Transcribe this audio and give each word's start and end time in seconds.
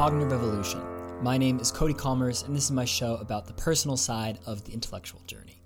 Cognitive 0.00 0.32
Revolution. 0.32 0.80
My 1.22 1.36
name 1.36 1.60
is 1.60 1.70
Cody 1.70 1.92
Kommers, 1.92 2.42
and 2.44 2.56
this 2.56 2.64
is 2.64 2.70
my 2.70 2.86
show 2.86 3.16
about 3.16 3.46
the 3.46 3.52
personal 3.52 3.98
side 3.98 4.38
of 4.46 4.64
the 4.64 4.72
intellectual 4.72 5.20
journey. 5.26 5.60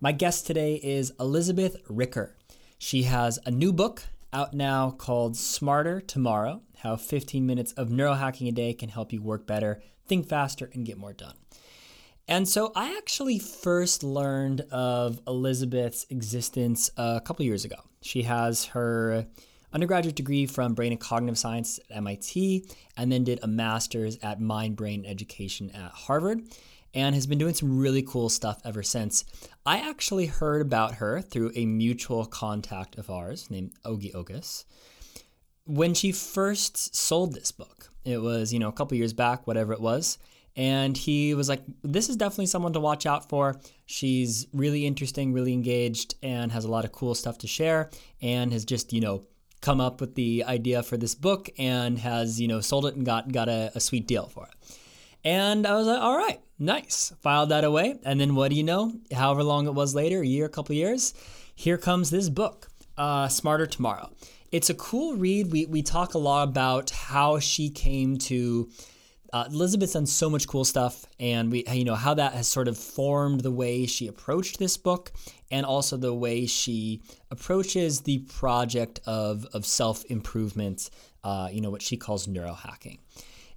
My 0.00 0.12
guest 0.12 0.46
today 0.46 0.76
is 0.76 1.12
Elizabeth 1.20 1.76
Ricker. 1.86 2.38
She 2.78 3.02
has 3.02 3.38
a 3.44 3.50
new 3.50 3.70
book 3.70 4.04
out 4.32 4.54
now 4.54 4.92
called 4.92 5.36
Smarter 5.36 6.00
Tomorrow 6.00 6.62
How 6.78 6.96
15 6.96 7.44
Minutes 7.44 7.72
of 7.72 7.90
Neurohacking 7.90 8.48
a 8.48 8.52
Day 8.52 8.72
Can 8.72 8.88
Help 8.88 9.12
You 9.12 9.20
Work 9.20 9.46
Better, 9.46 9.82
Think 10.06 10.26
Faster, 10.26 10.70
and 10.72 10.86
Get 10.86 10.96
More 10.96 11.12
Done. 11.12 11.36
And 12.26 12.48
so 12.48 12.72
I 12.74 12.96
actually 12.96 13.38
first 13.38 14.02
learned 14.02 14.62
of 14.70 15.20
Elizabeth's 15.26 16.06
existence 16.08 16.88
a 16.96 17.20
couple 17.22 17.44
years 17.44 17.66
ago. 17.66 17.76
She 18.00 18.22
has 18.22 18.64
her 18.64 19.26
undergraduate 19.72 20.16
degree 20.16 20.46
from 20.46 20.74
Brain 20.74 20.92
and 20.92 21.00
Cognitive 21.00 21.38
Science 21.38 21.78
at 21.90 21.96
MIT, 21.96 22.64
and 22.96 23.10
then 23.10 23.24
did 23.24 23.40
a 23.42 23.46
master's 23.46 24.18
at 24.22 24.40
Mind 24.40 24.76
Brain 24.76 25.04
Education 25.06 25.70
at 25.70 25.90
Harvard, 25.92 26.42
and 26.94 27.14
has 27.14 27.26
been 27.26 27.38
doing 27.38 27.54
some 27.54 27.78
really 27.78 28.02
cool 28.02 28.28
stuff 28.28 28.60
ever 28.64 28.82
since. 28.82 29.24
I 29.64 29.78
actually 29.78 30.26
heard 30.26 30.62
about 30.62 30.94
her 30.94 31.20
through 31.20 31.52
a 31.54 31.66
mutual 31.66 32.26
contact 32.26 32.98
of 32.98 33.10
ours 33.10 33.50
named 33.50 33.72
Ogi 33.84 34.12
Ogas. 34.12 34.64
When 35.64 35.94
she 35.94 36.10
first 36.10 36.96
sold 36.96 37.32
this 37.32 37.52
book, 37.52 37.90
it 38.04 38.18
was, 38.18 38.52
you 38.52 38.58
know, 38.58 38.68
a 38.68 38.72
couple 38.72 38.96
years 38.96 39.12
back, 39.12 39.46
whatever 39.46 39.72
it 39.72 39.80
was. 39.80 40.18
And 40.56 40.96
he 40.96 41.34
was 41.34 41.48
like, 41.48 41.62
This 41.82 42.08
is 42.08 42.16
definitely 42.16 42.46
someone 42.46 42.72
to 42.72 42.80
watch 42.80 43.06
out 43.06 43.28
for. 43.28 43.60
She's 43.86 44.46
really 44.52 44.84
interesting, 44.84 45.32
really 45.32 45.52
engaged, 45.52 46.16
and 46.22 46.50
has 46.50 46.64
a 46.64 46.70
lot 46.70 46.84
of 46.84 46.92
cool 46.92 47.14
stuff 47.14 47.38
to 47.38 47.46
share, 47.46 47.90
and 48.20 48.52
has 48.52 48.64
just, 48.64 48.92
you 48.92 49.00
know, 49.00 49.22
come 49.60 49.80
up 49.80 50.00
with 50.00 50.14
the 50.14 50.44
idea 50.44 50.82
for 50.82 50.96
this 50.96 51.14
book 51.14 51.50
and 51.58 51.98
has 51.98 52.40
you 52.40 52.48
know 52.48 52.60
sold 52.60 52.86
it 52.86 52.94
and 52.94 53.04
got 53.04 53.30
got 53.32 53.48
a, 53.48 53.70
a 53.74 53.80
sweet 53.80 54.06
deal 54.06 54.26
for 54.26 54.46
it. 54.46 54.78
And 55.22 55.66
I 55.66 55.74
was 55.74 55.86
like, 55.86 56.00
all 56.00 56.16
right, 56.16 56.40
nice. 56.58 57.12
Filed 57.20 57.50
that 57.50 57.64
away, 57.64 57.98
and 58.04 58.20
then 58.20 58.34
what 58.34 58.50
do 58.50 58.56
you 58.56 58.62
know? 58.62 58.92
However 59.12 59.42
long 59.42 59.66
it 59.66 59.74
was 59.74 59.94
later, 59.94 60.22
a 60.22 60.26
year, 60.26 60.46
a 60.46 60.48
couple 60.48 60.74
years, 60.74 61.12
here 61.54 61.76
comes 61.76 62.10
this 62.10 62.30
book, 62.30 62.68
uh, 62.96 63.28
Smarter 63.28 63.66
Tomorrow. 63.66 64.10
It's 64.50 64.70
a 64.70 64.74
cool 64.74 65.16
read. 65.16 65.52
We 65.52 65.66
we 65.66 65.82
talk 65.82 66.14
a 66.14 66.18
lot 66.18 66.48
about 66.48 66.90
how 66.90 67.38
she 67.38 67.68
came 67.68 68.16
to 68.18 68.70
uh, 69.32 69.44
Elizabeth's 69.48 69.92
done 69.92 70.06
so 70.06 70.28
much 70.28 70.48
cool 70.48 70.64
stuff, 70.64 71.06
and 71.18 71.52
we, 71.52 71.64
you 71.70 71.84
know, 71.84 71.94
how 71.94 72.14
that 72.14 72.32
has 72.32 72.48
sort 72.48 72.66
of 72.68 72.76
formed 72.76 73.40
the 73.40 73.50
way 73.50 73.86
she 73.86 74.08
approached 74.08 74.58
this 74.58 74.76
book, 74.76 75.12
and 75.50 75.66
also 75.66 75.96
the 75.96 76.14
way 76.14 76.46
she 76.46 77.02
approaches 77.30 78.02
the 78.02 78.18
project 78.18 79.00
of 79.06 79.46
of 79.52 79.66
self 79.66 80.04
improvement. 80.06 80.90
Uh, 81.22 81.48
you 81.52 81.60
know, 81.60 81.70
what 81.70 81.82
she 81.82 81.96
calls 81.96 82.26
neurohacking, 82.26 82.98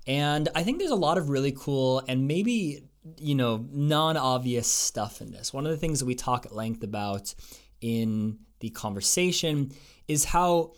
and 0.06 0.50
I 0.54 0.64
think 0.64 0.80
there's 0.80 0.92
a 0.92 0.96
lot 0.96 1.18
of 1.18 1.30
really 1.30 1.54
cool 1.54 2.04
and 2.08 2.28
maybe 2.28 2.84
you 3.18 3.36
know 3.36 3.66
non 3.72 4.18
obvious 4.18 4.68
stuff 4.68 5.22
in 5.22 5.32
this. 5.32 5.54
One 5.54 5.66
of 5.66 5.72
the 5.72 5.78
things 5.78 6.00
that 6.00 6.06
we 6.06 6.16
talk 6.16 6.46
at 6.46 6.54
length 6.54 6.84
about 6.84 7.34
in 7.82 8.40
the 8.60 8.70
conversation 8.70 9.72
is 10.08 10.26
how 10.26 10.74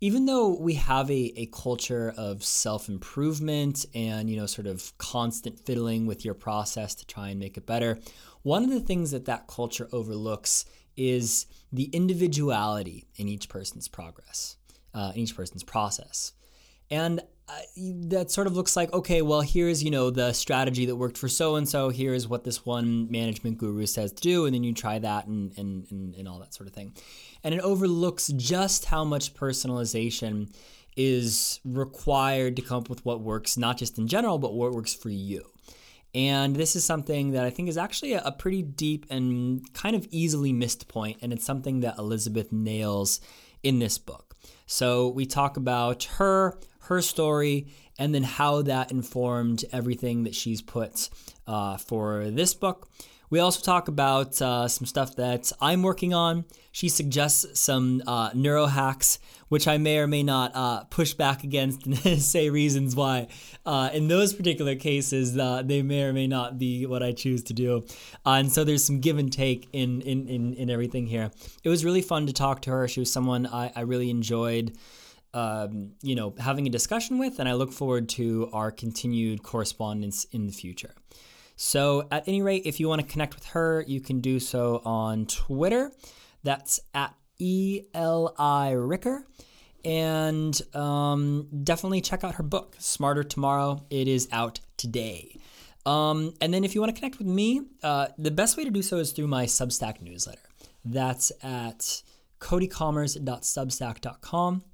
even 0.00 0.26
though 0.26 0.58
we 0.58 0.74
have 0.74 1.10
a, 1.10 1.32
a 1.36 1.46
culture 1.46 2.12
of 2.18 2.44
self-improvement 2.44 3.86
and 3.94 4.28
you 4.28 4.36
know 4.36 4.46
sort 4.46 4.66
of 4.66 4.96
constant 4.98 5.58
fiddling 5.58 6.06
with 6.06 6.24
your 6.24 6.34
process 6.34 6.94
to 6.94 7.06
try 7.06 7.28
and 7.28 7.38
make 7.40 7.56
it 7.56 7.66
better 7.66 7.98
one 8.46 8.62
of 8.62 8.70
the 8.70 8.78
things 8.78 9.10
that 9.10 9.24
that 9.24 9.48
culture 9.48 9.88
overlooks 9.90 10.66
is 10.96 11.46
the 11.72 11.86
individuality 11.86 13.04
in 13.16 13.26
each 13.26 13.48
person's 13.48 13.88
progress 13.88 14.56
uh, 14.94 15.10
in 15.16 15.22
each 15.22 15.36
person's 15.36 15.64
process. 15.64 16.32
And 16.88 17.18
uh, 17.48 17.58
that 18.04 18.30
sort 18.30 18.46
of 18.46 18.54
looks 18.56 18.76
like 18.76 18.92
okay 18.92 19.20
well 19.22 19.40
here's 19.40 19.82
you 19.82 19.90
know 19.90 20.10
the 20.10 20.32
strategy 20.32 20.86
that 20.86 20.94
worked 20.94 21.18
for 21.18 21.28
so 21.28 21.56
and 21.56 21.68
so 21.68 21.90
here's 21.90 22.26
what 22.26 22.42
this 22.42 22.64
one 22.64 23.08
management 23.10 23.58
guru 23.58 23.86
says 23.86 24.12
to 24.12 24.20
do 24.20 24.46
and 24.46 24.54
then 24.54 24.64
you 24.64 24.72
try 24.72 24.98
that 24.98 25.26
and, 25.26 25.52
and, 25.56 25.86
and, 25.90 26.14
and 26.14 26.28
all 26.28 26.38
that 26.38 26.54
sort 26.54 26.68
of 26.68 26.74
thing. 26.74 26.94
And 27.42 27.52
it 27.52 27.60
overlooks 27.60 28.28
just 28.28 28.84
how 28.84 29.04
much 29.04 29.34
personalization 29.34 30.54
is 30.96 31.58
required 31.64 32.54
to 32.56 32.62
come 32.62 32.78
up 32.78 32.88
with 32.88 33.04
what 33.04 33.20
works 33.20 33.56
not 33.56 33.76
just 33.76 33.98
in 33.98 34.06
general 34.06 34.38
but 34.38 34.54
what 34.54 34.70
works 34.70 34.94
for 34.94 35.10
you 35.10 35.50
and 36.16 36.56
this 36.56 36.74
is 36.74 36.82
something 36.82 37.32
that 37.32 37.44
I 37.44 37.50
think 37.50 37.68
is 37.68 37.76
actually 37.76 38.14
a, 38.14 38.32
pretty 38.32 38.62
deep 38.62 39.04
and 39.10 39.70
kind 39.74 39.94
of 39.94 40.08
easily 40.10 40.50
missed 40.50 40.88
point, 40.88 41.18
and 41.20 41.30
it's 41.30 41.44
something 41.44 41.80
that 41.80 41.98
Elizabeth 41.98 42.50
nails 42.52 43.20
in 43.62 43.80
this 43.80 43.98
book. 43.98 44.34
So 44.64 45.08
we 45.08 45.26
talk 45.26 45.58
about 45.58 46.04
her, 46.04 46.58
her 46.84 47.02
story, 47.02 47.66
and 47.98 48.14
then 48.14 48.22
how 48.22 48.62
that 48.62 48.90
informed 48.90 49.66
everything 49.72 50.24
that 50.24 50.34
she's 50.34 50.62
put 50.62 51.10
uh, 51.46 51.76
for 51.76 52.30
this 52.30 52.54
book. 52.54 52.88
We 53.28 53.40
also 53.40 53.60
talk 53.60 53.88
about 53.88 54.40
uh, 54.40 54.68
some 54.68 54.86
stuff 54.86 55.16
that 55.16 55.50
I'm 55.60 55.82
working 55.82 56.14
on. 56.14 56.44
She 56.70 56.88
suggests 56.88 57.58
some 57.58 58.02
uh, 58.06 58.30
neuro 58.34 58.66
hacks, 58.66 59.18
which 59.48 59.66
I 59.66 59.78
may 59.78 59.98
or 59.98 60.06
may 60.06 60.22
not 60.22 60.52
uh, 60.54 60.84
push 60.84 61.14
back 61.14 61.42
against 61.42 61.86
and 62.04 62.22
say 62.22 62.50
reasons 62.50 62.94
why. 62.94 63.28
Uh, 63.64 63.90
in 63.92 64.08
those 64.08 64.34
particular 64.34 64.76
cases, 64.76 65.36
uh, 65.36 65.62
they 65.64 65.82
may 65.82 66.04
or 66.04 66.12
may 66.12 66.26
not 66.26 66.58
be 66.58 66.86
what 66.86 67.02
I 67.02 67.12
choose 67.12 67.42
to 67.44 67.52
do. 67.52 67.84
Uh, 68.24 68.32
and 68.32 68.52
so 68.52 68.62
there's 68.62 68.84
some 68.84 69.00
give 69.00 69.18
and 69.18 69.32
take 69.32 69.68
in, 69.72 70.02
in, 70.02 70.28
in, 70.28 70.54
in, 70.54 70.70
everything 70.70 71.06
here. 71.06 71.30
It 71.64 71.68
was 71.68 71.84
really 71.84 72.02
fun 72.02 72.26
to 72.26 72.32
talk 72.32 72.62
to 72.62 72.70
her. 72.70 72.86
She 72.86 73.00
was 73.00 73.10
someone 73.10 73.46
I, 73.46 73.72
I 73.74 73.80
really 73.80 74.10
enjoyed. 74.10 74.76
Um, 75.34 75.92
you 76.00 76.14
know, 76.14 76.34
having 76.38 76.66
a 76.66 76.70
discussion 76.70 77.18
with, 77.18 77.40
and 77.40 77.48
I 77.48 77.52
look 77.54 77.70
forward 77.70 78.08
to 78.10 78.48
our 78.54 78.70
continued 78.70 79.42
correspondence 79.42 80.24
in 80.32 80.46
the 80.46 80.52
future. 80.52 80.94
So, 81.56 82.06
at 82.10 82.28
any 82.28 82.42
rate, 82.42 82.62
if 82.66 82.78
you 82.78 82.88
want 82.88 83.00
to 83.00 83.06
connect 83.06 83.34
with 83.34 83.46
her, 83.46 83.82
you 83.88 84.00
can 84.00 84.20
do 84.20 84.38
so 84.38 84.82
on 84.84 85.26
Twitter. 85.26 85.90
That's 86.42 86.78
at 86.94 87.14
Eli 87.40 88.70
Ricker. 88.72 89.26
And 89.84 90.60
um, 90.74 91.48
definitely 91.64 92.02
check 92.02 92.24
out 92.24 92.34
her 92.34 92.42
book, 92.42 92.76
Smarter 92.78 93.24
Tomorrow. 93.24 93.86
It 93.88 94.08
is 94.08 94.28
out 94.32 94.60
today. 94.76 95.38
Um, 95.86 96.34
and 96.40 96.52
then 96.52 96.64
if 96.64 96.74
you 96.74 96.80
want 96.80 96.92
to 96.94 97.00
connect 97.00 97.18
with 97.18 97.28
me, 97.28 97.60
uh, 97.82 98.08
the 98.18 98.32
best 98.32 98.56
way 98.56 98.64
to 98.64 98.70
do 98.70 98.80
so 98.82 98.96
is 98.98 99.12
through 99.12 99.28
my 99.28 99.46
Substack 99.46 100.02
newsletter. 100.02 100.40
That's 100.84 101.30
at 101.42 102.02
codykommers.substack.com. 102.40 104.64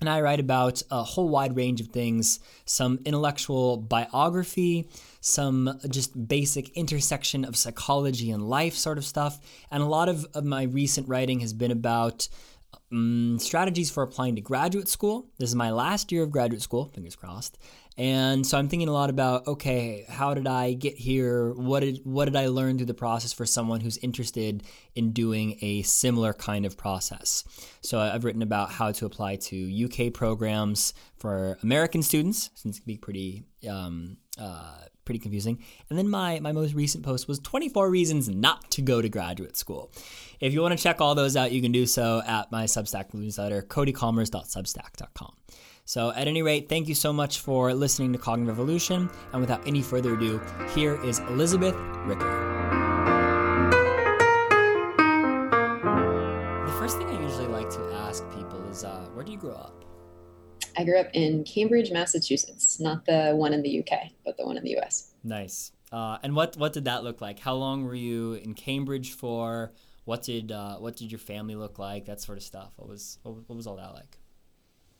And 0.00 0.08
I 0.08 0.20
write 0.20 0.38
about 0.38 0.82
a 0.90 1.02
whole 1.02 1.28
wide 1.28 1.56
range 1.56 1.80
of 1.80 1.88
things 1.88 2.38
some 2.64 3.00
intellectual 3.04 3.76
biography, 3.76 4.88
some 5.20 5.80
just 5.88 6.28
basic 6.28 6.70
intersection 6.76 7.44
of 7.44 7.56
psychology 7.56 8.30
and 8.30 8.48
life 8.48 8.74
sort 8.74 8.98
of 8.98 9.04
stuff. 9.04 9.40
And 9.70 9.82
a 9.82 9.86
lot 9.86 10.08
of, 10.08 10.26
of 10.34 10.44
my 10.44 10.62
recent 10.64 11.08
writing 11.08 11.40
has 11.40 11.52
been 11.52 11.72
about 11.72 12.28
um, 12.92 13.38
strategies 13.40 13.90
for 13.90 14.02
applying 14.02 14.36
to 14.36 14.40
graduate 14.40 14.88
school. 14.88 15.26
This 15.38 15.48
is 15.48 15.56
my 15.56 15.70
last 15.70 16.12
year 16.12 16.22
of 16.22 16.30
graduate 16.30 16.62
school, 16.62 16.86
fingers 16.86 17.16
crossed. 17.16 17.58
And 17.98 18.46
so 18.46 18.56
I'm 18.56 18.68
thinking 18.68 18.88
a 18.88 18.92
lot 18.92 19.10
about 19.10 19.48
okay, 19.48 20.06
how 20.08 20.32
did 20.32 20.46
I 20.46 20.72
get 20.72 20.96
here? 20.96 21.52
What 21.52 21.80
did 21.80 22.00
what 22.04 22.26
did 22.26 22.36
I 22.36 22.46
learn 22.46 22.78
through 22.78 22.86
the 22.86 22.94
process 22.94 23.32
for 23.32 23.44
someone 23.44 23.80
who's 23.80 23.98
interested 23.98 24.62
in 24.94 25.10
doing 25.12 25.58
a 25.60 25.82
similar 25.82 26.32
kind 26.32 26.64
of 26.64 26.76
process? 26.76 27.42
So 27.80 27.98
I've 27.98 28.24
written 28.24 28.42
about 28.42 28.70
how 28.70 28.92
to 28.92 29.04
apply 29.04 29.36
to 29.36 29.84
UK 29.84 30.14
programs 30.14 30.94
for 31.16 31.58
American 31.64 32.04
students, 32.04 32.50
since 32.54 32.78
it 32.78 32.82
can 32.82 32.86
be 32.86 32.98
pretty 32.98 33.42
um, 33.68 34.18
uh, 34.38 34.84
pretty 35.04 35.18
confusing. 35.18 35.58
And 35.88 35.98
then 35.98 36.08
my, 36.08 36.38
my 36.38 36.52
most 36.52 36.74
recent 36.74 37.02
post 37.02 37.26
was 37.26 37.38
24 37.38 37.88
reasons 37.88 38.28
not 38.28 38.70
to 38.72 38.82
go 38.82 39.00
to 39.00 39.08
graduate 39.08 39.56
school. 39.56 39.90
If 40.38 40.52
you 40.52 40.60
want 40.60 40.76
to 40.76 40.82
check 40.82 41.00
all 41.00 41.14
those 41.14 41.34
out, 41.34 41.50
you 41.50 41.62
can 41.62 41.72
do 41.72 41.86
so 41.86 42.22
at 42.26 42.52
my 42.52 42.64
Substack 42.64 43.14
newsletter, 43.14 43.62
codykommers.substack.com. 43.62 45.32
So, 45.88 46.12
at 46.12 46.28
any 46.28 46.42
rate, 46.42 46.68
thank 46.68 46.86
you 46.86 46.94
so 46.94 47.14
much 47.14 47.40
for 47.40 47.72
listening 47.72 48.12
to 48.12 48.18
Cognitive 48.18 48.58
Revolution. 48.58 49.08
And 49.32 49.40
without 49.40 49.66
any 49.66 49.80
further 49.80 50.16
ado, 50.18 50.38
here 50.74 51.02
is 51.02 51.18
Elizabeth 51.20 51.74
Ricker. 52.04 52.28
The 56.66 56.72
first 56.72 56.98
thing 56.98 57.06
I 57.06 57.22
usually 57.22 57.46
like 57.46 57.70
to 57.70 57.80
ask 57.94 58.22
people 58.34 58.62
is 58.68 58.84
uh, 58.84 59.06
where 59.14 59.24
do 59.24 59.32
you 59.32 59.38
grow 59.38 59.54
up? 59.54 59.86
I 60.76 60.84
grew 60.84 60.98
up 60.98 61.08
in 61.14 61.42
Cambridge, 61.44 61.90
Massachusetts, 61.90 62.78
not 62.78 63.06
the 63.06 63.32
one 63.34 63.54
in 63.54 63.62
the 63.62 63.78
UK, 63.78 64.10
but 64.26 64.36
the 64.36 64.44
one 64.44 64.58
in 64.58 64.64
the 64.64 64.76
US. 64.76 65.14
Nice. 65.24 65.72
Uh, 65.90 66.18
and 66.22 66.36
what 66.36 66.54
what 66.58 66.74
did 66.74 66.84
that 66.84 67.02
look 67.02 67.22
like? 67.22 67.38
How 67.38 67.54
long 67.54 67.84
were 67.84 67.94
you 67.94 68.34
in 68.34 68.52
Cambridge 68.52 69.14
for? 69.14 69.72
What 70.04 70.20
did 70.20 70.52
uh, 70.52 70.76
what 70.76 70.96
did 70.96 71.10
your 71.10 71.18
family 71.18 71.54
look 71.54 71.78
like? 71.78 72.04
That 72.04 72.20
sort 72.20 72.36
of 72.36 72.44
stuff. 72.44 72.74
What 72.76 72.90
was 72.90 73.18
what, 73.22 73.48
was 73.48 73.66
all 73.66 73.76
that 73.76 73.94
like? 73.94 74.17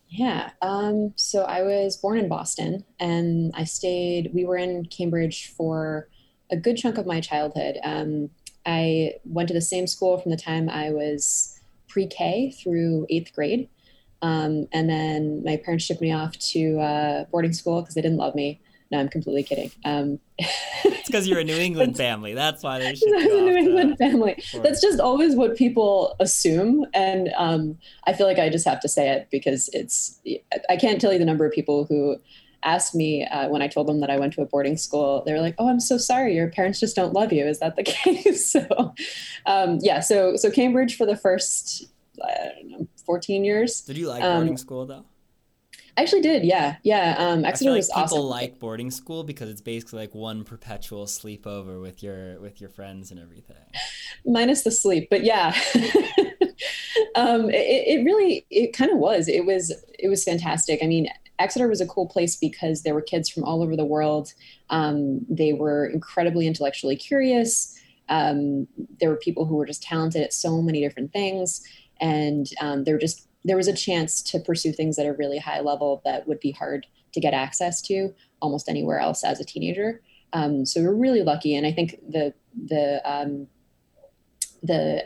Yeah. 0.09 0.51
Um, 0.63 1.13
so 1.17 1.43
I 1.43 1.63
was 1.63 1.97
born 1.97 2.19
in 2.19 2.29
Boston, 2.29 2.85
and 2.99 3.53
I 3.55 3.65
stayed. 3.65 4.31
We 4.35 4.45
were 4.45 4.57
in 4.57 4.87
Cambridge 4.87 5.53
for 5.57 6.09
a 6.51 6.57
good 6.57 6.77
chunk 6.77 6.97
of 6.97 7.07
my 7.07 7.21
childhood. 7.21 7.79
Um, 7.85 8.31
I 8.65 9.15
went 9.25 9.49
to 9.49 9.55
the 9.55 9.61
same 9.61 9.87
school 9.87 10.19
from 10.19 10.31
the 10.31 10.37
time 10.37 10.69
I 10.69 10.91
was 10.91 11.59
pre-K 11.89 12.53
through 12.53 13.07
eighth 13.11 13.35
grade. 13.35 13.69
Um, 14.21 14.67
and 14.73 14.89
then 14.89 15.43
my 15.45 15.57
parents 15.59 15.85
shipped 15.85 16.01
me 16.01 16.13
off 16.13 16.37
to 16.39 16.81
uh, 16.81 17.25
boarding 17.31 17.53
school 17.53 17.83
because 17.83 17.95
they 17.95 18.03
didn't 18.03 18.19
love 18.19 18.35
me. 18.35 18.61
No, 18.91 18.99
I'm 18.99 19.09
completely 19.09 19.43
kidding. 19.43 19.71
Um, 19.85 20.19
it's 20.39 21.09
because 21.09 21.29
you're 21.29 21.41
a 21.41 21.45
New 21.45 21.57
England 21.59 21.97
family. 21.97 22.33
That's 22.33 22.63
why 22.63 22.79
you 22.81 22.87
off. 22.87 23.25
New 23.25 23.57
England 23.57 23.91
to, 23.91 23.97
family. 23.97 24.43
That's 24.55 24.81
just 24.81 24.99
always 24.99 25.37
what 25.37 25.57
people 25.57 26.17
assume, 26.21 26.87
and 26.95 27.31
um, 27.37 27.79
I 28.05 28.15
feel 28.15 28.27
like 28.27 28.39
I 28.39 28.49
just 28.49 28.67
have 28.67 28.81
to 28.81 28.89
say 28.89 29.11
it 29.11 29.29
because 29.31 29.69
it's. 29.75 30.21
I 30.71 30.77
can't 30.77 31.01
tell 31.01 31.13
you 31.13 31.19
the 31.19 31.27
number 31.27 31.45
of 31.45 31.53
people 31.53 31.85
who 31.85 32.17
asked 32.63 32.95
me 32.95 33.25
uh, 33.27 33.49
when 33.49 33.63
I 33.63 33.69
told 33.69 33.87
them 33.87 34.01
that 34.01 34.11
I 34.11 34.19
went 34.19 34.33
to 34.35 34.43
a 34.43 34.47
boarding 34.47 34.77
school. 34.77 35.23
They 35.27 35.33
were 35.33 35.41
like, 35.41 35.55
"Oh, 35.59 35.69
I'm 35.69 35.81
so 35.81 35.99
sorry. 35.99 36.35
Your 36.35 36.49
parents 36.49 36.81
just 36.81 36.97
don't 36.97 37.13
love 37.13 37.31
you." 37.31 37.47
Is 37.47 37.59
that 37.59 37.77
the 37.77 37.83
case? 37.85 38.51
so, 38.51 38.95
um, 39.45 39.79
yeah. 39.83 40.01
So, 40.01 40.37
so 40.37 40.51
Cambridge 40.51 40.97
for 40.97 41.05
the 41.05 41.17
first, 41.17 41.89
I 42.25 42.53
don't 42.57 42.71
know, 42.71 42.89
14 43.05 43.45
years. 43.45 43.83
Did 43.83 43.99
you 43.99 44.09
like 44.09 44.23
boarding 44.23 44.51
um, 44.51 44.57
school 44.57 44.87
though? 44.87 45.05
I 45.99 46.03
actually 46.03 46.21
did. 46.21 46.45
Yeah, 46.45 46.77
yeah. 46.85 47.17
Um, 47.19 47.45
Exeter 47.45 47.73
like 47.73 47.79
was 47.79 47.89
people 47.89 48.03
awesome. 48.03 48.21
like 48.21 48.61
boarding 48.61 48.89
school 48.89 49.25
because 49.25 49.51
it's 49.51 49.61
basically 49.61 49.99
like 49.99 50.15
one 50.15 50.45
perpetual 50.45 51.07
sleepover 51.07 51.83
with 51.83 52.05
your 52.05 52.39
with 52.39 52.61
your 52.61 52.71
friends 52.71 53.11
and 53.11 53.19
everything. 53.19 53.57
Minus 54.25 54.63
the 54.63 54.71
sleep, 54.71 55.09
but 55.11 55.25
yeah. 55.25 55.61
um, 57.17 57.51
it, 57.51 57.99
it 57.99 58.05
really 58.05 58.47
it 58.49 58.73
kind 58.75 58.93
of 58.93 58.99
was. 58.99 59.27
It 59.27 59.45
was 59.45 59.75
it 59.99 60.07
was 60.09 60.23
fantastic. 60.23 60.85
I 60.85 60.87
mean, 60.87 61.09
Exeter 61.41 61.67
was 61.67 61.81
a 61.81 61.87
cool 61.87 62.07
place 62.07 62.37
because 62.37 62.85
there 62.85 62.95
were 62.95 63.03
kids 63.03 63.29
from 63.29 63.43
all 63.43 63.61
over 63.61 63.75
the 63.75 63.85
world. 63.85 64.33
Um, 64.71 65.27
they 65.29 65.53
were 65.53 65.87
incredibly 65.87 66.47
intellectually 66.47 66.95
curious. 66.95 67.77
Um, 68.09 68.69
there 69.01 69.11
were 69.11 69.17
people 69.17 69.47
who 69.47 69.57
were 69.57 69.67
just 69.67 69.83
talented 69.83 70.23
at 70.23 70.33
so 70.33 70.63
many 70.63 70.81
different 70.81 71.13
things, 71.13 71.67
and 72.01 72.47
um, 72.61 72.85
there 72.85 72.95
were 72.95 73.01
just 73.01 73.28
there 73.49 73.57
was 73.57 73.69
a 73.69 73.75
chance 73.75 74.23
to 74.23 74.39
pursue 74.39 74.73
things 74.73 74.99
at 74.99 75.07
a 75.07 75.13
really 75.13 75.39
high 75.39 75.61
level 75.61 76.03
that 76.05 76.27
would 76.29 76.41
be 76.41 76.53
hard 76.53 76.87
to 77.13 77.21
get 77.21 77.35
access 77.35 77.81
to 77.83 78.15
almost 78.41 78.69
anywhere 78.69 78.99
else 78.99 79.25
as 79.25 79.41
a 79.41 79.45
teenager. 79.45 80.01
Um, 80.33 80.67
so 80.67 80.81
we 80.81 80.87
we're 80.87 80.95
really 80.95 81.23
lucky, 81.23 81.55
and 81.55 81.67
I 81.67 81.73
think 81.73 81.99
the 82.09 82.35
the 82.55 83.01
um, 83.11 83.49
the 84.63 85.05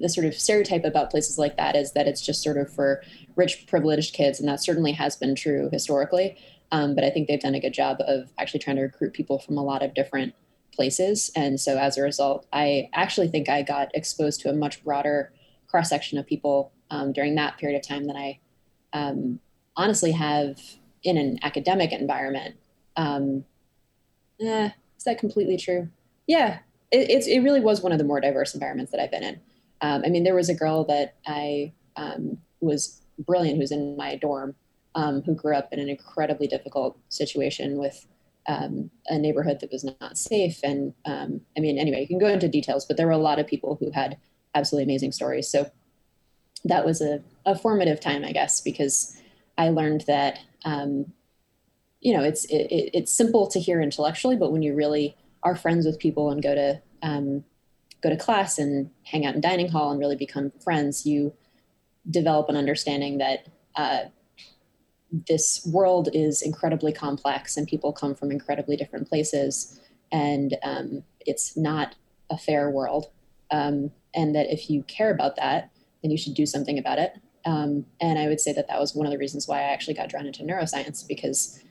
the 0.00 0.08
sort 0.08 0.26
of 0.26 0.34
stereotype 0.34 0.84
about 0.84 1.10
places 1.10 1.38
like 1.38 1.56
that 1.56 1.76
is 1.76 1.92
that 1.92 2.08
it's 2.08 2.20
just 2.20 2.42
sort 2.42 2.56
of 2.56 2.72
for 2.72 3.02
rich 3.36 3.66
privileged 3.66 4.14
kids. 4.14 4.40
And 4.40 4.48
that 4.48 4.62
certainly 4.62 4.92
has 4.92 5.16
been 5.16 5.34
true 5.34 5.68
historically. 5.72 6.36
Um, 6.72 6.96
but 6.96 7.04
i 7.04 7.10
think 7.10 7.28
they've 7.28 7.38
done 7.38 7.54
a 7.54 7.60
good 7.60 7.74
job 7.74 7.98
of 8.00 8.32
actually 8.38 8.58
trying 8.58 8.74
to 8.74 8.82
recruit 8.82 9.12
people 9.12 9.38
from 9.38 9.56
a 9.56 9.62
lot 9.62 9.84
of 9.84 9.94
different 9.94 10.34
places. 10.72 11.30
And 11.36 11.60
so 11.60 11.78
as 11.78 11.96
a 11.96 12.02
result 12.02 12.44
i 12.52 12.90
actually 12.92 13.28
think 13.28 13.48
i 13.48 13.62
got 13.62 13.94
exposed 13.94 14.40
to 14.40 14.50
a 14.50 14.52
much 14.52 14.82
broader 14.82 15.32
cross 15.68 15.90
section 15.90 16.18
of 16.18 16.26
people 16.26 16.72
um, 16.90 17.12
during 17.12 17.34
that 17.34 17.58
period 17.58 17.76
of 17.76 17.86
time 17.86 18.06
than 18.06 18.16
i 18.16 18.38
um, 18.92 19.38
honestly 19.76 20.12
have 20.12 20.58
in 21.02 21.16
an 21.16 21.38
academic 21.42 21.92
environment 21.92 22.56
um, 22.96 23.44
eh, 24.40 24.70
is 24.96 25.04
that 25.04 25.18
completely 25.18 25.56
true 25.56 25.88
yeah 26.26 26.58
it, 26.90 27.10
it's 27.10 27.26
it 27.26 27.40
really 27.40 27.60
was 27.60 27.80
one 27.80 27.92
of 27.92 27.98
the 27.98 28.04
more 28.04 28.20
diverse 28.20 28.54
environments 28.54 28.92
that 28.92 29.00
I've 29.00 29.10
been 29.10 29.22
in. 29.22 29.40
Um, 29.80 30.02
I 30.04 30.08
mean, 30.08 30.24
there 30.24 30.34
was 30.34 30.48
a 30.48 30.54
girl 30.54 30.84
that 30.84 31.16
I 31.26 31.72
um, 31.96 32.38
was 32.60 33.02
brilliant 33.18 33.58
who's 33.58 33.72
in 33.72 33.96
my 33.96 34.16
dorm 34.16 34.54
um, 34.94 35.22
who 35.22 35.34
grew 35.34 35.54
up 35.54 35.72
in 35.72 35.78
an 35.78 35.88
incredibly 35.88 36.46
difficult 36.46 36.98
situation 37.08 37.76
with 37.76 38.06
um, 38.48 38.90
a 39.08 39.18
neighborhood 39.18 39.60
that 39.60 39.72
was 39.72 39.84
not 39.84 40.16
safe. 40.16 40.60
And 40.62 40.94
um, 41.04 41.40
I 41.56 41.60
mean, 41.60 41.78
anyway, 41.78 42.00
you 42.00 42.06
can 42.06 42.18
go 42.18 42.28
into 42.28 42.48
details, 42.48 42.86
but 42.86 42.96
there 42.96 43.06
were 43.06 43.12
a 43.12 43.18
lot 43.18 43.38
of 43.38 43.46
people 43.46 43.76
who 43.78 43.90
had 43.90 44.16
absolutely 44.54 44.84
amazing 44.84 45.12
stories. 45.12 45.48
So 45.48 45.70
that 46.64 46.84
was 46.84 47.00
a, 47.00 47.22
a 47.44 47.56
formative 47.56 48.00
time, 48.00 48.24
I 48.24 48.32
guess, 48.32 48.60
because 48.60 49.16
I 49.58 49.70
learned 49.70 50.04
that 50.06 50.38
um, 50.64 51.12
you 52.00 52.16
know 52.16 52.22
it's 52.22 52.44
it, 52.46 52.66
it's 52.70 53.12
simple 53.12 53.46
to 53.48 53.60
hear 53.60 53.80
intellectually, 53.80 54.36
but 54.36 54.52
when 54.52 54.62
you 54.62 54.74
really 54.74 55.16
are 55.42 55.56
friends 55.56 55.86
with 55.86 55.98
people 55.98 56.30
and 56.30 56.42
go 56.42 56.54
to 56.54 56.82
um, 57.02 57.44
go 58.02 58.10
to 58.10 58.16
class 58.16 58.58
and 58.58 58.90
hang 59.04 59.24
out 59.24 59.34
in 59.34 59.40
dining 59.40 59.68
hall 59.68 59.90
and 59.90 60.00
really 60.00 60.16
become 60.16 60.52
friends, 60.62 61.06
you 61.06 61.32
develop 62.10 62.48
an 62.48 62.56
understanding 62.56 63.18
that 63.18 63.46
uh, 63.74 64.04
this 65.28 65.66
world 65.72 66.08
is 66.12 66.42
incredibly 66.42 66.92
complex 66.92 67.56
and 67.56 67.66
people 67.68 67.92
come 67.92 68.14
from 68.14 68.30
incredibly 68.30 68.76
different 68.76 69.08
places, 69.08 69.80
and 70.12 70.56
um, 70.62 71.02
it's 71.20 71.56
not 71.56 71.94
a 72.30 72.36
fair 72.36 72.70
world. 72.70 73.06
Um, 73.50 73.92
and 74.14 74.34
that 74.34 74.52
if 74.52 74.68
you 74.68 74.82
care 74.84 75.12
about 75.12 75.36
that, 75.36 75.70
then 76.02 76.10
you 76.10 76.18
should 76.18 76.34
do 76.34 76.46
something 76.46 76.78
about 76.78 76.98
it. 76.98 77.14
Um, 77.44 77.86
and 78.00 78.18
I 78.18 78.26
would 78.26 78.40
say 78.40 78.52
that 78.52 78.68
that 78.68 78.80
was 78.80 78.94
one 78.94 79.06
of 79.06 79.12
the 79.12 79.18
reasons 79.18 79.46
why 79.46 79.58
I 79.60 79.72
actually 79.72 79.94
got 79.94 80.08
drawn 80.08 80.26
into 80.26 80.42
neuroscience 80.42 81.06
because 81.06 81.62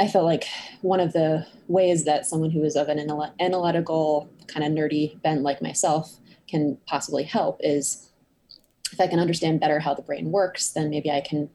I 0.00 0.08
felt 0.08 0.24
like 0.24 0.46
one 0.80 1.00
of 1.00 1.12
the 1.12 1.46
ways 1.68 2.04
that 2.04 2.26
someone 2.26 2.50
who 2.50 2.62
is 2.64 2.76
of 2.76 2.88
an 2.88 2.98
analytical 3.40 4.30
kind 4.46 4.64
of 4.64 4.72
nerdy 4.72 5.20
bent 5.22 5.42
like 5.42 5.62
myself 5.62 6.16
can 6.48 6.78
possibly 6.86 7.24
help 7.24 7.58
is 7.60 8.10
if 8.92 9.00
I 9.00 9.06
can 9.06 9.18
understand 9.18 9.60
better 9.60 9.78
how 9.78 9.94
the 9.94 10.02
brain 10.02 10.30
works, 10.30 10.70
then 10.70 10.90
maybe 10.90 11.10
I 11.10 11.20
can 11.20 11.50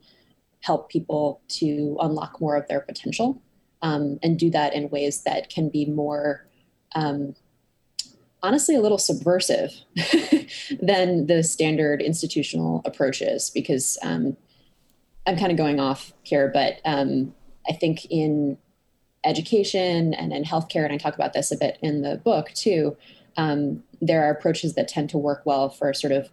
help 0.60 0.90
people 0.90 1.40
to 1.48 1.96
unlock 2.00 2.40
more 2.40 2.56
of 2.56 2.66
their 2.68 2.80
potential 2.80 3.40
um, 3.82 4.18
and 4.22 4.38
do 4.38 4.50
that 4.50 4.74
in 4.74 4.90
ways 4.90 5.22
that 5.22 5.48
can 5.48 5.68
be 5.68 5.86
more 5.86 6.48
um, 6.94 7.34
honestly 8.42 8.74
a 8.74 8.80
little 8.80 8.98
subversive 8.98 9.72
than 10.80 11.26
the 11.26 11.42
standard 11.42 12.00
institutional 12.00 12.82
approaches 12.84 13.50
because 13.50 13.98
um, 14.02 14.36
i'm 15.26 15.36
kind 15.36 15.50
of 15.50 15.58
going 15.58 15.80
off 15.80 16.12
here 16.22 16.48
but 16.52 16.80
um, 16.84 17.34
I 17.68 17.72
think 17.72 18.06
in 18.06 18.58
education 19.24 20.14
and 20.14 20.32
in 20.32 20.44
healthcare, 20.44 20.84
and 20.84 20.92
I 20.92 20.96
talk 20.96 21.14
about 21.14 21.32
this 21.32 21.52
a 21.52 21.56
bit 21.56 21.78
in 21.82 22.02
the 22.02 22.16
book 22.16 22.50
too, 22.54 22.96
um, 23.36 23.82
there 24.00 24.24
are 24.24 24.30
approaches 24.30 24.74
that 24.74 24.88
tend 24.88 25.10
to 25.10 25.18
work 25.18 25.42
well 25.44 25.68
for 25.68 25.92
sort 25.92 26.12
of 26.12 26.30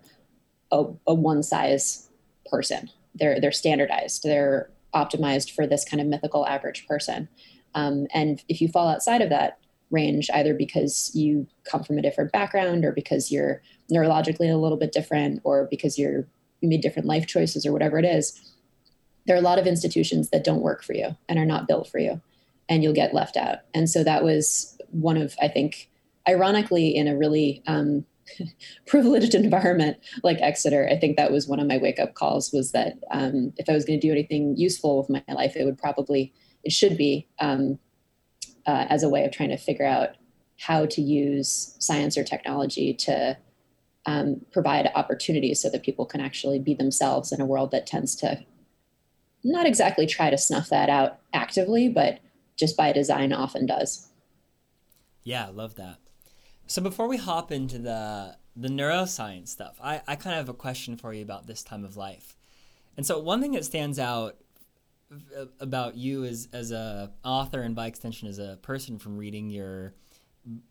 a, 0.72 0.86
a 1.07 1.13
one 1.13 1.44
size 1.44 2.10
person. 2.50 2.90
They're 3.13 3.40
they're 3.40 3.52
standardized. 3.52 4.24
They're 4.24 4.69
optimized 4.94 5.52
for 5.52 5.68
this 5.68 5.84
kind 5.84 6.00
of 6.00 6.07
mythical 6.07 6.48
average 6.48 6.88
person. 6.88 7.28
Um, 7.74 8.07
and 8.13 8.42
if 8.48 8.62
you 8.62 8.69
fall 8.69 8.88
outside 8.88 9.22
of 9.22 9.30
that 9.30 9.60
range, 9.92 10.30
either 10.34 10.54
because 10.54 11.12
you 11.14 11.48
come 11.64 11.84
from 11.84 11.98
a 11.98 12.02
different 12.02 12.32
background 12.32 12.84
or 12.86 12.92
because 12.92 13.32
you're 13.32 13.62
neurologically 13.92 14.52
a 14.52 14.58
little 14.58 14.78
bit 14.78 14.92
different 14.92 15.42
or 15.44 15.68
because 15.70 15.98
you're 15.98 16.28
you 16.62 16.70
made 16.70 16.82
different 16.82 17.08
life 17.08 17.28
choices 17.28 17.66
or 17.66 17.72
whatever 17.72 18.00
it 18.00 18.06
is, 18.06 18.54
there 19.28 19.36
are 19.36 19.40
a 19.40 19.44
lot 19.44 19.59
of 19.59 19.68
institutions 19.68 20.30
that 20.30 20.44
don't 20.44 20.62
work 20.62 20.83
for 20.83 20.94
you 20.94 21.16
and 21.28 21.38
are 21.38 21.45
not 21.45 21.68
built 21.68 21.88
for 21.88 22.00
you 22.00 22.21
and 22.69 22.81
you'll 22.81 22.94
get 22.94 23.14
left 23.14 23.38
out. 23.38 23.59
And 23.74 23.90
so 23.90 24.04
that 24.04 24.24
was 24.24 24.76
one 24.92 25.18
of 25.18 25.36
i 25.42 25.48
think 25.48 25.90
ironically 26.28 26.95
in 26.95 27.07
a 27.07 27.18
really 27.18 27.62
um, 27.68 28.06
privileged 28.88 29.36
environment 29.36 29.98
like 30.24 30.38
exeter 30.42 30.88
i 30.90 30.98
think 30.98 31.18
that 31.18 31.31
was 31.31 31.48
one 31.48 31.59
of 31.59 31.68
my 31.68 31.78
wake 31.78 32.00
up 32.00 32.14
calls 32.14 32.52
was 32.52 32.71
that 32.71 32.98
um, 33.12 33.54
if 33.57 33.69
i 33.69 33.74
was 33.74 33.86
going 33.86 34.00
to 34.00 34.07
do 34.07 34.12
anything 34.12 34.56
useful 34.57 34.98
with 34.98 35.09
my 35.09 35.24
life 35.33 35.56
it 35.56 35.66
would 35.66 35.78
probably 35.78 36.33
it 36.64 36.71
should 36.71 36.98
be 36.98 37.28
um, 37.40 37.78
uh, 38.66 38.86
as 38.90 39.04
a 39.04 39.10
way 39.10 39.26
of 39.26 39.31
trying 39.31 39.50
to 39.50 39.57
figure 39.57 39.86
out 39.86 40.10
how 40.60 40.86
to 40.86 41.02
use 41.02 41.76
science 41.80 42.18
or 42.18 42.24
technology 42.24 42.94
to 42.94 43.38
um, 44.06 44.42
provide 44.52 44.92
opportunities 44.95 45.62
so 45.62 45.69
that 45.69 45.84
people 45.84 46.06
can 46.06 46.22
actually 46.22 46.60
be 46.60 46.74
themselves 46.74 47.31
in 47.31 47.42
a 47.42 47.45
world 47.45 47.72
that 47.72 47.88
tends 47.88 48.16
to 48.16 48.44
not 49.44 49.66
exactly 49.66 50.07
try 50.07 50.30
to 50.30 50.38
snuff 50.38 50.69
that 50.69 50.90
out 50.90 51.19
actively, 51.34 51.90
but 51.90 52.19
just 52.56 52.78
by 52.78 52.92
design 52.92 53.34
often 53.34 53.66
does. 53.66 54.10
Yeah, 55.24 55.50
love 55.54 55.76
that. 55.76 55.98
So 56.68 56.81
before 56.81 57.07
we 57.07 57.18
hop 57.18 57.52
into 57.52 57.78
the 57.78 58.38
the 58.56 58.69
neuroscience 58.69 59.50
stuff, 59.50 59.78
I, 59.84 60.02
I 60.07 60.16
kind 60.16 60.34
of 60.36 60.48
have 60.48 60.50
a 60.50 60.57
question 60.57 60.95
for 60.95 61.14
you 61.14 61.22
about 61.22 61.45
this 61.45 61.62
time 61.62 61.84
of 61.84 61.98
life. 61.98 62.38
And 62.95 63.06
so 63.06 63.19
one 63.19 63.42
thing 63.42 63.52
that 63.52 63.66
stands 63.66 64.00
out 64.00 64.38
about 65.59 65.95
you 65.95 66.26
as 66.26 66.47
as 66.52 66.71
a 66.71 67.12
author 67.24 67.62
and 67.62 67.76
by 67.76 67.88
extension 67.88 68.28
as 68.28 68.40
a 68.40 68.57
person 68.62 68.97
from 68.97 69.18
reading 69.18 69.50
your 69.50 69.94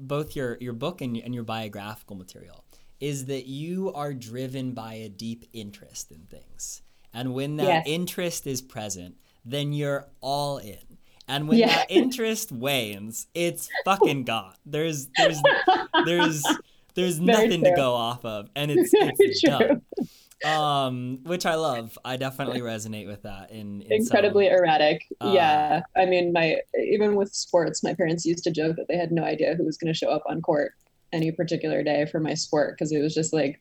both 0.00 0.34
your 0.36 0.58
your 0.60 0.72
book 0.72 1.00
and, 1.00 1.16
and 1.16 1.34
your 1.34 1.44
biographical 1.44 2.16
material 2.16 2.64
is 3.00 3.26
that 3.26 3.46
you 3.46 3.92
are 3.92 4.14
driven 4.14 4.72
by 4.72 4.94
a 4.94 5.08
deep 5.08 5.44
interest 5.52 6.10
in 6.10 6.20
things. 6.20 6.82
And 7.12 7.34
when 7.34 7.56
that 7.56 7.66
yes. 7.66 7.84
interest 7.86 8.46
is 8.46 8.62
present, 8.62 9.16
then 9.44 9.72
you're 9.72 10.08
all 10.20 10.58
in. 10.58 10.98
And 11.28 11.48
when 11.48 11.58
yeah. 11.58 11.68
that 11.68 11.90
interest 11.90 12.50
wanes, 12.52 13.26
it's 13.34 13.68
fucking 13.84 14.24
gone. 14.24 14.54
There's 14.64 15.08
there's 15.16 15.40
there's 16.04 16.44
there's 16.94 17.20
nothing 17.20 17.64
to 17.64 17.72
go 17.74 17.94
off 17.94 18.24
of, 18.24 18.48
and 18.54 18.70
it's 18.74 18.90
it's 18.92 19.42
done. 19.42 19.82
Um, 20.44 21.20
which 21.24 21.46
I 21.46 21.54
love. 21.54 21.98
I 22.04 22.16
definitely 22.16 22.60
resonate 22.60 23.06
with 23.06 23.22
that. 23.22 23.50
In, 23.50 23.82
in 23.82 23.92
incredibly 23.92 24.46
some, 24.46 24.58
erratic. 24.58 25.06
Uh, 25.20 25.32
yeah, 25.34 25.82
I 25.96 26.06
mean, 26.06 26.32
my 26.32 26.58
even 26.78 27.16
with 27.16 27.34
sports, 27.34 27.82
my 27.82 27.94
parents 27.94 28.26
used 28.26 28.44
to 28.44 28.50
joke 28.50 28.76
that 28.76 28.86
they 28.88 28.96
had 28.96 29.10
no 29.10 29.24
idea 29.24 29.54
who 29.54 29.64
was 29.64 29.76
going 29.76 29.92
to 29.92 29.98
show 29.98 30.10
up 30.10 30.22
on 30.28 30.42
court 30.42 30.72
any 31.12 31.30
particular 31.30 31.82
day 31.82 32.06
for 32.06 32.20
my 32.20 32.34
sport 32.34 32.74
because 32.74 32.92
it 32.92 33.00
was 33.00 33.14
just 33.14 33.32
like 33.32 33.60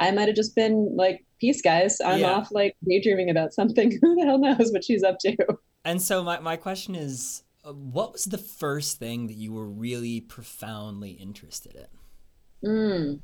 I 0.00 0.10
might 0.10 0.28
have 0.28 0.36
just 0.36 0.54
been 0.54 0.96
like, 0.96 1.24
peace, 1.40 1.62
guys. 1.62 2.00
I'm 2.04 2.20
yeah. 2.20 2.32
off 2.32 2.52
like 2.52 2.76
daydreaming 2.86 3.30
about 3.30 3.52
something. 3.52 3.90
Who 4.02 4.14
the 4.16 4.24
hell 4.24 4.38
knows 4.38 4.70
what 4.72 4.84
she's 4.84 5.02
up 5.02 5.18
to? 5.20 5.36
And 5.84 6.00
so 6.02 6.22
my, 6.22 6.38
my 6.40 6.56
question 6.56 6.94
is 6.94 7.42
uh, 7.64 7.72
what 7.72 8.12
was 8.12 8.24
the 8.24 8.38
first 8.38 8.98
thing 8.98 9.26
that 9.28 9.36
you 9.36 9.52
were 9.52 9.66
really 9.66 10.20
profoundly 10.20 11.12
interested 11.12 11.74
in? 11.74 12.68
Mm, 12.68 13.20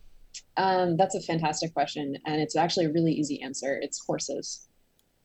um, 0.57 0.97
that's 0.97 1.15
a 1.15 1.21
fantastic 1.21 1.73
question. 1.75 2.17
And 2.27 2.41
it's 2.41 2.57
actually 2.57 2.87
a 2.87 2.93
really 2.93 3.13
easy 3.13 3.43
answer 3.43 3.79
it's 3.83 4.05
horses. 4.05 4.69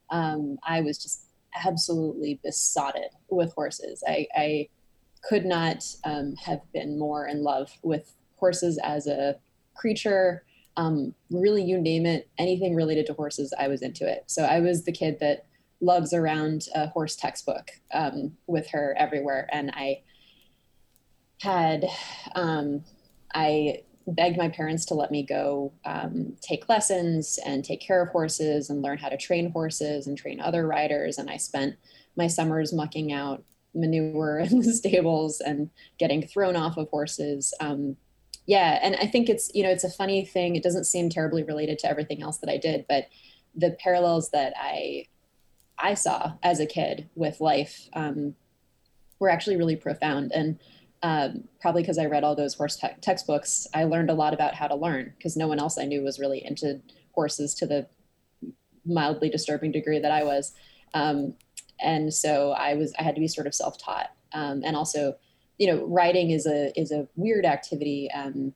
Um, 0.09 0.57
I 0.67 0.81
was 0.81 0.97
just 0.97 1.25
absolutely 1.65 2.39
besotted 2.43 3.11
with 3.29 3.53
horses. 3.53 4.03
I, 4.07 4.27
I 4.35 4.69
could 5.23 5.45
not 5.45 5.83
um, 6.03 6.35
have 6.35 6.61
been 6.73 6.97
more 6.97 7.27
in 7.27 7.43
love 7.43 7.71
with 7.83 8.13
horses 8.37 8.79
as 8.83 9.07
a 9.07 9.35
creature. 9.75 10.43
Um, 10.77 11.13
really, 11.29 11.63
you 11.63 11.79
name 11.79 12.05
it, 12.05 12.29
anything 12.37 12.75
related 12.75 13.05
to 13.07 13.13
horses, 13.13 13.53
I 13.59 13.67
was 13.67 13.81
into 13.81 14.09
it. 14.09 14.23
So 14.27 14.43
I 14.43 14.59
was 14.59 14.83
the 14.83 14.91
kid 14.91 15.19
that 15.19 15.45
lugs 15.81 16.13
around 16.13 16.67
a 16.75 16.87
horse 16.87 17.15
textbook 17.15 17.71
um, 17.93 18.37
with 18.47 18.67
her 18.69 18.95
everywhere. 18.97 19.47
And 19.51 19.71
I 19.71 20.01
had, 21.41 21.85
um, 22.35 22.83
I 23.33 23.83
begged 24.07 24.37
my 24.37 24.49
parents 24.49 24.85
to 24.85 24.93
let 24.93 25.11
me 25.11 25.23
go 25.23 25.71
um, 25.85 26.35
take 26.41 26.69
lessons 26.69 27.39
and 27.45 27.63
take 27.63 27.81
care 27.81 28.01
of 28.01 28.09
horses 28.09 28.69
and 28.69 28.81
learn 28.81 28.97
how 28.97 29.09
to 29.09 29.17
train 29.17 29.51
horses 29.51 30.07
and 30.07 30.17
train 30.17 30.39
other 30.39 30.65
riders. 30.67 31.17
And 31.17 31.29
I 31.29 31.37
spent 31.37 31.75
my 32.15 32.27
summers 32.27 32.73
mucking 32.73 33.11
out 33.11 33.43
manure 33.73 34.39
in 34.39 34.59
the 34.59 34.73
stables 34.73 35.41
and 35.41 35.69
getting 35.97 36.25
thrown 36.25 36.55
off 36.55 36.77
of 36.77 36.89
horses. 36.89 37.53
Um, 37.59 37.97
yeah, 38.45 38.79
and 38.81 38.95
I 38.95 39.05
think 39.05 39.29
it's 39.29 39.51
you 39.53 39.63
know 39.63 39.69
it's 39.69 39.83
a 39.83 39.91
funny 39.91 40.25
thing. 40.25 40.55
It 40.55 40.63
doesn't 40.63 40.85
seem 40.85 41.09
terribly 41.09 41.43
related 41.43 41.77
to 41.79 41.89
everything 41.89 42.23
else 42.23 42.37
that 42.39 42.49
I 42.49 42.57
did, 42.57 42.85
but 42.89 43.05
the 43.55 43.77
parallels 43.79 44.31
that 44.31 44.53
I 44.57 45.05
I 45.77 45.93
saw 45.93 46.33
as 46.41 46.59
a 46.59 46.65
kid 46.65 47.09
with 47.15 47.41
life 47.41 47.89
um, 47.93 48.35
were 49.19 49.29
actually 49.29 49.57
really 49.57 49.75
profound. 49.75 50.31
And 50.33 50.59
um, 51.01 51.45
probably 51.61 51.81
because 51.81 51.97
I 51.97 52.05
read 52.05 52.23
all 52.23 52.35
those 52.35 52.55
horse 52.55 52.75
te- 52.75 52.87
textbooks, 53.01 53.67
I 53.73 53.85
learned 53.85 54.09
a 54.09 54.13
lot 54.13 54.33
about 54.33 54.55
how 54.55 54.67
to 54.67 54.75
learn 54.75 55.13
because 55.17 55.37
no 55.37 55.47
one 55.47 55.59
else 55.59 55.77
I 55.77 55.85
knew 55.85 56.03
was 56.03 56.19
really 56.19 56.45
into 56.45 56.81
horses 57.13 57.53
to 57.55 57.65
the 57.65 57.87
mildly 58.85 59.29
disturbing 59.29 59.71
degree 59.71 59.99
that 59.99 60.11
I 60.11 60.23
was. 60.23 60.53
Um, 60.93 61.35
and 61.81 62.13
so 62.13 62.51
I 62.51 62.73
was 62.73 62.93
I 62.99 63.03
had 63.03 63.15
to 63.15 63.21
be 63.21 63.27
sort 63.27 63.47
of 63.47 63.55
self-taught. 63.55 64.09
Um, 64.33 64.61
and 64.65 64.75
also, 64.75 65.15
you 65.57 65.67
know, 65.67 65.85
riding 65.85 66.31
is 66.31 66.45
a 66.45 66.77
is 66.79 66.91
a 66.91 67.07
weird 67.15 67.45
activity 67.45 68.09
um, 68.13 68.53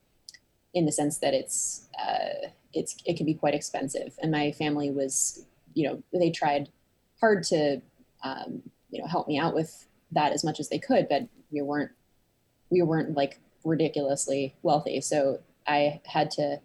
in 0.73 0.85
the 0.85 0.91
sense 0.91 1.19
that 1.19 1.33
it's 1.33 1.88
uh, 1.97 2.50
it's 2.73 2.97
it 3.05 3.15
can 3.15 3.25
be 3.25 3.33
quite 3.33 3.53
expensive. 3.53 4.17
And 4.21 4.31
my 4.31 4.51
family 4.51 4.91
was, 4.91 5.45
you 5.73 5.88
know, 5.88 6.03
they 6.12 6.31
tried 6.31 6.69
hard 7.21 7.43
to 7.43 7.81
um, 8.23 8.63
you 8.89 9.01
know 9.01 9.07
help 9.07 9.27
me 9.27 9.39
out 9.39 9.55
with 9.55 9.88
that 10.12 10.33
as 10.33 10.43
much 10.43 10.59
as 10.59 10.69
they 10.69 10.79
could, 10.79 11.07
but 11.07 11.27
we 11.51 11.62
weren't 11.62 11.91
we 12.74 12.82
weren't 12.82 13.15
like 13.15 13.39
ridiculously 13.63 14.56
wealthy. 14.63 15.00
So 15.00 15.39
I 15.68 16.01
had 16.06 16.32
to, 16.32 16.60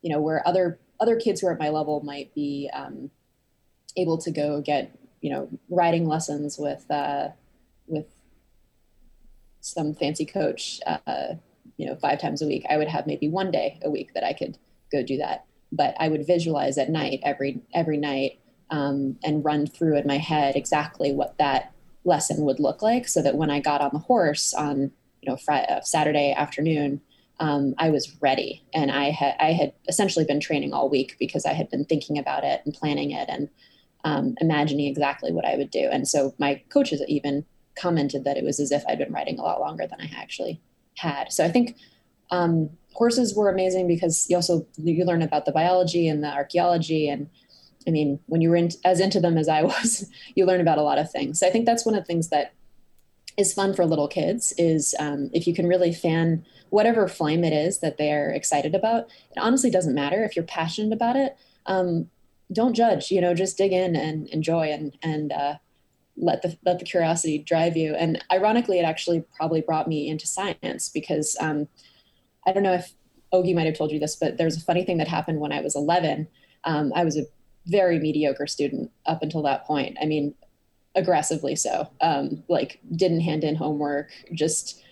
you 0.00 0.10
know, 0.10 0.20
where 0.20 0.46
other 0.46 0.78
other 1.00 1.16
kids 1.16 1.40
who 1.40 1.48
are 1.48 1.52
at 1.52 1.58
my 1.58 1.68
level 1.68 2.00
might 2.00 2.32
be 2.34 2.70
um, 2.72 3.10
able 3.96 4.16
to 4.18 4.30
go 4.30 4.60
get 4.60 4.96
you 5.20 5.30
know 5.30 5.48
riding 5.68 6.06
lessons 6.06 6.58
with 6.58 6.90
uh, 6.90 7.28
with 7.86 8.06
some 9.60 9.94
fancy 9.94 10.24
coach, 10.24 10.80
uh, 10.86 11.34
you 11.76 11.86
know, 11.86 11.96
five 11.96 12.20
times 12.20 12.42
a 12.42 12.46
week. 12.46 12.64
I 12.68 12.76
would 12.76 12.88
have 12.88 13.06
maybe 13.06 13.28
one 13.28 13.50
day 13.50 13.78
a 13.82 13.90
week 13.90 14.14
that 14.14 14.24
I 14.24 14.32
could 14.32 14.58
go 14.90 15.02
do 15.02 15.16
that. 15.18 15.44
But 15.70 15.94
I 15.98 16.08
would 16.08 16.26
visualize 16.26 16.78
at 16.78 16.90
night 16.90 17.20
every 17.22 17.60
every 17.74 17.96
night 17.96 18.38
um, 18.70 19.18
and 19.24 19.44
run 19.44 19.66
through 19.66 19.96
in 19.98 20.06
my 20.06 20.18
head 20.18 20.56
exactly 20.56 21.12
what 21.12 21.38
that 21.38 21.72
lesson 22.04 22.44
would 22.44 22.58
look 22.58 22.82
like 22.82 23.06
so 23.06 23.22
that 23.22 23.36
when 23.36 23.50
I 23.50 23.60
got 23.60 23.80
on 23.80 23.90
the 23.92 24.00
horse 24.00 24.52
on 24.52 24.90
you 25.22 25.30
know 25.30 25.36
Friday, 25.36 25.66
uh, 25.72 25.80
Saturday 25.80 26.34
afternoon 26.36 27.00
um, 27.42 27.74
I 27.76 27.90
was 27.90 28.16
ready. 28.20 28.62
And 28.72 28.90
I 28.92 29.10
had 29.10 29.34
I 29.40 29.52
had 29.52 29.72
essentially 29.88 30.24
been 30.24 30.38
training 30.38 30.72
all 30.72 30.88
week 30.88 31.16
because 31.18 31.44
I 31.44 31.52
had 31.52 31.68
been 31.70 31.84
thinking 31.84 32.16
about 32.16 32.44
it 32.44 32.62
and 32.64 32.72
planning 32.72 33.10
it 33.10 33.28
and 33.28 33.48
um, 34.04 34.36
imagining 34.40 34.86
exactly 34.86 35.32
what 35.32 35.44
I 35.44 35.56
would 35.56 35.70
do. 35.70 35.88
And 35.90 36.06
so 36.06 36.34
my 36.38 36.62
coaches 36.68 37.02
even 37.08 37.44
commented 37.76 38.22
that 38.24 38.36
it 38.36 38.44
was 38.44 38.60
as 38.60 38.70
if 38.70 38.84
I'd 38.86 38.98
been 38.98 39.12
riding 39.12 39.40
a 39.40 39.42
lot 39.42 39.60
longer 39.60 39.88
than 39.88 40.00
I 40.00 40.10
actually 40.16 40.60
had. 40.98 41.32
So 41.32 41.44
I 41.44 41.50
think 41.50 41.76
um, 42.30 42.70
horses 42.92 43.34
were 43.34 43.50
amazing 43.50 43.88
because 43.88 44.26
you 44.30 44.36
also 44.36 44.64
you 44.76 45.04
learn 45.04 45.22
about 45.22 45.44
the 45.44 45.52
biology 45.52 46.06
and 46.06 46.22
the 46.22 46.32
archaeology. 46.32 47.08
And 47.08 47.28
I 47.88 47.90
mean, 47.90 48.20
when 48.26 48.40
you 48.40 48.50
were 48.50 48.56
in, 48.56 48.70
as 48.84 49.00
into 49.00 49.18
them 49.18 49.36
as 49.36 49.48
I 49.48 49.62
was, 49.72 50.08
you 50.36 50.46
learn 50.46 50.60
about 50.60 50.78
a 50.78 50.82
lot 50.82 50.98
of 50.98 51.10
things. 51.10 51.40
So 51.40 51.48
I 51.48 51.50
think 51.50 51.66
that's 51.66 51.84
one 51.84 51.96
of 51.96 52.02
the 52.02 52.06
things 52.06 52.28
that 52.28 52.54
is 53.36 53.54
fun 53.54 53.74
for 53.74 53.86
little 53.86 54.08
kids 54.08 54.52
is 54.58 54.94
um, 54.98 55.30
if 55.32 55.46
you 55.46 55.54
can 55.54 55.66
really 55.66 55.92
fan 55.92 56.44
whatever 56.70 57.06
flame 57.08 57.44
it 57.44 57.52
is 57.52 57.80
that 57.80 57.98
they're 57.98 58.30
excited 58.30 58.74
about. 58.74 59.04
It 59.30 59.38
honestly 59.38 59.70
doesn't 59.70 59.94
matter 59.94 60.24
if 60.24 60.34
you're 60.34 60.44
passionate 60.44 60.92
about 60.92 61.16
it. 61.16 61.36
Um, 61.66 62.08
don't 62.52 62.74
judge. 62.74 63.10
You 63.10 63.20
know, 63.20 63.34
just 63.34 63.58
dig 63.58 63.72
in 63.72 63.96
and 63.96 64.28
enjoy 64.28 64.72
and 64.72 64.96
and 65.02 65.32
uh, 65.32 65.54
let 66.16 66.42
the 66.42 66.56
let 66.64 66.78
the 66.78 66.84
curiosity 66.84 67.38
drive 67.38 67.76
you. 67.76 67.94
And 67.94 68.22
ironically, 68.30 68.78
it 68.78 68.84
actually 68.84 69.24
probably 69.36 69.60
brought 69.60 69.88
me 69.88 70.08
into 70.08 70.26
science 70.26 70.88
because 70.88 71.36
um, 71.40 71.68
I 72.46 72.52
don't 72.52 72.62
know 72.62 72.74
if 72.74 72.92
Ogi 73.32 73.54
might 73.54 73.66
have 73.66 73.76
told 73.76 73.90
you 73.90 73.98
this, 73.98 74.16
but 74.16 74.36
there's 74.36 74.56
a 74.56 74.60
funny 74.60 74.84
thing 74.84 74.98
that 74.98 75.08
happened 75.08 75.40
when 75.40 75.52
I 75.52 75.60
was 75.60 75.74
11. 75.74 76.28
Um, 76.64 76.92
I 76.94 77.04
was 77.04 77.16
a 77.16 77.24
very 77.66 77.98
mediocre 77.98 78.46
student 78.46 78.90
up 79.06 79.22
until 79.22 79.42
that 79.42 79.64
point. 79.66 79.96
I 80.00 80.06
mean, 80.06 80.34
aggressively 80.94 81.56
so. 81.56 81.88
Um, 82.00 82.42
like, 82.48 82.80
didn't 82.94 83.20
hand 83.20 83.44
in 83.44 83.56
homework, 83.56 84.10
just, 84.32 84.82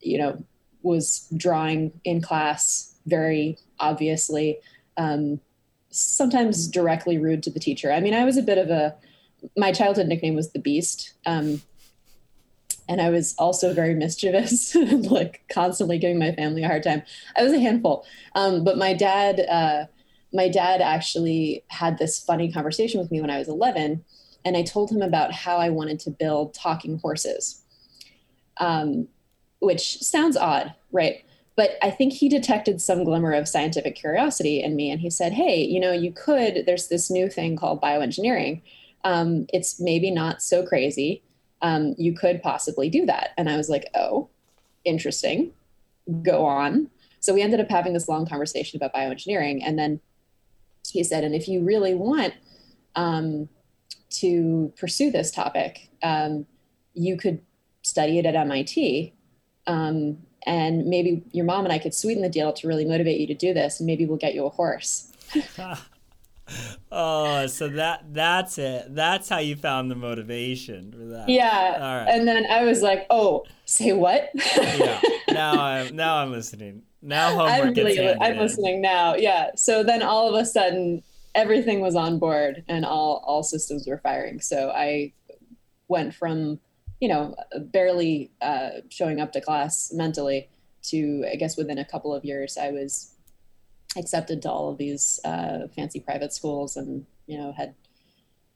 you 0.00 0.18
know, 0.18 0.42
was 0.82 1.26
drawing 1.36 1.92
in 2.04 2.20
class 2.20 2.94
very 3.06 3.58
obviously. 3.78 4.58
Um, 4.96 5.40
sometimes 5.90 6.68
directly 6.68 7.18
rude 7.18 7.42
to 7.44 7.50
the 7.50 7.60
teacher. 7.60 7.92
I 7.92 8.00
mean, 8.00 8.14
I 8.14 8.24
was 8.24 8.36
a 8.36 8.42
bit 8.42 8.58
of 8.58 8.70
a, 8.70 8.94
my 9.56 9.72
childhood 9.72 10.06
nickname 10.06 10.34
was 10.34 10.52
the 10.52 10.58
Beast. 10.58 11.14
Um, 11.24 11.62
and 12.88 13.00
I 13.00 13.10
was 13.10 13.34
also 13.38 13.74
very 13.74 13.94
mischievous 13.94 14.74
like 15.10 15.42
constantly 15.48 15.98
giving 15.98 16.18
my 16.18 16.32
family 16.32 16.62
a 16.62 16.68
hard 16.68 16.82
time. 16.82 17.02
I 17.36 17.42
was 17.42 17.52
a 17.52 17.58
handful. 17.58 18.06
Um, 18.34 18.62
but 18.62 18.78
my 18.78 18.94
dad, 18.94 19.40
uh, 19.40 19.86
my 20.32 20.48
dad 20.48 20.80
actually 20.80 21.64
had 21.68 21.98
this 21.98 22.22
funny 22.22 22.52
conversation 22.52 23.00
with 23.00 23.10
me 23.10 23.20
when 23.20 23.30
I 23.30 23.38
was 23.38 23.48
11, 23.48 24.04
and 24.46 24.56
I 24.56 24.62
told 24.62 24.90
him 24.90 25.02
about 25.02 25.32
how 25.32 25.56
I 25.56 25.70
wanted 25.70 25.98
to 26.00 26.10
build 26.10 26.54
talking 26.54 26.98
horses, 26.98 27.62
um, 28.58 29.08
which 29.58 29.98
sounds 29.98 30.36
odd, 30.36 30.72
right? 30.92 31.24
But 31.56 31.72
I 31.82 31.90
think 31.90 32.12
he 32.12 32.28
detected 32.28 32.80
some 32.80 33.02
glimmer 33.02 33.32
of 33.32 33.48
scientific 33.48 33.96
curiosity 33.96 34.62
in 34.62 34.76
me, 34.76 34.90
and 34.90 35.00
he 35.00 35.10
said, 35.10 35.32
"Hey, 35.32 35.64
you 35.64 35.80
know, 35.80 35.90
you 35.90 36.12
could. 36.12 36.64
There's 36.64 36.86
this 36.86 37.10
new 37.10 37.28
thing 37.28 37.56
called 37.56 37.82
bioengineering. 37.82 38.62
Um, 39.02 39.46
it's 39.52 39.80
maybe 39.80 40.12
not 40.12 40.40
so 40.40 40.64
crazy. 40.64 41.22
Um, 41.60 41.96
you 41.98 42.14
could 42.14 42.40
possibly 42.40 42.88
do 42.88 43.04
that." 43.06 43.30
And 43.36 43.50
I 43.50 43.56
was 43.56 43.68
like, 43.68 43.90
"Oh, 43.96 44.28
interesting. 44.84 45.52
Go 46.22 46.46
on." 46.46 46.88
So 47.18 47.34
we 47.34 47.42
ended 47.42 47.58
up 47.58 47.68
having 47.68 47.94
this 47.94 48.08
long 48.08 48.26
conversation 48.26 48.76
about 48.76 48.94
bioengineering, 48.94 49.60
and 49.64 49.76
then 49.76 50.00
he 50.92 51.02
said, 51.02 51.24
and 51.24 51.34
if 51.34 51.48
you 51.48 51.64
really 51.64 51.94
want 51.94 52.34
um, 52.94 53.48
to 54.20 54.72
pursue 54.78 55.10
this 55.10 55.30
topic, 55.30 55.88
um, 56.02 56.46
you 56.94 57.16
could 57.16 57.40
study 57.82 58.18
it 58.18 58.26
at 58.26 58.34
MIT. 58.34 59.14
Um, 59.66 60.18
and 60.46 60.86
maybe 60.86 61.24
your 61.32 61.44
mom 61.44 61.64
and 61.64 61.72
I 61.72 61.78
could 61.78 61.94
sweeten 61.94 62.22
the 62.22 62.28
deal 62.28 62.52
to 62.52 62.68
really 62.68 62.84
motivate 62.84 63.20
you 63.20 63.26
to 63.26 63.34
do 63.34 63.52
this, 63.52 63.80
and 63.80 63.86
maybe 63.86 64.06
we'll 64.06 64.16
get 64.16 64.34
you 64.34 64.46
a 64.46 64.50
horse. 64.50 65.12
oh, 66.92 67.46
so 67.48 67.68
that 67.68 68.04
that's 68.12 68.58
it. 68.58 68.94
That's 68.94 69.28
how 69.28 69.38
you 69.38 69.56
found 69.56 69.90
the 69.90 69.96
motivation 69.96 70.92
for 70.92 71.04
that. 71.06 71.28
Yeah. 71.28 71.72
All 71.74 71.80
right. 71.80 72.08
And 72.08 72.28
then 72.28 72.46
I 72.46 72.62
was 72.62 72.80
like, 72.80 73.06
"Oh, 73.10 73.44
say 73.64 73.92
what?" 73.92 74.30
yeah. 74.56 75.00
Now 75.28 75.60
I'm 75.60 75.94
now 75.94 76.18
I'm 76.18 76.30
listening. 76.30 76.82
Now 77.02 77.30
homework 77.30 77.50
I'm 77.50 77.74
really, 77.74 78.14
I'm 78.14 78.38
listening 78.38 78.80
now. 78.80 79.16
Yeah. 79.16 79.50
So 79.54 79.82
then 79.82 80.02
all 80.02 80.34
of 80.34 80.40
a 80.40 80.46
sudden 80.46 81.02
everything 81.36 81.80
was 81.80 81.94
on 81.94 82.18
board 82.18 82.64
and 82.66 82.84
all 82.84 83.22
all 83.24 83.44
systems 83.44 83.86
were 83.86 83.98
firing. 83.98 84.40
So 84.40 84.70
I 84.70 85.12
went 85.86 86.14
from 86.14 86.58
you 87.00 87.08
know 87.08 87.36
barely 87.72 88.32
uh, 88.40 88.70
showing 88.88 89.20
up 89.20 89.32
to 89.32 89.40
class 89.40 89.92
mentally 89.92 90.48
to 90.84 91.24
I 91.30 91.36
guess 91.36 91.56
within 91.56 91.78
a 91.78 91.84
couple 91.84 92.12
of 92.12 92.24
years 92.24 92.56
I 92.56 92.70
was 92.70 93.12
accepted 93.96 94.42
to 94.42 94.50
all 94.50 94.70
of 94.70 94.78
these 94.78 95.20
uh, 95.24 95.68
fancy 95.76 96.00
private 96.00 96.32
schools 96.32 96.76
and 96.76 97.06
you 97.26 97.38
know 97.38 97.52
had 97.52 97.74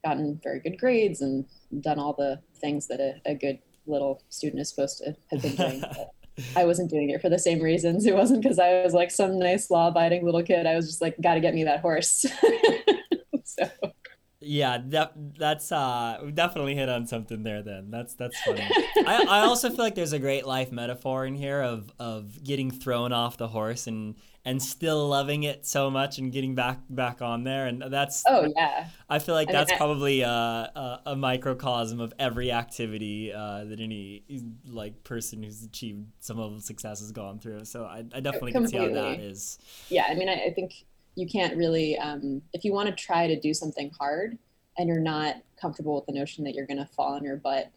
gotten 0.02 0.40
very 0.42 0.60
good 0.60 0.78
grades 0.78 1.20
and 1.20 1.44
done 1.80 1.98
all 1.98 2.14
the 2.14 2.40
things 2.58 2.88
that 2.88 3.00
a, 3.00 3.20
a 3.26 3.34
good 3.34 3.58
little 3.86 4.22
student 4.30 4.60
is 4.60 4.70
supposed 4.70 4.98
to 4.98 5.14
have 5.30 5.42
been 5.42 5.56
doing. 5.56 5.84
I 6.56 6.64
wasn't 6.64 6.90
doing 6.90 7.10
it 7.10 7.20
for 7.20 7.28
the 7.28 7.38
same 7.38 7.60
reasons. 7.60 8.06
It 8.06 8.14
wasn't 8.14 8.42
because 8.42 8.58
I 8.58 8.82
was 8.82 8.94
like 8.94 9.10
some 9.10 9.38
nice 9.38 9.70
law 9.70 9.88
abiding 9.88 10.24
little 10.24 10.42
kid. 10.42 10.66
I 10.66 10.74
was 10.76 10.86
just 10.86 11.00
like, 11.00 11.20
got 11.20 11.34
to 11.34 11.40
get 11.40 11.54
me 11.54 11.64
that 11.64 11.80
horse. 11.80 12.26
so. 13.44 13.68
Yeah, 14.40 14.78
that, 14.86 15.12
that's 15.38 15.70
uh, 15.70 16.18
we 16.24 16.32
definitely 16.32 16.74
hit 16.74 16.88
on 16.88 17.06
something 17.06 17.42
there. 17.42 17.62
Then 17.62 17.90
that's 17.90 18.14
that's 18.14 18.40
funny. 18.42 18.62
I, 19.06 19.26
I 19.28 19.40
also 19.40 19.68
feel 19.68 19.84
like 19.84 19.94
there's 19.94 20.14
a 20.14 20.18
great 20.18 20.46
life 20.46 20.72
metaphor 20.72 21.26
in 21.26 21.34
here 21.34 21.60
of 21.60 21.92
of 21.98 22.42
getting 22.42 22.70
thrown 22.70 23.12
off 23.12 23.36
the 23.36 23.48
horse 23.48 23.86
and 23.86 24.16
and 24.44 24.62
still 24.62 25.08
loving 25.08 25.42
it 25.42 25.66
so 25.66 25.90
much 25.90 26.18
and 26.18 26.32
getting 26.32 26.54
back 26.54 26.78
back 26.88 27.20
on 27.20 27.44
there. 27.44 27.66
And 27.66 27.84
that's 27.88 28.24
oh 28.26 28.50
yeah. 28.56 28.88
I 29.08 29.18
feel 29.18 29.34
like 29.34 29.48
I 29.48 29.52
that's 29.52 29.70
mean, 29.70 29.78
probably 29.78 30.20
a, 30.22 30.28
a, 30.28 31.02
a, 31.06 31.16
microcosm 31.16 32.00
of 32.00 32.14
every 32.18 32.50
activity 32.50 33.32
uh, 33.32 33.64
that 33.64 33.80
any 33.80 34.24
like 34.66 35.04
person 35.04 35.42
who's 35.42 35.62
achieved 35.62 36.06
some 36.20 36.38
level 36.38 36.56
of 36.56 36.62
success 36.62 37.00
has 37.00 37.12
gone 37.12 37.38
through. 37.38 37.64
So 37.64 37.84
i, 37.84 37.98
I 37.98 38.20
definitely 38.20 38.52
Completely. 38.52 38.88
can 38.88 38.94
see 38.94 38.98
how 38.98 39.10
that 39.10 39.20
is. 39.20 39.58
Yeah 39.88 40.06
i 40.08 40.14
mean 40.14 40.28
i, 40.28 40.46
I 40.46 40.52
think 40.54 40.84
you 41.16 41.26
can't 41.26 41.56
really 41.56 41.98
um, 41.98 42.40
if 42.52 42.64
you 42.64 42.72
want 42.72 42.88
to 42.88 42.94
try 42.94 43.26
to 43.26 43.38
do 43.38 43.52
something 43.52 43.90
hard 43.98 44.38
and 44.78 44.88
you're 44.88 45.00
not 45.00 45.36
comfortable 45.60 45.96
with 45.96 46.06
the 46.06 46.12
notion 46.12 46.44
that 46.44 46.54
you're 46.54 46.66
going 46.66 46.78
to 46.78 46.86
fall 46.86 47.14
on 47.14 47.24
your 47.24 47.36
butt 47.36 47.70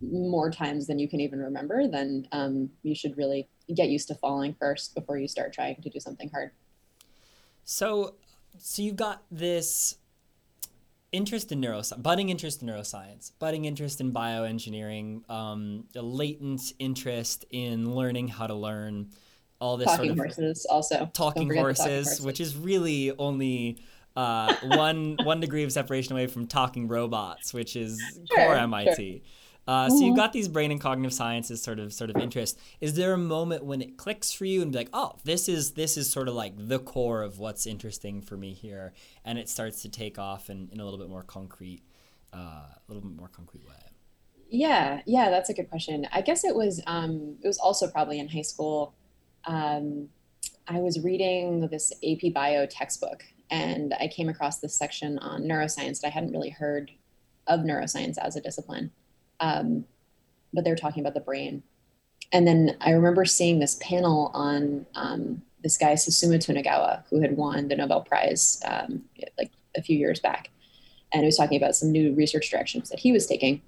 more 0.00 0.50
times 0.50 0.86
than 0.86 0.98
you 0.98 1.08
can 1.08 1.20
even 1.20 1.38
remember 1.38 1.86
then 1.86 2.26
um, 2.32 2.70
you 2.82 2.94
should 2.94 3.16
really 3.16 3.48
get 3.72 3.88
used 3.88 4.08
to 4.08 4.14
falling 4.14 4.54
first 4.58 4.94
before 4.94 5.18
you 5.18 5.28
start 5.28 5.52
trying 5.52 5.80
to 5.82 5.88
do 5.88 6.00
something 6.00 6.28
hard. 6.30 6.50
So, 7.64 8.14
so 8.58 8.82
you've 8.82 8.96
got 8.96 9.22
this 9.30 9.96
interest 11.12 11.52
in 11.52 11.60
neuroscience, 11.60 12.02
budding 12.02 12.28
interest 12.28 12.60
in 12.60 12.68
neuroscience, 12.68 13.30
budding 13.38 13.64
interest 13.64 14.00
in 14.00 14.12
bioengineering, 14.12 15.28
um, 15.30 15.84
a 15.94 16.02
latent 16.02 16.72
interest 16.78 17.44
in 17.50 17.94
learning 17.94 18.28
how 18.28 18.46
to 18.46 18.54
learn, 18.54 19.10
all 19.60 19.76
this 19.76 19.86
talking 19.86 20.16
sort 20.16 20.28
of 20.30 20.36
horses 20.36 20.66
also 20.68 21.10
talking 21.14 21.48
horses, 21.54 21.78
talking 21.78 21.94
horses, 21.94 22.20
which 22.20 22.40
is 22.40 22.56
really 22.56 23.12
only 23.18 23.78
uh, 24.16 24.54
one 24.62 25.16
one 25.22 25.40
degree 25.40 25.62
of 25.62 25.72
separation 25.72 26.12
away 26.12 26.26
from 26.26 26.46
talking 26.46 26.88
robots, 26.88 27.54
which 27.54 27.76
is 27.76 28.00
sure, 28.28 28.44
core 28.44 28.56
MIT. 28.56 29.22
Sure. 29.22 29.30
Uh, 29.66 29.88
so 29.88 30.04
you've 30.04 30.16
got 30.16 30.32
these 30.32 30.48
brain 30.48 30.70
and 30.70 30.80
cognitive 30.80 31.12
sciences 31.12 31.62
sort 31.62 31.78
of 31.78 31.92
sort 31.92 32.10
of 32.10 32.16
interest. 32.16 32.58
Is 32.80 32.94
there 32.94 33.14
a 33.14 33.18
moment 33.18 33.64
when 33.64 33.80
it 33.80 33.96
clicks 33.96 34.30
for 34.30 34.44
you 34.44 34.60
and 34.60 34.70
be 34.70 34.78
like, 34.78 34.90
oh, 34.92 35.16
this 35.24 35.48
is 35.48 35.72
this 35.72 35.96
is 35.96 36.10
sort 36.10 36.28
of 36.28 36.34
like 36.34 36.52
the 36.56 36.78
core 36.78 37.22
of 37.22 37.38
what's 37.38 37.66
interesting 37.66 38.20
for 38.20 38.36
me 38.36 38.52
here, 38.52 38.92
and 39.24 39.38
it 39.38 39.48
starts 39.48 39.82
to 39.82 39.88
take 39.88 40.18
off 40.18 40.50
in, 40.50 40.68
in 40.70 40.80
a 40.80 40.84
little 40.84 40.98
bit 40.98 41.08
more 41.08 41.22
concrete, 41.22 41.82
uh, 42.34 42.36
a 42.36 42.82
little 42.88 43.02
bit 43.02 43.16
more 43.16 43.28
concrete 43.28 43.66
way. 43.66 43.74
Yeah, 44.50 45.00
yeah, 45.06 45.30
that's 45.30 45.48
a 45.48 45.54
good 45.54 45.70
question. 45.70 46.06
I 46.12 46.20
guess 46.20 46.44
it 46.44 46.54
was 46.54 46.82
um, 46.86 47.36
it 47.42 47.46
was 47.46 47.58
also 47.58 47.88
probably 47.88 48.18
in 48.18 48.28
high 48.28 48.42
school. 48.42 48.94
Um, 49.46 50.10
I 50.68 50.78
was 50.78 51.02
reading 51.02 51.68
this 51.68 51.92
AP 52.06 52.34
Bio 52.34 52.66
textbook, 52.66 53.24
and 53.50 53.94
I 53.98 54.08
came 54.08 54.28
across 54.28 54.58
this 54.58 54.74
section 54.74 55.18
on 55.20 55.44
neuroscience 55.44 56.02
that 56.02 56.08
I 56.08 56.10
hadn't 56.10 56.32
really 56.32 56.50
heard 56.50 56.90
of 57.46 57.60
neuroscience 57.60 58.18
as 58.18 58.36
a 58.36 58.40
discipline 58.42 58.90
um, 59.40 59.84
but 60.52 60.64
they're 60.64 60.76
talking 60.76 61.00
about 61.00 61.14
the 61.14 61.20
brain. 61.20 61.62
And 62.32 62.46
then 62.46 62.76
I 62.80 62.90
remember 62.90 63.24
seeing 63.24 63.58
this 63.58 63.76
panel 63.80 64.30
on 64.34 64.86
um, 64.94 65.42
this 65.62 65.78
guy 65.78 65.94
Susumu 65.94 66.38
Tonegawa, 66.38 67.04
who 67.10 67.20
had 67.20 67.36
won 67.36 67.68
the 67.68 67.76
Nobel 67.76 68.02
Prize 68.02 68.60
um, 68.66 69.02
like 69.38 69.50
a 69.76 69.82
few 69.82 69.96
years 69.96 70.20
back, 70.20 70.50
and 71.12 71.22
he 71.22 71.26
was 71.26 71.36
talking 71.36 71.56
about 71.56 71.76
some 71.76 71.92
new 71.92 72.12
research 72.14 72.50
directions 72.50 72.90
that 72.90 72.98
he 72.98 73.12
was 73.12 73.26
taking, 73.26 73.62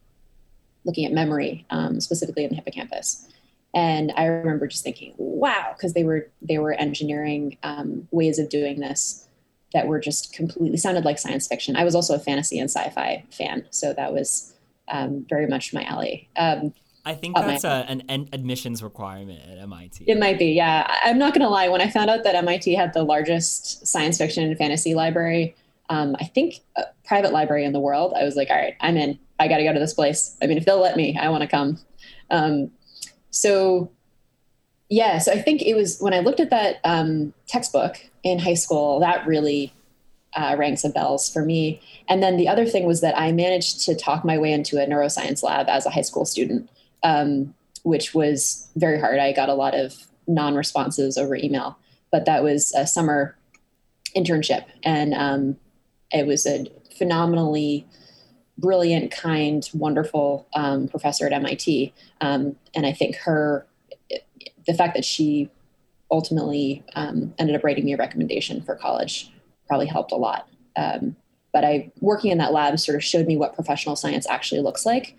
looking 0.84 1.04
at 1.04 1.12
memory 1.12 1.64
um, 1.70 2.00
specifically 2.00 2.44
in 2.44 2.50
the 2.50 2.56
hippocampus. 2.56 3.28
And 3.74 4.12
I 4.16 4.24
remember 4.24 4.66
just 4.66 4.82
thinking, 4.82 5.14
wow, 5.18 5.74
because 5.76 5.92
they 5.92 6.04
were 6.04 6.28
they 6.42 6.58
were 6.58 6.72
engineering 6.72 7.58
um, 7.62 8.08
ways 8.10 8.38
of 8.38 8.48
doing 8.48 8.80
this 8.80 9.26
that 9.72 9.86
were 9.86 10.00
just 10.00 10.32
completely 10.32 10.78
sounded 10.78 11.04
like 11.04 11.18
science 11.18 11.46
fiction. 11.46 11.76
I 11.76 11.84
was 11.84 11.94
also 11.94 12.14
a 12.14 12.18
fantasy 12.18 12.58
and 12.58 12.70
sci-fi 12.70 13.24
fan, 13.30 13.66
so 13.70 13.92
that 13.92 14.12
was 14.12 14.54
um, 14.88 15.26
very 15.28 15.46
much 15.46 15.72
my 15.72 15.84
alley. 15.84 16.28
Um, 16.36 16.72
I 17.06 17.14
think 17.14 17.36
that's 17.36 17.62
a, 17.62 17.86
an, 17.88 18.02
an, 18.08 18.28
admissions 18.32 18.82
requirement 18.82 19.40
at 19.48 19.58
MIT. 19.58 20.04
It 20.08 20.18
might 20.18 20.40
be, 20.40 20.46
yeah. 20.46 20.86
I'm 21.04 21.18
not 21.18 21.34
going 21.34 21.42
to 21.42 21.48
lie. 21.48 21.68
When 21.68 21.80
I 21.80 21.88
found 21.88 22.10
out 22.10 22.24
that 22.24 22.34
MIT 22.34 22.74
had 22.74 22.94
the 22.94 23.04
largest 23.04 23.86
science 23.86 24.18
fiction 24.18 24.42
and 24.42 24.58
fantasy 24.58 24.94
library, 24.94 25.54
um, 25.88 26.16
I 26.18 26.24
think 26.24 26.56
a 26.76 26.82
private 27.04 27.32
library 27.32 27.64
in 27.64 27.72
the 27.72 27.78
world, 27.78 28.12
I 28.16 28.24
was 28.24 28.34
like, 28.34 28.50
all 28.50 28.56
right, 28.56 28.74
I'm 28.80 28.96
in. 28.96 29.20
I 29.38 29.46
got 29.46 29.58
to 29.58 29.64
go 29.64 29.72
to 29.72 29.78
this 29.78 29.94
place. 29.94 30.36
I 30.42 30.46
mean, 30.46 30.58
if 30.58 30.64
they'll 30.64 30.80
let 30.80 30.96
me, 30.96 31.16
I 31.16 31.28
want 31.28 31.42
to 31.42 31.48
come. 31.48 31.78
Um, 32.30 32.72
so, 33.30 33.92
yeah, 34.88 35.18
so 35.18 35.30
I 35.30 35.40
think 35.40 35.62
it 35.62 35.74
was 35.74 35.98
when 36.00 36.12
I 36.12 36.20
looked 36.20 36.40
at 36.40 36.50
that 36.50 36.80
um, 36.82 37.32
textbook 37.46 37.98
in 38.24 38.40
high 38.40 38.54
school, 38.54 38.98
that 39.00 39.26
really 39.26 39.72
uh, 40.36 40.54
rang 40.56 40.76
some 40.76 40.92
bells 40.92 41.28
for 41.28 41.44
me. 41.44 41.80
And 42.08 42.22
then 42.22 42.36
the 42.36 42.46
other 42.46 42.66
thing 42.66 42.86
was 42.86 43.00
that 43.00 43.18
I 43.18 43.32
managed 43.32 43.80
to 43.86 43.94
talk 43.94 44.24
my 44.24 44.38
way 44.38 44.52
into 44.52 44.80
a 44.80 44.86
neuroscience 44.86 45.42
lab 45.42 45.68
as 45.68 45.86
a 45.86 45.90
high 45.90 46.02
school 46.02 46.26
student, 46.26 46.68
um, 47.02 47.54
which 47.82 48.14
was 48.14 48.68
very 48.76 49.00
hard. 49.00 49.18
I 49.18 49.32
got 49.32 49.48
a 49.48 49.54
lot 49.54 49.74
of 49.74 49.94
non 50.28 50.54
responses 50.54 51.16
over 51.16 51.34
email, 51.34 51.78
but 52.12 52.26
that 52.26 52.44
was 52.44 52.72
a 52.76 52.86
summer 52.86 53.36
internship. 54.14 54.66
And 54.82 55.14
um, 55.14 55.56
it 56.12 56.26
was 56.26 56.46
a 56.46 56.66
phenomenally 56.96 57.86
brilliant, 58.58 59.10
kind, 59.10 59.68
wonderful 59.74 60.46
um, 60.54 60.88
professor 60.88 61.26
at 61.26 61.32
MIT. 61.32 61.92
Um, 62.20 62.56
and 62.74 62.86
I 62.86 62.92
think 62.92 63.16
her, 63.16 63.66
the 64.66 64.74
fact 64.74 64.94
that 64.94 65.04
she 65.04 65.50
ultimately 66.10 66.84
um, 66.94 67.34
ended 67.38 67.56
up 67.56 67.64
writing 67.64 67.84
me 67.84 67.94
a 67.94 67.96
recommendation 67.96 68.62
for 68.62 68.74
college 68.74 69.30
probably 69.66 69.86
helped 69.86 70.12
a 70.12 70.16
lot. 70.16 70.48
Um, 70.76 71.16
but 71.52 71.64
I 71.64 71.90
working 72.00 72.30
in 72.30 72.38
that 72.38 72.52
lab 72.52 72.78
sort 72.78 72.96
of 72.96 73.04
showed 73.04 73.26
me 73.26 73.36
what 73.36 73.54
professional 73.54 73.96
science 73.96 74.26
actually 74.28 74.60
looks 74.60 74.84
like 74.84 75.16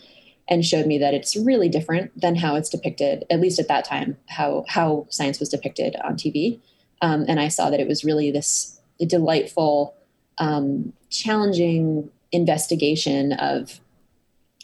and 0.48 0.64
showed 0.64 0.86
me 0.86 0.98
that 1.00 1.14
it's 1.14 1.36
really 1.36 1.68
different 1.68 2.20
than 2.20 2.36
how 2.36 2.56
it's 2.56 2.70
depicted, 2.70 3.26
at 3.30 3.40
least 3.40 3.60
at 3.60 3.68
that 3.68 3.86
time, 3.86 4.18
how 4.28 4.66
how 4.68 5.08
science 5.10 5.40
was 5.40 5.50
depicted 5.50 5.96
on 6.04 6.16
TV. 6.16 6.60
Um, 7.02 7.26
and 7.28 7.40
I 7.40 7.48
saw 7.48 7.70
that 7.70 7.80
it 7.80 7.88
was 7.88 8.04
really 8.04 8.32
this 8.32 8.80
delightful, 9.06 9.96
um, 10.38 10.94
challenging 11.10 12.10
investigation 12.32 13.34
of 13.34 13.80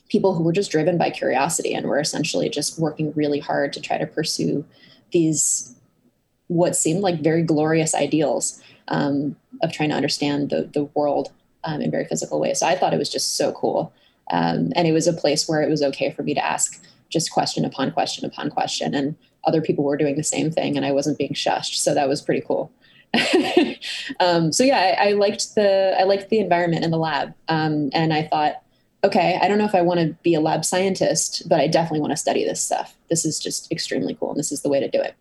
people 0.09 0.35
who 0.35 0.43
were 0.43 0.53
just 0.53 0.71
driven 0.71 0.97
by 0.97 1.09
curiosity 1.09 1.73
and 1.73 1.87
were 1.87 1.99
essentially 1.99 2.49
just 2.49 2.79
working 2.79 3.13
really 3.13 3.39
hard 3.39 3.73
to 3.73 3.81
try 3.81 3.97
to 3.97 4.05
pursue 4.05 4.65
these 5.11 5.75
what 6.47 6.75
seemed 6.75 7.01
like 7.01 7.21
very 7.21 7.41
glorious 7.41 7.95
ideals 7.95 8.61
um, 8.89 9.35
of 9.63 9.71
trying 9.71 9.89
to 9.89 9.95
understand 9.95 10.51
the, 10.51 10.69
the 10.71 10.83
world 10.93 11.31
um, 11.63 11.81
in 11.81 11.89
very 11.89 12.05
physical 12.05 12.39
ways. 12.39 12.59
So 12.59 12.67
I 12.67 12.75
thought 12.75 12.93
it 12.93 12.99
was 12.99 13.09
just 13.09 13.37
so 13.37 13.51
cool. 13.53 13.91
Um, 14.31 14.71
and 14.75 14.87
it 14.87 14.91
was 14.91 15.07
a 15.07 15.13
place 15.13 15.47
where 15.47 15.61
it 15.61 15.69
was 15.69 15.81
okay 15.81 16.11
for 16.11 16.21
me 16.21 16.33
to 16.33 16.45
ask 16.45 16.81
just 17.09 17.31
question 17.31 17.65
upon 17.65 17.91
question 17.91 18.25
upon 18.25 18.49
question. 18.49 18.93
And 18.93 19.15
other 19.45 19.61
people 19.61 19.83
were 19.83 19.97
doing 19.97 20.15
the 20.15 20.23
same 20.23 20.51
thing 20.51 20.77
and 20.77 20.85
I 20.85 20.91
wasn't 20.91 21.17
being 21.17 21.33
shushed. 21.33 21.75
So 21.75 21.93
that 21.93 22.07
was 22.07 22.21
pretty 22.21 22.41
cool. 22.45 22.71
um, 24.19 24.51
so 24.51 24.63
yeah, 24.63 24.95
I, 24.99 25.09
I, 25.09 25.11
liked 25.13 25.55
the 25.55 25.95
I 25.99 26.03
liked 26.03 26.29
the 26.29 26.39
environment 26.39 26.83
in 26.83 26.89
the 26.89 26.97
lab, 26.97 27.35
um, 27.47 27.91
and 27.93 28.11
I 28.11 28.23
thought, 28.23 28.63
okay, 29.03 29.37
I 29.39 29.47
don't 29.47 29.59
know 29.59 29.65
if 29.65 29.75
I 29.75 29.83
want 29.83 29.99
to 29.99 30.17
be 30.23 30.33
a 30.33 30.39
lab 30.39 30.65
scientist, 30.65 31.47
but 31.47 31.59
I 31.59 31.67
definitely 31.67 31.99
want 31.99 32.09
to 32.09 32.17
study 32.17 32.43
this 32.43 32.63
stuff. 32.63 32.95
This 33.11 33.23
is 33.23 33.39
just 33.39 33.71
extremely 33.71 34.15
cool, 34.15 34.31
and 34.31 34.39
this 34.39 34.51
is 34.51 34.63
the 34.63 34.69
way 34.69 34.79
to 34.79 34.89
do 34.89 34.99
it. 34.99 35.13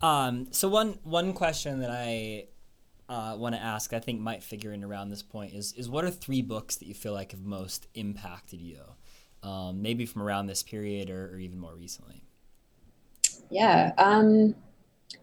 Um, 0.00 0.48
so 0.50 0.68
one 0.68 0.98
one 1.04 1.32
question 1.32 1.80
that 1.80 1.90
I 1.90 2.46
uh, 3.10 3.34
want 3.36 3.56
to 3.56 3.60
ask, 3.60 3.92
I 3.92 3.98
think 3.98 4.20
might 4.20 4.42
figure 4.42 4.72
in 4.72 4.84
around 4.84 5.10
this 5.10 5.22
point 5.22 5.52
is 5.52 5.72
is 5.72 5.88
what 5.88 6.04
are 6.04 6.10
three 6.10 6.42
books 6.42 6.76
that 6.76 6.86
you 6.86 6.94
feel 6.94 7.12
like 7.12 7.32
have 7.32 7.42
most 7.42 7.88
impacted 7.94 8.60
you, 8.60 8.80
um, 9.42 9.82
maybe 9.82 10.06
from 10.06 10.22
around 10.22 10.46
this 10.46 10.62
period 10.62 11.10
or, 11.10 11.34
or 11.34 11.38
even 11.38 11.58
more 11.58 11.74
recently. 11.74 12.22
Yeah. 13.50 13.92
Um, 13.98 14.54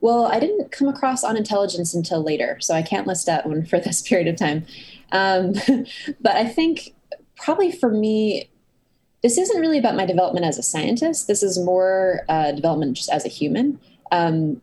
well, 0.02 0.26
I 0.26 0.38
didn't 0.38 0.70
come 0.70 0.90
across 0.90 1.24
on 1.24 1.38
intelligence 1.38 1.94
until 1.94 2.22
later, 2.22 2.58
so 2.60 2.76
I 2.76 2.82
can't 2.82 3.08
list 3.08 3.26
that 3.26 3.48
one 3.48 3.66
for 3.70 3.80
this 3.80 4.02
period 4.02 4.28
of 4.28 4.36
time. 4.36 4.66
Um, 5.14 5.54
but 6.22 6.36
I 6.36 6.46
think 6.46 6.94
probably 7.38 7.72
for 7.72 7.90
me, 7.90 8.50
this 9.24 9.38
isn't 9.38 9.62
really 9.62 9.78
about 9.78 9.96
my 9.96 10.06
development 10.06 10.46
as 10.46 10.58
a 10.58 10.64
scientist. 10.64 11.28
This 11.28 11.42
is 11.42 11.58
more 11.58 12.26
uh, 12.28 12.52
development 12.52 12.98
just 12.98 13.10
as 13.10 13.26
a 13.26 13.30
human. 13.30 13.80
Um, 14.12 14.62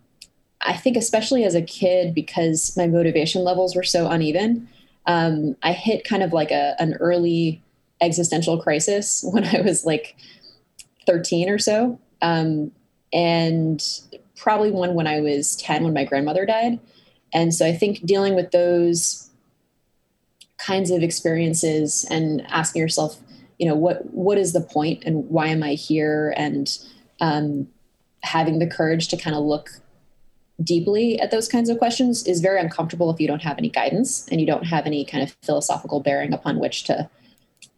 I 0.65 0.77
think 0.77 0.97
especially 0.97 1.45
as 1.45 1.55
a 1.55 1.63
kid, 1.63 2.15
because 2.15 2.77
my 2.77 2.87
motivation 2.87 3.45
levels 3.45 3.77
were 3.77 3.83
so 3.83 4.09
uneven, 4.09 4.69
um, 5.07 5.57
I 5.63 5.73
hit 5.73 6.05
kind 6.05 6.23
of 6.23 6.33
like 6.33 6.51
a, 6.51 6.75
an 6.79 6.95
early 6.95 7.63
existential 8.01 8.61
crisis 8.61 9.25
when 9.33 9.45
I 9.45 9.61
was 9.61 9.85
like 9.85 10.17
13 11.07 11.49
or 11.49 11.59
so. 11.59 11.99
Um, 12.23 12.73
and 13.13 13.83
probably 14.37 14.71
one 14.71 14.95
when 14.95 15.07
I 15.07 15.21
was 15.21 15.57
10 15.57 15.85
when 15.85 15.95
my 15.95 16.05
grandmother 16.05 16.47
died. 16.47 16.81
And 17.33 17.55
so 17.55 17.67
I 17.67 17.73
think 17.73 18.05
dealing 18.05 18.35
with 18.35 18.51
those 18.51 19.29
kinds 20.59 20.91
of 20.91 21.03
experiences 21.03 22.07
and 22.11 22.45
asking 22.49 22.81
yourself, 22.81 23.21
you 23.59 23.69
know, 23.69 23.75
what 23.75 24.13
what 24.13 24.39
is 24.39 24.53
the 24.53 24.61
point 24.61 25.05
and 25.05 25.29
why 25.29 25.49
am 25.49 25.63
I 25.63 25.75
here? 25.75 26.35
And 26.37 26.69
um, 27.21 27.69
having 28.23 28.59
the 28.59 28.67
courage 28.67 29.09
to 29.09 29.17
kind 29.17 29.37
of 29.37 29.45
look 29.45 29.71
deeply 30.63 31.19
at 31.21 31.31
those 31.31 31.49
kinds 31.49 31.69
of 31.69 31.79
questions 31.79 32.27
is 32.27 32.41
very 32.41 32.61
uncomfortable 32.61 33.11
if 33.11 33.21
you 33.21 33.27
don't 33.27 33.43
have 33.43 33.59
any 33.59 33.69
guidance 33.69 34.29
and 34.29 34.41
you 34.41 34.47
don't 34.47 34.65
have 34.65 34.87
any 34.87 35.05
kind 35.05 35.23
of 35.23 35.37
philosophical 35.43 36.01
bearing 36.01 36.33
upon 36.33 36.61
which 36.61 36.85
to 36.85 37.09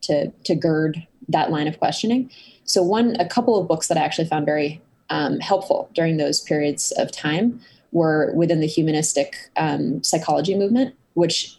to 0.03 0.31
to 0.45 0.55
gird 0.55 1.07
that 1.29 1.51
line 1.51 1.67
of 1.67 1.79
questioning. 1.79 2.31
So 2.65 2.83
one 2.83 3.17
a 3.19 3.29
couple 3.29 3.59
of 3.59 3.67
books 3.67 3.89
that 3.89 3.97
I 3.97 4.03
actually 4.03 4.29
found 4.29 4.45
very 4.45 4.83
um, 5.09 5.41
helpful 5.41 5.89
during 5.95 6.17
those 6.17 6.41
periods 6.41 6.93
of 6.93 7.13
time 7.13 7.61
were 7.93 8.33
within 8.35 8.61
the 8.61 8.67
humanistic 8.67 9.37
um, 9.57 10.03
psychology 10.03 10.55
movement, 10.55 10.95
which 11.15 11.57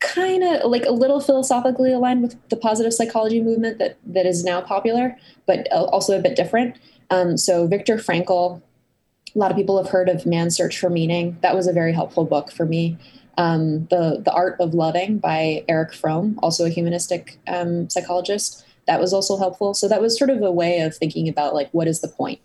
kind 0.00 0.42
of 0.42 0.70
like 0.70 0.84
a 0.84 0.92
little 0.92 1.20
philosophically 1.20 1.92
aligned 1.92 2.22
with 2.22 2.36
the 2.48 2.56
positive 2.56 2.92
psychology 2.92 3.40
movement 3.40 3.78
that 3.78 3.96
that 4.04 4.26
is 4.26 4.42
now 4.42 4.60
popular, 4.60 5.16
but 5.46 5.70
also 5.72 6.18
a 6.18 6.22
bit 6.22 6.34
different. 6.34 6.76
Um, 7.10 7.36
so 7.36 7.66
Viktor 7.66 7.96
Frankl, 7.96 8.62
a 9.34 9.38
lot 9.38 9.50
of 9.50 9.56
people 9.56 9.76
have 9.82 9.90
heard 9.90 10.08
of 10.08 10.26
Man's 10.26 10.56
Search 10.56 10.78
for 10.78 10.90
Meaning. 10.90 11.38
That 11.42 11.54
was 11.54 11.66
a 11.66 11.72
very 11.72 11.92
helpful 11.92 12.24
book 12.24 12.50
for 12.50 12.66
me. 12.66 12.98
Um, 13.38 13.86
the 13.86 14.20
The 14.24 14.32
Art 14.32 14.56
of 14.60 14.74
Loving 14.74 15.18
by 15.18 15.64
Erich 15.68 15.94
Fromm, 15.94 16.38
also 16.42 16.66
a 16.66 16.68
humanistic 16.68 17.38
um, 17.46 17.88
psychologist, 17.88 18.64
that 18.86 19.00
was 19.00 19.12
also 19.12 19.36
helpful. 19.36 19.72
So 19.72 19.86
that 19.88 20.00
was 20.00 20.18
sort 20.18 20.30
of 20.30 20.42
a 20.42 20.50
way 20.50 20.80
of 20.80 20.96
thinking 20.96 21.28
about 21.28 21.54
like 21.54 21.70
what 21.70 21.86
is 21.86 22.00
the 22.00 22.08
point? 22.08 22.40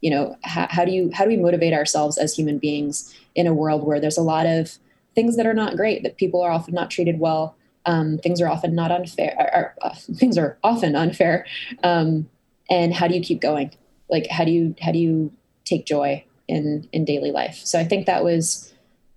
You 0.00 0.10
know, 0.10 0.36
how, 0.44 0.68
how 0.70 0.84
do 0.84 0.92
you 0.92 1.10
how 1.12 1.24
do 1.24 1.30
we 1.30 1.36
motivate 1.36 1.72
ourselves 1.72 2.18
as 2.18 2.34
human 2.34 2.58
beings 2.58 3.14
in 3.34 3.46
a 3.46 3.54
world 3.54 3.84
where 3.84 4.00
there's 4.00 4.18
a 4.18 4.22
lot 4.22 4.46
of 4.46 4.78
things 5.14 5.36
that 5.36 5.46
are 5.46 5.54
not 5.54 5.76
great, 5.76 6.04
that 6.04 6.16
people 6.16 6.40
are 6.40 6.52
often 6.52 6.72
not 6.72 6.90
treated 6.90 7.18
well, 7.18 7.56
um, 7.84 8.18
things 8.18 8.40
are 8.40 8.48
often 8.48 8.76
not 8.76 8.92
unfair, 8.92 9.74
uh, 9.82 9.94
things 10.14 10.38
are 10.38 10.56
often 10.62 10.94
unfair, 10.94 11.44
um, 11.82 12.28
and 12.70 12.94
how 12.94 13.08
do 13.08 13.14
you 13.14 13.20
keep 13.20 13.40
going? 13.40 13.72
Like 14.08 14.28
how 14.28 14.44
do 14.44 14.52
you 14.52 14.76
how 14.80 14.92
do 14.92 14.98
you 14.98 15.32
take 15.64 15.84
joy 15.84 16.24
in 16.48 16.88
in 16.92 17.04
daily 17.04 17.30
life. 17.30 17.60
So 17.64 17.78
I 17.78 17.84
think 17.84 18.06
that 18.06 18.24
was 18.24 18.72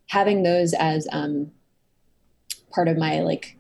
having 0.08 0.44
those 0.44 0.74
as 0.74 1.08
um, 1.12 1.52
part 2.72 2.88
of 2.88 2.98
my 2.98 3.22
like 3.22 3.58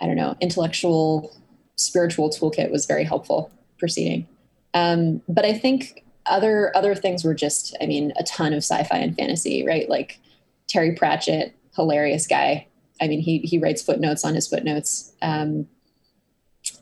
I 0.00 0.06
don't 0.06 0.16
know 0.16 0.36
intellectual 0.40 1.34
spiritual 1.76 2.30
toolkit 2.30 2.70
was 2.70 2.86
very 2.86 3.04
helpful 3.04 3.50
proceeding. 3.78 4.26
Um, 4.74 5.22
but 5.28 5.44
I 5.44 5.56
think 5.56 6.04
other 6.26 6.76
other 6.76 6.94
things 6.94 7.24
were 7.24 7.34
just 7.34 7.76
I 7.80 7.86
mean 7.86 8.12
a 8.16 8.24
ton 8.24 8.52
of 8.52 8.58
sci-fi 8.58 8.98
and 8.98 9.16
fantasy 9.16 9.64
right 9.66 9.88
like 9.88 10.20
Terry 10.68 10.94
Pratchett 10.94 11.56
hilarious 11.74 12.26
guy 12.26 12.66
I 13.00 13.08
mean 13.08 13.20
he 13.20 13.38
he 13.38 13.58
writes 13.58 13.82
footnotes 13.82 14.24
on 14.24 14.34
his 14.34 14.46
footnotes 14.46 15.12
um, 15.22 15.66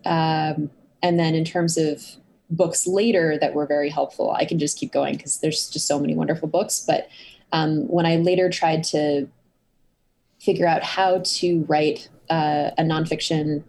um, 0.05 0.71
and 1.03 1.19
then 1.19 1.35
in 1.35 1.45
terms 1.45 1.77
of 1.77 2.03
books 2.51 2.87
later 2.87 3.39
that 3.39 3.55
were 3.55 3.67
very 3.67 3.91
helpful. 3.91 4.31
I 4.31 4.45
can 4.45 4.59
just 4.59 4.79
keep 4.79 4.93
going 4.93 5.17
because 5.17 5.41
there's 5.41 5.69
just 5.69 5.87
so 5.87 5.99
many 5.99 6.15
wonderful 6.15 6.49
books. 6.49 6.85
But 6.87 7.09
um, 7.53 7.89
when 7.89 8.07
I 8.07 8.17
later 8.17 8.49
tried 8.51 8.85
to 8.85 9.29
figure 10.41 10.67
out 10.67 10.83
how 10.83 11.21
to 11.25 11.65
write 11.69 12.09
uh, 12.31 12.71
a 12.79 12.83
nonfiction 12.83 13.65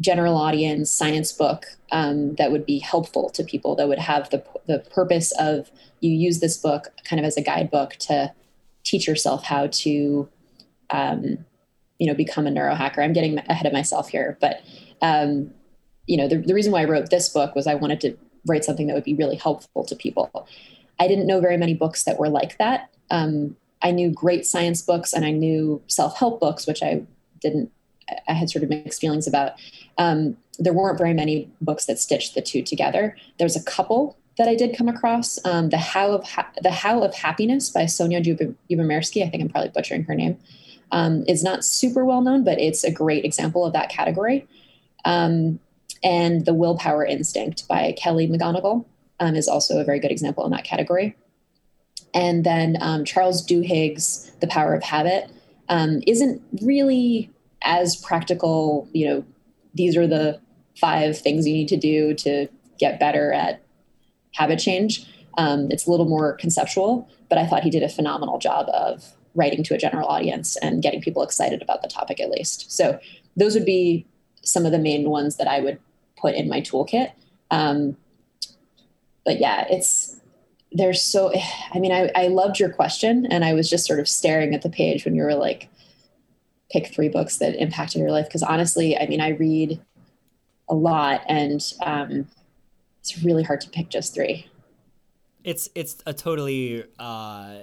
general 0.00 0.36
audience 0.36 0.90
science 0.90 1.32
book 1.32 1.66
um, 1.92 2.34
that 2.34 2.50
would 2.50 2.66
be 2.66 2.78
helpful 2.78 3.30
to 3.30 3.44
people, 3.44 3.76
that 3.76 3.88
would 3.88 3.98
have 3.98 4.28
the, 4.30 4.44
the 4.66 4.80
purpose 4.90 5.32
of 5.38 5.70
you 6.00 6.10
use 6.10 6.40
this 6.40 6.56
book 6.56 6.88
kind 7.04 7.20
of 7.20 7.24
as 7.24 7.36
a 7.36 7.42
guidebook 7.42 7.92
to 7.96 8.32
teach 8.82 9.06
yourself 9.06 9.44
how 9.44 9.68
to, 9.68 10.28
um, 10.90 11.38
you 11.98 12.06
know, 12.06 12.14
become 12.14 12.46
a 12.46 12.50
neurohacker. 12.50 12.98
I'm 12.98 13.12
getting 13.12 13.38
ahead 13.38 13.66
of 13.66 13.72
myself 13.72 14.08
here, 14.08 14.36
but 14.40 14.60
um, 15.00 15.52
you 16.06 16.16
know, 16.16 16.28
the, 16.28 16.38
the 16.38 16.54
reason 16.54 16.72
why 16.72 16.82
I 16.82 16.84
wrote 16.84 17.10
this 17.10 17.28
book 17.28 17.54
was 17.54 17.66
I 17.66 17.74
wanted 17.74 18.00
to 18.02 18.16
write 18.46 18.64
something 18.64 18.86
that 18.86 18.94
would 18.94 19.04
be 19.04 19.14
really 19.14 19.36
helpful 19.36 19.84
to 19.84 19.94
people. 19.94 20.48
I 20.98 21.08
didn't 21.08 21.26
know 21.26 21.40
very 21.40 21.56
many 21.56 21.74
books 21.74 22.04
that 22.04 22.18
were 22.18 22.28
like 22.28 22.58
that. 22.58 22.90
Um, 23.10 23.56
I 23.82 23.90
knew 23.90 24.10
great 24.10 24.46
science 24.46 24.82
books 24.82 25.12
and 25.12 25.24
I 25.24 25.30
knew 25.30 25.82
self 25.86 26.16
help 26.16 26.40
books, 26.40 26.66
which 26.66 26.82
I 26.82 27.02
didn't, 27.40 27.70
I 28.28 28.32
had 28.32 28.50
sort 28.50 28.62
of 28.62 28.70
mixed 28.70 29.00
feelings 29.00 29.26
about. 29.26 29.52
Um, 29.98 30.36
there 30.58 30.72
weren't 30.72 30.98
very 30.98 31.14
many 31.14 31.50
books 31.60 31.86
that 31.86 31.98
stitched 31.98 32.34
the 32.34 32.42
two 32.42 32.62
together. 32.62 33.16
There's 33.38 33.56
a 33.56 33.62
couple 33.62 34.16
that 34.38 34.48
I 34.48 34.54
did 34.54 34.76
come 34.76 34.88
across. 34.88 35.44
Um, 35.44 35.70
the 35.70 35.78
How 35.78 36.12
of 36.12 36.24
ha- 36.24 36.52
the 36.62 36.70
How 36.70 37.02
of 37.02 37.14
Happiness 37.14 37.70
by 37.70 37.84
Sonja 37.84 38.22
Lyubomirsky. 38.70 39.24
I 39.24 39.28
think 39.28 39.42
I'm 39.42 39.48
probably 39.48 39.70
butchering 39.70 40.04
her 40.04 40.14
name. 40.14 40.38
Um, 40.90 41.24
is 41.26 41.42
not 41.42 41.64
super 41.64 42.04
well 42.04 42.20
known, 42.20 42.44
but 42.44 42.60
it's 42.60 42.84
a 42.84 42.90
great 42.90 43.24
example 43.24 43.64
of 43.64 43.72
that 43.72 43.88
category. 43.88 44.46
Um, 45.04 45.58
and 46.02 46.44
The 46.44 46.54
Willpower 46.54 47.04
Instinct 47.04 47.66
by 47.68 47.92
Kelly 47.92 48.28
McGonigal 48.28 48.84
um, 49.20 49.34
is 49.34 49.48
also 49.48 49.78
a 49.78 49.84
very 49.84 50.00
good 50.00 50.10
example 50.10 50.44
in 50.44 50.50
that 50.50 50.64
category. 50.64 51.16
And 52.14 52.44
then 52.44 52.76
um, 52.80 53.04
Charles 53.04 53.46
Duhigg's 53.46 54.30
The 54.40 54.46
Power 54.46 54.74
of 54.74 54.82
Habit 54.82 55.30
um, 55.68 56.02
isn't 56.06 56.42
really 56.60 57.30
as 57.62 57.96
practical, 57.96 58.88
you 58.92 59.06
know, 59.06 59.24
these 59.74 59.96
are 59.96 60.06
the 60.06 60.40
five 60.78 61.18
things 61.18 61.46
you 61.46 61.54
need 61.54 61.68
to 61.68 61.76
do 61.76 62.14
to 62.14 62.48
get 62.78 63.00
better 63.00 63.32
at 63.32 63.62
habit 64.34 64.58
change. 64.58 65.06
Um, 65.38 65.70
it's 65.70 65.86
a 65.86 65.90
little 65.90 66.08
more 66.08 66.34
conceptual, 66.34 67.08
but 67.28 67.38
I 67.38 67.46
thought 67.46 67.62
he 67.62 67.70
did 67.70 67.82
a 67.82 67.88
phenomenal 67.88 68.38
job 68.38 68.66
of 68.70 69.14
writing 69.34 69.62
to 69.64 69.74
a 69.74 69.78
general 69.78 70.08
audience 70.08 70.56
and 70.56 70.82
getting 70.82 71.00
people 71.00 71.22
excited 71.22 71.62
about 71.62 71.80
the 71.80 71.88
topic 71.88 72.20
at 72.20 72.30
least. 72.30 72.70
So 72.70 72.98
those 73.36 73.54
would 73.54 73.64
be 73.64 74.06
some 74.42 74.66
of 74.66 74.72
the 74.72 74.78
main 74.78 75.08
ones 75.08 75.36
that 75.36 75.48
I 75.48 75.60
would 75.60 75.78
put 76.22 76.34
in 76.34 76.48
my 76.48 76.60
toolkit. 76.62 77.12
Um, 77.50 77.96
but 79.24 79.38
yeah, 79.38 79.66
it's 79.68 80.16
there's 80.70 81.02
so. 81.02 81.32
I 81.74 81.78
mean, 81.78 81.92
I, 81.92 82.10
I 82.14 82.28
loved 82.28 82.58
your 82.58 82.70
question, 82.70 83.26
and 83.26 83.44
I 83.44 83.52
was 83.52 83.68
just 83.68 83.86
sort 83.86 84.00
of 84.00 84.08
staring 84.08 84.54
at 84.54 84.62
the 84.62 84.70
page 84.70 85.04
when 85.04 85.14
you 85.14 85.22
were 85.22 85.34
like, 85.34 85.68
pick 86.70 86.86
three 86.86 87.08
books 87.08 87.38
that 87.38 87.54
impacted 87.56 88.00
your 88.00 88.10
life. 88.10 88.26
Because 88.26 88.42
honestly, 88.42 88.96
I 88.96 89.06
mean, 89.06 89.20
I 89.20 89.30
read 89.30 89.80
a 90.68 90.74
lot, 90.74 91.22
and 91.28 91.60
um, 91.82 92.28
it's 93.00 93.22
really 93.22 93.42
hard 93.42 93.60
to 93.62 93.70
pick 93.70 93.90
just 93.90 94.14
three. 94.14 94.46
It's 95.44 95.68
it's 95.74 95.96
a 96.06 96.14
totally 96.14 96.84
uh, 96.98 97.56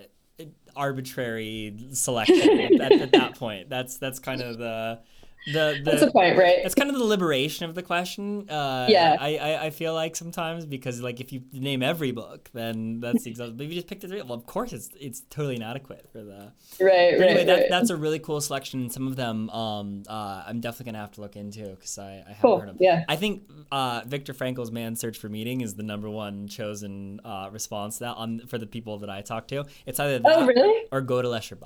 arbitrary 0.75 1.75
selection 1.93 2.81
at, 2.81 2.91
at, 2.91 3.11
that 3.13 3.35
point. 3.35 3.69
That's 3.69 3.97
that's 3.97 4.19
kind 4.19 4.41
of 4.41 4.57
the 4.57 4.99
the, 5.45 5.51
the 5.51 5.81
that's 5.83 6.01
the 6.01 6.11
point, 6.11 6.37
right? 6.37 6.57
That's 6.61 6.75
kind 6.75 6.89
of 6.89 6.97
the 6.97 7.03
liberation 7.03 7.67
of 7.69 7.75
the 7.75 7.83
question. 7.83 8.49
Uh, 8.49 8.87
yeah, 8.89 9.15
I, 9.19 9.37
I, 9.37 9.65
I 9.65 9.69
feel 9.69 9.93
like 9.93 10.15
sometimes 10.15 10.65
because 10.65 11.01
like 11.01 11.19
if 11.19 11.31
you 11.31 11.41
name 11.53 11.81
every 11.81 12.11
book, 12.11 12.49
then 12.53 12.99
that's 12.99 13.25
exactly. 13.25 13.55
but 13.55 13.63
if 13.63 13.69
you 13.69 13.75
just 13.75 13.87
pick 13.87 14.01
the 14.01 14.07
three, 14.07 14.21
well, 14.21 14.33
of 14.33 14.45
course 14.45 14.73
it's 14.73 14.89
it's 14.99 15.21
totally 15.29 15.55
inadequate 15.55 16.09
for 16.11 16.23
the. 16.23 16.51
Right, 16.79 17.13
anyway, 17.13 17.35
right, 17.35 17.45
that, 17.45 17.53
right. 17.53 17.69
That's 17.69 17.89
a 17.89 17.97
really 17.97 18.19
cool 18.19 18.41
selection. 18.41 18.89
Some 18.89 19.07
of 19.07 19.15
them, 19.15 19.49
um, 19.49 20.03
uh, 20.07 20.43
I'm 20.45 20.59
definitely 20.59 20.91
gonna 20.91 21.03
have 21.03 21.11
to 21.13 21.21
look 21.21 21.35
into 21.35 21.69
because 21.69 21.97
I, 21.97 22.03
I 22.03 22.15
haven't 22.15 22.35
cool. 22.41 22.59
heard 22.59 22.69
of. 22.69 22.77
Yeah, 22.79 23.05
I 23.07 23.15
think 23.15 23.49
uh, 23.71 24.01
Viktor 24.05 24.33
Frankl's 24.33 24.71
Man's 24.71 24.99
Search 24.99 25.17
for 25.17 25.29
Meaning 25.29 25.61
is 25.61 25.75
the 25.75 25.83
number 25.83 26.09
one 26.09 26.47
chosen 26.47 27.21
uh, 27.23 27.49
response 27.51 27.99
that 27.99 28.15
on 28.15 28.41
for 28.47 28.57
the 28.57 28.67
people 28.67 28.99
that 28.99 29.09
I 29.09 29.21
talk 29.21 29.47
to. 29.49 29.65
It's 29.85 29.99
either 29.99 30.19
that 30.19 30.37
oh, 30.37 30.45
really? 30.45 30.87
or 30.91 31.01
Gödel 31.01 31.37
Escher 31.37 31.59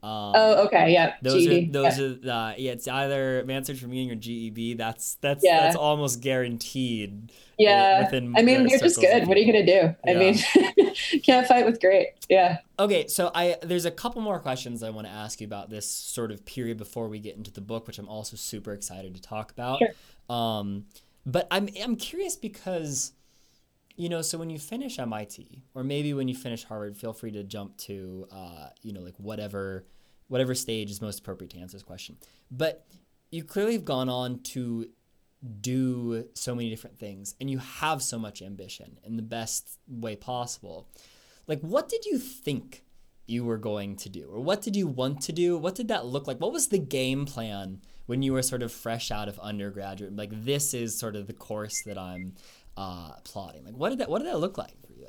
um, 0.00 0.32
oh, 0.36 0.66
okay, 0.66 0.92
yeah. 0.92 1.14
Those 1.22 1.44
GEB. 1.44 1.70
are 1.70 1.72
those 1.72 1.98
yeah. 1.98 2.32
are 2.32 2.50
uh, 2.50 2.54
yeah. 2.56 2.72
It's 2.72 2.86
either 2.86 3.42
Man's 3.44 3.66
Search 3.66 3.80
for 3.80 3.88
Meaning 3.88 4.12
or 4.12 4.16
GEB. 4.16 4.76
That's 4.76 5.16
that's 5.16 5.44
yeah. 5.44 5.62
that's 5.62 5.76
almost 5.76 6.20
guaranteed. 6.20 7.32
Yeah, 7.58 8.04
within 8.04 8.32
I 8.36 8.42
mean, 8.42 8.68
you're 8.68 8.78
just 8.78 9.00
good. 9.00 9.26
What 9.26 9.36
are 9.36 9.40
you 9.40 9.52
gonna 9.52 9.66
do? 9.66 9.96
Yeah. 10.04 10.12
I 10.12 10.14
mean, 10.14 10.94
can't 11.24 11.48
fight 11.48 11.66
with 11.66 11.80
great. 11.80 12.10
Yeah. 12.28 12.58
Okay, 12.78 13.08
so 13.08 13.32
I 13.34 13.56
there's 13.62 13.86
a 13.86 13.90
couple 13.90 14.22
more 14.22 14.38
questions 14.38 14.84
I 14.84 14.90
want 14.90 15.08
to 15.08 15.12
ask 15.12 15.40
you 15.40 15.48
about 15.48 15.68
this 15.68 15.90
sort 15.90 16.30
of 16.30 16.46
period 16.46 16.76
before 16.76 17.08
we 17.08 17.18
get 17.18 17.36
into 17.36 17.50
the 17.50 17.60
book, 17.60 17.88
which 17.88 17.98
I'm 17.98 18.08
also 18.08 18.36
super 18.36 18.72
excited 18.72 19.16
to 19.16 19.20
talk 19.20 19.50
about. 19.50 19.80
Sure. 19.80 20.36
Um, 20.36 20.84
but 21.26 21.48
I'm 21.50 21.68
I'm 21.82 21.96
curious 21.96 22.36
because 22.36 23.14
you 23.98 24.08
know, 24.08 24.22
so 24.22 24.38
when 24.38 24.48
you 24.48 24.60
finish 24.60 25.00
MIT, 25.00 25.64
or 25.74 25.82
maybe 25.82 26.14
when 26.14 26.28
you 26.28 26.34
finish 26.36 26.62
Harvard, 26.62 26.96
feel 26.96 27.12
free 27.12 27.32
to 27.32 27.42
jump 27.42 27.76
to, 27.78 28.28
uh, 28.30 28.68
you 28.80 28.92
know, 28.92 29.00
like 29.00 29.16
whatever, 29.18 29.84
whatever 30.28 30.54
stage 30.54 30.88
is 30.88 31.02
most 31.02 31.18
appropriate 31.18 31.50
to 31.50 31.58
answer 31.58 31.76
this 31.76 31.82
question. 31.82 32.16
But 32.48 32.86
you 33.32 33.42
clearly 33.42 33.72
have 33.72 33.84
gone 33.84 34.08
on 34.08 34.38
to 34.54 34.88
do 35.60 36.28
so 36.34 36.54
many 36.54 36.70
different 36.70 36.96
things, 36.96 37.34
and 37.40 37.50
you 37.50 37.58
have 37.58 38.00
so 38.00 38.20
much 38.20 38.40
ambition 38.40 38.98
in 39.02 39.16
the 39.16 39.22
best 39.22 39.78
way 39.88 40.14
possible. 40.14 40.86
Like, 41.48 41.60
what 41.60 41.88
did 41.88 42.06
you 42.06 42.18
think 42.18 42.84
you 43.26 43.44
were 43.44 43.58
going 43.58 43.96
to 43.96 44.08
do, 44.08 44.30
or 44.32 44.38
what 44.40 44.62
did 44.62 44.76
you 44.76 44.86
want 44.86 45.22
to 45.22 45.32
do? 45.32 45.58
What 45.58 45.74
did 45.74 45.88
that 45.88 46.06
look 46.06 46.28
like? 46.28 46.40
What 46.40 46.52
was 46.52 46.68
the 46.68 46.78
game 46.78 47.26
plan 47.26 47.80
when 48.06 48.22
you 48.22 48.32
were 48.32 48.42
sort 48.42 48.62
of 48.62 48.70
fresh 48.72 49.10
out 49.10 49.28
of 49.28 49.40
undergraduate? 49.40 50.14
Like, 50.14 50.30
this 50.32 50.72
is 50.72 50.96
sort 50.96 51.16
of 51.16 51.26
the 51.26 51.32
course 51.32 51.82
that 51.82 51.98
I'm 51.98 52.34
uh, 52.78 53.12
plotting? 53.24 53.64
Like, 53.64 53.74
what 53.74 53.90
did 53.90 53.98
that 53.98 54.08
what 54.08 54.20
did 54.20 54.28
that 54.28 54.38
look 54.38 54.56
like 54.56 54.80
for 54.86 54.92
you? 54.92 55.08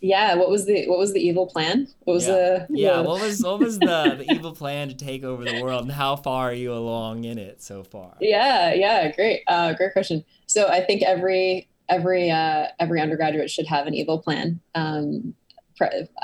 Yeah, 0.00 0.34
what 0.34 0.48
was 0.48 0.64
the 0.66 0.88
what 0.88 0.98
was 0.98 1.12
the 1.12 1.20
evil 1.20 1.46
plan? 1.46 1.86
What 2.04 2.14
was 2.14 2.26
yeah. 2.26 2.32
the 2.34 2.66
yeah? 2.70 3.00
What 3.00 3.20
was 3.20 3.42
what 3.42 3.60
was 3.60 3.78
the 3.78 4.16
the 4.26 4.32
evil 4.32 4.52
plan 4.52 4.88
to 4.88 4.94
take 4.94 5.22
over 5.22 5.44
the 5.44 5.62
world, 5.62 5.82
and 5.82 5.92
how 5.92 6.16
far 6.16 6.50
are 6.50 6.54
you 6.54 6.72
along 6.72 7.24
in 7.24 7.38
it 7.38 7.62
so 7.62 7.84
far? 7.84 8.16
Yeah, 8.20 8.72
yeah, 8.72 9.12
great, 9.12 9.42
uh, 9.46 9.74
great 9.74 9.92
question. 9.92 10.24
So 10.46 10.68
I 10.68 10.80
think 10.80 11.02
every 11.02 11.68
every 11.88 12.30
uh, 12.30 12.68
every 12.80 13.00
undergraduate 13.00 13.50
should 13.50 13.66
have 13.66 13.86
an 13.86 13.94
evil 13.94 14.18
plan. 14.18 14.60
Um, 14.74 15.34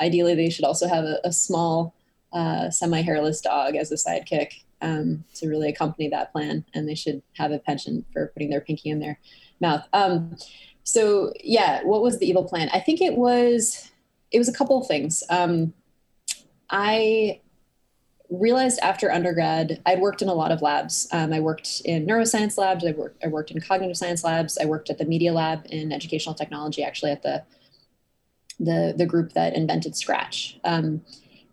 ideally, 0.01 0.35
they 0.35 0.51
should 0.51 0.65
also 0.65 0.89
have 0.89 1.05
a, 1.05 1.21
a 1.25 1.33
small 1.33 1.95
uh, 2.33 2.71
semi 2.71 3.03
hairless 3.03 3.41
dog 3.41 3.77
as 3.77 3.93
a 3.93 3.97
sidekick 3.97 4.63
um, 4.81 5.25
to 5.35 5.49
really 5.49 5.69
accompany 5.69 6.09
that 6.09 6.33
plan, 6.33 6.65
and 6.75 6.89
they 6.89 6.95
should 6.95 7.23
have 7.35 7.53
a 7.53 7.59
penchant 7.59 8.07
for 8.13 8.29
putting 8.29 8.51
their 8.51 8.61
pinky 8.61 8.91
in 8.91 9.01
their 9.01 9.19
mouth. 9.61 9.85
Um, 9.93 10.37
so 10.89 11.35
yeah, 11.45 11.83
what 11.83 12.01
was 12.01 12.19
the 12.19 12.27
evil 12.27 12.45
plan? 12.45 12.71
I 12.73 12.81
think 12.81 13.03
it 13.03 13.15
was 13.15 13.91
it 14.31 14.39
was 14.39 14.49
a 14.49 14.55
couple 14.55 14.81
of 14.81 14.87
things. 14.87 15.23
Um, 15.29 15.75
I 16.71 17.41
realized 18.31 18.79
after 18.81 19.13
undergrad, 19.13 19.83
I'd 19.85 20.01
worked 20.01 20.23
in 20.23 20.29
a 20.29 20.35
lot 20.35 20.51
of 20.51 20.63
labs. 20.63 21.07
Um, 21.13 21.33
I 21.33 21.41
worked 21.41 21.83
in 21.85 22.07
neuroscience 22.07 22.57
labs. 22.57 22.87
I 22.87 22.93
worked, 22.93 23.23
I 23.23 23.29
worked 23.29 23.51
in 23.51 23.61
cognitive 23.61 23.99
science 23.99 24.25
labs. 24.25 24.57
I 24.59 24.65
worked 24.65 24.89
at 24.89 24.97
the 24.97 25.05
media 25.05 25.33
lab 25.33 25.67
in 25.71 25.93
educational 25.93 26.35
technology, 26.35 26.83
actually 26.83 27.13
at 27.13 27.23
the 27.23 27.45
the 28.59 28.95
the 28.97 29.07
group 29.07 29.35
that 29.35 29.55
invented 29.55 29.95
Scratch. 29.95 30.59
Um, 30.65 31.03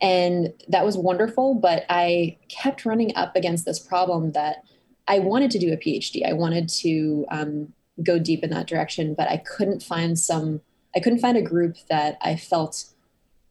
and 0.01 0.53
that 0.69 0.85
was 0.85 0.97
wonderful, 0.97 1.55
but 1.55 1.85
I 1.89 2.37
kept 2.47 2.85
running 2.85 3.13
up 3.17 3.35
against 3.35 3.65
this 3.65 3.79
problem 3.79 4.31
that 4.31 4.63
I 5.09 5.19
wanted 5.19 5.51
to 5.51 5.59
do 5.59 5.73
a 5.73 5.77
PhD. 5.77 6.25
I 6.25 6.33
wanted 6.33 6.69
to 6.69 7.25
um, 7.29 7.73
go 8.03 8.19
deep 8.19 8.43
in 8.43 8.49
that 8.51 8.67
direction, 8.67 9.13
but 9.13 9.29
I 9.29 9.37
couldn't 9.37 9.83
find 9.83 10.17
some. 10.17 10.61
I 10.95 10.99
couldn't 10.99 11.19
find 11.19 11.37
a 11.37 11.41
group 11.41 11.75
that 11.89 12.17
I 12.21 12.35
felt 12.35 12.85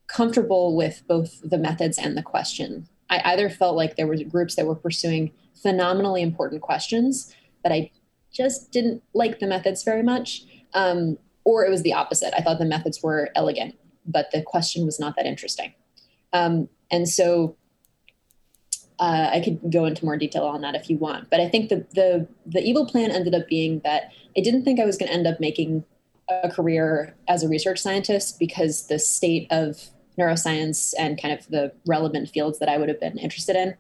comfortable 0.07 0.77
with 0.77 1.03
both 1.07 1.41
the 1.43 1.59
methods 1.59 1.99
and 1.99 2.17
the 2.17 2.23
question 2.23 2.89
I 3.11 3.33
either 3.33 3.49
felt 3.51 3.77
like 3.77 3.97
there 3.97 4.07
were 4.07 4.17
groups 4.17 4.57
that 4.57 4.67
were 4.67 4.75
pursuing 4.75 5.33
phenomenally 5.63 6.23
important 6.23 6.63
questions, 6.63 7.35
but 7.63 7.73
I 7.73 7.91
just 8.33 8.73
didn't 8.73 9.03
like 9.15 9.39
the 9.39 9.47
methods 9.47 9.83
very 9.83 10.03
much, 10.03 10.43
um, 10.73 11.19
or 11.45 11.65
it 11.65 11.71
was 11.71 11.83
the 11.83 11.93
opposite. 11.93 12.35
I 12.37 12.43
thought 12.43 12.59
the 12.59 12.65
methods 12.65 13.03
were 13.03 13.31
elegant, 13.37 13.77
but 14.07 14.31
the 14.33 14.43
question 14.43 14.85
was 14.85 14.99
not 14.99 15.17
that 15.17 15.27
interesting. 15.27 15.75
Um, 16.33 16.69
and 16.91 17.09
so 17.09 17.57
uh, 19.05 19.29
I 19.35 19.41
could 19.41 19.71
go 19.71 19.85
into 19.85 20.03
more 20.03 20.17
detail 20.17 20.45
on 20.45 20.63
that 20.63 20.75
if 20.75 20.89
you 20.89 20.97
want. 20.97 21.29
But 21.29 21.41
I 21.41 21.49
think 21.49 21.69
the 21.69 21.87
the 21.93 22.27
the 22.47 22.63
evil 22.63 22.87
plan 22.87 23.11
ended 23.11 23.35
up 23.35 23.47
being 23.49 23.81
that 23.85 24.11
I 24.35 24.41
didn't 24.41 24.65
think 24.65 24.81
I 24.81 24.87
was 24.87 24.97
going 24.97 25.09
to 25.09 25.15
end 25.15 25.27
up 25.27 25.41
making 25.41 25.85
a 26.31 26.49
career 26.49 27.15
as 27.29 27.43
a 27.43 27.49
research 27.49 27.79
scientist 27.79 28.39
because 28.39 28.87
the 28.87 28.99
state 28.99 29.47
of 29.51 29.91
neuroscience 30.19 30.95
and 30.99 31.21
kind 31.21 31.39
of 31.39 31.47
the 31.49 31.71
relevant 31.87 32.31
fields 32.31 32.59
that 32.61 32.71
I 32.71 32.79
would 32.79 32.89
have 32.89 32.99
been 32.99 33.19
interested 33.19 33.57
in, 33.57 33.77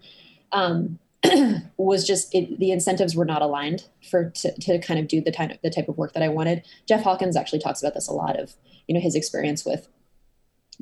um, 0.52 0.98
was 1.78 2.06
just 2.06 2.34
it, 2.34 2.58
the 2.58 2.70
incentives 2.70 3.16
were 3.16 3.24
not 3.24 3.40
aligned 3.40 3.88
for 4.10 4.28
to, 4.28 4.52
to 4.60 4.78
kind 4.78 5.00
of 5.00 5.08
do 5.08 5.22
the 5.22 5.32
type 5.32 5.52
of 5.52 5.58
the 5.62 5.70
type 5.70 5.88
of 5.88 5.96
work 5.96 6.12
that 6.12 6.22
I 6.22 6.28
wanted. 6.28 6.64
Jeff 6.86 7.02
Hawkins 7.02 7.34
actually 7.34 7.60
talks 7.60 7.82
about 7.82 7.94
this 7.94 8.08
a 8.08 8.12
lot 8.12 8.38
of 8.38 8.52
you 8.86 8.94
know 8.94 9.00
his 9.00 9.14
experience 9.14 9.64
with 9.64 9.88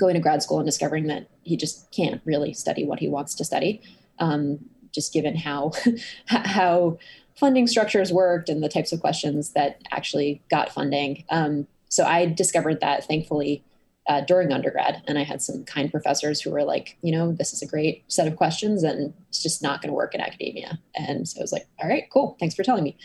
going 0.01 0.15
to 0.15 0.21
grad 0.21 0.43
school 0.43 0.59
and 0.59 0.67
discovering 0.67 1.07
that 1.07 1.29
he 1.43 1.57
just 1.57 1.93
can't 1.93 2.21
really 2.25 2.53
study 2.53 2.83
what 2.85 2.99
he 2.99 3.09
wants 3.09 3.37
to 3.37 3.45
study, 3.45 3.81
um, 4.18 4.59
just 4.92 5.12
given 5.12 5.37
how 5.37 5.72
how 6.27 6.98
funding 7.37 7.66
structures 7.66 8.12
worked 8.12 8.48
and 8.48 8.62
the 8.62 8.68
types 8.68 8.92
of 8.92 9.01
questions 9.01 9.51
that 9.51 9.81
actually 9.90 10.42
got 10.51 10.70
funding. 10.70 11.25
Um, 11.31 11.66
so 11.88 12.05
I 12.05 12.27
discovered 12.27 12.81
that 12.81 13.05
thankfully 13.07 13.64
uh, 14.09 14.20
during 14.22 14.53
undergrad. 14.53 15.03
And 15.07 15.18
I 15.18 15.22
had 15.22 15.40
some 15.40 15.64
kind 15.64 15.90
professors 15.90 16.40
who 16.40 16.51
were 16.51 16.64
like, 16.64 16.96
you 17.03 17.12
know, 17.12 17.33
this 17.33 17.53
is 17.53 17.62
a 17.62 17.66
great 17.66 18.05
set 18.09 18.27
of 18.27 18.37
questions 18.37 18.83
and 18.83 19.14
it's 19.29 19.42
just 19.42 19.62
not 19.62 19.81
going 19.81 19.90
to 19.90 19.94
work 19.94 20.14
in 20.14 20.20
academia. 20.20 20.79
And 20.94 21.29
so 21.29 21.40
I 21.40 21.42
was 21.42 21.53
like, 21.53 21.66
all 21.81 21.88
right, 21.88 22.05
cool. 22.12 22.37
Thanks 22.40 22.55
for 22.55 22.62
telling 22.62 22.85
me. 22.85 22.96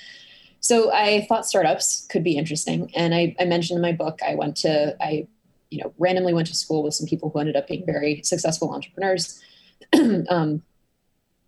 So 0.59 0.91
I 0.91 1.25
thought 1.29 1.45
startups 1.45 2.07
could 2.09 2.23
be 2.23 2.35
interesting. 2.35 2.91
And 2.95 3.13
I, 3.13 3.35
I 3.39 3.45
mentioned 3.45 3.77
in 3.77 3.81
my 3.81 3.91
book, 3.91 4.19
I 4.27 4.35
went 4.35 4.55
to, 4.57 4.95
I, 4.99 5.27
you 5.69 5.83
know, 5.83 5.93
randomly 5.99 6.33
went 6.33 6.47
to 6.47 6.55
school 6.55 6.81
with 6.81 6.95
some 6.95 7.07
people 7.07 7.29
who 7.29 7.39
ended 7.39 7.55
up 7.55 7.67
being 7.67 7.85
very 7.85 8.21
successful 8.23 8.73
entrepreneurs. 8.73 9.41
um, 10.29 10.63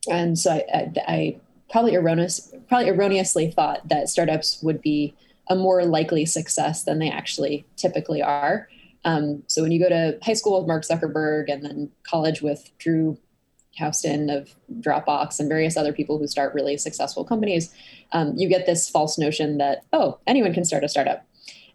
and 0.08 0.38
so 0.38 0.52
I, 0.52 0.92
I, 1.08 1.40
probably 1.70 1.96
erroneous, 1.96 2.54
probably 2.68 2.90
erroneously 2.90 3.52
thought 3.52 3.88
that 3.88 4.10
startups 4.10 4.62
would 4.64 4.82
be 4.82 5.14
a 5.50 5.56
more 5.56 5.86
likely 5.86 6.26
success 6.26 6.84
than 6.84 7.00
they 7.00 7.10
actually 7.10 7.66
typically 7.76 8.22
are. 8.22 8.68
Um, 9.06 9.44
so 9.48 9.62
when 9.62 9.72
you 9.72 9.80
go 9.80 9.90
to 9.90 10.18
high 10.22 10.34
school 10.34 10.60
with 10.60 10.68
Mark 10.68 10.84
Zuckerberg 10.84 11.52
and 11.52 11.64
then 11.64 11.92
college 12.04 12.42
with 12.42 12.70
Drew 12.80 13.18
Houston 13.72 14.30
of 14.30 14.56
Dropbox 14.80 15.40
and 15.40 15.48
various 15.48 15.78
other 15.78 15.94
people 15.94 16.18
who 16.18 16.28
start 16.28 16.54
really 16.54 16.78
successful 16.78 17.24
companies, 17.24 17.74
um, 18.12 18.34
you 18.36 18.50
get 18.50 18.66
this 18.66 18.90
false 18.90 19.18
notion 19.18 19.58
that, 19.58 19.84
oh, 19.94 20.20
anyone 20.28 20.54
can 20.54 20.66
start 20.66 20.84
a 20.84 20.90
startup. 20.90 21.26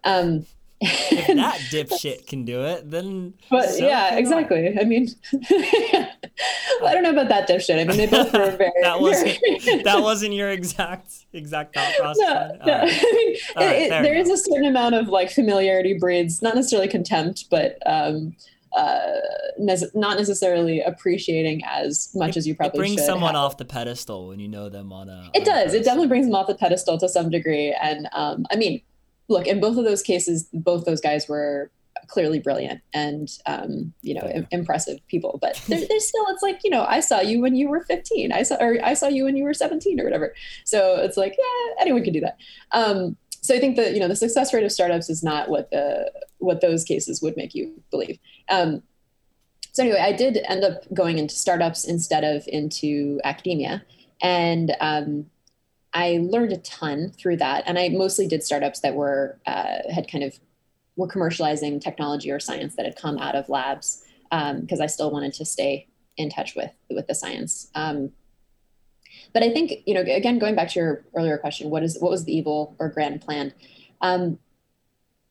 Um, 0.04 0.46
if 0.80 1.26
that 1.36 1.58
dipshit 1.70 2.26
can 2.26 2.44
do 2.44 2.62
it, 2.64 2.90
then. 2.90 3.34
But 3.50 3.70
so 3.70 3.86
yeah, 3.86 4.16
exactly. 4.16 4.68
I. 4.68 4.80
I 4.82 4.84
mean, 4.84 5.08
well, 5.32 5.40
I 6.86 6.92
don't 6.92 7.02
know 7.02 7.10
about 7.10 7.28
that 7.28 7.48
dipshit. 7.48 7.80
I 7.80 7.84
mean, 7.84 7.96
they 7.96 8.06
both 8.06 8.32
were 8.32 8.50
very. 8.50 8.72
that 8.82 9.00
wasn't 9.00 9.84
that 9.84 10.02
wasn't 10.02 10.34
your 10.34 10.50
exact 10.50 11.12
exact 11.32 11.74
thought 11.74 11.94
process. 11.98 12.18
No, 12.18 12.58
no. 12.66 12.78
Right. 12.80 12.92
I 12.92 13.12
mean, 13.12 13.36
it, 13.56 13.82
it, 13.82 14.02
there 14.02 14.16
is 14.16 14.30
a 14.30 14.36
certain 14.36 14.66
amount 14.66 14.94
of 14.94 15.08
like 15.08 15.30
familiarity 15.30 15.94
breeds, 15.98 16.42
not 16.42 16.54
necessarily 16.54 16.88
contempt, 16.88 17.46
but. 17.50 17.78
Um, 17.86 18.36
uh, 18.76 19.20
ne- 19.56 19.76
not 19.94 20.18
necessarily 20.18 20.80
appreciating 20.80 21.62
as 21.64 22.10
much 22.12 22.30
it, 22.30 22.38
as 22.38 22.46
you 22.48 22.56
probably 22.56 22.76
it 22.76 22.80
brings 22.80 22.94
should 22.94 23.06
someone 23.06 23.34
have. 23.34 23.44
off 23.44 23.56
the 23.56 23.64
pedestal 23.64 24.26
when 24.26 24.40
you 24.40 24.48
know 24.48 24.68
them 24.68 24.92
on 24.92 25.08
a. 25.08 25.30
It 25.32 25.44
does. 25.44 25.74
A 25.74 25.76
it 25.76 25.84
definitely 25.84 26.08
brings 26.08 26.26
them 26.26 26.34
off 26.34 26.48
the 26.48 26.56
pedestal 26.56 26.98
to 26.98 27.08
some 27.08 27.30
degree, 27.30 27.72
and 27.80 28.08
um, 28.12 28.46
I 28.50 28.56
mean, 28.56 28.82
look, 29.28 29.46
in 29.46 29.60
both 29.60 29.76
of 29.76 29.84
those 29.84 30.02
cases, 30.02 30.48
both 30.52 30.84
those 30.84 31.00
guys 31.00 31.28
were 31.28 31.70
clearly 32.08 32.38
brilliant 32.38 32.80
and 32.92 33.30
um, 33.46 33.92
you 34.02 34.14
know 34.14 34.26
Im- 34.28 34.46
impressive 34.50 34.98
people. 35.08 35.38
But 35.40 35.60
there's 35.68 36.08
still, 36.08 36.24
it's 36.28 36.42
like 36.42 36.60
you 36.64 36.70
know, 36.70 36.84
I 36.84 37.00
saw 37.00 37.20
you 37.20 37.40
when 37.40 37.54
you 37.54 37.68
were 37.68 37.80
15. 37.80 38.32
I 38.32 38.42
saw, 38.42 38.56
or 38.56 38.78
I 38.82 38.94
saw 38.94 39.08
you 39.08 39.24
when 39.24 39.36
you 39.36 39.44
were 39.44 39.54
17 39.54 40.00
or 40.00 40.04
whatever. 40.04 40.34
So 40.64 40.96
it's 40.96 41.16
like, 41.16 41.36
yeah, 41.38 41.74
anyone 41.80 42.04
can 42.04 42.12
do 42.12 42.20
that. 42.20 42.36
Um, 42.72 43.16
so 43.40 43.54
I 43.54 43.60
think 43.60 43.76
that 43.76 43.92
you 43.92 44.00
know 44.00 44.08
the 44.08 44.16
success 44.16 44.54
rate 44.54 44.64
of 44.64 44.72
startups 44.72 45.10
is 45.10 45.22
not 45.22 45.48
what 45.50 45.70
the 45.70 46.10
what 46.38 46.60
those 46.60 46.84
cases 46.84 47.20
would 47.20 47.36
make 47.36 47.54
you 47.54 47.82
believe. 47.90 48.18
Um, 48.48 48.82
so 49.72 49.82
anyway, 49.82 50.00
I 50.00 50.12
did 50.12 50.38
end 50.48 50.64
up 50.64 50.82
going 50.94 51.18
into 51.18 51.34
startups 51.34 51.84
instead 51.84 52.24
of 52.24 52.46
into 52.48 53.20
academia, 53.24 53.84
and 54.22 54.74
um, 54.80 55.26
I 55.94 56.18
learned 56.20 56.52
a 56.52 56.58
ton 56.58 57.12
through 57.16 57.36
that, 57.36 57.62
and 57.66 57.78
I 57.78 57.88
mostly 57.88 58.26
did 58.26 58.42
startups 58.42 58.80
that 58.80 58.94
were 58.94 59.38
uh, 59.46 59.78
had 59.92 60.10
kind 60.10 60.24
of 60.24 60.38
were 60.96 61.08
commercializing 61.08 61.80
technology 61.80 62.30
or 62.30 62.40
science 62.40 62.74
that 62.76 62.84
had 62.84 62.96
come 62.96 63.18
out 63.18 63.36
of 63.36 63.48
labs 63.48 64.04
because 64.30 64.80
um, 64.80 64.82
I 64.82 64.86
still 64.86 65.10
wanted 65.10 65.32
to 65.34 65.44
stay 65.44 65.88
in 66.16 66.30
touch 66.30 66.56
with 66.56 66.72
with 66.90 67.06
the 67.06 67.14
science. 67.14 67.70
Um, 67.76 68.10
but 69.32 69.44
I 69.44 69.50
think 69.52 69.82
you 69.86 69.94
know, 69.94 70.00
again, 70.00 70.40
going 70.40 70.56
back 70.56 70.68
to 70.70 70.80
your 70.80 71.04
earlier 71.14 71.38
question, 71.38 71.70
what 71.70 71.84
is 71.84 71.96
what 72.00 72.10
was 72.10 72.24
the 72.24 72.36
evil 72.36 72.74
or 72.80 72.88
grand 72.88 73.20
plan? 73.20 73.54
Um, 74.00 74.38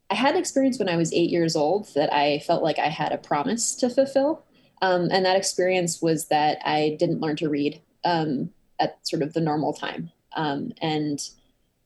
I 0.09 0.15
had 0.15 0.35
an 0.35 0.39
experience 0.39 0.79
when 0.79 0.89
I 0.89 0.95
was 0.95 1.11
eight 1.11 1.29
years 1.29 1.57
old 1.57 1.93
that 1.95 2.13
I 2.13 2.39
felt 2.39 2.63
like 2.63 2.79
I 2.79 2.87
had 2.87 3.11
a 3.11 3.17
promise 3.17 3.75
to 3.75 3.89
fulfill, 3.89 4.45
um, 4.81 5.09
and 5.11 5.25
that 5.25 5.35
experience 5.35 6.01
was 6.01 6.27
that 6.27 6.59
I 6.63 6.95
didn't 6.97 7.19
learn 7.19 7.35
to 7.37 7.49
read 7.49 7.81
um, 8.05 8.51
at 8.79 9.05
sort 9.05 9.21
of 9.21 9.33
the 9.33 9.41
normal 9.41 9.73
time. 9.73 10.11
Um, 10.35 10.71
and 10.81 11.19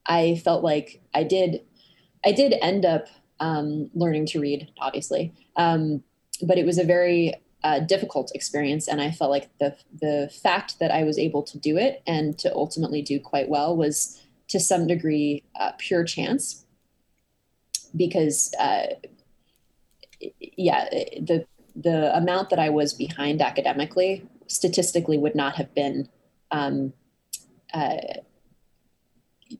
I 0.05 0.41
felt 0.43 0.63
like 0.63 1.01
I 1.13 1.23
did, 1.23 1.61
I 2.25 2.31
did 2.31 2.53
end 2.61 2.85
up 2.85 3.07
um, 3.39 3.89
learning 3.93 4.25
to 4.27 4.39
read, 4.39 4.71
obviously, 4.79 5.33
um, 5.55 6.03
but 6.41 6.57
it 6.57 6.65
was 6.65 6.77
a 6.77 6.83
very 6.83 7.33
uh, 7.63 7.79
difficult 7.79 8.31
experience, 8.33 8.87
and 8.87 9.01
I 9.01 9.11
felt 9.11 9.31
like 9.31 9.49
the 9.59 9.75
the 10.01 10.31
fact 10.41 10.79
that 10.79 10.91
I 10.91 11.03
was 11.03 11.17
able 11.17 11.43
to 11.43 11.57
do 11.57 11.77
it 11.77 12.01
and 12.05 12.37
to 12.39 12.53
ultimately 12.53 13.01
do 13.01 13.19
quite 13.19 13.49
well 13.49 13.75
was 13.75 14.21
to 14.49 14.59
some 14.59 14.87
degree 14.87 15.43
uh, 15.59 15.71
pure 15.77 16.03
chance, 16.03 16.65
because 17.95 18.53
uh, 18.59 18.87
yeah, 20.39 20.87
the 21.19 21.45
the 21.75 22.15
amount 22.15 22.49
that 22.51 22.59
I 22.59 22.69
was 22.69 22.93
behind 22.93 23.41
academically 23.41 24.27
statistically 24.47 25.17
would 25.17 25.35
not 25.35 25.55
have 25.55 25.73
been 25.73 26.09
um, 26.51 26.93
uh, 27.73 27.97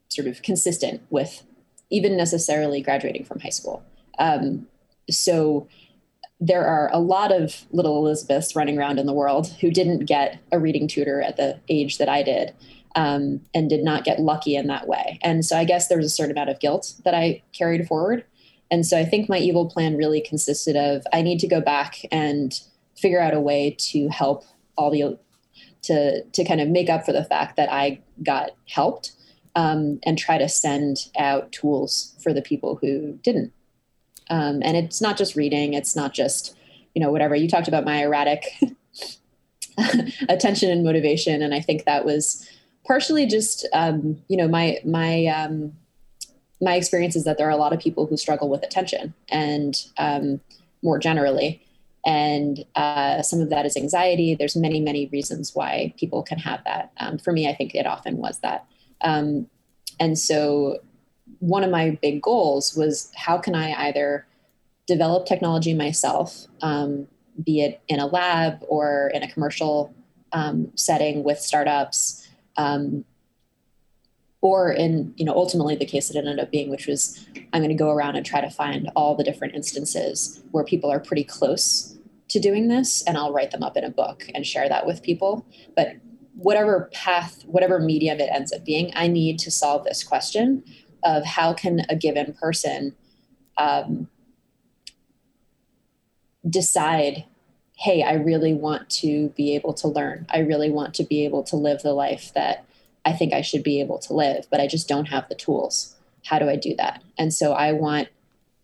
sort 0.10 0.28
of 0.28 0.42
consistent 0.42 1.02
with 1.10 1.44
even 1.90 2.18
necessarily 2.18 2.82
graduating 2.82 3.24
from 3.24 3.40
high 3.40 3.50
school. 3.50 3.84
Um, 4.20 4.68
so 5.10 5.68
there 6.40 6.66
are 6.66 6.90
a 6.94 7.00
lot 7.00 7.32
of 7.32 7.66
little 7.72 7.98
Elizabeths 7.98 8.56
running 8.56 8.78
around 8.78 9.00
in 9.00 9.06
the 9.06 9.14
world 9.14 9.48
who 9.62 9.72
didn't 9.72 10.06
get 10.06 10.40
a 10.52 10.60
reading 10.60 10.88
tutor 10.88 11.22
at 11.22 11.38
the 11.38 11.60
age 11.70 11.98
that 11.98 12.10
I 12.10 12.22
did 12.24 12.54
um, 12.96 13.42
and 13.54 13.70
did 13.70 13.84
not 13.84 14.04
get 14.04 14.20
lucky 14.20 14.56
in 14.56 14.68
that 14.68 14.88
way. 14.88 15.20
And 15.22 15.46
so 15.46 15.58
I 15.58 15.64
guess 15.64 15.88
there 15.88 15.98
was 15.98 16.06
a 16.08 16.10
certain 16.10 16.32
amount 16.32 16.50
of 16.50 16.60
guilt 16.60 16.94
that 17.06 17.14
I 17.14 17.42
carried 17.54 17.88
forward. 17.88 18.26
And 18.70 18.86
so 18.86 19.00
I 19.00 19.06
think 19.06 19.30
my 19.30 19.38
evil 19.38 19.70
plan 19.70 19.98
really 19.98 20.22
consisted 20.22 20.76
of 20.76 21.06
I 21.14 21.22
need 21.22 21.40
to 21.40 21.48
go 21.48 21.62
back 21.62 22.06
and 22.12 22.60
figure 22.98 23.22
out 23.22 23.34
a 23.34 23.40
way 23.40 23.76
to 23.80 24.10
help 24.10 24.44
all 24.76 24.92
the 24.92 25.18
to 25.84 26.24
to 26.24 26.44
kind 26.44 26.60
of 26.60 26.68
make 26.68 26.90
up 26.90 27.06
for 27.06 27.14
the 27.14 27.24
fact 27.24 27.56
that 27.56 27.72
I 27.72 28.02
got 28.24 28.52
helped 28.68 29.14
um, 29.58 30.00
and 30.04 30.20
try 30.20 30.38
to 30.38 30.48
send 30.48 31.10
out 31.18 31.52
tools 31.52 32.16
for 32.22 32.32
the 32.32 32.44
people 32.44 32.76
who 32.80 33.14
didn't. 33.24 33.52
Um, 34.30 34.62
and 34.62 34.78
it's 34.78 35.02
not 35.02 35.18
just 35.18 35.36
reading, 35.36 35.74
it's 35.74 35.96
not 35.96 36.14
just, 36.14 36.56
you 36.94 37.02
know, 37.02 37.12
whatever. 37.12 37.36
You 37.36 37.50
talked 37.50 37.68
about 37.68 37.84
my 37.84 38.04
erratic 38.04 38.46
attention 40.30 40.70
and 40.70 40.84
motivation. 40.84 41.42
And 41.42 41.56
I 41.56 41.60
think 41.60 41.86
that 41.86 42.06
was 42.06 42.48
partially 42.86 43.26
just, 43.26 43.68
um, 43.74 44.22
you 44.28 44.38
know, 44.38 44.48
my, 44.48 44.78
my, 44.86 45.26
um, 45.26 45.74
my 46.62 46.76
experience 46.76 47.16
is 47.16 47.24
that 47.24 47.40
there 47.40 47.48
are 47.48 47.52
a 47.52 47.58
lot 47.58 47.74
of 47.74 47.80
people 47.80 48.06
who 48.06 48.16
struggle 48.16 48.50
with 48.50 48.64
attention 48.64 49.16
and 49.30 49.76
um, 49.98 50.40
more 50.84 51.00
generally 51.00 51.64
and 52.06 52.64
uh, 52.76 53.22
some 53.24 53.42
of 53.42 53.50
that 53.50 53.66
is 53.66 53.76
anxiety 53.76 54.36
there's 54.36 54.56
many 54.56 54.80
many 54.80 55.08
reasons 55.08 55.54
why 55.54 55.94
people 55.98 56.24
can 56.24 56.38
have 56.38 56.64
that 56.64 56.92
um, 56.98 57.18
for 57.18 57.34
me 57.34 57.50
i 57.50 57.54
think 57.54 57.76
it 57.76 57.86
often 57.86 58.18
was 58.18 58.40
that 58.40 58.66
um, 59.02 59.48
and 60.00 60.18
so 60.18 60.78
one 61.40 61.64
of 61.64 61.70
my 61.70 61.98
big 62.02 62.22
goals 62.22 62.76
was 62.76 63.12
how 63.16 63.38
can 63.38 63.56
i 63.56 63.88
either 63.88 64.26
develop 64.88 65.26
technology 65.26 65.74
myself 65.74 66.48
um, 66.62 67.08
be 67.44 67.62
it 67.62 67.82
in 67.88 68.00
a 68.00 68.08
lab 68.08 68.64
or 68.68 69.12
in 69.14 69.24
a 69.24 69.32
commercial 69.32 69.94
um, 70.34 70.72
setting 70.76 71.24
with 71.24 71.40
startups 71.40 72.28
um, 72.58 73.06
or 74.42 74.72
in 74.72 75.14
you 75.18 75.26
know 75.26 75.34
ultimately 75.34 75.76
the 75.76 75.86
case 75.86 76.08
that 76.08 76.16
it 76.16 76.20
ended 76.20 76.40
up 76.40 76.52
being 76.52 76.70
which 76.70 76.88
was 76.88 77.26
i'm 77.54 77.62
going 77.62 77.70
to 77.70 77.76
go 77.76 77.92
around 77.92 78.16
and 78.16 78.26
try 78.26 78.42
to 78.42 78.50
find 78.50 78.90
all 78.96 79.16
the 79.16 79.24
different 79.24 79.56
instances 79.56 80.42
where 80.52 80.64
people 80.64 80.90
are 80.90 81.00
pretty 81.00 81.24
close 81.24 81.98
to 82.30 82.40
doing 82.40 82.68
this 82.68 83.04
and 83.04 83.18
I'll 83.18 83.34
write 83.34 83.52
them 83.52 83.64
up 83.64 83.78
in 83.78 83.84
a 83.84 83.90
book 83.90 84.26
and 84.36 84.46
share 84.46 84.68
that 84.70 84.86
with 84.86 85.04
people. 85.04 85.46
But 85.76 85.94
whatever 86.38 86.90
path, 86.94 87.44
whatever 87.46 87.80
medium 87.80 88.20
it 88.20 88.30
ends 88.32 88.54
up 88.54 88.64
being, 88.64 88.92
I 88.96 89.08
need 89.08 89.40
to 89.40 89.52
solve 89.52 89.84
this 89.84 90.04
question 90.04 90.64
of 91.04 91.26
how 91.26 91.54
can 91.54 91.82
a 91.90 91.96
given 91.96 92.34
person 92.34 92.96
um, 93.58 94.08
decide, 96.48 97.26
hey, 97.76 98.04
I 98.04 98.14
really 98.14 98.54
want 98.54 98.90
to 98.92 99.30
be 99.30 99.56
able 99.56 99.74
to 99.76 99.88
learn. 99.88 100.28
I 100.30 100.40
really 100.40 100.70
want 100.70 100.94
to 100.96 101.04
be 101.04 101.26
able 101.26 101.44
to 101.44 101.56
live 101.56 101.82
the 101.82 101.94
life 101.94 102.32
that 102.36 102.66
I 103.04 103.14
think 103.14 103.34
I 103.34 103.42
should 103.42 103.64
be 103.64 103.80
able 103.80 104.00
to 104.00 104.14
live, 104.14 104.48
but 104.52 104.60
I 104.60 104.68
just 104.68 104.88
don't 104.88 105.06
have 105.06 105.30
the 105.30 105.36
tools. 105.36 105.96
How 106.26 106.40
do 106.40 106.50
I 106.50 106.56
do 106.56 106.76
that? 106.76 107.04
And 107.18 107.34
so 107.34 107.54
I 107.54 107.72
want 107.72 108.10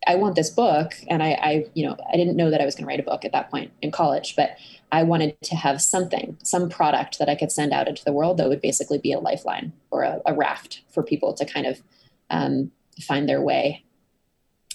I 0.07 0.15
want 0.15 0.35
this 0.35 0.49
book. 0.49 0.93
And 1.09 1.23
I, 1.23 1.31
I, 1.31 1.65
you 1.73 1.85
know, 1.85 1.97
I 2.11 2.17
didn't 2.17 2.35
know 2.35 2.49
that 2.49 2.61
I 2.61 2.65
was 2.65 2.75
going 2.75 2.83
to 2.83 2.87
write 2.87 2.99
a 2.99 3.03
book 3.03 3.25
at 3.25 3.31
that 3.31 3.49
point 3.49 3.71
in 3.81 3.91
college, 3.91 4.35
but 4.35 4.57
I 4.91 5.03
wanted 5.03 5.39
to 5.41 5.55
have 5.55 5.81
something, 5.81 6.37
some 6.43 6.69
product 6.69 7.19
that 7.19 7.29
I 7.29 7.35
could 7.35 7.51
send 7.51 7.73
out 7.73 7.87
into 7.87 8.03
the 8.03 8.13
world 8.13 8.37
that 8.37 8.49
would 8.49 8.61
basically 8.61 8.97
be 8.97 9.11
a 9.11 9.19
lifeline 9.19 9.73
or 9.91 10.03
a, 10.03 10.21
a 10.25 10.33
raft 10.33 10.81
for 10.89 11.03
people 11.03 11.33
to 11.33 11.45
kind 11.45 11.65
of 11.65 11.81
um, 12.29 12.71
find 13.01 13.27
their 13.27 13.41
way. 13.41 13.83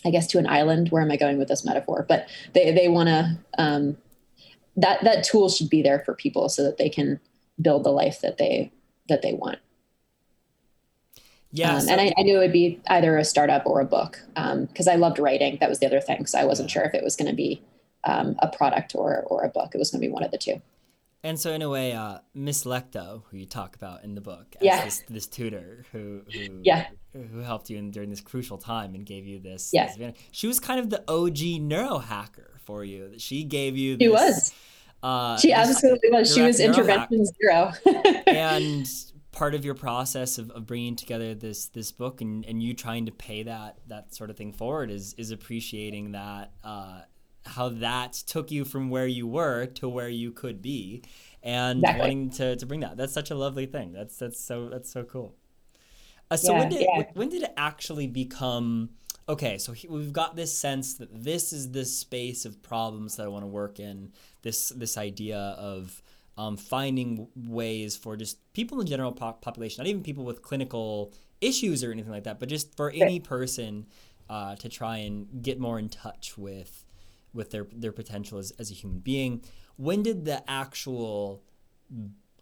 I 0.05 0.11
guess 0.11 0.29
to 0.29 0.39
an 0.39 0.47
island. 0.47 0.91
Where 0.91 1.03
am 1.03 1.11
I 1.11 1.17
going 1.17 1.39
with 1.39 1.49
this 1.49 1.65
metaphor? 1.65 2.07
But 2.09 2.29
they 2.53 2.71
they 2.71 2.87
want 2.87 3.09
to 3.09 3.37
um, 3.59 3.97
that 4.77 5.03
that 5.03 5.25
tool 5.25 5.49
should 5.49 5.69
be 5.69 5.83
there 5.83 5.99
for 5.99 6.15
people 6.15 6.49
so 6.49 6.63
that 6.63 6.79
they 6.79 6.89
can 6.89 7.19
build 7.61 7.83
the 7.85 7.91
life 7.91 8.21
that 8.21 8.39
they 8.39 8.71
that 9.09 9.23
they 9.23 9.33
want. 9.33 9.59
Yeah. 11.51 11.75
Um, 11.75 11.81
so- 11.81 11.93
and 11.93 12.01
I, 12.01 12.13
I, 12.19 12.23
knew 12.23 12.37
it 12.37 12.41
would 12.41 12.53
be 12.53 12.81
either 12.89 13.17
a 13.17 13.25
startup 13.25 13.67
or 13.67 13.81
a 13.81 13.85
book 13.85 14.21
because 14.35 14.87
um, 14.87 14.93
I 14.93 14.97
loved 14.97 15.19
writing. 15.19 15.59
That 15.61 15.69
was 15.69 15.79
the 15.79 15.87
other 15.87 16.01
thing. 16.01 16.27
So 16.27 16.39
I 16.39 16.45
wasn't 16.45 16.71
sure 16.71 16.83
if 16.83 16.95
it 16.95 17.03
was 17.03 17.17
going 17.17 17.31
to 17.31 17.37
be 17.37 17.63
um, 18.05 18.37
a 18.41 18.49
product 18.49 18.95
or, 18.95 19.25
or 19.27 19.45
a 19.45 19.49
book. 19.49 19.75
It 19.75 19.79
was 19.79 19.91
going 19.91 20.01
to 20.01 20.07
be 20.07 20.13
one 20.13 20.23
of 20.23 20.31
the 20.31 20.39
two. 20.39 20.61
And 21.25 21.39
so, 21.39 21.53
in 21.53 21.63
a 21.63 21.69
way, 21.69 21.93
uh, 21.93 22.19
Miss 22.33 22.63
Lecto, 22.65 23.25
who 23.29 23.39
you 23.39 23.47
talk 23.47 23.75
about 23.75 24.05
in 24.05 24.15
the 24.15 24.21
book, 24.21 24.55
yeah. 24.61 24.85
this, 24.85 25.03
this 25.09 25.27
tutor 25.27 25.85
who 25.91 26.23
who, 26.33 26.61
yeah. 26.63 26.87
who 27.13 27.41
helped 27.41 27.71
you 27.71 27.77
in, 27.77 27.91
during 27.91 28.09
this 28.09 28.21
crucial 28.21 28.57
time 28.57 28.95
and 28.95 29.05
gave 29.05 29.27
you 29.27 29.41
this, 29.41 29.71
yeah. 29.73 29.93
This, 29.97 30.15
she 30.31 30.47
was 30.47 30.61
kind 30.61 30.79
of 30.79 30.91
the 30.91 31.03
OG 31.11 31.61
neuro 31.61 31.99
hacker 31.99 32.61
for 32.65 32.85
you. 32.85 33.15
She 33.19 33.43
gave 33.43 33.77
you. 33.77 33.97
This, 33.97 34.05
she 34.05 34.09
was. 34.09 34.55
Uh, 35.03 35.37
she 35.39 35.53
absolutely 35.53 36.11
was. 36.11 36.33
She 36.33 36.43
was 36.43 36.61
intervention 36.61 37.25
zero. 37.27 37.73
and 38.27 38.89
part 39.39 39.55
of 39.55 39.65
your 39.65 39.75
process 39.75 40.37
of, 40.37 40.51
of 40.51 40.67
bringing 40.67 40.97
together 40.97 41.33
this 41.33 41.67
this 41.67 41.93
book 41.93 42.21
and, 42.21 42.45
and 42.47 42.61
you 42.61 42.75
trying 42.75 43.07
to 43.07 43.13
pay 43.13 43.45
that 43.45 43.79
that 43.87 44.13
sort 44.13 44.31
of 44.31 44.37
thing 44.37 44.53
forward 44.53 44.91
is 44.91 45.15
is 45.15 45.31
appreciating 45.31 46.11
that 46.13 46.51
uh, 46.65 47.01
how 47.47 47.69
that 47.69 48.13
took 48.13 48.51
you 48.51 48.65
from 48.65 48.91
where 48.91 49.07
you 49.07 49.29
were 49.29 49.65
to 49.67 49.89
where 49.89 50.09
you 50.09 50.33
could 50.33 50.61
be 50.61 51.03
and 51.41 51.79
exactly. 51.79 52.01
wanting 52.01 52.31
to, 52.31 52.57
to 52.57 52.67
bring 52.67 52.81
that 52.81 52.97
that's 52.97 53.13
such 53.13 53.31
a 53.31 53.35
lovely 53.37 53.65
thing 53.65 53.93
that's 53.93 54.17
that's 54.17 54.41
so 54.41 54.69
that's 54.69 54.91
so 54.91 55.05
cool 55.05 55.37
uh, 56.33 56.37
so 56.37 56.53
yeah, 56.53 56.59
when 56.59 56.69
did 56.69 56.81
yeah. 56.81 57.03
when 57.15 57.29
did 57.29 57.43
it 57.45 57.55
actually 57.57 58.09
become 58.09 58.91
okay 59.29 59.57
so 59.57 59.73
we've 59.89 60.13
got 60.13 60.35
this 60.35 60.57
sense 60.57 60.95
that 60.95 61.09
this 61.13 61.53
is 61.53 61.71
this 61.71 61.97
space 61.97 62.45
of 62.45 62.61
problems 62.61 63.17
that 63.17 63.25
i 63.25 63.29
want 63.29 63.45
to 63.45 63.49
work 63.49 63.79
in 63.79 64.11
this 64.43 64.71
this 64.71 64.99
idea 64.99 65.39
of 65.39 66.03
um, 66.39 66.57
finding 66.57 67.27
ways 67.35 67.97
for 67.97 68.17
just 68.17 68.39
people 68.53 68.79
in 68.79 68.87
the 68.87 68.91
general 68.91 69.11
po- 69.11 69.33
population, 69.33 69.83
not 69.83 69.89
even 69.89 70.05
people 70.05 70.25
with 70.25 70.41
clinical 70.41 71.13
issues 71.41 71.83
or 71.83 71.91
anything 71.91 72.13
like 72.13 72.25
that, 72.25 72.39
but 72.39 72.49
just 72.49 72.77
for 72.77 72.91
any 72.93 73.19
person 73.19 73.87
uh, 74.31 74.55
to 74.57 74.69
try 74.69 74.99
and 74.99 75.43
get 75.43 75.59
more 75.59 75.79
in 75.79 75.89
touch 75.89 76.39
with 76.39 76.85
with 77.35 77.51
their 77.51 77.67
their 77.73 77.93
potential 77.93 78.39
as, 78.39 78.53
as 78.53 78.71
a 78.71 78.75
human 78.75 79.01
being. 79.01 79.43
When 79.77 80.03
did 80.03 80.25
the 80.25 80.49
actual 80.49 81.43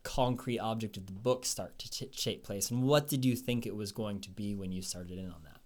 concrete 0.02 0.59
object 0.59 0.96
of 0.96 1.06
the 1.06 1.12
book 1.12 1.44
start 1.46 1.78
to 1.78 1.90
t- 1.90 2.06
take 2.06 2.44
place, 2.44 2.70
and 2.70 2.82
what 2.82 3.09
did 3.09 3.24
you 3.24 3.35
think 3.35 3.66
it 3.66 3.74
was 3.74 3.92
going 3.92 4.20
to 4.20 4.30
be 4.30 4.54
when 4.54 4.72
you 4.72 4.82
started 4.82 5.18
in 5.18 5.26
on 5.26 5.42
that? 5.44 5.61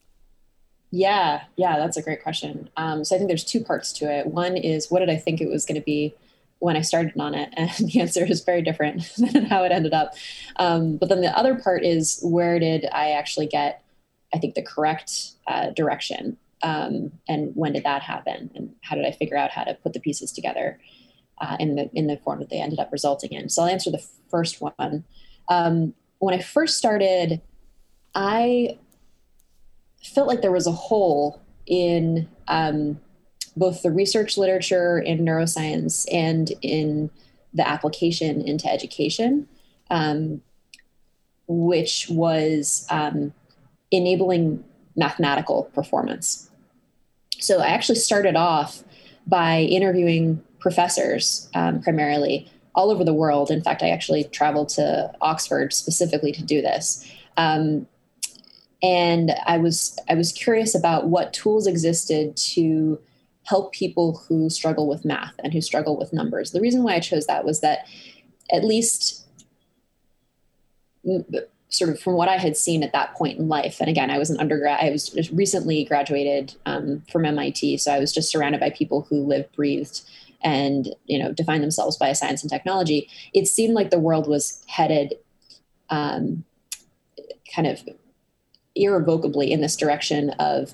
Yeah, 0.93 1.43
yeah, 1.57 1.79
that's 1.79 1.97
a 1.97 2.03
great 2.03 2.23
question. 2.23 2.71
Um, 2.77 3.05
so 3.05 3.15
I 3.15 3.19
think 3.19 3.29
there's 3.29 3.45
two 3.45 3.63
parts 3.63 3.93
to 3.95 4.11
it. 4.11 4.27
One 4.27 4.57
is 4.57 4.89
what 4.89 5.01
did 5.01 5.11
I 5.11 5.17
think 5.17 5.41
it 5.41 5.49
was 5.49 5.65
going 5.67 5.81
to 5.81 5.85
be 5.85 6.15
when 6.61 6.77
I 6.77 6.83
started 6.83 7.19
on 7.19 7.35
it, 7.35 7.53
and 7.55 7.71
the 7.91 8.01
answer 8.01 8.25
is 8.25 8.45
very 8.45 8.63
different 8.63 9.11
than 9.19 9.47
how 9.47 9.65
it 9.65 9.73
ended 9.73 9.93
up. 9.93 10.15
Um, 10.57 10.97
but 10.97 11.09
then 11.09 11.21
the 11.21 11.37
other 11.37 11.57
part 11.57 11.85
is 11.85 12.21
where 12.23 12.59
did 12.59 12.87
I 12.93 13.11
actually 13.11 13.47
get, 13.47 13.83
I 14.33 14.39
think, 14.39 14.55
the 14.55 14.63
correct 14.63 15.33
uh, 15.47 15.71
direction, 15.71 16.37
um, 16.63 17.13
and 17.29 17.53
when 17.55 17.73
did 17.73 17.85
that 17.85 18.03
happen, 18.03 18.51
and 18.55 18.75
how 18.83 18.95
did 18.95 19.07
I 19.07 19.13
figure 19.13 19.37
out 19.37 19.51
how 19.51 19.65
to 19.65 19.75
put 19.75 19.93
the 19.93 20.01
pieces 20.01 20.31
together 20.31 20.79
uh, 21.41 21.57
in 21.59 21.75
the 21.75 21.91
in 21.95 22.07
the 22.07 22.19
form 22.19 22.39
that 22.39 22.51
they 22.51 22.61
ended 22.61 22.79
up 22.79 22.93
resulting 22.93 23.33
in? 23.33 23.49
So 23.49 23.63
I'll 23.63 23.69
answer 23.69 23.91
the 23.91 24.05
first 24.31 24.61
one. 24.61 25.05
Um, 25.49 25.95
when 26.19 26.35
I 26.35 26.43
first 26.43 26.77
started, 26.77 27.41
I 28.15 28.79
felt 30.03 30.29
like 30.29 30.43
there 30.43 30.53
was 30.53 30.67
a 30.67 30.73
hole 30.73 31.41
in 31.67 32.29
um, 32.49 33.01
both 33.57 33.83
the 33.83 33.91
research 33.91 34.37
literature 34.39 34.99
in 34.99 35.21
neuroscience 35.21 36.07
and 36.13 36.53
in 36.63 37.11
the 37.53 37.67
application 37.67 38.41
into 38.43 38.71
education, 38.71 39.49
um, 39.91 40.41
which 41.49 42.07
was 42.09 42.87
um, 42.91 43.33
enabling 43.91 44.65
mathematical 44.97 45.65
performance. 45.75 46.51
So 47.39 47.59
I 47.61 47.69
actually 47.69 47.99
started 47.99 48.37
off 48.37 48.85
by 49.27 49.61
interviewing 49.61 50.43
professors 50.59 51.49
um, 51.55 51.83
primarily 51.83 52.51
all 52.75 52.91
over 52.91 53.05
the 53.05 53.15
world. 53.15 53.51
In 53.51 53.63
fact, 53.63 53.83
I 53.83 53.91
actually 53.91 54.25
traveled 54.25 54.69
to 54.71 55.13
Oxford 55.21 55.73
specifically 55.73 56.33
to 56.33 56.43
do 56.43 56.63
this. 56.63 57.11
Um, 57.37 57.87
and 58.83 59.33
I 59.47 59.59
was 59.59 59.99
I 60.09 60.15
was 60.15 60.33
curious 60.33 60.75
about 60.75 61.09
what 61.09 61.33
tools 61.33 61.67
existed 61.67 62.37
to 62.37 62.99
help 63.51 63.73
people 63.73 64.23
who 64.29 64.49
struggle 64.49 64.87
with 64.87 65.05
math 65.05 65.35
and 65.43 65.53
who 65.53 65.61
struggle 65.61 65.99
with 65.99 66.13
numbers. 66.13 66.53
The 66.53 66.61
reason 66.61 66.85
why 66.85 66.95
I 66.95 67.01
chose 67.01 67.27
that 67.27 67.45
was 67.45 67.61
that 67.63 67.81
at 68.53 68.63
least 68.63 69.27
sort 71.69 71.91
of 71.91 71.99
from 71.99 72.15
what 72.15 72.29
I 72.29 72.37
had 72.37 72.57
seen 72.57 72.85
at 72.85 72.93
that 72.93 73.15
point 73.15 73.41
in 73.41 73.49
life, 73.49 73.81
and 73.81 73.91
again, 73.91 74.09
I 74.09 74.19
was 74.19 74.31
an 74.31 74.39
undergrad, 74.39 74.79
I 74.81 74.91
was 74.91 75.09
just 75.09 75.33
recently 75.33 75.85
graduated 75.85 76.55
um, 76.65 77.03
from 77.11 77.25
MIT, 77.25 77.79
so 77.79 77.93
I 77.93 77.99
was 77.99 78.13
just 78.13 78.31
surrounded 78.31 78.61
by 78.61 78.71
people 78.71 79.03
who 79.03 79.27
lived, 79.27 79.53
breathed, 79.57 80.03
and 80.43 80.95
you 81.07 81.19
know, 81.19 81.33
defined 81.33 81.65
themselves 81.65 81.97
by 81.97 82.13
science 82.13 82.43
and 82.43 82.51
technology. 82.51 83.09
It 83.35 83.49
seemed 83.49 83.75
like 83.75 83.91
the 83.91 83.99
world 83.99 84.29
was 84.29 84.65
headed 84.69 85.15
um, 85.91 86.45
kind 87.53 87.67
of 87.67 87.83
irrevocably 88.77 89.51
in 89.51 89.61
this 89.61 89.77
direction 89.77 90.31
of 90.39 90.73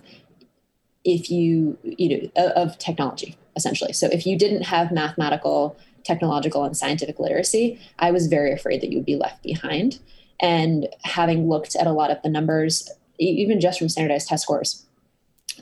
if 1.07 1.31
you 1.31 1.79
you 1.83 2.31
know 2.37 2.53
of 2.57 2.77
technology 2.79 3.39
essentially 3.57 3.93
so 3.93 4.09
if 4.09 4.27
you 4.27 4.37
didn't 4.37 4.63
have 4.63 4.91
mathematical 4.91 5.77
technological 6.05 6.65
and 6.65 6.77
scientific 6.77 7.19
literacy 7.19 7.81
i 8.01 8.11
was 8.11 8.27
very 8.27 8.53
afraid 8.53 8.81
that 8.81 8.91
you 8.91 8.99
would 8.99 9.07
be 9.07 9.17
left 9.17 9.43
behind 9.43 10.01
and 10.41 10.89
having 11.05 11.49
looked 11.49 11.77
at 11.77 11.87
a 11.87 11.93
lot 11.93 12.11
of 12.11 12.21
the 12.23 12.29
numbers 12.29 12.91
even 13.19 13.61
just 13.61 13.79
from 13.79 13.89
standardized 13.89 14.29
test 14.29 14.43
scores 14.43 14.85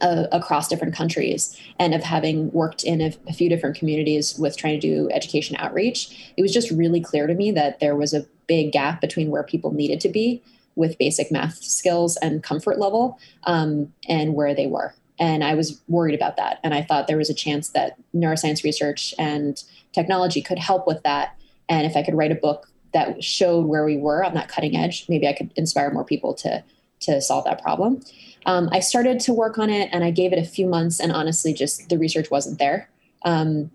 uh, 0.01 0.27
across 0.33 0.67
different 0.67 0.93
countries 0.93 1.57
and 1.79 1.95
of 1.95 2.03
having 2.03 2.51
worked 2.51 2.83
in 2.83 3.01
a, 3.01 3.15
a, 3.29 3.33
few 3.33 3.49
different 3.49 3.77
communities 3.77 4.37
with 4.37 4.57
trying 4.57 4.81
to 4.81 4.89
do 4.89 5.09
education 5.13 5.55
outreach 5.61 6.33
it 6.37 6.43
was 6.43 6.53
just 6.53 6.71
really 6.71 7.01
clear 7.01 7.29
to 7.29 7.35
me 7.35 7.53
that 7.53 7.79
there 7.79 7.95
was 7.95 8.13
a 8.13 8.27
big 8.49 8.73
gap 8.73 9.01
between 9.01 9.31
where 9.31 9.45
people 9.45 9.73
needed 9.73 10.01
to 10.01 10.09
be 10.09 10.43
with 10.77 10.99
basic 10.99 11.31
math 11.31 11.63
skills 11.63 12.17
and 12.17 12.43
comfort 12.43 12.79
level 12.79 13.19
um, 13.45 13.93
and 14.09 14.35
where 14.35 14.55
they 14.55 14.67
were. 14.67 14.95
And 15.19 15.45
I 15.45 15.55
was 15.55 15.81
worried 15.89 16.15
about 16.15 16.37
that. 16.37 16.59
And 16.65 16.75
I 16.75 16.83
thought 16.83 17.07
there 17.07 17.17
was 17.17 17.31
a 17.31 17.35
chance 17.35 17.69
that 17.71 17.97
neuroscience 18.15 18.65
research 18.65 19.15
and 19.19 19.63
technology 19.93 20.43
could 20.43 20.59
help 20.59 20.87
with 20.87 21.03
that. 21.05 21.37
And 21.69 21.87
if 21.87 21.97
I 21.97 22.03
could 22.03 22.15
write 22.15 22.33
a 22.33 22.37
book 22.37 22.69
that 22.93 23.23
showed 23.23 23.67
where 23.67 23.85
we 23.85 23.97
were 23.97 24.25
on 24.25 24.35
that 24.35 24.49
cutting 24.49 24.77
edge, 24.77 25.07
maybe 25.09 25.29
I 25.29 25.33
could 25.33 25.53
inspire 25.57 25.91
more 25.91 26.05
people 26.05 26.35
to, 26.35 26.65
to 27.01 27.21
solve 27.21 27.45
that 27.45 27.63
problem. 27.63 28.03
Um, 28.47 28.69
I 28.73 28.81
started 28.81 29.21
to 29.21 29.33
work 29.33 29.59
on 29.59 29.71
it 29.71 29.89
and 29.93 30.05
I 30.05 30.11
gave 30.11 30.33
it 30.33 30.39
a 30.39 30.45
few 30.45 30.67
months, 30.67 31.01
and 31.01 31.11
honestly, 31.11 31.55
just 31.55 31.89
the 31.89 31.99
research 31.99 32.31
wasn't 32.31 32.59
there. 32.59 32.91
Um, 33.25 33.71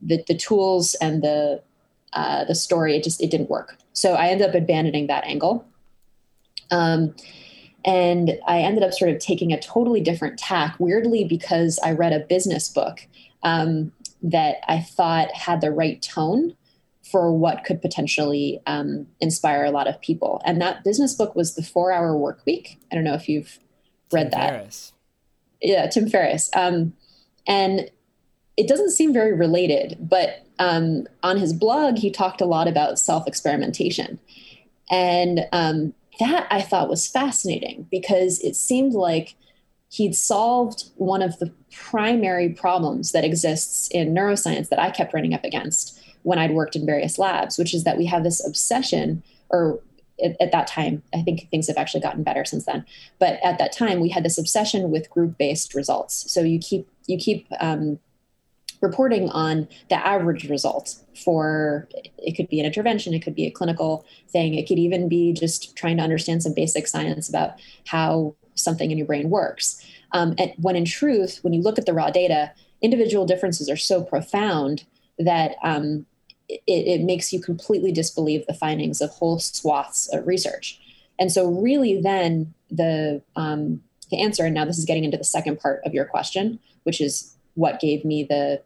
the, 0.00 0.22
the 0.28 0.36
tools 0.36 0.94
and 1.00 1.22
the 1.22 1.62
uh, 2.12 2.44
the 2.44 2.54
story, 2.54 2.96
it 2.96 3.02
just 3.02 3.20
it 3.20 3.30
didn't 3.30 3.50
work. 3.50 3.76
So 3.92 4.14
I 4.14 4.28
ended 4.28 4.48
up 4.48 4.54
abandoning 4.54 5.08
that 5.08 5.24
angle. 5.24 5.66
Um, 6.70 7.14
and 7.84 8.38
I 8.46 8.60
ended 8.60 8.82
up 8.82 8.92
sort 8.92 9.10
of 9.10 9.18
taking 9.18 9.52
a 9.52 9.60
totally 9.60 10.00
different 10.00 10.38
tack, 10.38 10.76
weirdly, 10.78 11.24
because 11.24 11.78
I 11.84 11.92
read 11.92 12.12
a 12.12 12.20
business 12.20 12.68
book 12.68 13.06
um, 13.42 13.92
that 14.22 14.56
I 14.66 14.80
thought 14.80 15.32
had 15.32 15.60
the 15.60 15.70
right 15.70 16.00
tone 16.00 16.56
for 17.02 17.30
what 17.30 17.64
could 17.64 17.82
potentially 17.82 18.60
um, 18.66 19.06
inspire 19.20 19.64
a 19.64 19.70
lot 19.70 19.86
of 19.86 20.00
people. 20.00 20.40
And 20.46 20.60
that 20.62 20.82
business 20.82 21.14
book 21.14 21.36
was 21.36 21.54
The 21.54 21.62
Four 21.62 21.92
Hour 21.92 22.16
Work 22.16 22.44
Week. 22.46 22.78
I 22.90 22.94
don't 22.94 23.04
know 23.04 23.14
if 23.14 23.28
you've 23.28 23.58
read 24.10 24.30
Tim 24.30 24.40
that. 24.40 24.50
Ferriss. 24.50 24.92
Yeah, 25.60 25.86
Tim 25.88 26.08
Ferriss. 26.08 26.50
Um, 26.56 26.94
and 27.46 27.90
it 28.56 28.66
doesn't 28.66 28.92
seem 28.92 29.12
very 29.12 29.34
related, 29.34 29.98
but 30.00 30.46
um, 30.58 31.06
on 31.22 31.36
his 31.36 31.52
blog, 31.52 31.98
he 31.98 32.10
talked 32.10 32.40
a 32.40 32.46
lot 32.46 32.68
about 32.68 32.98
self 32.98 33.26
experimentation. 33.26 34.18
And 34.90 35.46
um, 35.52 35.94
that 36.20 36.46
I 36.50 36.62
thought 36.62 36.88
was 36.88 37.06
fascinating 37.06 37.86
because 37.90 38.40
it 38.40 38.56
seemed 38.56 38.94
like 38.94 39.34
he'd 39.90 40.14
solved 40.14 40.90
one 40.96 41.22
of 41.22 41.38
the 41.38 41.52
primary 41.72 42.48
problems 42.48 43.12
that 43.12 43.24
exists 43.24 43.88
in 43.88 44.14
neuroscience 44.14 44.68
that 44.68 44.78
I 44.78 44.90
kept 44.90 45.14
running 45.14 45.34
up 45.34 45.44
against 45.44 46.00
when 46.22 46.38
I'd 46.38 46.52
worked 46.52 46.74
in 46.74 46.86
various 46.86 47.18
labs, 47.18 47.58
which 47.58 47.74
is 47.74 47.84
that 47.84 47.98
we 47.98 48.06
have 48.06 48.24
this 48.24 48.44
obsession, 48.44 49.22
or 49.50 49.80
at, 50.22 50.36
at 50.40 50.52
that 50.52 50.66
time, 50.66 51.02
I 51.12 51.22
think 51.22 51.48
things 51.50 51.68
have 51.68 51.76
actually 51.76 52.00
gotten 52.00 52.22
better 52.22 52.44
since 52.44 52.64
then. 52.64 52.84
But 53.18 53.38
at 53.44 53.58
that 53.58 53.72
time, 53.72 54.00
we 54.00 54.08
had 54.08 54.24
this 54.24 54.38
obsession 54.38 54.90
with 54.90 55.10
group-based 55.10 55.74
results. 55.74 56.30
So 56.32 56.40
you 56.40 56.58
keep 56.58 56.88
you 57.06 57.18
keep 57.18 57.46
um, 57.60 57.98
reporting 58.84 59.28
on 59.30 59.66
the 59.88 60.06
average 60.06 60.48
results 60.48 61.02
for 61.24 61.88
it 62.18 62.36
could 62.36 62.48
be 62.48 62.60
an 62.60 62.66
intervention 62.66 63.14
it 63.14 63.22
could 63.22 63.34
be 63.34 63.46
a 63.46 63.50
clinical 63.50 64.04
thing 64.28 64.54
it 64.54 64.66
could 64.68 64.78
even 64.78 65.08
be 65.08 65.32
just 65.32 65.76
trying 65.76 65.96
to 65.96 66.02
understand 66.02 66.42
some 66.42 66.54
basic 66.54 66.86
science 66.86 67.28
about 67.28 67.54
how 67.86 68.34
something 68.54 68.90
in 68.90 68.98
your 68.98 69.06
brain 69.06 69.30
works. 69.30 69.84
Um, 70.12 70.34
and 70.38 70.52
when 70.56 70.76
in 70.76 70.84
truth 70.84 71.40
when 71.42 71.52
you 71.52 71.62
look 71.62 71.78
at 71.78 71.86
the 71.86 71.92
raw 71.92 72.10
data 72.10 72.52
individual 72.82 73.26
differences 73.26 73.70
are 73.70 73.76
so 73.76 74.02
profound 74.02 74.84
that 75.18 75.56
um, 75.62 76.06
it, 76.48 76.62
it 76.66 77.00
makes 77.02 77.32
you 77.32 77.40
completely 77.40 77.92
disbelieve 77.92 78.46
the 78.46 78.54
findings 78.54 79.00
of 79.00 79.10
whole 79.10 79.38
swaths 79.38 80.12
of 80.12 80.26
research. 80.26 80.80
And 81.18 81.32
so 81.32 81.48
really 81.48 82.00
then 82.00 82.54
the 82.70 83.22
um, 83.36 83.82
the 84.10 84.20
answer 84.20 84.44
and 84.44 84.54
now 84.54 84.64
this 84.64 84.78
is 84.78 84.84
getting 84.84 85.04
into 85.04 85.16
the 85.16 85.24
second 85.24 85.58
part 85.58 85.80
of 85.84 85.94
your 85.94 86.04
question 86.04 86.58
which 86.84 87.00
is 87.00 87.34
what 87.54 87.80
gave 87.80 88.04
me 88.04 88.24
the 88.24 88.60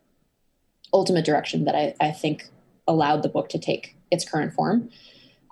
ultimate 0.93 1.25
direction 1.25 1.65
that 1.65 1.75
I, 1.75 1.95
I 2.01 2.11
think 2.11 2.49
allowed 2.87 3.23
the 3.23 3.29
book 3.29 3.49
to 3.51 3.59
take 3.59 3.97
its 4.11 4.29
current 4.29 4.55
form. 4.55 4.91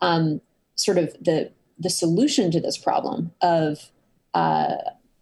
Um, 0.02 0.40
sort 0.74 0.98
of 0.98 1.14
the 1.20 1.50
the 1.78 1.90
solution 1.90 2.50
to 2.50 2.60
this 2.60 2.78
problem 2.78 3.32
of 3.42 3.90
uh, 4.34 4.76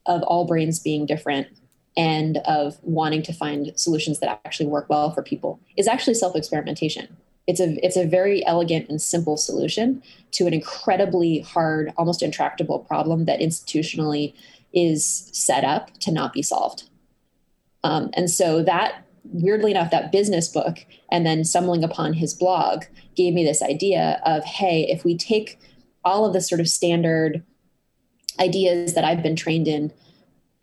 of 0.06 0.22
all 0.22 0.44
brains 0.44 0.78
being 0.78 1.06
different 1.06 1.48
and 1.96 2.38
of 2.38 2.78
wanting 2.82 3.22
to 3.22 3.32
find 3.32 3.72
solutions 3.76 4.18
that 4.18 4.40
actually 4.44 4.66
work 4.66 4.86
well 4.88 5.10
for 5.12 5.22
people 5.22 5.60
is 5.76 5.86
actually 5.86 6.14
self 6.14 6.34
experimentation. 6.36 7.16
It's 7.46 7.60
a 7.60 7.84
it's 7.84 7.96
a 7.96 8.06
very 8.06 8.44
elegant 8.46 8.88
and 8.88 9.00
simple 9.00 9.36
solution 9.36 10.02
to 10.32 10.46
an 10.46 10.54
incredibly 10.54 11.40
hard, 11.40 11.92
almost 11.96 12.22
intractable 12.22 12.78
problem 12.78 13.26
that 13.26 13.40
institutionally 13.40 14.34
is 14.72 15.30
set 15.32 15.62
up 15.62 15.96
to 16.00 16.10
not 16.10 16.32
be 16.32 16.42
solved. 16.42 16.84
Um, 17.84 18.10
and 18.14 18.30
so 18.30 18.62
that 18.62 19.03
weirdly 19.25 19.70
enough, 19.70 19.91
that 19.91 20.12
business 20.12 20.49
book 20.49 20.85
and 21.11 21.27
then 21.27 21.45
stumbling 21.45 21.83
upon 21.83 22.12
his 22.12 22.35
blog 22.35 22.85
gave 23.16 23.35
me 23.35 23.45
this 23.45 23.62
idea 23.62 24.20
of 24.25 24.45
hey, 24.45 24.87
if 24.89 25.05
we 25.05 25.16
take 25.16 25.59
all 26.05 26.27
of 26.27 26.33
the 26.33 26.41
sort 26.41 26.61
of 26.61 26.68
standard 26.68 27.43
ideas 28.41 28.95
that 28.95 29.05
I've 29.05 29.22
been 29.22 29.37
trained 29.37 29.68
in 29.68 29.93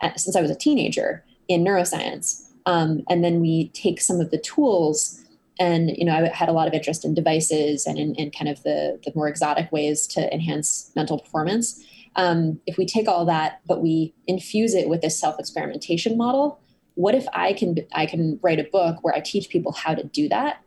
at, 0.01 0.19
since 0.19 0.35
I 0.35 0.41
was 0.41 0.51
a 0.51 0.55
teenager 0.55 1.23
in 1.47 1.63
neuroscience, 1.63 2.47
um, 2.65 3.01
and 3.09 3.23
then 3.23 3.41
we 3.41 3.69
take 3.69 4.01
some 4.01 4.19
of 4.19 4.31
the 4.31 4.37
tools. 4.37 5.19
And 5.59 5.91
you 5.97 6.05
know, 6.05 6.13
I 6.13 6.27
had 6.27 6.49
a 6.49 6.53
lot 6.53 6.67
of 6.67 6.73
interest 6.73 7.05
in 7.05 7.13
devices 7.13 7.85
and 7.85 7.97
in, 7.97 8.15
in 8.15 8.31
kind 8.31 8.49
of 8.49 8.61
the, 8.63 8.99
the 9.03 9.11
more 9.15 9.27
exotic 9.27 9.71
ways 9.71 10.07
to 10.07 10.31
enhance 10.33 10.91
mental 10.95 11.19
performance. 11.19 11.83
Um, 12.15 12.59
if 12.67 12.77
we 12.77 12.85
take 12.85 13.07
all 13.07 13.25
that, 13.25 13.61
but 13.65 13.81
we 13.81 14.13
infuse 14.27 14.73
it 14.73 14.89
with 14.89 15.01
this 15.01 15.19
self 15.19 15.39
experimentation 15.39 16.17
model, 16.17 16.59
what 16.95 17.15
if 17.15 17.25
I 17.33 17.53
can 17.53 17.77
I 17.91 18.05
can 18.05 18.39
write 18.41 18.59
a 18.59 18.63
book 18.65 19.03
where 19.03 19.13
I 19.13 19.19
teach 19.19 19.49
people 19.49 19.71
how 19.71 19.95
to 19.95 20.03
do 20.03 20.27
that, 20.29 20.63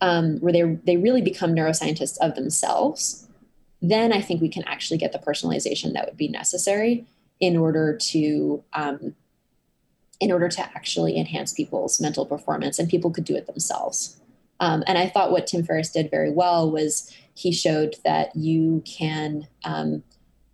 um, 0.00 0.38
where 0.38 0.52
they 0.52 0.62
they 0.84 0.96
really 0.96 1.22
become 1.22 1.54
neuroscientists 1.54 2.18
of 2.18 2.34
themselves? 2.34 3.28
Then 3.82 4.12
I 4.12 4.20
think 4.20 4.40
we 4.40 4.48
can 4.48 4.64
actually 4.64 4.98
get 4.98 5.12
the 5.12 5.18
personalization 5.18 5.92
that 5.92 6.06
would 6.06 6.16
be 6.16 6.28
necessary 6.28 7.06
in 7.40 7.56
order 7.56 7.96
to 7.96 8.64
um, 8.72 9.14
in 10.20 10.32
order 10.32 10.48
to 10.48 10.62
actually 10.62 11.18
enhance 11.18 11.52
people's 11.52 12.00
mental 12.00 12.24
performance, 12.24 12.78
and 12.78 12.88
people 12.88 13.10
could 13.10 13.24
do 13.24 13.36
it 13.36 13.46
themselves. 13.46 14.16
Um, 14.60 14.82
and 14.86 14.96
I 14.96 15.08
thought 15.08 15.32
what 15.32 15.46
Tim 15.46 15.64
Ferriss 15.64 15.90
did 15.90 16.10
very 16.10 16.30
well 16.30 16.70
was 16.70 17.12
he 17.34 17.52
showed 17.52 17.96
that 18.04 18.34
you 18.34 18.82
can 18.86 19.46
um, 19.64 20.02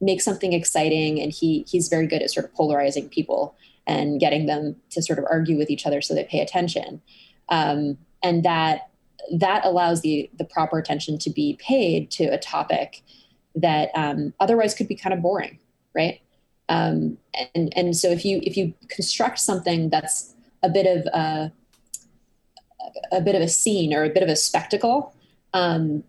make 0.00 0.20
something 0.20 0.52
exciting, 0.52 1.20
and 1.20 1.30
he 1.30 1.64
he's 1.68 1.88
very 1.88 2.06
good 2.06 2.22
at 2.22 2.30
sort 2.30 2.46
of 2.46 2.54
polarizing 2.54 3.08
people 3.08 3.54
and 3.86 4.20
getting 4.20 4.46
them 4.46 4.76
to 4.90 5.02
sort 5.02 5.18
of 5.18 5.24
argue 5.30 5.56
with 5.56 5.70
each 5.70 5.86
other 5.86 6.00
so 6.00 6.14
they 6.14 6.24
pay 6.24 6.40
attention. 6.40 7.02
Um, 7.48 7.98
and 8.22 8.44
that 8.44 8.88
that 9.32 9.64
allows 9.64 10.00
the 10.02 10.30
the 10.38 10.44
proper 10.44 10.78
attention 10.78 11.18
to 11.18 11.30
be 11.30 11.58
paid 11.60 12.10
to 12.12 12.24
a 12.24 12.38
topic 12.38 13.02
that 13.54 13.90
um, 13.94 14.32
otherwise 14.40 14.74
could 14.74 14.88
be 14.88 14.94
kind 14.94 15.12
of 15.12 15.22
boring, 15.22 15.58
right? 15.94 16.20
Um, 16.68 17.18
and 17.54 17.72
and 17.76 17.96
so 17.96 18.08
if 18.08 18.24
you 18.24 18.40
if 18.42 18.56
you 18.56 18.74
construct 18.88 19.38
something 19.38 19.90
that's 19.90 20.34
a 20.62 20.68
bit 20.68 20.86
of 20.86 21.06
a 21.06 21.52
a 23.10 23.20
bit 23.20 23.34
of 23.34 23.42
a 23.42 23.48
scene 23.48 23.92
or 23.92 24.04
a 24.04 24.10
bit 24.10 24.22
of 24.22 24.28
a 24.28 24.36
spectacle 24.36 25.14
um, 25.54 26.04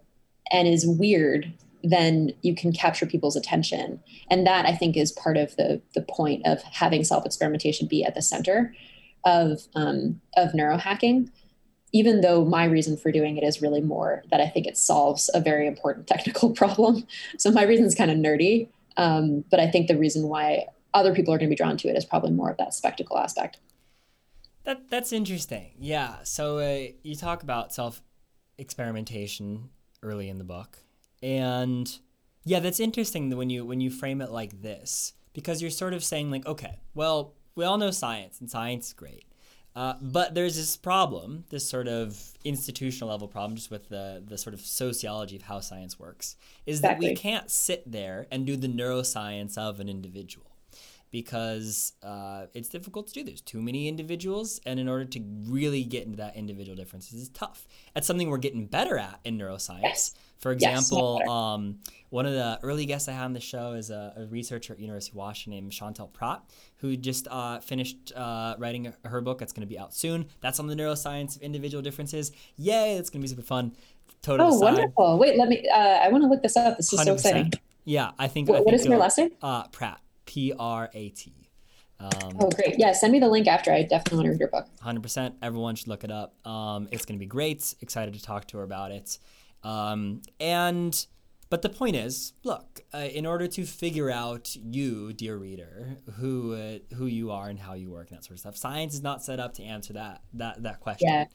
and 0.52 0.68
is 0.68 0.86
weird 0.86 1.52
then 1.84 2.32
you 2.42 2.56
can 2.56 2.72
capture 2.72 3.06
people's 3.06 3.36
attention. 3.36 4.02
And 4.30 4.48
that 4.48 4.66
I 4.66 4.74
think 4.74 4.96
is 4.96 5.12
part 5.12 5.38
of 5.38 5.56
the 5.58 5.82
the 5.94 6.02
point 6.02 6.46
of 6.46 6.62
having 6.64 7.04
self 7.04 7.26
experimentation 7.26 7.88
be 7.88 8.04
at 8.04 8.16
the 8.16 8.22
center 8.22 8.74
of 9.26 9.68
um, 9.76 10.22
of 10.36 10.52
neurohacking. 10.52 11.30
Even 11.96 12.22
though 12.22 12.44
my 12.44 12.64
reason 12.66 12.98
for 12.98 13.12
doing 13.12 13.38
it 13.38 13.44
is 13.44 13.62
really 13.62 13.82
more 13.82 14.24
that 14.32 14.42
I 14.42 14.48
think 14.48 14.66
it 14.66 14.78
solves 14.78 15.30
a 15.34 15.40
very 15.40 15.68
important 15.68 16.08
technical 16.14 16.52
problem. 16.52 17.06
So 17.38 17.52
my 17.52 17.64
reason 17.64 17.86
is 17.86 17.94
kind 17.94 18.10
of 18.10 18.18
nerdy, 18.18 18.70
um, 18.98 19.44
but 19.52 19.60
I 19.60 19.70
think 19.70 19.88
the 19.88 19.98
reason 19.98 20.28
why 20.28 20.68
other 20.94 21.14
people 21.14 21.34
are 21.34 21.38
going 21.38 21.50
to 21.50 21.54
be 21.54 21.58
drawn 21.58 21.78
to 21.78 21.88
it 21.90 21.98
is 21.98 22.06
probably 22.06 22.32
more 22.32 22.50
of 22.50 22.58
that 22.58 22.74
spectacle 22.74 23.18
aspect. 23.18 23.60
That 24.64 24.90
that's 24.90 25.12
interesting. 25.12 25.72
Yeah. 25.78 26.24
So 26.24 26.60
uh, 26.60 26.94
you 27.04 27.16
talk 27.16 27.44
about 27.44 27.74
self 27.74 28.02
experimentation 28.58 29.70
early 30.02 30.30
in 30.30 30.38
the 30.38 30.44
book, 30.44 30.78
and 31.24 32.00
yeah, 32.44 32.60
that's 32.60 32.80
interesting 32.80 33.36
when 33.36 33.50
you 33.50 33.66
when 33.66 33.80
you 33.80 33.90
frame 33.90 34.22
it 34.22 34.30
like 34.30 34.62
this 34.62 35.14
because 35.34 35.62
you're 35.62 35.72
sort 35.72 35.94
of 35.94 36.04
saying 36.04 36.30
like, 36.30 36.46
okay, 36.46 36.82
well, 36.94 37.34
we 37.56 37.64
all 37.64 37.78
know 37.78 37.92
science 37.92 38.40
and 38.42 38.52
science 38.52 38.88
is 38.88 38.94
great. 38.94 39.26
Uh, 39.76 39.96
but 40.00 40.36
there's 40.36 40.56
this 40.56 40.78
problem, 40.78 41.46
this 41.50 41.68
sort 41.68 41.88
of 41.88 42.34
institutional 42.44 43.10
level 43.10 43.28
problem, 43.28 43.56
just 43.56 43.72
with 43.72 43.90
the 43.90 44.22
the 44.24 44.38
sort 44.38 44.54
of 44.54 44.62
sociology 44.62 45.36
of 45.36 45.44
how 45.44 45.60
science 45.62 45.98
works, 45.98 46.36
is 46.66 46.80
exactly. 46.80 47.08
that 47.08 47.12
we 47.12 47.16
can't 47.16 47.50
sit 47.50 47.90
there 47.90 48.28
and 48.30 48.46
do 48.46 48.56
the 48.56 48.68
neuroscience 48.68 49.58
of 49.58 49.80
an 49.80 49.90
individual 49.90 50.53
because 51.14 51.94
uh, 52.02 52.48
it's 52.56 52.68
difficult 52.68 53.06
to 53.06 53.14
do. 53.14 53.24
There's 53.24 53.40
too 53.40 53.62
many 53.62 53.88
individuals, 53.88 54.60
and 54.66 54.80
in 54.80 54.90
order 54.90 55.06
to 55.06 55.24
really 55.48 55.84
get 55.84 56.06
into 56.06 56.18
that 56.18 56.36
individual 56.36 56.76
differences, 56.76 57.22
is 57.22 57.30
tough. 57.30 57.68
That's 57.94 58.08
something 58.08 58.32
we're 58.32 58.40
getting 58.40 58.66
better 58.66 58.98
at 58.98 59.20
in 59.24 59.38
neuroscience. 59.38 59.84
Yes. 59.84 60.16
For 60.40 60.52
example, 60.52 61.20
yes, 61.22 61.30
um, 61.30 61.78
one 62.10 62.26
of 62.26 62.34
the 62.34 62.60
early 62.64 62.88
guests 62.88 63.08
I 63.08 63.12
had 63.12 63.26
on 63.26 63.34
the 63.34 63.40
show 63.40 63.74
is 63.74 63.92
a, 63.92 64.14
a 64.18 64.26
researcher 64.26 64.74
at 64.74 64.80
University 64.80 65.12
of 65.12 65.18
Washington 65.18 65.52
named 65.52 65.72
Chantal 65.72 66.08
Prat, 66.08 66.42
who 66.78 66.98
just 66.98 67.28
uh, 67.30 67.60
finished 67.60 68.12
uh, 68.16 68.56
writing 68.58 68.92
her 69.06 69.22
book. 69.22 69.38
That's 69.38 69.54
going 69.54 69.62
to 69.62 69.72
be 69.72 69.78
out 69.78 69.94
soon. 69.94 70.26
That's 70.42 70.60
on 70.60 70.66
the 70.66 70.76
neuroscience 70.76 71.36
of 71.36 71.44
individual 71.44 71.84
differences. 71.84 72.32
Yay! 72.58 72.98
It's 72.98 73.12
going 73.12 73.22
to 73.22 73.24
be 73.24 73.30
super 73.30 73.44
fun. 73.44 73.74
Total. 74.24 74.48
Oh, 74.48 74.50
aside. 74.50 74.64
wonderful! 74.64 75.20
Wait, 75.20 75.38
let 75.38 75.48
me. 75.48 75.64
Uh, 75.72 75.78
I 75.78 76.10
want 76.10 76.24
to 76.24 76.28
look 76.28 76.42
this 76.42 76.58
up. 76.58 76.78
This 76.78 76.92
is 76.92 77.00
100%. 77.00 77.04
so 77.04 77.14
exciting. 77.14 77.52
Yeah, 77.86 78.12
I 78.18 78.28
think. 78.28 78.50
What, 78.50 78.56
I 78.56 78.58
think 78.58 78.66
what 78.66 78.74
is 78.74 78.86
your 78.88 78.98
last 78.98 79.20
name? 79.20 79.30
Uh, 79.44 79.68
Prat. 79.68 80.02
P 80.26 80.54
R 80.58 80.90
A 80.94 81.10
T. 81.10 81.44
Um, 82.00 82.38
oh, 82.40 82.50
great. 82.50 82.78
Yeah, 82.78 82.92
send 82.92 83.14
me 83.14 83.20
the 83.20 83.30
link 83.30 83.48
after. 83.48 83.72
I 83.72 83.84
definitely 83.84 84.18
want 84.18 84.26
to 84.26 84.32
read 84.32 84.40
your 84.40 84.50
book. 84.50 84.68
100%. 84.84 85.36
Everyone 85.42 85.76
should 85.76 85.88
look 85.88 86.04
it 86.04 86.12
up. 86.12 86.36
Um, 86.46 86.90
it's 86.92 87.06
going 87.06 87.18
to 87.18 87.20
be 87.20 87.28
great. 87.28 87.74
Excited 87.82 88.14
to 88.14 88.22
talk 88.22 88.46
to 88.48 88.58
her 88.58 88.64
about 88.64 88.92
it. 88.92 89.18
Um, 89.64 90.22
and, 90.40 91.06
but 91.50 91.62
the 91.62 91.70
point 91.70 91.96
is 91.96 92.34
look, 92.44 92.82
uh, 92.94 92.98
in 92.98 93.26
order 93.26 93.48
to 93.48 93.66
figure 93.66 94.12
out 94.12 94.54
you, 94.56 95.14
dear 95.14 95.38
reader, 95.38 95.98
who, 96.18 96.56
uh, 96.56 96.96
who 96.96 97.06
you 97.06 97.32
are 97.32 97.48
and 97.48 97.58
how 97.58 97.74
you 97.74 97.90
work 97.90 98.10
and 98.10 98.18
that 98.18 98.26
sort 98.26 98.36
of 98.36 98.40
stuff, 98.40 98.58
science 98.58 98.94
is 98.94 99.02
not 99.02 99.24
set 99.24 99.40
up 99.40 99.54
to 99.54 99.64
answer 99.64 99.94
that, 99.94 100.24
that, 100.34 100.64
that 100.64 100.82
question. 100.82 101.08
Yeah. 101.08 101.26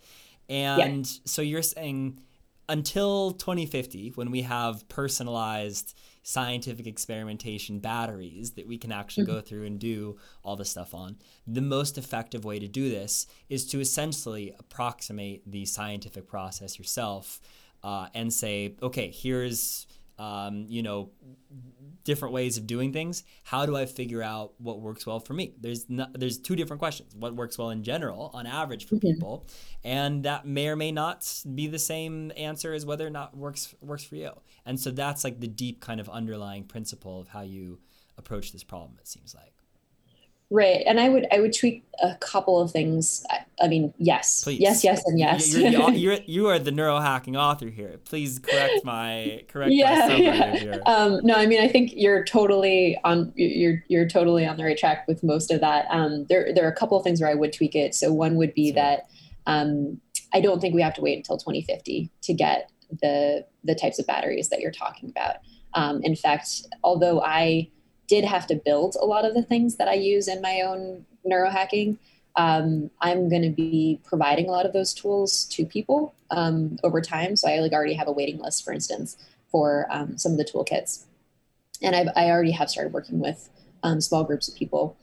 And 0.50 1.06
yeah. 1.06 1.20
so 1.24 1.40
you're 1.40 1.62
saying 1.62 2.20
until 2.68 3.30
2050, 3.32 4.12
when 4.16 4.30
we 4.30 4.42
have 4.42 4.86
personalized 4.88 5.98
scientific 6.28 6.86
experimentation 6.86 7.78
batteries 7.78 8.50
that 8.50 8.66
we 8.66 8.76
can 8.76 8.92
actually 8.92 9.24
mm-hmm. 9.24 9.36
go 9.36 9.40
through 9.40 9.64
and 9.64 9.78
do 9.78 10.14
all 10.42 10.56
this 10.56 10.68
stuff 10.68 10.92
on. 10.92 11.16
The 11.46 11.62
most 11.62 11.96
effective 11.96 12.44
way 12.44 12.58
to 12.58 12.68
do 12.68 12.90
this 12.90 13.26
is 13.48 13.64
to 13.68 13.80
essentially 13.80 14.54
approximate 14.58 15.50
the 15.50 15.64
scientific 15.64 16.28
process 16.28 16.78
yourself 16.78 17.40
uh, 17.82 18.08
and 18.12 18.30
say, 18.30 18.74
okay, 18.82 19.10
here's 19.10 19.86
um, 20.18 20.66
you 20.68 20.82
know, 20.82 21.10
different 22.04 22.32
ways 22.32 22.56
of 22.56 22.66
doing 22.66 22.92
things. 22.92 23.22
How 23.44 23.66
do 23.66 23.76
I 23.76 23.86
figure 23.86 24.22
out 24.22 24.54
what 24.58 24.80
works 24.80 25.06
well 25.06 25.20
for 25.20 25.34
me? 25.34 25.54
There's 25.60 25.88
no, 25.88 26.06
there's 26.14 26.38
two 26.38 26.56
different 26.56 26.80
questions. 26.80 27.14
What 27.14 27.36
works 27.36 27.58
well 27.58 27.70
in 27.70 27.82
general, 27.82 28.30
on 28.32 28.46
average, 28.46 28.86
for 28.86 28.96
mm-hmm. 28.96 29.12
people, 29.12 29.46
and 29.84 30.24
that 30.24 30.46
may 30.46 30.68
or 30.68 30.76
may 30.76 30.90
not 30.90 31.30
be 31.54 31.66
the 31.66 31.78
same 31.78 32.32
answer 32.36 32.72
as 32.72 32.86
whether 32.86 33.06
or 33.06 33.10
not 33.10 33.36
works 33.36 33.74
works 33.80 34.04
for 34.04 34.16
you. 34.16 34.32
And 34.64 34.78
so 34.80 34.90
that's 34.90 35.22
like 35.24 35.40
the 35.40 35.48
deep 35.48 35.80
kind 35.80 36.00
of 36.00 36.08
underlying 36.08 36.64
principle 36.64 37.20
of 37.20 37.28
how 37.28 37.42
you 37.42 37.78
approach 38.16 38.52
this 38.52 38.64
problem. 38.64 38.96
It 38.98 39.06
seems 39.06 39.34
like. 39.34 39.47
Right, 40.50 40.82
and 40.86 40.98
I 40.98 41.10
would 41.10 41.26
I 41.30 41.40
would 41.40 41.52
tweak 41.52 41.84
a 42.02 42.14
couple 42.20 42.58
of 42.58 42.70
things. 42.70 43.22
I, 43.28 43.40
I 43.62 43.68
mean, 43.68 43.92
yes, 43.98 44.44
Please. 44.44 44.60
yes, 44.60 44.82
yes, 44.82 45.02
and 45.04 45.18
yes. 45.18 45.54
You're, 45.54 45.70
the, 45.70 45.92
you're, 45.98 46.18
you 46.24 46.46
are 46.46 46.58
the 46.58 46.70
neurohacking 46.70 47.36
author 47.36 47.68
here. 47.68 48.00
Please 48.06 48.38
correct 48.38 48.82
my 48.82 49.42
correct 49.48 49.72
yeah, 49.72 50.06
my 50.08 50.16
yeah. 50.16 50.56
Here. 50.56 50.82
Um, 50.86 51.20
no, 51.22 51.34
I 51.34 51.44
mean 51.44 51.60
I 51.60 51.68
think 51.68 51.92
you're 51.94 52.24
totally 52.24 52.98
on 53.04 53.30
you're 53.36 53.84
you're 53.88 54.08
totally 54.08 54.46
on 54.46 54.56
the 54.56 54.64
right 54.64 54.78
track 54.78 55.06
with 55.06 55.22
most 55.22 55.50
of 55.50 55.60
that. 55.60 55.86
Um, 55.90 56.24
there 56.30 56.54
there 56.54 56.64
are 56.64 56.72
a 56.72 56.76
couple 56.76 56.96
of 56.96 57.04
things 57.04 57.20
where 57.20 57.28
I 57.28 57.34
would 57.34 57.52
tweak 57.52 57.74
it. 57.74 57.94
So 57.94 58.10
one 58.10 58.36
would 58.36 58.54
be 58.54 58.70
that 58.70 59.06
um, 59.46 60.00
I 60.32 60.40
don't 60.40 60.60
think 60.60 60.74
we 60.74 60.80
have 60.80 60.94
to 60.94 61.02
wait 61.02 61.18
until 61.18 61.36
2050 61.36 62.10
to 62.22 62.32
get 62.32 62.70
the 63.02 63.44
the 63.64 63.74
types 63.74 63.98
of 63.98 64.06
batteries 64.06 64.48
that 64.48 64.60
you're 64.60 64.70
talking 64.70 65.10
about. 65.10 65.36
Um, 65.74 66.00
in 66.02 66.16
fact, 66.16 66.48
although 66.82 67.20
I 67.20 67.68
did 68.08 68.24
have 68.24 68.46
to 68.48 68.54
build 68.56 68.96
a 69.00 69.04
lot 69.04 69.24
of 69.24 69.34
the 69.34 69.42
things 69.42 69.76
that 69.76 69.88
I 69.88 69.94
use 69.94 70.28
in 70.28 70.40
my 70.40 70.62
own 70.62 71.06
neurohacking. 71.28 71.98
Um, 72.36 72.90
I'm 73.00 73.28
going 73.28 73.42
to 73.42 73.50
be 73.50 74.00
providing 74.04 74.48
a 74.48 74.52
lot 74.52 74.66
of 74.66 74.72
those 74.72 74.94
tools 74.94 75.44
to 75.46 75.66
people 75.66 76.14
um, 76.30 76.78
over 76.82 77.00
time. 77.00 77.36
So 77.36 77.48
I 77.48 77.58
like 77.58 77.72
already 77.72 77.94
have 77.94 78.08
a 78.08 78.12
waiting 78.12 78.38
list, 78.38 78.64
for 78.64 78.72
instance, 78.72 79.16
for 79.50 79.86
um, 79.90 80.16
some 80.18 80.32
of 80.32 80.38
the 80.38 80.44
toolkits, 80.44 81.04
and 81.82 81.94
I've, 81.96 82.08
I 82.16 82.30
already 82.30 82.50
have 82.52 82.70
started 82.70 82.92
working 82.92 83.18
with 83.18 83.48
um, 83.82 84.00
small 84.00 84.24
groups 84.24 84.48
of 84.48 84.54
people 84.54 84.96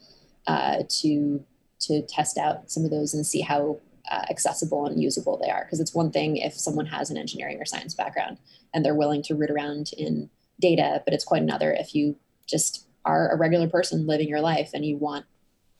uh, 0.48 0.84
to 1.02 1.44
to 1.78 2.02
test 2.04 2.38
out 2.38 2.72
some 2.72 2.86
of 2.86 2.92
those 2.92 3.14
and 3.14 3.26
see 3.26 3.42
how 3.42 3.80
uh, 4.10 4.24
accessible 4.30 4.86
and 4.86 5.02
usable 5.02 5.38
they 5.38 5.50
are. 5.50 5.66
Because 5.66 5.80
it's 5.80 5.94
one 5.94 6.12
thing 6.12 6.38
if 6.38 6.54
someone 6.54 6.86
has 6.86 7.10
an 7.10 7.18
engineering 7.18 7.60
or 7.60 7.66
science 7.66 7.94
background 7.94 8.38
and 8.74 8.84
they're 8.84 8.96
willing 8.96 9.22
to 9.24 9.36
root 9.36 9.52
around 9.52 9.92
in 9.98 10.30
data, 10.60 11.02
but 11.06 11.14
it's 11.14 11.26
quite 11.26 11.42
another 11.42 11.74
if 11.74 11.94
you 11.94 12.16
just 12.48 12.85
are 13.06 13.32
a 13.32 13.38
regular 13.38 13.70
person 13.70 14.08
living 14.08 14.28
your 14.28 14.42
life 14.42 14.72
and 14.74 14.86
you 14.86 14.98
want 14.98 15.26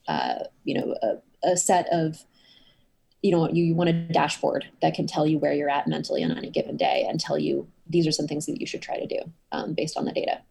uh, 0.08 0.44
you 0.64 0.80
know 0.80 0.96
a, 1.02 1.52
a, 1.52 1.58
set 1.58 1.88
of 1.92 2.24
you 3.22 3.32
know 3.32 3.50
you, 3.50 3.64
you 3.64 3.74
want 3.74 3.90
a 3.90 3.94
dashboard 3.94 4.66
that 4.82 4.94
can 4.94 5.08
tell 5.08 5.26
you 5.26 5.40
where 5.40 5.54
you're 5.54 5.70
at 5.70 5.88
mentally 5.88 6.24
on 6.24 6.32
any 6.32 6.50
given 6.50 6.78
day 6.78 7.06
and 7.10 7.20
tell 7.20 7.40
you 7.40 7.68
these 7.88 8.08
are 8.08 8.12
some 8.12 8.28
things 8.28 8.46
that 8.46 8.60
you 8.60 8.68
should 8.68 8.82
try 8.82 9.00
to 9.00 9.08
do 9.08 9.20
um, 9.52 9.74
based 9.74 9.98
on 9.98 10.06
the 10.06 10.12
data. 10.12 10.42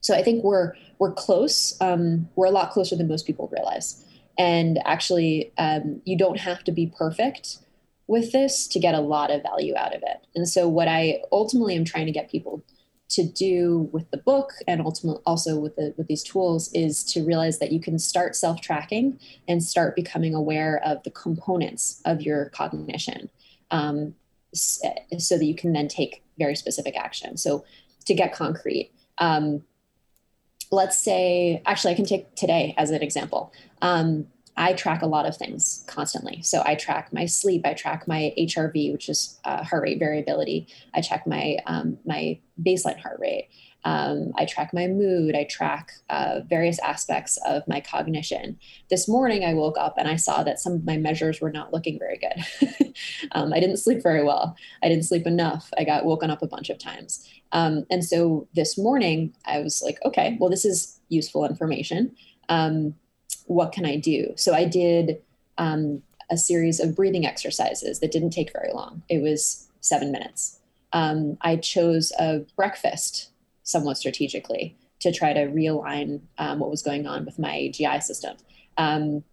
So 0.00 0.14
i 0.14 0.22
think 0.22 0.44
we're 0.44 0.74
we're 0.98 1.12
close 1.12 1.80
um, 1.80 2.28
we're 2.36 2.46
a 2.46 2.50
lot 2.50 2.70
closer 2.70 2.94
than 2.94 3.08
most 3.08 3.26
people 3.26 3.48
realize. 3.52 4.04
And 4.36 4.80
actually 4.84 5.52
um, 5.58 6.02
you 6.04 6.18
don't 6.18 6.38
have 6.38 6.64
to 6.64 6.72
be 6.72 6.92
perfect 6.98 7.58
with 8.06 8.32
this 8.32 8.66
to 8.68 8.78
get 8.78 8.94
a 8.94 9.00
lot 9.00 9.30
of 9.30 9.42
value 9.42 9.74
out 9.76 9.94
of 9.94 10.02
it. 10.02 10.26
And 10.34 10.46
so 10.46 10.68
what 10.68 10.88
i 10.88 11.22
ultimately 11.32 11.74
am 11.74 11.86
trying 11.86 12.06
to 12.06 12.12
get 12.12 12.30
people 12.30 12.62
to 13.14 13.24
do 13.24 13.88
with 13.92 14.10
the 14.10 14.16
book 14.16 14.52
and 14.66 14.80
ultimately 14.80 15.22
also 15.24 15.58
with 15.58 15.76
the 15.76 15.94
with 15.96 16.06
these 16.08 16.22
tools 16.22 16.72
is 16.72 17.04
to 17.04 17.24
realize 17.24 17.58
that 17.58 17.70
you 17.70 17.80
can 17.80 17.98
start 17.98 18.34
self-tracking 18.34 19.18
and 19.46 19.62
start 19.62 19.94
becoming 19.94 20.34
aware 20.34 20.80
of 20.84 21.02
the 21.04 21.10
components 21.10 22.00
of 22.04 22.22
your 22.22 22.46
cognition 22.50 23.30
um, 23.70 24.14
so 24.52 25.38
that 25.38 25.44
you 25.44 25.54
can 25.54 25.72
then 25.72 25.88
take 25.88 26.22
very 26.38 26.56
specific 26.56 26.96
action. 26.96 27.36
So 27.36 27.64
to 28.06 28.14
get 28.14 28.32
concrete 28.32 28.90
um, 29.18 29.62
let's 30.70 30.98
say 30.98 31.62
actually 31.66 31.92
i 31.92 31.96
can 31.96 32.04
take 32.04 32.34
today 32.34 32.74
as 32.76 32.90
an 32.90 33.02
example. 33.02 33.52
Um, 33.80 34.26
I 34.56 34.72
track 34.72 35.02
a 35.02 35.06
lot 35.06 35.26
of 35.26 35.36
things 35.36 35.84
constantly. 35.86 36.40
So 36.42 36.62
I 36.64 36.74
track 36.74 37.12
my 37.12 37.26
sleep, 37.26 37.62
I 37.64 37.74
track 37.74 38.06
my 38.06 38.32
HRV, 38.38 38.92
which 38.92 39.08
is 39.08 39.38
uh, 39.44 39.64
heart 39.64 39.82
rate 39.82 39.98
variability. 39.98 40.68
I 40.94 41.00
check 41.00 41.26
my 41.26 41.58
um, 41.66 41.98
my 42.04 42.38
baseline 42.62 43.00
heart 43.00 43.18
rate. 43.20 43.48
Um, 43.84 44.32
I 44.36 44.46
track 44.46 44.72
my 44.72 44.86
mood. 44.86 45.34
I 45.34 45.44
track 45.44 45.92
uh, 46.08 46.40
various 46.48 46.78
aspects 46.78 47.36
of 47.46 47.66
my 47.68 47.80
cognition. 47.80 48.58
This 48.88 49.08
morning, 49.08 49.44
I 49.44 49.54
woke 49.54 49.76
up 49.78 49.96
and 49.98 50.08
I 50.08 50.16
saw 50.16 50.42
that 50.42 50.58
some 50.58 50.72
of 50.72 50.84
my 50.84 50.96
measures 50.96 51.40
were 51.40 51.52
not 51.52 51.72
looking 51.72 51.98
very 51.98 52.18
good. 52.18 52.94
um, 53.32 53.52
I 53.52 53.60
didn't 53.60 53.76
sleep 53.76 54.02
very 54.02 54.24
well. 54.24 54.56
I 54.82 54.88
didn't 54.88 55.04
sleep 55.04 55.26
enough. 55.26 55.70
I 55.76 55.84
got 55.84 56.06
woken 56.06 56.30
up 56.30 56.42
a 56.42 56.46
bunch 56.46 56.70
of 56.70 56.78
times. 56.78 57.28
Um, 57.52 57.84
and 57.90 58.04
so 58.04 58.48
this 58.54 58.78
morning, 58.78 59.34
I 59.44 59.60
was 59.60 59.82
like, 59.84 59.98
okay, 60.04 60.38
well, 60.40 60.50
this 60.50 60.64
is 60.64 60.98
useful 61.08 61.44
information. 61.44 62.16
Um, 62.48 62.94
what 63.44 63.72
can 63.72 63.84
I 63.84 63.96
do? 63.96 64.32
So 64.36 64.54
I 64.54 64.64
did 64.64 65.22
um, 65.58 66.02
a 66.30 66.36
series 66.36 66.80
of 66.80 66.96
breathing 66.96 67.26
exercises 67.26 68.00
that 68.00 68.12
didn't 68.12 68.30
take 68.30 68.52
very 68.52 68.72
long. 68.72 69.02
It 69.08 69.22
was 69.22 69.68
seven 69.80 70.10
minutes. 70.10 70.58
Um, 70.92 71.36
I 71.40 71.56
chose 71.56 72.12
a 72.18 72.44
breakfast 72.56 73.30
somewhat 73.62 73.98
strategically 73.98 74.76
to 75.00 75.12
try 75.12 75.32
to 75.32 75.46
realign 75.46 76.20
um, 76.38 76.60
what 76.60 76.70
was 76.70 76.82
going 76.82 77.06
on 77.06 77.24
with 77.24 77.38
my 77.38 77.70
GI 77.72 78.00
system. 78.00 78.36
Um, 78.78 79.24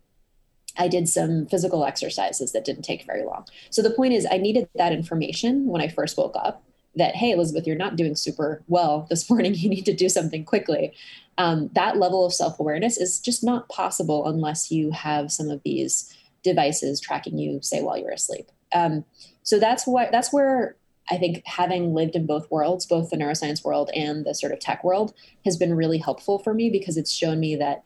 I 0.77 0.87
did 0.87 1.07
some 1.07 1.47
physical 1.47 1.85
exercises 1.85 2.53
that 2.53 2.65
didn't 2.65 2.83
take 2.83 3.05
very 3.05 3.23
long. 3.23 3.45
So 3.69 3.81
the 3.81 3.91
point 3.91 4.13
is, 4.13 4.25
I 4.29 4.37
needed 4.37 4.69
that 4.75 4.93
information 4.93 5.67
when 5.67 5.81
I 5.81 5.87
first 5.87 6.17
woke 6.17 6.35
up 6.35 6.63
that, 6.95 7.15
hey, 7.15 7.31
Elizabeth, 7.31 7.65
you're 7.65 7.75
not 7.75 7.95
doing 7.95 8.15
super 8.15 8.63
well 8.67 9.07
this 9.09 9.29
morning. 9.29 9.53
You 9.55 9.69
need 9.69 9.85
to 9.85 9.93
do 9.93 10.09
something 10.09 10.43
quickly 10.43 10.93
um, 11.37 11.69
that 11.73 11.97
level 11.97 12.25
of 12.25 12.33
self 12.33 12.59
awareness 12.59 12.97
is 12.97 13.19
just 13.19 13.43
not 13.43 13.69
possible 13.69 14.27
unless 14.27 14.71
you 14.71 14.91
have 14.91 15.31
some 15.31 15.49
of 15.49 15.61
these 15.63 16.15
devices 16.43 16.99
tracking 16.99 17.37
you, 17.37 17.59
say, 17.61 17.81
while 17.81 17.97
you're 17.97 18.11
asleep. 18.11 18.51
Um, 18.73 19.05
so 19.43 19.59
that's 19.59 19.87
what 19.87 20.11
that's 20.11 20.31
where 20.31 20.75
I 21.09 21.17
think 21.17 21.41
having 21.45 21.93
lived 21.93 22.15
in 22.15 22.25
both 22.25 22.49
worlds, 22.51 22.85
both 22.85 23.09
the 23.09 23.17
neuroscience 23.17 23.63
world 23.63 23.89
and 23.95 24.25
the 24.25 24.35
sort 24.35 24.53
of 24.53 24.59
tech 24.59 24.83
world, 24.83 25.13
has 25.43 25.57
been 25.57 25.73
really 25.73 25.97
helpful 25.97 26.39
for 26.39 26.53
me 26.53 26.69
because 26.69 26.97
it's 26.97 27.11
shown 27.11 27.39
me 27.39 27.55
that 27.55 27.83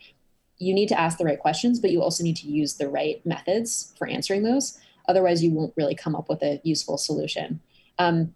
you 0.57 0.73
need 0.73 0.89
to 0.89 0.99
ask 0.99 1.17
the 1.17 1.25
right 1.25 1.39
questions, 1.39 1.79
but 1.79 1.91
you 1.91 2.01
also 2.01 2.23
need 2.23 2.37
to 2.37 2.47
use 2.47 2.75
the 2.75 2.89
right 2.89 3.25
methods 3.25 3.93
for 3.97 4.07
answering 4.07 4.43
those. 4.43 4.77
Otherwise, 5.07 5.43
you 5.43 5.51
won't 5.51 5.73
really 5.75 5.95
come 5.95 6.15
up 6.15 6.29
with 6.29 6.41
a 6.41 6.59
useful 6.63 6.97
solution. 6.97 7.59
Um, 7.99 8.33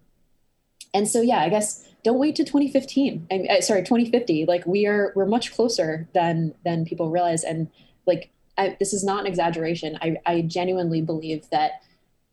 and 0.93 1.07
so, 1.07 1.21
yeah, 1.21 1.39
I 1.39 1.49
guess 1.49 1.85
don't 2.03 2.19
wait 2.19 2.35
to 2.37 2.43
2015 2.43 3.27
I 3.29 3.37
mean, 3.37 3.51
uh, 3.51 3.61
sorry 3.61 3.81
2050 3.81 4.45
like 4.45 4.65
we 4.65 4.85
are 4.85 5.11
we're 5.15 5.25
much 5.25 5.53
closer 5.53 6.07
than 6.13 6.53
than 6.63 6.85
people 6.85 7.11
realize. 7.11 7.43
And 7.43 7.69
like 8.05 8.31
I, 8.57 8.77
this 8.79 8.93
is 8.93 9.03
not 9.03 9.21
an 9.21 9.27
exaggeration. 9.27 9.97
I, 10.01 10.17
I 10.25 10.41
genuinely 10.41 11.01
believe 11.01 11.49
that 11.51 11.81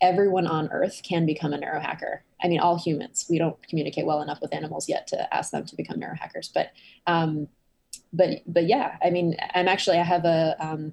everyone 0.00 0.46
on 0.46 0.70
earth 0.70 1.00
can 1.02 1.26
become 1.26 1.52
a 1.52 1.58
neurohacker. 1.58 2.20
I 2.42 2.48
mean 2.48 2.60
all 2.60 2.78
humans. 2.78 3.26
We 3.28 3.38
don't 3.38 3.60
communicate 3.68 4.06
well 4.06 4.22
enough 4.22 4.40
with 4.40 4.54
animals 4.54 4.88
yet 4.88 5.06
to 5.08 5.34
ask 5.34 5.50
them 5.50 5.66
to 5.66 5.76
become 5.76 5.98
neurohackers. 5.98 6.52
But 6.52 6.70
um 7.06 7.48
but 8.12 8.42
but 8.46 8.66
yeah 8.66 8.96
i 9.02 9.10
mean 9.10 9.34
i'm 9.54 9.66
actually 9.66 9.98
i 9.98 10.02
have 10.02 10.24
a 10.24 10.54
um 10.60 10.92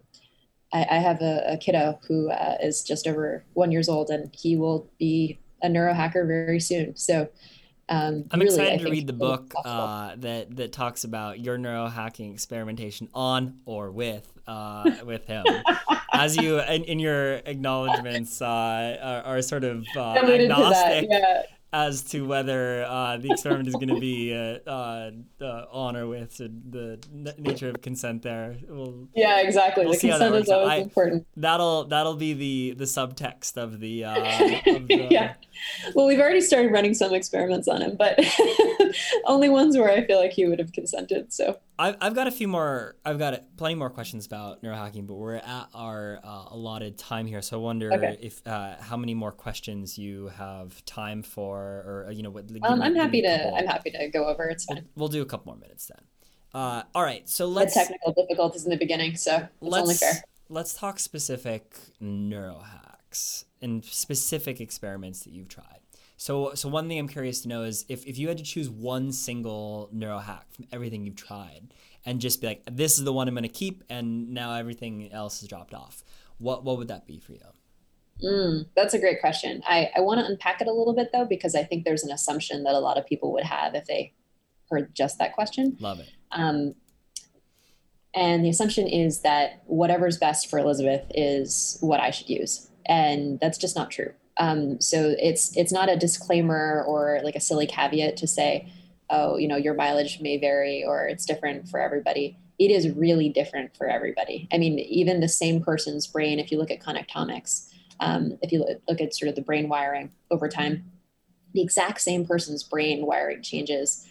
I, 0.74 0.88
I 0.90 0.96
have 0.96 1.22
a, 1.22 1.44
a 1.54 1.58
kiddo 1.58 2.00
who 2.08 2.32
uh, 2.32 2.58
is 2.62 2.82
just 2.82 3.06
over 3.06 3.46
one 3.54 3.72
years 3.72 3.88
old 3.88 4.10
and 4.10 4.34
he 4.34 4.56
will 4.56 4.90
be 4.98 5.40
a 5.62 5.68
neurohacker 5.68 6.28
very 6.28 6.60
soon. 6.60 6.96
So 6.96 7.30
um, 7.94 8.26
I'm 8.32 8.40
really, 8.40 8.56
excited 8.56 8.86
to 8.86 8.92
read 8.92 9.08
the 9.08 9.14
book 9.14 9.54
uh, 9.64 10.16
that 10.18 10.56
that 10.56 10.72
talks 10.72 11.04
about 11.04 11.40
your 11.40 11.58
neurohacking 11.58 12.34
experimentation 12.34 13.08
on 13.14 13.60
or 13.66 13.92
with 13.92 14.28
uh, 14.48 14.92
with 15.06 15.26
him. 15.26 15.46
As 16.14 16.36
you 16.38 16.60
in, 16.60 16.84
in 16.86 17.00
your 17.00 17.36
acknowledgments 17.36 18.42
uh, 18.42 18.98
are, 19.26 19.36
are, 19.36 19.42
sort 19.42 19.64
of 19.64 19.86
uh, 19.96 20.14
agnostic. 20.14 21.08
Yeah. 21.10 21.44
As 21.74 22.04
to 22.04 22.22
whether 22.22 22.84
uh, 22.84 23.18
the 23.18 23.32
experiment 23.32 23.68
is 23.68 23.74
going 23.74 23.88
to 23.88 24.00
be 24.00 24.32
uh, 24.32 24.60
uh, 24.70 25.12
uh, 25.42 25.66
on 25.72 25.98
or 25.98 26.08
with 26.08 26.38
the 26.38 27.00
n- 27.12 27.34
nature 27.40 27.70
of 27.70 27.82
consent. 27.82 28.22
There, 28.22 28.56
we'll, 28.70 29.08
yeah, 29.16 29.42
exactly. 29.42 29.86
We'll 29.86 29.94
the 29.96 30.00
consent 30.00 30.36
is 30.36 30.50
always 30.50 30.70
I, 30.70 30.76
important. 30.76 31.26
That'll 31.36 31.86
that'll 31.86 32.16
be 32.16 32.34
the 32.34 32.76
the 32.78 32.86
subtext 32.86 33.58
of 33.58 33.80
the, 33.80 34.06
uh, 34.06 34.16
of 34.68 34.88
the. 34.88 35.08
yeah. 35.10 35.34
Well, 35.96 36.06
we've 36.06 36.20
already 36.20 36.42
started 36.42 36.72
running 36.72 36.94
some 36.94 37.14
experiments 37.14 37.68
on 37.68 37.82
him, 37.82 37.96
but 37.98 38.20
only 39.26 39.50
ones 39.50 39.76
where 39.76 39.90
I 39.90 40.06
feel 40.06 40.20
like 40.20 40.32
he 40.32 40.46
would 40.46 40.60
have 40.60 40.74
consented. 40.74 41.34
So 41.34 41.58
I've, 41.78 41.96
I've 42.02 42.16
got 42.16 42.28
a 42.28 42.32
few 42.32 42.48
more. 42.48 42.96
I've 43.04 43.18
got 43.18 43.58
plenty 43.58 43.76
more 43.76 43.90
questions 43.90 44.26
about 44.26 44.62
neurohacking, 44.62 45.08
but 45.08 45.16
we're 45.16 45.36
at 45.36 45.68
our 45.74 46.20
uh, 46.24 46.46
allotted 46.52 46.98
time 46.98 47.26
here. 47.26 47.42
So 47.42 47.60
I 47.60 47.64
wonder 47.64 47.92
okay. 47.94 48.18
if 48.22 48.46
uh, 48.46 48.76
how 48.80 48.98
many 48.98 49.14
more 49.14 49.32
questions 49.32 49.98
you 49.98 50.28
have 50.38 50.84
time 50.86 51.24
for, 51.24 52.06
or 52.08 52.12
you 52.12 52.22
know 52.22 52.30
what. 52.30 52.46
Um, 52.64 52.82
I'm 52.82 52.96
happy 52.96 53.22
to. 53.22 53.54
I'm 53.54 53.66
happy 53.66 53.90
to 53.92 54.08
go 54.10 54.28
over. 54.28 54.46
It's 54.46 54.66
fine. 54.66 54.86
We'll, 54.96 55.04
we'll 55.04 55.10
do 55.10 55.22
a 55.22 55.26
couple 55.26 55.54
more 55.54 55.60
minutes 55.60 55.88
then. 55.88 56.06
Uh, 56.54 56.84
all 56.94 57.04
right. 57.04 57.28
So 57.28 57.48
let's. 57.48 57.74
The 57.74 57.82
technical 57.82 58.14
difficulties 58.14 58.66
in 58.66 58.70
the 58.70 58.78
beginning, 58.78 59.16
so 59.16 59.48
fair. 60.00 60.24
Let's 60.50 60.76
talk 60.76 61.00
specific 61.00 61.76
neurohacks 62.02 63.46
and 63.62 63.84
specific 63.84 64.62
experiments 64.62 65.24
that 65.24 65.34
you've 65.34 65.50
tried. 65.50 65.73
So, 66.24 66.54
so 66.54 66.70
one 66.70 66.88
thing 66.88 66.98
I'm 67.00 67.10
curious 67.10 67.42
to 67.42 67.50
know 67.50 67.64
is 67.64 67.84
if, 67.90 68.08
if 68.08 68.18
you 68.18 68.30
had 68.30 68.38
to 68.38 68.46
choose 68.46 68.70
one 68.70 69.12
single 69.12 69.90
neuro 69.92 70.20
hack 70.20 70.46
from 70.54 70.64
everything 70.72 71.06
you've 71.06 71.18
tried 71.18 71.74
and 72.06 72.22
just 72.22 72.40
be 72.40 72.48
like, 72.48 72.62
this 72.72 72.98
is 72.98 73.04
the 73.04 73.12
one 73.12 73.28
I'm 73.28 73.34
going 73.34 73.44
to 73.44 73.50
keep, 73.50 73.84
and 73.90 74.30
now 74.30 74.54
everything 74.54 75.12
else 75.12 75.42
has 75.42 75.50
dropped 75.50 75.74
off, 75.74 76.02
what, 76.38 76.64
what 76.64 76.78
would 76.78 76.88
that 76.88 77.06
be 77.06 77.20
for 77.20 77.34
you? 77.34 77.42
Mm, 78.24 78.68
that's 78.74 78.94
a 78.94 79.00
great 79.00 79.20
question. 79.20 79.64
I, 79.68 79.90
I 79.98 80.00
want 80.00 80.22
to 80.22 80.26
unpack 80.26 80.62
it 80.62 80.68
a 80.70 80.72
little 80.72 80.96
bit 80.96 81.10
though, 81.12 81.26
because 81.26 81.56
I 81.56 81.66
think 81.66 81.84
there's 81.84 82.06
an 82.06 82.12
assumption 82.14 82.64
that 82.64 82.74
a 82.74 82.80
lot 82.80 82.98
of 82.98 83.06
people 83.06 83.34
would 83.34 83.44
have 83.44 83.76
if 83.76 83.84
they 83.84 84.14
heard 84.70 84.96
just 84.96 85.18
that 85.18 85.34
question. 85.34 85.76
Love 85.82 86.00
it. 86.00 86.10
Um, 86.32 86.74
and 88.14 88.46
the 88.46 88.50
assumption 88.50 88.88
is 88.88 89.24
that 89.24 89.64
whatever's 89.66 90.18
best 90.18 90.50
for 90.50 90.58
Elizabeth 90.58 91.04
is 91.14 91.78
what 91.82 92.00
I 92.00 92.12
should 92.12 92.30
use. 92.30 92.70
And 92.86 93.42
that's 93.42 93.58
just 93.58 93.76
not 93.76 93.92
true. 93.92 94.14
Um, 94.38 94.82
so 94.82 95.16
it's 95.20 95.56
it's 95.56 95.72
not 95.72 95.90
a 95.90 95.98
disclaimer 95.98 96.84
or 96.88 97.20
like 97.24 97.36
a 97.36 97.40
silly 97.40 97.68
caveat 97.68 98.18
to 98.18 98.28
say, 98.28 98.72
oh, 99.10 99.38
you 99.38 99.48
know, 99.48 99.58
your 99.58 99.74
mileage 99.74 100.20
may 100.22 100.38
vary 100.38 100.84
or 100.84 101.08
it's 101.08 101.26
different 101.26 101.68
for 101.70 101.80
everybody. 101.80 102.38
It 102.60 102.72
is 102.72 102.90
really 102.90 103.30
different 103.30 103.76
for 103.76 103.88
everybody. 103.88 104.48
I 104.52 104.58
mean, 104.58 104.80
even 104.80 105.20
the 105.20 105.28
same 105.28 105.64
person's 105.64 106.08
brain, 106.08 106.40
if 106.40 106.52
you 106.52 106.58
look 106.58 106.72
at 106.72 106.80
connectomics, 106.80 107.70
um, 108.00 108.38
if 108.42 108.52
you 108.52 108.66
look 108.88 109.02
at 109.02 109.16
sort 109.16 109.30
of 109.30 109.36
the 109.36 109.42
brain 109.42 109.70
wiring 109.70 110.12
over 110.32 110.48
time, 110.50 110.92
the 111.54 111.62
exact 111.62 112.02
same 112.02 112.26
person's 112.26 112.64
brain 112.64 113.06
wiring 113.06 113.42
changes 113.42 114.08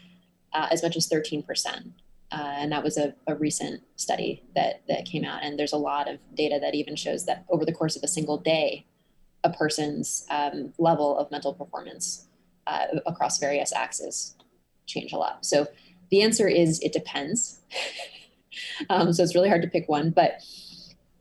uh, 0.53 0.69
as 0.71 0.83
much 0.83 0.97
as 0.97 1.09
13%. 1.09 1.93
Uh, 2.31 2.55
and 2.57 2.73
that 2.73 2.83
was 2.83 2.97
a, 2.97 3.15
a, 3.27 3.35
recent 3.35 3.83
study 3.97 4.43
that, 4.55 4.83
that 4.89 5.05
came 5.05 5.23
out. 5.23 5.43
And 5.43 5.59
there's 5.59 5.75
a 5.75 5.79
lot 5.79 6.09
of 6.09 6.19
data 6.35 6.59
that 6.63 6.75
even 6.75 6.97
shows 6.97 7.27
that 7.27 7.45
over 7.51 7.67
the 7.67 7.75
course 7.75 7.95
of 7.95 8.03
a 8.03 8.09
single 8.09 8.39
day, 8.39 8.87
a 9.45 9.51
person's 9.51 10.27
um, 10.31 10.73
level 10.79 11.19
of 11.19 11.31
mental 11.31 11.55
performance 11.55 12.27
uh, 12.67 12.87
across 13.07 13.39
various 13.39 13.73
axes 13.73 14.37
change 14.87 15.13
a 15.13 15.17
lot. 15.17 15.45
So 15.45 15.67
the 16.11 16.23
answer 16.23 16.47
is 16.49 16.81
it 16.81 16.93
depends. 16.93 17.61
um, 18.91 19.13
so 19.13 19.23
it's 19.23 19.35
really 19.35 19.49
hard 19.49 19.63
to 19.63 19.69
pick 19.69 19.89
one, 19.89 20.11
but 20.11 20.41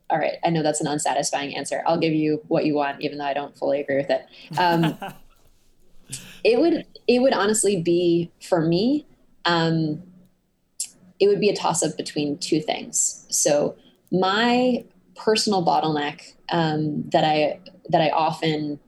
all 0.09 0.19
right, 0.19 0.37
I 0.43 0.49
know 0.49 0.61
that's 0.61 0.81
an 0.81 0.87
unsatisfying 0.87 1.55
answer. 1.55 1.81
I'll 1.87 1.97
give 1.97 2.13
you 2.13 2.41
what 2.49 2.65
you 2.65 2.75
want, 2.75 3.01
even 3.01 3.17
though 3.17 3.25
I 3.25 3.33
don't 3.33 3.57
fully 3.57 3.79
agree 3.79 3.95
with 3.95 4.09
it. 4.09 4.25
Um, 4.57 4.97
it 6.43 6.59
would 6.59 6.85
it 7.07 7.19
would 7.19 7.33
honestly 7.33 7.81
be 7.81 8.29
for 8.41 8.61
me. 8.61 9.07
Um, 9.45 10.03
it 11.19 11.27
would 11.27 11.39
be 11.39 11.49
a 11.49 11.55
toss 11.55 11.81
up 11.81 11.95
between 11.95 12.37
two 12.39 12.59
things. 12.59 13.25
So 13.29 13.75
my 14.11 14.83
personal 15.15 15.65
bottleneck 15.65 16.33
um, 16.49 17.09
that 17.09 17.23
I 17.23 17.59
that 17.89 18.01
I 18.01 18.09
often 18.09 18.79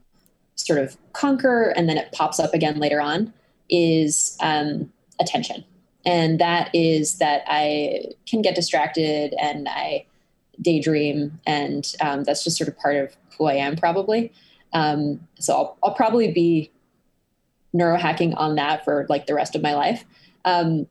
sort 0.55 0.79
of 0.79 0.97
conquer 1.13 1.69
and 1.75 1.89
then 1.89 1.97
it 1.97 2.11
pops 2.11 2.39
up 2.39 2.53
again 2.53 2.79
later 2.79 3.01
on 3.01 3.33
is 3.69 4.37
um, 4.41 4.91
attention. 5.19 5.63
And 6.05 6.39
that 6.39 6.69
is 6.73 7.17
that 7.17 7.43
I 7.47 8.05
can 8.27 8.41
get 8.41 8.55
distracted 8.55 9.33
and 9.39 9.67
I 9.69 10.05
daydream, 10.61 11.39
and 11.45 11.91
um, 12.01 12.23
that's 12.23 12.43
just 12.43 12.57
sort 12.57 12.67
of 12.67 12.77
part 12.77 12.95
of 12.95 13.15
who 13.37 13.45
I 13.45 13.53
am, 13.55 13.75
probably. 13.75 14.31
Um, 14.73 15.27
so 15.39 15.53
I'll, 15.53 15.77
I'll, 15.83 15.93
probably 15.93 16.31
be 16.31 16.71
neurohacking 17.75 18.33
on 18.37 18.55
that 18.55 18.83
for 18.83 19.05
like 19.09 19.27
the 19.27 19.33
rest 19.33 19.55
of 19.55 19.61
my 19.61 19.73
life. 19.75 20.03
Um, 20.45 20.87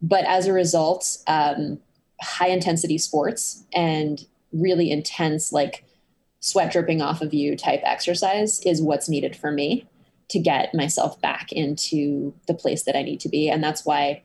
but 0.00 0.24
as 0.24 0.46
a 0.46 0.52
result, 0.52 1.18
um, 1.26 1.80
high 2.20 2.48
intensity 2.48 2.98
sports 2.98 3.64
and 3.72 4.26
really 4.52 4.90
intense, 4.90 5.52
like 5.52 5.84
sweat 6.40 6.72
dripping 6.72 7.00
off 7.00 7.22
of 7.22 7.32
you 7.32 7.56
type 7.56 7.80
exercise 7.84 8.60
is 8.66 8.82
what's 8.82 9.08
needed 9.08 9.36
for 9.36 9.50
me 9.50 9.86
to 10.28 10.38
get 10.38 10.74
myself 10.74 11.20
back 11.20 11.52
into 11.52 12.34
the 12.46 12.54
place 12.54 12.84
that 12.84 12.96
I 12.96 13.02
need 13.02 13.20
to 13.20 13.28
be. 13.28 13.48
And 13.48 13.62
that's 13.62 13.84
why 13.84 14.22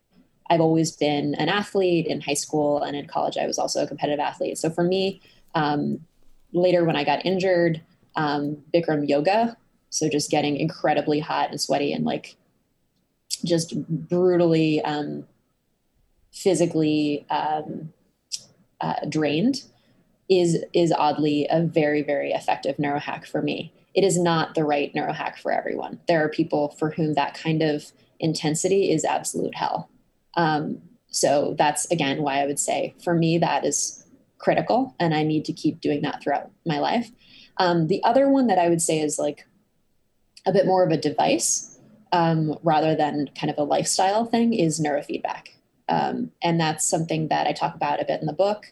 I've 0.49 0.61
always 0.61 0.91
been 0.91 1.35
an 1.35 1.49
athlete 1.49 2.07
in 2.07 2.21
high 2.21 2.33
school 2.33 2.81
and 2.81 2.95
in 2.95 3.07
college. 3.07 3.37
I 3.37 3.45
was 3.45 3.59
also 3.59 3.83
a 3.83 3.87
competitive 3.87 4.19
athlete. 4.19 4.57
So 4.57 4.69
for 4.69 4.83
me, 4.83 5.21
um, 5.53 5.99
later 6.53 6.85
when 6.85 6.95
I 6.95 7.03
got 7.03 7.25
injured, 7.25 7.81
um, 8.15 8.57
Bikram 8.73 9.07
yoga, 9.07 9.57
so 9.89 10.09
just 10.09 10.31
getting 10.31 10.57
incredibly 10.57 11.19
hot 11.19 11.51
and 11.51 11.59
sweaty 11.59 11.93
and 11.93 12.05
like 12.05 12.35
just 13.43 13.75
brutally 13.87 14.81
um, 14.81 15.25
physically 16.33 17.25
um, 17.29 17.93
uh, 18.81 19.05
drained 19.09 19.63
is 20.29 20.57
is 20.73 20.91
oddly 20.91 21.47
a 21.49 21.61
very 21.61 22.01
very 22.01 22.31
effective 22.31 22.77
neurohack 22.77 23.25
for 23.25 23.41
me. 23.41 23.73
It 23.93 24.03
is 24.03 24.19
not 24.19 24.55
the 24.55 24.63
right 24.63 24.93
neurohack 24.93 25.37
for 25.37 25.51
everyone. 25.51 25.99
There 26.07 26.23
are 26.23 26.29
people 26.29 26.69
for 26.77 26.91
whom 26.91 27.13
that 27.13 27.33
kind 27.33 27.61
of 27.61 27.91
intensity 28.19 28.91
is 28.91 29.05
absolute 29.05 29.55
hell. 29.55 29.89
Um, 30.35 30.81
so 31.09 31.55
that's 31.57 31.89
again 31.91 32.21
why 32.21 32.41
I 32.41 32.45
would 32.45 32.59
say 32.59 32.95
for 33.03 33.13
me 33.13 33.37
that 33.37 33.65
is 33.65 34.05
critical, 34.37 34.95
and 34.99 35.15
I 35.15 35.23
need 35.23 35.45
to 35.45 35.53
keep 35.53 35.81
doing 35.81 36.01
that 36.01 36.21
throughout 36.21 36.51
my 36.65 36.79
life. 36.79 37.11
Um, 37.57 37.87
the 37.87 38.03
other 38.03 38.29
one 38.29 38.47
that 38.47 38.59
I 38.59 38.69
would 38.69 38.81
say 38.81 38.99
is 38.99 39.17
like 39.17 39.45
a 40.45 40.51
bit 40.51 40.65
more 40.65 40.83
of 40.83 40.91
a 40.91 40.97
device 40.97 41.79
um, 42.11 42.57
rather 42.63 42.95
than 42.95 43.29
kind 43.39 43.51
of 43.51 43.57
a 43.57 43.63
lifestyle 43.63 44.25
thing 44.25 44.53
is 44.53 44.79
neurofeedback. 44.79 45.49
Um, 45.89 46.31
and 46.41 46.59
that's 46.59 46.85
something 46.85 47.29
that 47.29 47.47
I 47.47 47.53
talk 47.53 47.75
about 47.75 48.01
a 48.01 48.05
bit 48.05 48.21
in 48.21 48.27
the 48.27 48.33
book. 48.33 48.71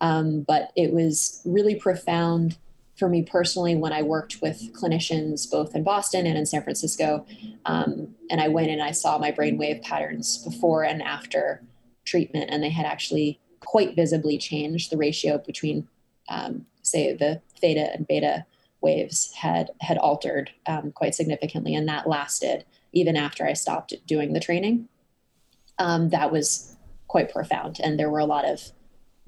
Um, 0.00 0.42
but 0.42 0.72
it 0.76 0.92
was 0.92 1.42
really 1.44 1.74
profound 1.74 2.56
for 3.00 3.08
me 3.08 3.22
personally 3.22 3.74
when 3.74 3.92
I 3.92 4.02
worked 4.02 4.42
with 4.42 4.72
clinicians 4.74 5.50
both 5.50 5.74
in 5.74 5.82
Boston 5.82 6.26
and 6.26 6.36
in 6.36 6.46
San 6.46 6.62
Francisco. 6.62 7.26
Um, 7.64 8.14
and 8.30 8.40
I 8.40 8.48
went 8.48 8.70
and 8.70 8.82
I 8.82 8.90
saw 8.92 9.18
my 9.18 9.32
brainwave 9.32 9.82
patterns 9.82 10.38
before 10.44 10.84
and 10.84 11.02
after 11.02 11.62
treatment, 12.04 12.50
and 12.50 12.62
they 12.62 12.70
had 12.70 12.86
actually 12.86 13.40
quite 13.60 13.96
visibly 13.96 14.36
changed. 14.38 14.90
The 14.90 14.96
ratio 14.96 15.38
between, 15.38 15.88
um, 16.28 16.66
say, 16.82 17.14
the 17.14 17.40
theta 17.58 17.92
and 17.94 18.06
beta 18.06 18.44
waves 18.82 19.32
had 19.34 19.70
had 19.80 19.98
altered 19.98 20.50
um, 20.66 20.92
quite 20.92 21.14
significantly, 21.14 21.74
and 21.74 21.88
that 21.88 22.08
lasted 22.08 22.64
even 22.92 23.16
after 23.16 23.46
I 23.46 23.52
stopped 23.52 23.94
doing 24.06 24.32
the 24.32 24.40
training. 24.40 24.88
Um, 25.78 26.10
that 26.10 26.32
was 26.32 26.76
quite 27.08 27.32
profound, 27.32 27.80
and 27.82 27.98
there 27.98 28.10
were 28.10 28.18
a 28.18 28.26
lot 28.26 28.44
of 28.44 28.72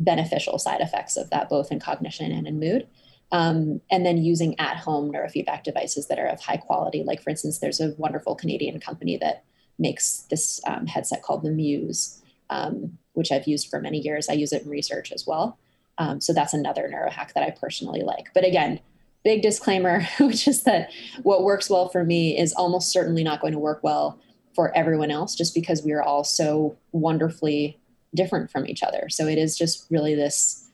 beneficial 0.03 0.59
side 0.59 0.81
effects 0.81 1.17
of 1.17 1.31
that, 1.31 1.49
both 1.49 1.71
in 1.71 1.81
cognition 1.81 2.33
and 2.33 2.47
in 2.47 2.59
mood. 2.59 2.87
Um, 3.31 3.81
and 3.91 4.05
then 4.05 4.19
using 4.19 4.59
at 4.61 4.77
home 4.77 5.11
neurofeedback 5.11 5.65
devices 5.65 6.09
that 6.09 6.19
are 6.19 6.27
of 6.27 6.41
high 6.41 6.59
quality. 6.59 7.03
Like, 7.03 7.23
for 7.23 7.31
instance, 7.31 7.59
there's 7.59 7.81
a 7.81 7.95
wonderful 7.97 8.35
Canadian 8.35 8.79
company 8.79 9.17
that 9.19 9.45
makes 9.79 10.27
this 10.31 10.61
um, 10.67 10.87
headset 10.87 11.23
called 11.23 11.43
the 11.43 11.51
Muse, 11.51 12.23
um, 12.51 12.99
which 13.15 13.33
I've 13.33 13.47
used 13.47 13.69
for 13.69 13.81
many 13.81 13.99
years. 13.99 14.29
I 14.29 14.35
use 14.35 14.53
it 14.53 14.65
in 14.65 14.69
research 14.69 15.13
as 15.13 15.27
well. 15.27 15.59
Um, 15.97 16.21
so 16.21 16.35
that's 16.35 16.53
another 16.53 16.91
neurohack 16.93 17.33
that 17.33 17.43
I 17.43 17.51
personally 17.51 18.03
like. 18.03 18.29
But 18.35 18.47
again, 18.47 18.81
big 19.25 19.41
disclaimer, 19.41 20.07
which 20.21 20.47
is 20.47 20.65
that 20.65 20.91
what 21.23 21.43
works 21.43 21.71
well 21.71 21.89
for 21.89 22.05
me 22.05 22.39
is 22.39 22.53
almost 22.53 22.91
certainly 22.91 23.25
not 23.25 23.41
going 23.41 23.53
to 23.53 23.59
work 23.59 23.83
well 23.83 24.19
for 24.55 24.77
everyone 24.77 25.11
else 25.11 25.35
just 25.35 25.55
because 25.55 25.83
we 25.83 25.93
are 25.93 26.03
all 26.03 26.25
so 26.25 26.77
wonderfully 26.93 27.79
different 28.15 28.51
from 28.51 28.67
each 28.67 28.83
other. 28.83 29.09
So 29.09 29.27
it 29.27 29.39
is 29.39 29.57
just 29.57 29.87
really 29.91 30.15
this 30.15 30.69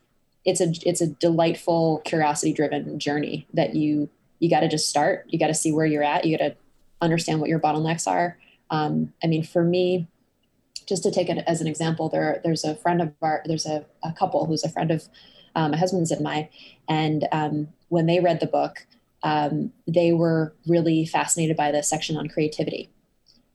it's 0.45 0.61
a 0.61 0.73
it's 0.89 1.01
a 1.01 1.07
delightful 1.07 2.01
curiosity 2.05 2.53
driven 2.53 2.99
journey 2.99 3.47
that 3.53 3.75
you 3.75 4.09
you 4.39 4.49
got 4.49 4.61
to 4.61 4.69
just 4.69 4.89
start. 4.89 5.27
You 5.29 5.39
got 5.39 5.49
to 5.49 5.55
see 5.55 5.73
where 5.73 5.87
you're 5.87 6.03
at. 6.03 6.25
You 6.25 6.39
got 6.39 6.45
to 6.45 6.57
understand 7.01 7.41
what 7.41 7.49
your 7.49 7.59
bottlenecks 7.59 8.07
are. 8.07 8.39
Um, 8.71 9.13
I 9.23 9.27
mean, 9.27 9.43
for 9.43 9.65
me, 9.65 10.07
just 10.87 11.03
to 11.03 11.11
take 11.11 11.29
it 11.29 11.43
as 11.47 11.61
an 11.61 11.67
example, 11.67 12.09
there 12.09 12.41
there's 12.45 12.65
a 12.65 12.75
friend 12.77 13.03
of 13.03 13.13
our 13.21 13.43
there's 13.45 13.67
a, 13.67 13.85
a 14.03 14.13
couple 14.13 14.47
who's 14.47 14.65
a 14.65 14.71
friend 14.71 14.91
of 14.91 15.09
um, 15.55 15.73
my 15.73 15.77
husband's 15.77 16.11
and 16.11 16.23
mine, 16.23 16.49
and 16.89 17.27
um, 17.33 17.69
when 17.89 18.07
they 18.07 18.21
read 18.21 18.41
the 18.41 18.47
book, 18.47 18.87
um, 19.23 19.73
they 19.87 20.13
were 20.13 20.55
really 20.67 21.05
fascinated 21.05 21.57
by 21.57 21.71
the 21.73 21.83
section 21.83 22.17
on 22.17 22.29
creativity. 22.29 22.91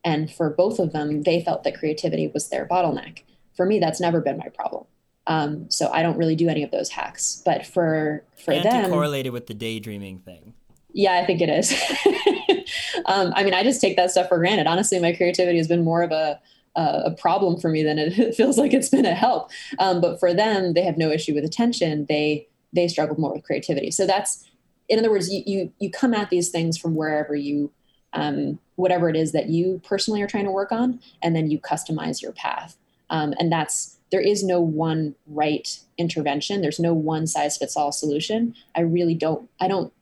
And 0.04 0.32
for 0.32 0.50
both 0.50 0.80
of 0.80 0.92
them, 0.92 1.24
they 1.24 1.42
felt 1.42 1.64
that 1.64 1.80
creativity 1.80 2.28
was 2.28 2.50
their 2.50 2.68
bottleneck. 2.68 3.24
For 3.56 3.66
me, 3.66 3.80
that's 3.80 4.00
never 4.00 4.22
been 4.22 4.38
my 4.38 4.50
problem. 4.50 4.86
Um, 5.26 5.70
so 5.70 5.90
I 5.92 6.02
don't 6.02 6.18
really 6.18 6.36
do 6.36 6.50
any 6.50 6.64
of 6.64 6.72
those 6.72 6.90
hacks. 6.90 7.42
But 7.46 7.66
for 7.66 8.24
for 8.44 8.54
them, 8.60 8.90
correlated 8.90 9.32
with 9.32 9.48
the 9.48 9.54
daydreaming 9.54 10.20
thing. 10.20 10.54
Yeah, 10.92 11.14
I 11.14 11.26
think 11.26 11.42
it 11.42 11.50
is. 11.50 11.72
um, 13.06 13.34
I 13.36 13.44
mean, 13.44 13.54
I 13.54 13.64
just 13.64 13.82
take 13.82 13.96
that 13.96 14.12
stuff 14.12 14.28
for 14.30 14.38
granted. 14.38 14.68
Honestly, 14.68 15.00
my 15.00 15.14
creativity 15.14 15.58
has 15.58 15.68
been 15.68 15.84
more 15.84 16.04
of 16.04 16.12
a 16.12 16.40
a 16.76 17.12
problem 17.12 17.60
for 17.60 17.70
me 17.70 17.84
than 17.84 18.00
it 18.00 18.36
feels 18.36 18.58
like 18.58 18.74
it's 18.74 18.90
been 18.90 19.06
a 19.06 19.14
help. 19.14 19.52
Um, 19.80 20.02
but 20.02 20.20
for 20.20 20.34
them, 20.34 20.74
they 20.74 20.82
have 20.82 20.98
no 20.98 21.12
issue 21.12 21.34
with 21.34 21.46
attention. 21.46 22.06
They 22.10 22.48
they 22.74 22.88
struggle 22.88 23.20
more 23.20 23.34
with 23.34 23.44
creativity. 23.44 23.92
So 23.92 24.08
that's, 24.08 24.50
in 24.90 24.98
other 24.98 25.12
words, 25.12 25.32
you 25.32 25.44
you 25.46 25.74
you 25.80 25.92
come 25.92 26.14
at 26.14 26.30
these 26.30 26.50
things 26.50 26.78
from 26.78 26.96
wherever 26.96 27.36
you, 27.36 27.72
um, 28.14 28.60
whatever 28.76 29.10
it 29.10 29.16
is 29.16 29.32
that 29.32 29.50
you 29.50 29.82
personally 29.84 30.22
are 30.22 30.28
trying 30.28 30.46
to 30.46 30.52
work 30.52 30.72
on, 30.72 31.00
and 31.22 31.36
then 31.36 31.50
you 31.50 31.60
customize 31.60 32.22
your 32.22 32.34
path. 32.34 32.78
Um, 33.14 33.34
and 33.40 33.50
that's 33.50 33.98
there 34.12 34.20
is 34.20 34.44
no 34.44 34.60
one 34.60 35.16
right 35.26 35.80
intervention. 35.98 36.62
There's 36.62 36.80
no 36.80 36.94
one 36.94 37.26
size 37.26 37.58
fits 37.58 37.78
all 37.78 37.94
solution. 37.94 38.54
I 38.76 38.82
really 38.82 39.16
don't. 39.16 39.50
I 39.62 39.70
don't 39.70 39.94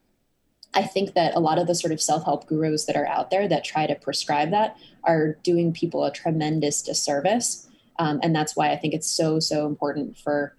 I 0.74 0.84
think 0.84 1.14
that 1.16 1.36
a 1.36 1.40
lot 1.40 1.60
of 1.60 1.68
the 1.68 1.76
sort 1.76 1.92
of 1.92 2.02
self 2.02 2.24
help 2.24 2.48
gurus 2.48 2.86
that 2.86 2.96
are 2.96 3.08
out 3.08 3.30
there 3.30 3.48
that 3.48 3.64
try 3.64 3.88
to 3.88 3.96
prescribe 3.96 4.52
that 4.52 4.78
are 5.04 5.34
doing 5.44 5.74
people 5.74 6.04
a 6.06 6.12
tremendous 6.12 6.82
disservice. 6.82 7.68
Um, 8.00 8.20
and 8.24 8.36
that's 8.36 8.56
why 8.56 8.72
I 8.72 8.78
think 8.78 8.94
it's 8.94 9.10
so, 9.10 9.40
so 9.40 9.68
important 9.68 10.18
for 10.18 10.56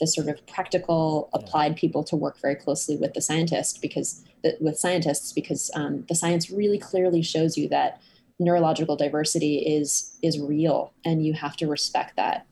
the 0.00 0.06
sort 0.06 0.28
of 0.28 0.44
practical 0.46 1.28
applied 1.34 1.76
people 1.76 2.02
to 2.04 2.16
work 2.16 2.40
very 2.40 2.54
closely 2.54 2.96
with 2.96 3.12
the 3.12 3.20
scientist 3.20 3.82
because 3.82 4.24
the, 4.42 4.56
with 4.60 4.78
scientists 4.78 5.32
because 5.32 5.70
um, 5.74 6.06
the 6.08 6.14
science 6.14 6.50
really 6.50 6.78
clearly 6.78 7.20
shows 7.20 7.58
you 7.58 7.68
that 7.68 8.00
neurological 8.40 8.96
diversity 8.96 9.58
is 9.58 10.16
is 10.22 10.40
real 10.40 10.92
and 11.04 11.24
you 11.24 11.32
have 11.32 11.56
to 11.56 11.66
respect 11.66 12.16
that 12.16 12.46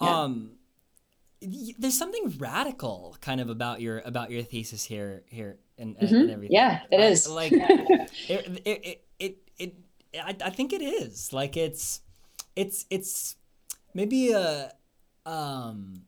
yeah. 0.00 0.22
um 0.22 0.50
there's 1.40 1.96
something 1.96 2.34
radical 2.38 3.16
kind 3.20 3.40
of 3.40 3.48
about 3.48 3.80
your 3.80 4.00
about 4.00 4.30
your 4.30 4.42
thesis 4.42 4.84
here 4.84 5.22
here 5.28 5.58
and, 5.78 5.96
mm-hmm. 5.96 6.14
and 6.14 6.30
everything. 6.30 6.54
Yeah, 6.54 6.80
it 6.90 7.00
is. 7.00 7.28
like 7.28 7.52
it, 7.54 8.10
it, 8.28 8.60
it, 8.64 9.04
it, 9.18 9.38
it, 9.58 9.74
I, 10.20 10.36
I 10.44 10.50
think 10.50 10.72
it 10.72 10.82
is. 10.82 11.32
Like 11.32 11.56
it's 11.56 12.00
it's 12.56 12.86
it's 12.90 13.36
maybe 13.94 14.32
a 14.32 14.72
um 15.26 16.02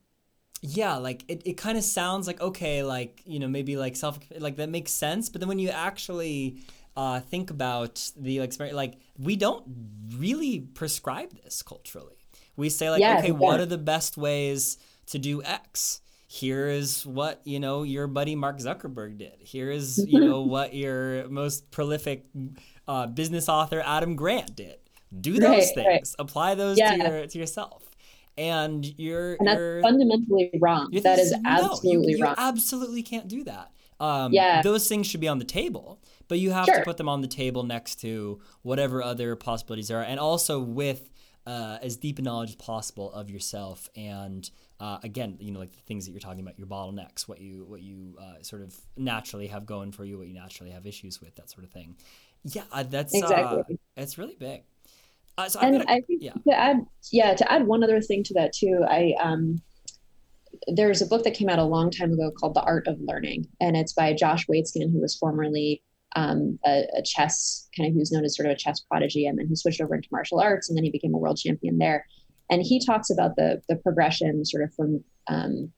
yeah 0.63 0.97
like 0.97 1.25
it, 1.29 1.43
it 1.45 1.53
kind 1.55 1.79
of 1.79 1.85
sounds 1.85 2.27
like 2.27 2.41
okay 2.41 2.83
like 2.83 3.23
you 3.25 3.39
know 3.39 3.49
maybe 3.49 3.77
like 3.77 3.97
self 3.97 4.19
like 4.39 4.57
that 4.57 4.69
makes 4.69 4.93
sense 4.93 5.29
but 5.29 5.41
then 5.41 5.49
when 5.49 5.59
you 5.59 5.71
actually 5.71 6.59
uh, 6.97 7.21
think 7.21 7.51
about 7.51 8.11
the 8.17 8.41
experience 8.41 8.77
like 8.77 8.99
we 9.19 9.37
don't 9.37 9.65
really 10.17 10.61
prescribe 10.61 11.33
this 11.43 11.63
culturally 11.63 12.17
we 12.57 12.69
say 12.69 12.91
like 12.91 13.01
yeah, 13.01 13.19
okay 13.19 13.29
yeah. 13.29 13.33
what 13.33 13.61
are 13.61 13.67
the 13.67 13.79
best 13.79 14.17
ways 14.17 14.77
to 15.11 15.19
do 15.19 15.43
X. 15.43 16.01
Here 16.27 16.69
is 16.69 17.05
what 17.05 17.41
you 17.45 17.59
know 17.59 17.83
your 17.83 18.07
buddy 18.07 18.37
Mark 18.37 18.59
Zuckerberg 18.59 19.19
did. 19.19 19.37
Here 19.41 19.71
is 19.71 19.99
you 20.07 20.21
know 20.27 20.43
what 20.43 20.75
your 20.75 21.29
most 21.29 21.71
prolific 21.71 22.25
uh, 22.87 23.07
business 23.09 23.49
author 23.49 23.83
Adam 23.85 24.17
Grant 24.17 24.55
did. 24.55 24.77
Do 25.21 25.35
those 25.35 25.43
right, 25.43 25.75
things. 25.75 26.15
Right. 26.19 26.25
Apply 26.25 26.55
those 26.55 26.79
yeah. 26.79 26.97
to 26.97 26.97
your 26.97 27.27
to 27.27 27.39
yourself. 27.39 27.85
And 28.39 28.87
you're 28.99 29.35
and 29.35 29.49
that's 29.49 29.59
you're, 29.59 29.83
fundamentally 29.83 30.51
wrong. 30.61 30.91
That 31.03 31.19
is 31.19 31.35
absolutely 31.45 32.13
no, 32.13 32.19
you, 32.19 32.25
wrong. 32.25 32.35
You 32.39 32.45
absolutely 32.45 33.03
can't 33.03 33.27
do 33.27 33.45
that. 33.45 33.73
Um, 33.99 34.33
yeah. 34.33 34.63
Those 34.63 34.89
things 34.89 35.09
should 35.09 35.21
be 35.21 35.29
on 35.29 35.41
the 35.41 35.45
table, 35.45 36.01
but 36.31 36.39
you 36.39 36.53
have 36.53 36.65
sure. 36.65 36.77
to 36.77 36.85
put 36.85 36.97
them 36.97 37.09
on 37.09 37.23
the 37.23 37.29
table 37.29 37.65
next 37.65 37.97
to 37.97 38.41
whatever 38.63 39.03
other 39.03 39.35
possibilities 39.35 39.89
there 39.89 39.99
are, 39.99 40.05
and 40.05 40.21
also 40.21 40.61
with 40.61 41.11
uh, 41.45 41.79
as 41.83 41.97
deep 41.97 42.21
a 42.21 42.23
knowledge 42.23 42.51
as 42.51 42.55
possible 42.55 43.13
of 43.13 43.29
yourself 43.29 43.89
and 43.97 44.49
uh, 44.79 44.99
again, 45.03 45.37
you 45.41 45.51
know, 45.51 45.59
like 45.59 45.73
the 45.73 45.81
things 45.83 46.07
that 46.07 46.13
you're 46.13 46.21
talking 46.21 46.41
about, 46.41 46.57
your 46.57 46.69
bottlenecks, 46.69 47.29
what 47.29 47.41
you 47.41 47.65
what 47.65 47.83
you 47.83 48.17
uh, 48.19 48.41
sort 48.43 48.63
of 48.63 48.75
naturally 48.97 49.49
have 49.49 49.67
going 49.67 49.91
for 49.91 50.05
you, 50.05 50.17
what 50.19 50.29
you 50.29 50.33
naturally 50.33 50.71
have 50.71 50.87
issues 50.87 51.21
with, 51.21 51.35
that 51.35 51.51
sort 51.51 51.65
of 51.65 51.71
thing. 51.71 51.97
Yeah, 52.45 52.63
uh, 52.73 52.85
that's 52.85 53.13
uh, 53.13 53.19
exactly. 53.19 53.79
it's 53.97 54.17
really 54.17 54.37
big. 54.37 54.63
Uh, 55.37 55.49
so 55.49 55.59
and 55.61 55.79
gonna, 55.79 55.85
I 55.89 56.01
think 56.01 56.23
yeah. 56.23 56.33
to 56.49 56.59
add, 56.59 56.87
yeah, 57.11 57.35
to 57.35 57.53
add 57.53 57.67
one 57.67 57.83
other 57.83 58.01
thing 58.01 58.23
to 58.25 58.35
that 58.35 58.53
too, 58.53 58.85
I 58.89 59.15
um, 59.21 59.61
there's 60.69 61.03
a 61.03 61.07
book 61.07 61.25
that 61.25 61.35
came 61.35 61.49
out 61.49 61.59
a 61.59 61.65
long 61.65 61.91
time 61.91 62.13
ago 62.13 62.31
called 62.31 62.55
The 62.55 62.63
Art 62.63 62.87
of 62.87 63.01
Learning, 63.01 63.49
and 63.61 63.77
it's 63.77 63.93
by 63.93 64.15
Josh 64.15 64.47
Waitzkin, 64.47 64.93
who 64.93 65.01
was 65.01 65.17
formerly 65.17 65.83
um, 66.17 66.59
a, 66.67 66.87
a, 66.97 67.03
chess 67.03 67.69
kind 67.77 67.89
of 67.89 67.95
who's 67.95 68.11
known 68.11 68.25
as 68.25 68.37
sort 68.37 68.47
of 68.47 68.53
a 68.53 68.57
chess 68.59 68.81
prodigy, 68.81 69.27
and 69.27 69.39
then 69.39 69.47
he 69.47 69.55
switched 69.55 69.81
over 69.81 69.95
into 69.95 70.09
martial 70.11 70.41
arts, 70.41 70.69
and 70.69 70.77
then 70.77 70.85
he 70.85 70.91
became 70.91 71.15
a 71.15 71.19
world 71.19 71.39
champion 71.39 71.79
there 71.79 72.05
and 72.51 72.63
he 72.63 72.85
talks 72.85 73.09
about 73.11 73.37
the 73.37 73.63
the 73.69 73.77
progression 73.77 74.45
sort 74.45 74.65
of 74.65 74.75
from 74.75 75.03
um, 75.29 75.73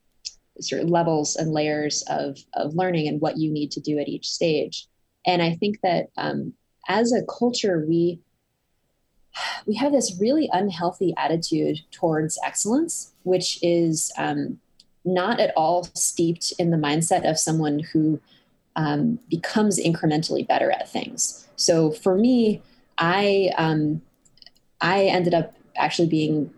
sort 0.60 0.82
of 0.82 0.88
levels 0.88 1.36
and 1.36 1.52
layers 1.52 2.02
of 2.08 2.38
of 2.54 2.74
learning 2.74 3.06
and 3.06 3.20
what 3.20 3.36
you 3.36 3.52
need 3.52 3.70
to 3.72 3.80
do 3.80 3.98
at 3.98 4.08
each 4.08 4.26
stage. 4.26 4.88
And 5.26 5.40
I 5.40 5.54
think 5.54 5.80
that 5.82 6.06
um, 6.16 6.54
as 6.88 7.12
a 7.12 7.24
culture, 7.26 7.84
we 7.86 8.20
we 9.66 9.76
have 9.76 9.92
this 9.92 10.16
really 10.18 10.48
unhealthy 10.52 11.14
attitude 11.16 11.78
towards 11.92 12.38
excellence, 12.44 13.12
which 13.22 13.58
is 13.62 14.10
um, 14.18 14.58
not 15.04 15.40
at 15.40 15.52
all 15.56 15.84
steeped 15.94 16.52
in 16.58 16.70
the 16.70 16.76
mindset 16.76 17.28
of 17.28 17.38
someone 17.38 17.80
who 17.92 18.20
um, 18.76 19.18
becomes 19.28 19.78
incrementally 19.80 20.46
better 20.46 20.70
at 20.70 20.88
things. 20.88 21.46
So 21.56 21.90
for 21.90 22.16
me, 22.16 22.62
I 22.98 23.50
um, 23.56 24.02
I 24.80 25.04
ended 25.04 25.34
up 25.34 25.54
actually 25.76 26.08
being 26.08 26.52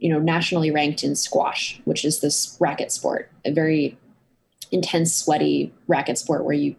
you 0.00 0.08
know, 0.08 0.18
nationally 0.18 0.70
ranked 0.70 1.04
in 1.04 1.14
squash, 1.14 1.80
which 1.84 2.04
is 2.04 2.20
this 2.20 2.56
racket 2.58 2.90
sport, 2.90 3.30
a 3.44 3.52
very 3.52 3.96
intense, 4.72 5.14
sweaty 5.14 5.72
racket 5.86 6.16
sport 6.16 6.44
where 6.44 6.54
you 6.54 6.74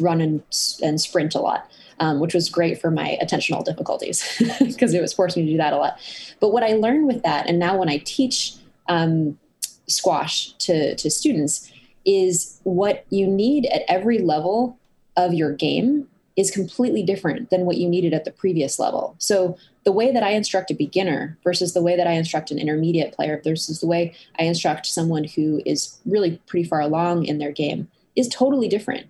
run 0.00 0.20
and, 0.20 0.42
and 0.82 1.00
sprint 1.00 1.36
a 1.36 1.40
lot, 1.40 1.70
um, 2.00 2.18
which 2.18 2.34
was 2.34 2.48
great 2.48 2.80
for 2.80 2.90
my 2.90 3.16
attentional 3.22 3.64
difficulties 3.64 4.24
because 4.58 4.92
it 4.92 5.00
was 5.00 5.12
forcing 5.12 5.44
me 5.44 5.50
to 5.50 5.54
do 5.54 5.58
that 5.58 5.72
a 5.72 5.76
lot. 5.76 5.98
But 6.40 6.52
what 6.52 6.64
I 6.64 6.72
learned 6.72 7.06
with 7.06 7.22
that, 7.22 7.48
and 7.48 7.58
now 7.58 7.78
when 7.78 7.88
I 7.88 7.98
teach 7.98 8.54
um, 8.88 9.38
squash 9.86 10.52
to, 10.54 10.96
to 10.96 11.10
students, 11.10 11.70
is 12.08 12.58
what 12.64 13.04
you 13.10 13.26
need 13.26 13.66
at 13.66 13.82
every 13.86 14.18
level 14.18 14.78
of 15.14 15.34
your 15.34 15.52
game 15.52 16.08
is 16.36 16.50
completely 16.50 17.02
different 17.02 17.50
than 17.50 17.66
what 17.66 17.76
you 17.76 17.86
needed 17.86 18.14
at 18.14 18.24
the 18.24 18.30
previous 18.30 18.78
level. 18.78 19.14
So 19.18 19.58
the 19.84 19.92
way 19.92 20.10
that 20.10 20.22
I 20.22 20.30
instruct 20.30 20.70
a 20.70 20.74
beginner 20.74 21.36
versus 21.44 21.74
the 21.74 21.82
way 21.82 21.96
that 21.96 22.06
I 22.06 22.12
instruct 22.12 22.50
an 22.50 22.58
intermediate 22.58 23.12
player 23.12 23.40
versus 23.44 23.80
the 23.80 23.86
way 23.86 24.14
I 24.38 24.44
instruct 24.44 24.86
someone 24.86 25.24
who 25.24 25.60
is 25.66 25.98
really 26.06 26.40
pretty 26.46 26.66
far 26.66 26.80
along 26.80 27.26
in 27.26 27.38
their 27.38 27.52
game 27.52 27.88
is 28.16 28.28
totally 28.28 28.68
different. 28.68 29.08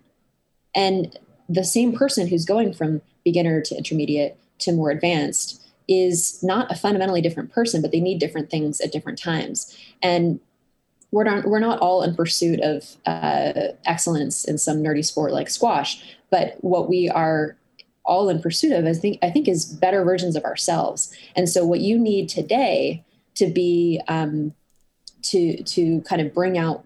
And 0.75 1.17
the 1.47 1.63
same 1.63 1.93
person 1.93 2.27
who's 2.27 2.45
going 2.45 2.73
from 2.73 3.01
beginner 3.23 3.61
to 3.61 3.77
intermediate 3.77 4.35
to 4.59 4.73
more 4.73 4.91
advanced 4.91 5.61
is 5.87 6.41
not 6.43 6.71
a 6.71 6.75
fundamentally 6.75 7.21
different 7.21 7.51
person, 7.51 7.81
but 7.81 7.91
they 7.91 8.01
need 8.01 8.19
different 8.19 8.49
things 8.49 8.81
at 8.81 8.91
different 8.91 9.17
times. 9.17 9.75
And 10.01 10.39
we're 11.11 11.23
not, 11.23 11.45
we're 11.45 11.59
not 11.59 11.79
all 11.79 12.03
in 12.03 12.15
pursuit 12.15 12.59
of 12.61 12.95
uh, 13.05 13.53
excellence 13.85 14.45
in 14.45 14.57
some 14.57 14.77
nerdy 14.77 15.03
sport 15.03 15.31
like 15.31 15.49
squash, 15.49 16.03
but 16.29 16.57
what 16.61 16.89
we 16.89 17.09
are 17.09 17.55
all 18.05 18.29
in 18.29 18.41
pursuit 18.41 18.71
of, 18.71 18.85
I 18.85 18.93
think, 18.93 19.19
I 19.21 19.29
think 19.29 19.47
is 19.47 19.65
better 19.65 20.03
versions 20.03 20.35
of 20.35 20.43
ourselves. 20.43 21.15
And 21.35 21.47
so, 21.47 21.65
what 21.65 21.79
you 21.79 21.97
need 21.97 22.29
today 22.29 23.03
to 23.35 23.47
be 23.47 24.01
um, 24.07 24.53
to 25.23 25.63
to 25.63 26.01
kind 26.01 26.21
of 26.21 26.33
bring 26.33 26.57
out 26.57 26.85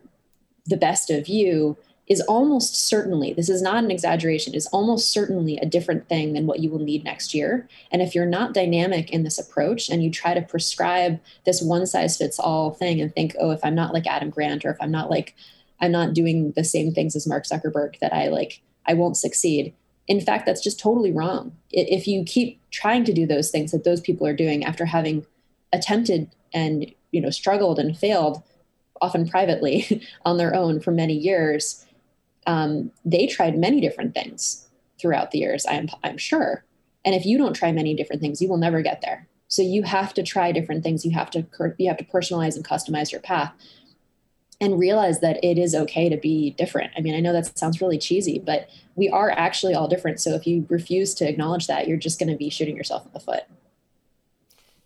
the 0.66 0.78
best 0.78 1.10
of 1.10 1.28
you 1.28 1.78
is 2.08 2.22
almost 2.22 2.76
certainly 2.76 3.34
this 3.34 3.50
is 3.50 3.62
not 3.62 3.84
an 3.84 3.92
exaggeration 3.92 4.54
is 4.54 4.68
almost 4.68 5.12
certainly 5.12 5.58
a 5.58 5.66
different 5.66 6.08
thing 6.10 6.34
than 6.34 6.46
what 6.46 6.60
you 6.60 6.70
will 6.70 6.80
need 6.80 7.04
next 7.04 7.34
year 7.34 7.68
and 7.92 8.02
if 8.02 8.14
you're 8.14 8.26
not 8.26 8.54
dynamic 8.54 9.10
in 9.12 9.24
this 9.24 9.40
approach 9.40 9.90
and 9.90 10.04
you 10.04 10.12
try 10.12 10.34
to 10.34 10.42
prescribe 10.42 11.20
this 11.46 11.62
one 11.62 11.86
size 11.86 12.18
fits 12.18 12.40
all 12.40 12.72
thing 12.72 13.00
and 13.00 13.14
think 13.14 13.36
oh 13.40 13.52
if 13.52 13.64
i'm 13.64 13.76
not 13.76 13.94
like 13.94 14.06
adam 14.06 14.30
grant 14.30 14.66
or 14.66 14.72
if 14.72 14.78
i'm 14.82 14.92
not 14.92 15.10
like 15.10 15.34
i'm 15.80 15.92
not 15.92 16.14
doing 16.14 16.52
the 16.52 16.64
same 16.64 16.92
things 16.92 17.16
as 17.16 17.28
mark 17.28 17.46
zuckerberg 17.46 17.98
that 18.00 18.14
i 18.14 18.28
like 18.28 18.62
i 18.86 18.94
won't 18.94 19.18
succeed 19.18 19.74
in 20.08 20.20
fact, 20.20 20.46
that's 20.46 20.62
just 20.62 20.80
totally 20.80 21.12
wrong. 21.12 21.56
If 21.72 22.08
you 22.08 22.24
keep 22.24 22.60
trying 22.72 23.06
to 23.06 23.14
do 23.14 23.26
those 23.26 23.52
things 23.52 23.72
that 23.72 23.84
those 23.84 24.02
people 24.02 24.28
are 24.28 24.36
doing 24.36 24.64
after 24.66 24.86
having 24.86 25.26
attempted 25.72 26.30
and 26.54 26.94
you 27.12 27.22
know 27.22 27.30
struggled 27.30 27.80
and 27.80 27.98
failed, 27.98 28.44
often 29.02 29.28
privately 29.28 30.06
on 30.26 30.38
their 30.38 30.54
own 30.54 30.80
for 30.80 30.92
many 30.92 31.14
years, 31.14 31.86
um, 32.46 32.92
they 33.06 33.28
tried 33.28 33.58
many 33.58 33.82
different 33.82 34.14
things 34.14 34.68
throughout 35.00 35.32
the 35.32 35.40
years. 35.40 35.66
I'm 35.68 35.90
I'm 36.04 36.18
sure. 36.18 36.64
And 37.06 37.16
if 37.16 37.26
you 37.26 37.38
don't 37.38 37.54
try 37.56 37.72
many 37.72 37.94
different 37.96 38.22
things, 38.22 38.42
you 38.42 38.48
will 38.50 38.58
never 38.58 38.82
get 38.82 39.02
there. 39.02 39.28
So 39.48 39.62
you 39.62 39.84
have 39.84 40.14
to 40.16 40.24
try 40.24 40.52
different 40.52 40.84
things. 40.84 41.06
You 41.06 41.12
have 41.12 41.30
to 41.32 41.46
you 41.78 41.88
have 41.88 41.98
to 41.98 42.06
personalize 42.06 42.56
and 42.56 42.66
customize 42.66 43.12
your 43.12 43.22
path. 43.22 43.54
and 44.62 44.80
realize 44.80 45.20
that 45.20 45.44
it 45.44 45.58
is 45.58 45.76
okay 45.76 46.08
to 46.10 46.18
be 46.18 46.52
different. 46.52 46.92
I 46.96 47.02
mean, 47.02 47.16
I 47.16 47.20
know 47.20 47.34
that 47.34 47.58
sounds 47.58 47.82
really 47.82 47.98
cheesy, 47.98 48.40
but 48.40 48.70
we 48.96 49.10
are 49.10 49.30
actually 49.32 49.74
all 49.74 49.88
different. 49.90 50.22
So 50.22 50.36
if 50.36 50.48
you 50.48 50.66
refuse 50.70 51.14
to 51.16 51.28
acknowledge 51.28 51.68
that, 51.68 51.88
you're 51.88 51.98
just 51.98 52.18
going 52.20 52.30
to 52.30 52.38
be 52.38 52.50
shooting 52.50 52.78
yourself 52.78 53.06
in 53.06 53.12
the 53.14 53.20
foot. 53.20 53.44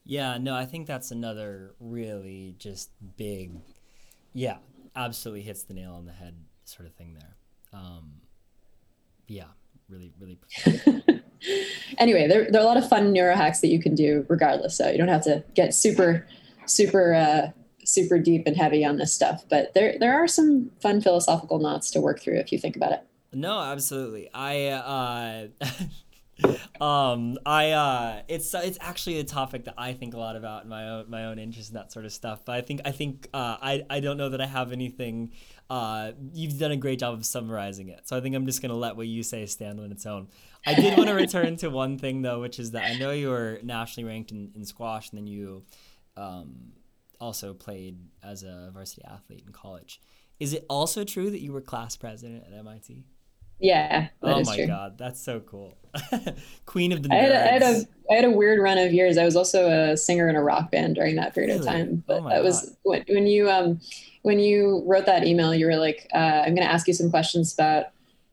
Yeah, 0.04 0.38
no, 0.40 0.56
I 0.56 0.66
think 0.66 0.88
that's 0.88 1.12
another 1.12 1.76
really 1.80 2.56
just 2.58 2.90
big, 3.18 3.52
yeah, 4.34 4.58
absolutely 4.96 5.44
hits 5.44 5.64
the 5.64 5.74
nail 5.74 5.94
on 5.94 6.06
the 6.06 6.14
head 6.14 6.36
sort 6.64 6.88
of 6.88 6.96
thing 6.96 7.14
there. 7.14 7.37
Um, 7.78 8.12
yeah, 9.28 9.46
really, 9.90 10.14
really. 10.20 10.40
anyway, 11.98 12.28
there, 12.28 12.50
there 12.50 12.62
are 12.62 12.64
a 12.64 12.68
lot 12.68 12.78
of 12.78 12.88
fun 12.88 13.14
neuro 13.14 13.36
hacks 13.36 13.60
that 13.62 13.68
you 13.68 13.82
can 13.82 13.96
do 13.96 14.26
regardless. 14.30 14.78
So 14.78 14.90
you 14.90 14.98
don't 14.98 15.08
have 15.08 15.24
to 15.26 15.44
get 15.54 15.74
super, 15.74 16.28
super, 16.66 17.14
uh, 17.14 17.52
super 17.86 18.20
deep 18.20 18.44
and 18.46 18.56
heavy 18.56 18.84
on 18.84 18.98
this 18.98 19.14
stuff. 19.14 19.46
But 19.50 19.74
there, 19.74 19.98
there 20.00 20.14
are 20.14 20.28
some 20.28 20.72
fun 20.82 21.02
philosophical 21.02 21.60
knots 21.60 21.92
to 21.92 22.02
work 22.02 22.20
through 22.20 22.40
if 22.40 22.52
you 22.52 22.58
think 22.58 22.76
about 22.76 22.92
it. 22.92 23.02
No, 23.34 23.60
absolutely. 23.60 24.30
I, 24.34 24.68
uh, 24.70 25.48
um, 26.82 27.38
I 27.46 27.72
uh, 27.72 28.22
it's 28.28 28.54
it's 28.54 28.78
actually 28.82 29.20
a 29.20 29.24
topic 29.24 29.66
that 29.66 29.74
I 29.78 29.94
think 29.94 30.14
a 30.14 30.18
lot 30.18 30.36
about 30.36 30.64
in 30.64 30.70
my 30.70 30.90
own 30.90 31.10
my 31.10 31.26
own 31.26 31.40
interest 31.40 31.70
in 31.70 31.76
that 31.76 31.92
sort 31.92 32.06
of 32.06 32.14
stuff. 32.14 32.46
But 32.46 32.56
I 32.56 32.62
think 32.62 32.82
I 32.86 32.92
think 32.92 33.28
uh, 33.34 33.58
I 33.62 33.84
I 33.90 34.00
don't 34.00 34.18
know 34.18 34.30
that 34.30 34.42
I 34.42 34.46
have 34.46 34.72
anything. 34.72 35.32
Uh, 35.70 36.12
you've 36.34 36.58
done 36.58 36.72
a 36.72 36.78
great 36.78 37.00
job 37.00 37.14
of 37.14 37.26
summarizing 37.26 37.90
it, 37.90 38.08
so 38.08 38.16
I 38.16 38.22
think 38.22 38.36
I'm 38.36 38.46
just 38.46 38.62
gonna 38.62 38.76
let 38.76 38.96
what 38.96 39.08
you 39.08 39.24
say 39.24 39.46
stand 39.46 39.80
on 39.80 39.92
its 39.92 40.06
own. 40.06 40.28
I 40.66 40.74
did 40.74 40.98
want 40.98 41.10
to 41.10 41.16
return 41.26 41.58
to 41.58 41.70
one 41.70 41.98
thing 41.98 42.22
though, 42.22 42.42
which 42.42 42.60
is 42.60 42.72
that 42.72 42.86
I 42.86 42.98
know 42.98 43.12
you 43.12 43.30
were 43.30 43.60
nationally 43.64 44.08
ranked 44.08 44.32
in, 44.32 44.52
in 44.56 44.66
squash, 44.66 45.10
and 45.10 45.20
then 45.20 45.28
you 45.28 45.64
um, 46.16 46.74
also 47.20 47.54
played 47.54 47.98
as 48.24 48.44
a 48.44 48.70
varsity 48.74 49.04
athlete 49.06 49.44
in 49.46 49.52
college. 49.52 50.02
Is 50.40 50.54
it 50.54 50.66
also 50.70 51.04
true 51.04 51.30
that 51.32 51.42
you 51.42 51.52
were 51.52 51.62
class 51.62 51.96
president 51.96 52.46
at 52.46 52.58
MIT? 52.58 53.04
Yeah. 53.60 54.10
oh 54.22 54.44
my 54.44 54.56
true. 54.56 54.68
god, 54.68 54.98
that's 54.98 55.20
so 55.20 55.40
cool. 55.40 55.78
Queen 56.66 56.92
of 56.92 57.02
the. 57.02 57.12
I 57.12 57.18
had, 57.18 57.32
a, 57.32 57.40
I 57.40 57.54
had, 57.54 57.64
a 57.64 57.88
I 58.12 58.14
had 58.16 58.26
a 58.26 58.30
weird 58.30 58.62
run 58.62 58.78
of 58.78 58.94
years. 58.94 59.18
I 59.18 59.26
was 59.26 59.36
also 59.36 59.68
a 59.68 59.98
singer 59.98 60.30
in 60.30 60.36
a 60.36 60.44
rock 60.44 60.70
band 60.70 60.96
during 60.96 61.16
that 61.16 61.34
period 61.34 61.54
really? 61.54 61.68
of 61.68 61.74
time. 61.74 62.04
But 62.06 62.22
oh 62.22 62.30
that 62.30 62.44
was 62.44 62.78
when, 62.84 63.04
when 63.10 63.26
you 63.26 63.50
um 63.50 63.80
when 64.28 64.40
you 64.40 64.84
wrote 64.86 65.06
that 65.06 65.26
email, 65.26 65.56
you 65.56 65.66
were 65.66 65.78
like, 65.78 66.06
uh, 66.14 66.44
"I'm 66.44 66.54
going 66.54 66.68
to 66.68 66.74
ask 66.74 66.86
you 66.86 66.94
some 66.94 67.10
questions 67.10 67.54
about 67.54 67.86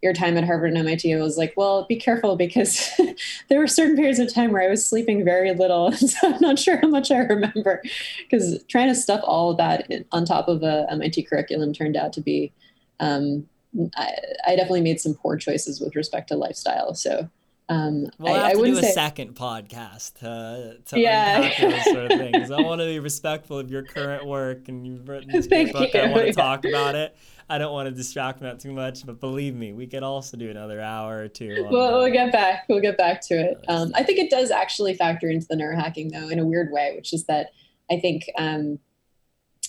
your 0.02 0.12
time 0.12 0.36
at 0.36 0.42
Harvard 0.42 0.70
and 0.70 0.78
MIT." 0.78 1.14
I 1.14 1.20
was 1.20 1.38
like, 1.38 1.54
"Well, 1.56 1.86
be 1.86 1.94
careful 1.94 2.34
because 2.34 2.90
there 3.48 3.60
were 3.60 3.68
certain 3.68 3.94
periods 3.94 4.18
of 4.18 4.34
time 4.34 4.50
where 4.50 4.62
I 4.62 4.68
was 4.68 4.84
sleeping 4.84 5.24
very 5.24 5.54
little, 5.54 5.92
so 5.92 6.34
I'm 6.34 6.40
not 6.40 6.58
sure 6.58 6.78
how 6.78 6.88
much 6.88 7.12
I 7.12 7.18
remember." 7.18 7.80
Because 8.24 8.60
trying 8.64 8.88
to 8.88 8.94
stuff 8.96 9.20
all 9.22 9.52
of 9.52 9.56
that 9.58 9.88
on 10.10 10.24
top 10.24 10.48
of 10.48 10.64
a 10.64 10.84
MIT 10.90 11.22
curriculum 11.22 11.72
turned 11.72 11.96
out 11.96 12.12
to 12.14 12.20
be 12.20 12.52
um, 12.98 13.48
I, 13.94 14.10
I, 14.48 14.56
definitely 14.56 14.80
made 14.80 15.00
some 15.00 15.14
poor 15.14 15.36
choices 15.36 15.80
with 15.80 15.94
respect 15.94 16.28
to 16.28 16.36
lifestyle. 16.36 16.94
So 16.94 17.28
um, 17.68 18.06
we'll 18.18 18.34
I, 18.34 18.48
have 18.48 18.52
to 18.52 18.62
I 18.62 18.66
do 18.66 18.78
a 18.78 18.82
say, 18.82 18.92
second 18.92 19.34
podcast 19.34 20.14
to, 20.20 20.78
to 20.84 21.00
yeah. 21.00 21.40
those 21.60 21.84
sort 21.84 22.12
of 22.12 22.18
things. 22.18 22.50
I 22.50 22.60
want 22.60 22.80
to 22.82 22.86
be 22.86 22.98
respectful 23.00 23.58
of 23.58 23.70
your 23.70 23.82
current 23.82 24.26
work 24.26 24.68
and 24.68 24.86
you've 24.86 25.08
written 25.08 25.30
this 25.30 25.46
book. 25.46 25.94
You. 25.94 26.00
I 26.00 26.06
want 26.08 26.20
to 26.20 26.26
yeah. 26.26 26.32
talk 26.32 26.64
about 26.66 26.94
it. 26.94 27.16
I 27.48 27.58
don't 27.58 27.72
want 27.72 27.88
to 27.88 27.94
distract 27.94 28.40
me 28.40 28.48
that 28.48 28.60
too 28.60 28.72
much, 28.72 29.04
but 29.04 29.20
believe 29.20 29.54
me, 29.54 29.72
we 29.72 29.86
could 29.86 30.02
also 30.02 30.36
do 30.36 30.50
another 30.50 30.80
hour 30.80 31.18
or 31.18 31.28
two. 31.28 31.66
Well, 31.70 31.98
we'll 31.98 32.12
get 32.12 32.32
back. 32.32 32.64
We'll 32.68 32.80
get 32.80 32.98
back 32.98 33.20
to 33.28 33.34
it. 33.34 33.64
Um, 33.68 33.92
I 33.94 34.02
think 34.02 34.18
it 34.18 34.30
does 34.30 34.50
actually 34.50 34.94
factor 34.94 35.28
into 35.28 35.46
the 35.48 35.56
neurohacking 35.56 36.12
though, 36.12 36.28
in 36.28 36.38
a 36.38 36.46
weird 36.46 36.70
way, 36.70 36.92
which 36.96 37.12
is 37.12 37.24
that 37.24 37.50
I 37.90 37.98
think, 37.98 38.30
um, 38.38 38.78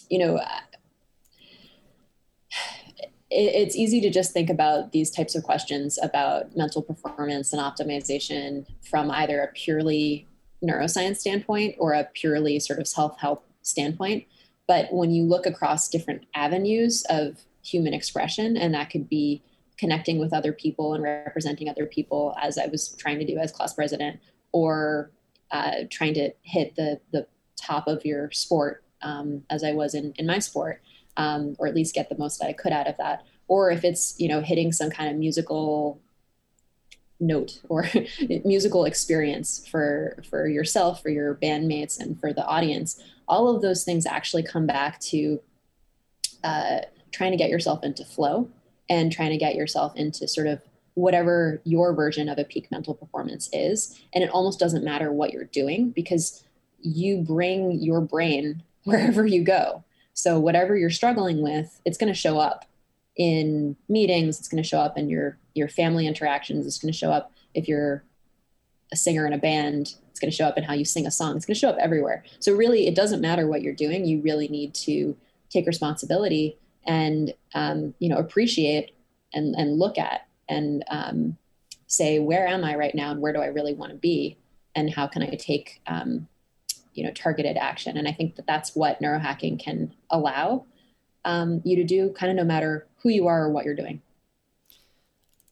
you 0.10 0.20
know, 0.20 0.40
it's 3.32 3.76
easy 3.76 4.00
to 4.02 4.10
just 4.10 4.34
think 4.34 4.50
about 4.50 4.92
these 4.92 5.10
types 5.10 5.36
of 5.36 5.44
questions 5.44 5.98
about 6.02 6.56
mental 6.56 6.82
performance 6.82 7.54
and 7.54 7.62
optimization 7.62 8.66
from 8.88 9.10
either 9.10 9.42
a 9.42 9.48
purely 9.48 10.28
neuroscience 10.64 11.18
standpoint 11.18 11.76
or 11.80 11.94
a 11.94 12.08
purely 12.14 12.60
sort 12.60 12.80
of 12.80 12.88
self-help 12.88 13.44
standpoint. 13.62 14.26
But 14.68 14.92
when 14.92 15.12
you 15.12 15.24
look 15.24 15.46
across 15.46 15.90
different 15.90 16.26
avenues 16.36 17.04
of 17.10 17.40
human 17.66 17.94
expression 17.94 18.56
and 18.58 18.74
that 18.74 18.90
could 18.90 19.10
be 19.10 19.44
connecting 19.78 20.20
with 20.20 20.34
other 20.34 20.54
people 20.54 20.94
and 20.94 21.04
representing 21.04 21.68
other 21.68 21.86
people 21.86 22.36
as 22.42 22.58
i 22.58 22.68
was 22.68 22.96
trying 22.98 23.20
to 23.20 23.26
do 23.26 23.38
as 23.38 23.52
class 23.52 23.74
president 23.74 24.20
or 24.52 25.12
uh, 25.52 25.84
trying 25.90 26.14
to 26.14 26.32
hit 26.44 26.76
the 26.76 27.00
the 27.12 27.28
top 27.56 27.88
of 27.88 28.06
your 28.06 28.32
sport 28.32 28.84
um, 29.02 29.44
as 29.50 29.64
i 29.64 29.72
was 29.72 29.94
in, 29.94 30.14
in 30.18 30.26
my 30.26 30.40
sport 30.40 30.82
um, 31.18 31.56
or 31.60 31.68
at 31.68 31.76
least 31.76 31.96
get 31.96 32.10
the 32.10 32.18
most 32.18 32.40
that 32.40 32.48
I 32.48 32.54
could 32.54 32.72
out 32.72 32.88
of 32.88 32.98
that. 32.98 33.26
Or 33.48 33.72
if 33.72 33.84
it's 33.84 34.16
you 34.20 34.28
know 34.28 34.42
hitting 34.42 34.72
some 34.72 34.90
kind 34.90 35.10
of 35.10 35.18
musical 35.18 36.02
note 37.20 37.62
or 37.70 37.88
musical 38.46 38.86
experience 38.86 39.66
for 39.68 40.18
for 40.30 40.48
yourself, 40.48 41.02
for 41.02 41.10
your 41.10 41.36
bandmates, 41.36 42.00
and 42.00 42.20
for 42.20 42.34
the 42.34 42.46
audience, 42.46 43.02
all 43.28 43.54
of 43.54 43.62
those 43.62 43.84
things 43.84 44.06
actually 44.06 44.44
come 44.44 44.66
back 44.66 45.00
to 45.00 45.40
uh, 46.44 46.80
trying 47.12 47.32
to 47.32 47.38
get 47.38 47.50
yourself 47.50 47.84
into 47.84 48.06
flow 48.06 48.50
and 48.90 49.12
trying 49.12 49.32
to 49.32 49.38
get 49.38 49.56
yourself 49.56 49.96
into 49.96 50.28
sort 50.28 50.48
of 50.48 50.62
whatever 50.94 51.62
your 51.64 51.94
version 51.94 52.30
of 52.30 52.38
a 52.38 52.44
peak 52.44 52.70
mental 52.72 52.94
performance 52.94 53.50
is. 53.52 54.00
And 54.14 54.24
it 54.24 54.30
almost 54.30 54.60
doesn't 54.60 54.84
matter 54.84 55.12
what 55.12 55.32
you're 55.32 55.46
doing 55.46 55.90
because 55.90 56.44
you 56.80 57.22
bring 57.22 57.72
your 57.82 58.02
brain 58.02 58.64
wherever 58.84 59.26
you 59.26 59.44
go. 59.44 59.84
So 60.16 60.40
whatever 60.40 60.76
you're 60.76 60.90
struggling 60.90 61.42
with, 61.42 61.80
it's 61.86 61.98
going 61.98 62.12
to 62.12 62.18
show 62.18 62.40
up 62.40 62.66
in 63.16 63.76
meetings. 63.88 64.40
It's 64.40 64.48
going 64.48 64.64
to 64.64 64.68
show 64.68 64.80
up 64.80 64.98
in 64.98 65.10
your 65.10 65.38
your 65.54 65.68
family 65.68 66.08
interactions. 66.08 66.66
It's 66.66 66.80
going 66.80 66.92
to 66.92 66.98
show 66.98 67.12
up 67.12 67.32
if 67.54 67.68
you're 67.68 68.04
a 68.92 68.96
singer 68.96 69.28
in 69.28 69.34
a 69.34 69.38
band. 69.38 69.96
It's 70.10 70.20
going 70.20 70.32
to 70.32 70.36
show 70.36 70.46
up 70.46 70.58
in 70.58 70.64
how 70.64 70.74
you 70.74 70.86
sing 70.86 71.06
a 71.06 71.12
song. 71.12 71.36
It's 71.36 71.46
going 71.46 71.54
to 71.54 71.60
show 71.60 71.70
up 71.70 71.78
everywhere. 71.80 72.24
So 72.40 72.54
really, 72.54 72.88
it 72.88 72.96
doesn't 72.96 73.22
matter 73.22 73.48
what 73.48 73.62
you're 73.62 73.74
doing. 73.74 74.06
You 74.06 74.22
really 74.22 74.48
need 74.48 74.74
to 74.76 75.16
take 75.50 75.68
responsibility 75.68 76.58
and 76.86 77.34
um, 77.54 77.94
you 78.00 78.10
know 78.10 78.18
appreciate 78.18 78.96
and 79.34 79.54
and 79.56 79.78
look 79.78 79.98
at 79.98 80.28
and 80.48 80.84
um, 80.90 81.38
say 81.88 82.20
where 82.20 82.48
am 82.48 82.64
I 82.64 82.76
right 82.76 82.96
now 82.96 83.12
and 83.12 83.22
where 83.22 83.34
do 83.34 83.40
I 83.40 83.48
really 83.48 83.74
want 83.74 83.92
to 83.92 83.98
be 83.98 84.38
and 84.76 84.94
how 84.94 85.08
can 85.08 85.24
I 85.24 85.32
take 85.32 85.82
um, 85.88 86.28
you 86.96 87.04
know 87.04 87.12
targeted 87.12 87.58
action. 87.58 87.98
And 87.98 88.08
i 88.08 88.12
think 88.12 88.36
that 88.36 88.48
that's 88.48 88.76
what 88.76 89.02
neurohacking 89.02 89.60
can 89.60 89.94
allow 90.10 90.66
um, 91.26 91.62
you 91.66 91.76
to 91.76 91.84
do 91.84 92.12
kind 92.12 92.32
of 92.32 92.38
no 92.38 92.44
matter 92.44 92.88
who 93.02 93.10
you 93.10 93.28
are 93.28 93.46
or 93.46 93.52
what 93.52 93.66
you're 93.66 93.76
doing. 93.76 94.02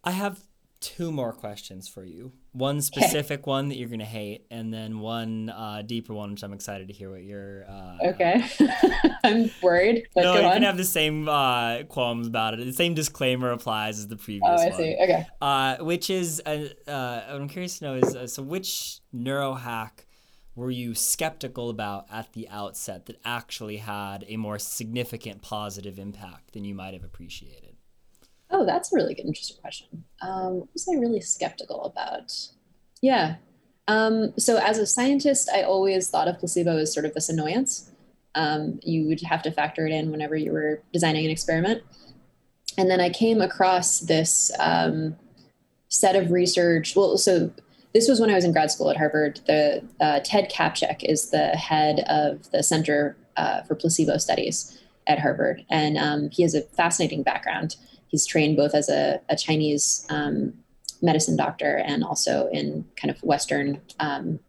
I 0.04 0.12
have 0.12 0.39
two 0.84 1.12
more 1.14 1.32
questions 1.32 1.88
for 1.88 2.04
you. 2.04 2.34
One 2.52 2.82
specific 2.82 3.39
okay. 3.39 3.50
one 3.50 3.70
that 3.70 3.78
you're 3.78 3.88
going 3.88 4.00
to 4.00 4.06
hate 4.06 4.46
and 4.52 4.72
then 4.72 5.00
one 5.00 5.50
uh, 5.50 5.82
deeper 5.84 6.14
one 6.14 6.32
which 6.32 6.44
i'm 6.44 6.54
excited 6.54 6.89
to 6.89 6.94
hear 6.94 7.10
what 7.10 7.24
you're 7.24 7.66
uh, 7.68 8.10
okay. 8.10 8.44
I'm 9.24 9.50
worried 9.64 10.08
no 10.16 10.36
you 10.36 10.46
on. 10.46 10.54
can 10.54 10.64
have 10.64 10.78
the 10.78 10.84
same 10.84 11.28
uh, 11.28 11.84
qualms 11.84 12.28
about 12.28 12.54
it. 12.54 12.66
The 12.66 12.74
same 12.74 12.94
disclaimer 12.94 13.52
applies 13.52 13.98
as 13.98 14.08
the 14.08 14.18
previous 14.18 14.44
oh 14.46 14.62
i 14.62 14.68
one. 14.68 14.78
see. 14.78 14.98
Okay. 15.02 15.26
Uh, 15.41 15.78
which 15.78 16.10
is 16.10 16.41
uh, 16.46 16.68
uh, 16.88 17.24
i'm 17.30 17.48
curious 17.48 17.80
to 17.80 17.86
know 17.86 17.94
is 17.96 18.34
so 18.34 18.44
which 18.44 19.00
neurohack 19.16 20.06
were 20.56 20.72
you 20.72 20.93
skeptical 20.93 21.70
about 21.70 22.06
at 22.12 22.34
the 22.34 22.47
outset 22.49 23.08
that 23.08 23.20
actually 23.26 23.78
had 23.78 24.24
a 24.28 24.38
more 24.38 24.60
significant 24.60 25.41
positive 25.41 25.97
impact 25.97 26.54
than 26.54 26.64
you 26.64 26.76
might 26.76 26.93
have 26.93 27.04
appreciated? 27.04 27.76
Oh, 28.51 28.66
that's 28.66 28.93
a 28.93 28.95
really 28.95 29.16
good, 29.16 29.26
interesting 29.26 29.58
question. 29.60 30.04
Um, 30.22 30.60
what 30.60 30.70
was 30.74 30.88
I 30.88 30.99
really 30.99 31.22
skeptical 31.22 31.86
about? 31.86 32.32
Yeah. 33.01 33.38
Um, 33.88 34.34
so, 34.38 34.58
as 34.58 34.78
a 34.78 34.86
scientist, 34.86 35.49
I 35.54 35.64
always 35.64 36.10
thought 36.10 36.28
of 36.28 36.39
placebo 36.39 36.78
as 36.78 36.93
sort 36.93 37.06
of 37.06 37.14
this 37.16 37.30
annoyance. 37.30 37.91
Um, 38.36 38.80
you 38.84 39.08
would 39.08 39.22
have 39.22 39.41
to 39.43 39.51
factor 39.51 39.86
it 39.88 39.91
in 39.91 40.12
whenever 40.12 40.36
you 40.36 40.51
were 40.51 40.82
designing 40.93 41.26
an 41.26 41.32
experiment. 41.32 41.84
And 42.78 42.89
then 42.89 43.01
I 43.01 43.10
came 43.10 43.41
across 43.41 43.99
this 43.99 44.51
um, 44.60 45.16
set 45.89 46.16
of 46.16 46.32
research. 46.32 46.95
Well, 46.95 47.18
so 47.18 47.51
this 47.94 48.10
was 48.10 48.20
when 48.20 48.30
I 48.30 48.36
was 48.36 48.44
in 48.44 48.52
grad 48.52 48.72
school 48.72 48.89
at 48.89 48.98
Harvard. 48.98 49.39
The 49.46 49.84
uh, 50.02 50.20
Ted 50.24 50.52
Kaptchuk 50.52 51.04
is 51.04 51.30
the 51.30 51.50
head 51.50 52.00
of 52.08 52.50
the 52.52 52.64
Center 52.64 53.16
uh, 53.38 53.62
for 53.64 53.76
Placebo 53.76 54.18
Studies 54.18 54.80
at 55.08 55.20
Harvard, 55.20 55.66
and 55.70 55.98
um, 55.98 56.30
he 56.30 56.44
has 56.44 56.56
a 56.56 56.62
fascinating 56.62 57.24
background. 57.24 57.76
He's 58.08 58.26
trained 58.26 58.58
both 58.58 58.76
as 58.76 58.89
a, 58.89 59.20
a 59.30 59.36
Chinese 59.36 60.06
um, 60.10 60.54
medicine 61.02 61.36
doctor 61.36 61.78
and 61.78 62.04
also 62.04 62.48
in 62.52 62.86
kind 62.96 63.12
of 63.12 63.22
Western 63.24 63.82
um, 64.00 64.39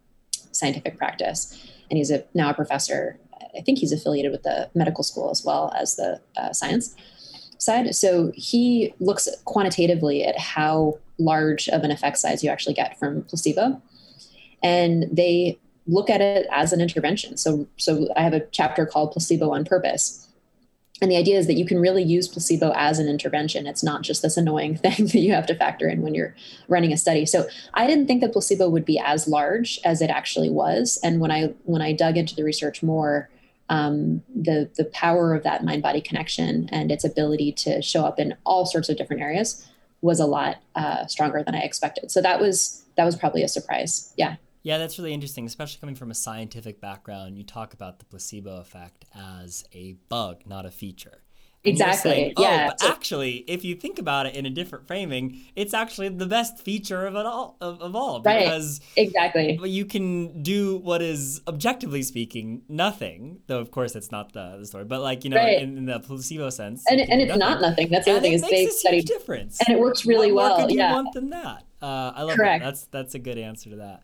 scientific 0.52 0.96
practice. 0.96 1.70
And 1.90 1.98
he's 1.98 2.10
a, 2.10 2.24
now 2.34 2.50
a 2.50 2.54
professor. 2.54 3.18
I 3.56 3.60
think 3.60 3.78
he's 3.78 3.92
affiliated 3.92 4.32
with 4.32 4.42
the 4.42 4.70
medical 4.74 5.04
school 5.04 5.30
as 5.30 5.44
well 5.44 5.72
as 5.76 5.96
the 5.96 6.20
uh, 6.36 6.52
science 6.52 6.94
side. 7.64 7.94
So 7.94 8.32
he 8.34 8.94
looks 9.00 9.28
quantitatively 9.44 10.24
at 10.24 10.38
how 10.38 10.98
large 11.18 11.68
of 11.68 11.82
an 11.82 11.90
effect 11.90 12.18
size 12.18 12.42
you 12.42 12.50
actually 12.50 12.74
get 12.74 12.98
from 12.98 13.22
placebo. 13.22 13.80
And 14.62 15.04
they 15.10 15.58
look 15.86 16.08
at 16.08 16.20
it 16.20 16.46
as 16.50 16.72
an 16.72 16.80
intervention. 16.80 17.36
So, 17.36 17.66
so 17.76 18.08
I 18.16 18.22
have 18.22 18.32
a 18.32 18.46
chapter 18.50 18.86
called 18.86 19.12
Placebo 19.12 19.50
on 19.50 19.64
Purpose. 19.64 20.28
and 21.02 21.10
the 21.10 21.16
idea 21.16 21.38
is 21.38 21.46
that 21.48 21.54
you 21.54 21.66
can 21.66 21.80
really 21.80 22.02
use 22.02 22.28
placebo 22.28 22.72
as 22.74 22.98
an 22.98 23.08
intervention. 23.08 23.66
It's 23.66 23.82
not 23.82 24.02
just 24.02 24.22
this 24.22 24.36
annoying 24.36 24.76
thing 24.84 25.06
that 25.06 25.18
you 25.18 25.32
have 25.32 25.46
to 25.46 25.54
factor 25.54 25.88
in 25.88 26.02
when 26.02 26.14
you're 26.14 26.34
running 26.68 26.92
a 26.92 26.96
study. 26.96 27.26
So 27.26 27.46
I 27.74 27.86
didn't 27.86 28.06
think 28.06 28.20
that 28.22 28.32
placebo 28.32 28.68
would 28.70 28.84
be 28.84 28.98
as 28.98 29.28
large 29.28 29.78
as 29.84 30.00
it 30.00 30.08
actually 30.08 30.50
was. 30.50 30.98
And 31.02 31.20
when 31.20 31.30
I 31.30 31.52
when 31.64 31.82
I 31.82 31.92
dug 31.92 32.16
into 32.16 32.34
the 32.34 32.44
research 32.44 32.82
more, 32.82 33.28
um, 33.68 34.22
the 34.34 34.70
the 34.76 34.84
power 34.86 35.34
of 35.34 35.42
that 35.44 35.64
mind 35.64 35.82
body 35.82 36.00
connection 36.00 36.68
and 36.70 36.90
its 36.90 37.04
ability 37.04 37.52
to 37.52 37.80
show 37.80 38.04
up 38.04 38.18
in 38.18 38.36
all 38.44 38.66
sorts 38.66 38.88
of 38.88 38.96
different 38.96 39.22
areas 39.22 39.66
was 40.02 40.20
a 40.20 40.26
lot 40.26 40.56
uh, 40.74 41.06
stronger 41.06 41.42
than 41.42 41.54
I 41.54 41.60
expected. 41.60 42.10
So 42.10 42.20
that 42.20 42.40
was 42.40 42.84
that 42.96 43.04
was 43.04 43.16
probably 43.16 43.42
a 43.42 43.48
surprise. 43.48 44.12
Yeah. 44.16 44.36
Yeah, 44.62 44.78
that's 44.78 44.98
really 44.98 45.12
interesting, 45.12 45.44
especially 45.44 45.78
coming 45.80 45.94
from 45.94 46.10
a 46.10 46.14
scientific 46.14 46.80
background. 46.80 47.36
You 47.36 47.44
talk 47.44 47.74
about 47.74 47.98
the 47.98 48.06
placebo 48.06 48.60
effect 48.60 49.04
as 49.14 49.62
a 49.74 49.92
bug, 50.08 50.42
not 50.46 50.64
a 50.64 50.70
feature. 50.70 51.20
And 51.64 51.72
exactly. 51.72 52.10
Saying, 52.10 52.32
oh, 52.36 52.42
yeah. 52.42 52.66
But 52.68 52.84
actually, 52.84 53.36
if 53.46 53.64
you 53.64 53.74
think 53.74 53.98
about 53.98 54.26
it 54.26 54.34
in 54.34 54.44
a 54.44 54.50
different 54.50 54.86
framing, 54.86 55.40
it's 55.56 55.72
actually 55.72 56.10
the 56.10 56.26
best 56.26 56.58
feature 56.58 57.06
of 57.06 57.14
it 57.14 57.24
all 57.24 57.56
of, 57.60 57.80
of 57.80 57.96
all 57.96 58.20
because 58.20 58.80
right. 58.96 59.06
exactly 59.06 59.58
you 59.64 59.86
can 59.86 60.42
do 60.42 60.76
what 60.76 61.00
is 61.00 61.40
objectively 61.48 62.02
speaking 62.02 62.62
nothing. 62.68 63.40
Though 63.46 63.60
of 63.60 63.70
course 63.70 63.96
it's 63.96 64.12
not 64.12 64.34
the, 64.34 64.58
the 64.58 64.66
story, 64.66 64.84
but 64.84 65.00
like 65.00 65.24
you 65.24 65.30
know 65.30 65.38
right. 65.38 65.62
in, 65.62 65.78
in, 65.78 65.86
the 65.86 66.00
placebo 66.00 66.50
sense, 66.50 66.84
and, 66.88 67.00
and 67.00 67.22
it's 67.22 67.28
nothing. 67.28 67.40
not 67.40 67.60
nothing. 67.62 67.88
That's 67.88 68.04
the 68.04 68.12
other 68.12 68.20
thing. 68.20 68.34
Is 68.34 68.42
they 68.42 68.66
study 68.66 69.00
difference, 69.00 69.58
and 69.66 69.74
it 69.74 69.80
works 69.80 70.04
really 70.04 70.32
what 70.32 70.42
well. 70.42 70.58
More 70.58 70.66
could 70.68 70.76
yeah. 70.76 70.88
you 70.90 70.94
want 70.94 71.14
than 71.14 71.30
that? 71.30 71.64
Uh, 71.80 72.12
I 72.14 72.22
love 72.22 72.36
Correct. 72.36 72.62
that. 72.62 72.66
That's 72.66 72.84
that's 72.86 73.14
a 73.14 73.18
good 73.18 73.38
answer 73.38 73.70
to 73.70 73.76
that. 73.76 74.02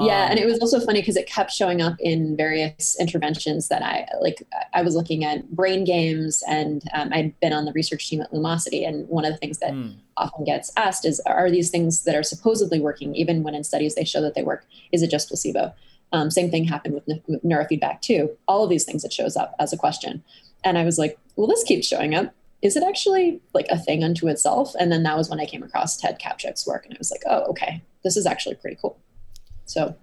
Yeah, 0.00 0.30
and 0.30 0.38
it 0.38 0.46
was 0.46 0.58
also 0.60 0.80
funny 0.80 1.00
because 1.00 1.16
it 1.16 1.26
kept 1.26 1.50
showing 1.50 1.82
up 1.82 1.96
in 2.00 2.34
various 2.34 2.96
interventions 2.98 3.68
that 3.68 3.82
I 3.82 4.08
like. 4.20 4.42
I 4.72 4.80
was 4.82 4.96
looking 4.96 5.22
at 5.22 5.50
brain 5.50 5.84
games, 5.84 6.42
and 6.48 6.82
um, 6.94 7.10
I'd 7.12 7.38
been 7.40 7.52
on 7.52 7.66
the 7.66 7.72
research 7.72 8.08
team 8.08 8.22
at 8.22 8.32
Lumosity, 8.32 8.88
and 8.88 9.06
one 9.08 9.26
of 9.26 9.32
the 9.32 9.36
things 9.36 9.58
that 9.58 9.72
mm. 9.72 9.94
often 10.16 10.44
gets 10.44 10.72
asked 10.78 11.04
is, 11.04 11.20
"Are 11.26 11.50
these 11.50 11.68
things 11.68 12.04
that 12.04 12.16
are 12.16 12.22
supposedly 12.22 12.80
working, 12.80 13.14
even 13.14 13.42
when 13.42 13.54
in 13.54 13.64
studies 13.64 13.94
they 13.94 14.04
show 14.04 14.22
that 14.22 14.34
they 14.34 14.42
work, 14.42 14.64
is 14.92 15.02
it 15.02 15.10
just 15.10 15.28
placebo?" 15.28 15.74
Um, 16.12 16.30
same 16.30 16.50
thing 16.50 16.64
happened 16.64 16.94
with, 16.94 17.08
n- 17.08 17.22
with 17.26 17.42
neurofeedback 17.42 18.00
too. 18.00 18.30
All 18.48 18.64
of 18.64 18.70
these 18.70 18.84
things 18.84 19.04
it 19.04 19.12
shows 19.12 19.36
up 19.36 19.54
as 19.58 19.74
a 19.74 19.78
question, 19.78 20.24
and 20.64 20.78
I 20.78 20.84
was 20.84 20.98
like, 20.98 21.18
"Well, 21.36 21.46
this 21.46 21.64
keeps 21.64 21.86
showing 21.86 22.14
up. 22.14 22.34
Is 22.62 22.76
it 22.76 22.82
actually 22.82 23.42
like 23.52 23.66
a 23.68 23.78
thing 23.78 24.02
unto 24.02 24.26
itself?" 24.28 24.74
And 24.80 24.90
then 24.90 25.02
that 25.02 25.18
was 25.18 25.28
when 25.28 25.40
I 25.40 25.44
came 25.44 25.62
across 25.62 25.98
Ted 25.98 26.18
Kaptchuk's 26.18 26.66
work, 26.66 26.86
and 26.86 26.94
I 26.94 26.98
was 26.98 27.10
like, 27.10 27.24
"Oh, 27.26 27.44
okay, 27.50 27.82
this 28.04 28.16
is 28.16 28.24
actually 28.24 28.54
pretty 28.54 28.78
cool." 28.80 28.96
So 29.66 29.96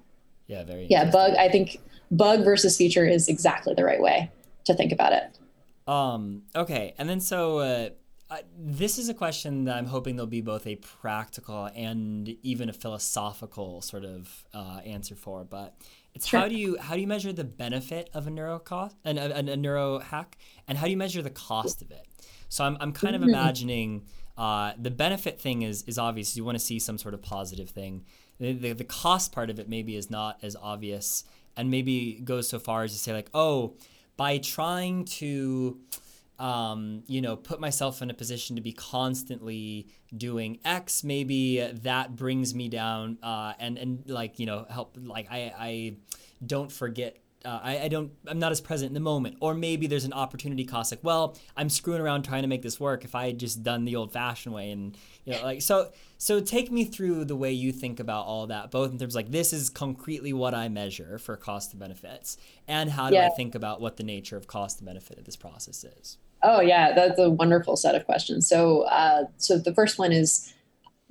yeah, 0.47 0.63
very. 0.63 0.87
Yeah, 0.89 1.09
bug. 1.09 1.35
I 1.35 1.49
think 1.49 1.79
bug 2.11 2.43
versus 2.43 2.75
feature 2.77 3.05
is 3.05 3.27
exactly 3.27 3.73
the 3.75 3.83
right 3.83 4.01
way 4.01 4.31
to 4.65 4.73
think 4.73 4.91
about 4.91 5.13
it. 5.13 5.39
Um. 5.87 6.43
Okay, 6.55 6.93
and 6.97 7.09
then 7.09 7.19
so. 7.19 7.59
Uh, 7.59 7.89
uh, 8.31 8.37
this 8.55 8.99
is 8.99 9.09
a 9.09 9.13
question 9.15 9.63
that 9.63 9.75
I'm 9.75 9.87
hoping 9.87 10.15
there'll 10.15 10.27
be 10.27 10.41
both 10.41 10.67
a 10.67 10.75
practical 10.75 11.67
and 11.75 12.29
even 12.43 12.69
a 12.69 12.73
philosophical 12.73 13.81
sort 13.81 14.05
of 14.05 14.45
uh, 14.53 14.81
answer 14.85 15.15
for. 15.15 15.43
But 15.43 15.75
it's 16.13 16.27
sure. 16.27 16.39
how 16.39 16.47
do 16.47 16.55
you 16.55 16.77
how 16.79 16.93
do 16.93 17.01
you 17.01 17.07
measure 17.07 17.33
the 17.33 17.43
benefit 17.43 18.09
of 18.13 18.27
a 18.27 18.29
neuro 18.29 18.59
cost 18.59 18.95
and 19.03 19.17
a, 19.17 19.35
a, 19.35 19.53
a, 19.53 19.57
neuro 19.57 19.97
hack, 19.97 20.37
and 20.67 20.77
how 20.77 20.85
do 20.85 20.91
you 20.91 20.97
measure 20.97 21.23
the 21.23 21.31
cost 21.31 21.81
of 21.81 21.89
it? 21.89 22.05
So 22.49 22.63
I'm 22.63 22.77
I'm 22.79 22.91
kind 22.91 23.15
of 23.15 23.21
mm-hmm. 23.21 23.31
imagining 23.31 24.05
uh, 24.39 24.73
the 24.81 24.91
benefit 24.91 25.39
thing 25.39 25.61
is 25.61 25.83
is 25.83 25.99
obvious. 25.99 26.35
You 26.35 26.43
want 26.43 26.57
to 26.57 26.63
see 26.63 26.79
some 26.79 26.97
sort 26.97 27.13
of 27.13 27.21
positive 27.21 27.69
thing 27.69 28.05
the, 28.39 28.53
the, 28.53 28.73
the 28.73 28.83
cost 28.83 29.31
part 29.31 29.49
of 29.49 29.59
it 29.59 29.69
maybe 29.69 29.95
is 29.95 30.09
not 30.09 30.39
as 30.41 30.55
obvious 30.55 31.23
and 31.55 31.69
maybe 31.69 32.19
goes 32.23 32.47
so 32.47 32.57
far 32.57 32.83
as 32.83 32.93
to 32.93 32.97
say 32.97 33.13
like 33.13 33.29
oh 33.33 33.75
by 34.17 34.37
trying 34.37 35.05
to 35.05 35.77
um, 36.39 37.03
you 37.05 37.21
know 37.21 37.35
put 37.35 37.59
myself 37.59 38.01
in 38.01 38.09
a 38.09 38.13
position 38.13 38.55
to 38.55 38.61
be 38.61 38.71
constantly 38.71 39.87
doing 40.15 40.59
x 40.63 41.03
maybe 41.03 41.59
that 41.59 42.15
brings 42.15 42.55
me 42.55 42.69
down 42.69 43.17
uh, 43.21 43.53
and 43.59 43.77
and 43.77 44.09
like 44.09 44.39
you 44.39 44.45
know 44.45 44.65
help 44.69 44.97
like 45.01 45.27
i 45.29 45.53
i 45.57 45.95
don't 46.45 46.71
forget 46.71 47.17
uh, 47.45 47.59
I, 47.63 47.79
I, 47.79 47.87
don't 47.87 48.11
i'm 48.27 48.39
not 48.39 48.51
as 48.51 48.59
present 48.59 48.89
in 48.89 48.93
the 48.93 48.99
moment. 48.99 49.37
Or 49.39 49.53
maybe 49.53 49.87
there's 49.87 50.05
an 50.05 50.13
opportunity 50.13 50.65
cost 50.65 50.91
like 50.91 51.03
well 51.03 51.37
i'm 51.55 51.69
screwing 51.69 52.01
around 52.01 52.23
trying 52.23 52.41
to 52.41 52.47
make 52.47 52.61
this 52.61 52.79
work 52.79 53.05
if 53.05 53.15
i 53.15 53.27
had 53.27 53.37
just 53.37 53.63
done 53.63 53.85
the 53.85 53.95
old 53.95 54.11
fashioned 54.11 54.53
way 54.53 54.71
and 54.71 54.97
you 55.25 55.33
know 55.33 55.43
like 55.43 55.61
so 55.61 55.91
so 56.17 56.39
take 56.39 56.71
me 56.71 56.83
through 56.83 57.25
the 57.25 57.35
way 57.35 57.51
you 57.51 57.71
think 57.71 57.99
about 57.99 58.25
all 58.25 58.47
that 58.47 58.71
both 58.71 58.91
in 58.91 58.97
terms 58.97 59.15
like 59.15 59.31
this 59.31 59.53
is 59.53 59.69
concretely 59.69 60.33
what 60.33 60.53
i 60.53 60.67
measure 60.67 61.17
for 61.17 61.35
cost 61.37 61.71
and 61.71 61.79
benefits 61.79 62.37
and 62.67 62.89
how 62.91 63.09
do 63.09 63.15
yeah. 63.15 63.27
i 63.27 63.29
think 63.29 63.55
about 63.55 63.79
what 63.79 63.97
the 63.97 64.03
nature 64.03 64.35
of 64.35 64.47
cost 64.47 64.79
and 64.79 64.85
benefit 64.85 65.17
of 65.17 65.25
this 65.25 65.35
process 65.35 65.83
is? 65.83 66.17
Oh 66.41 66.61
yeah 66.61 66.93
that's 66.93 67.19
a 67.19 67.29
wonderful 67.29 67.75
set 67.75 67.95
of 67.95 68.05
questions. 68.05 68.47
So 68.47 68.83
uh, 68.83 69.25
so 69.37 69.57
the 69.57 69.73
first 69.73 69.99
one 69.99 70.11
is 70.11 70.53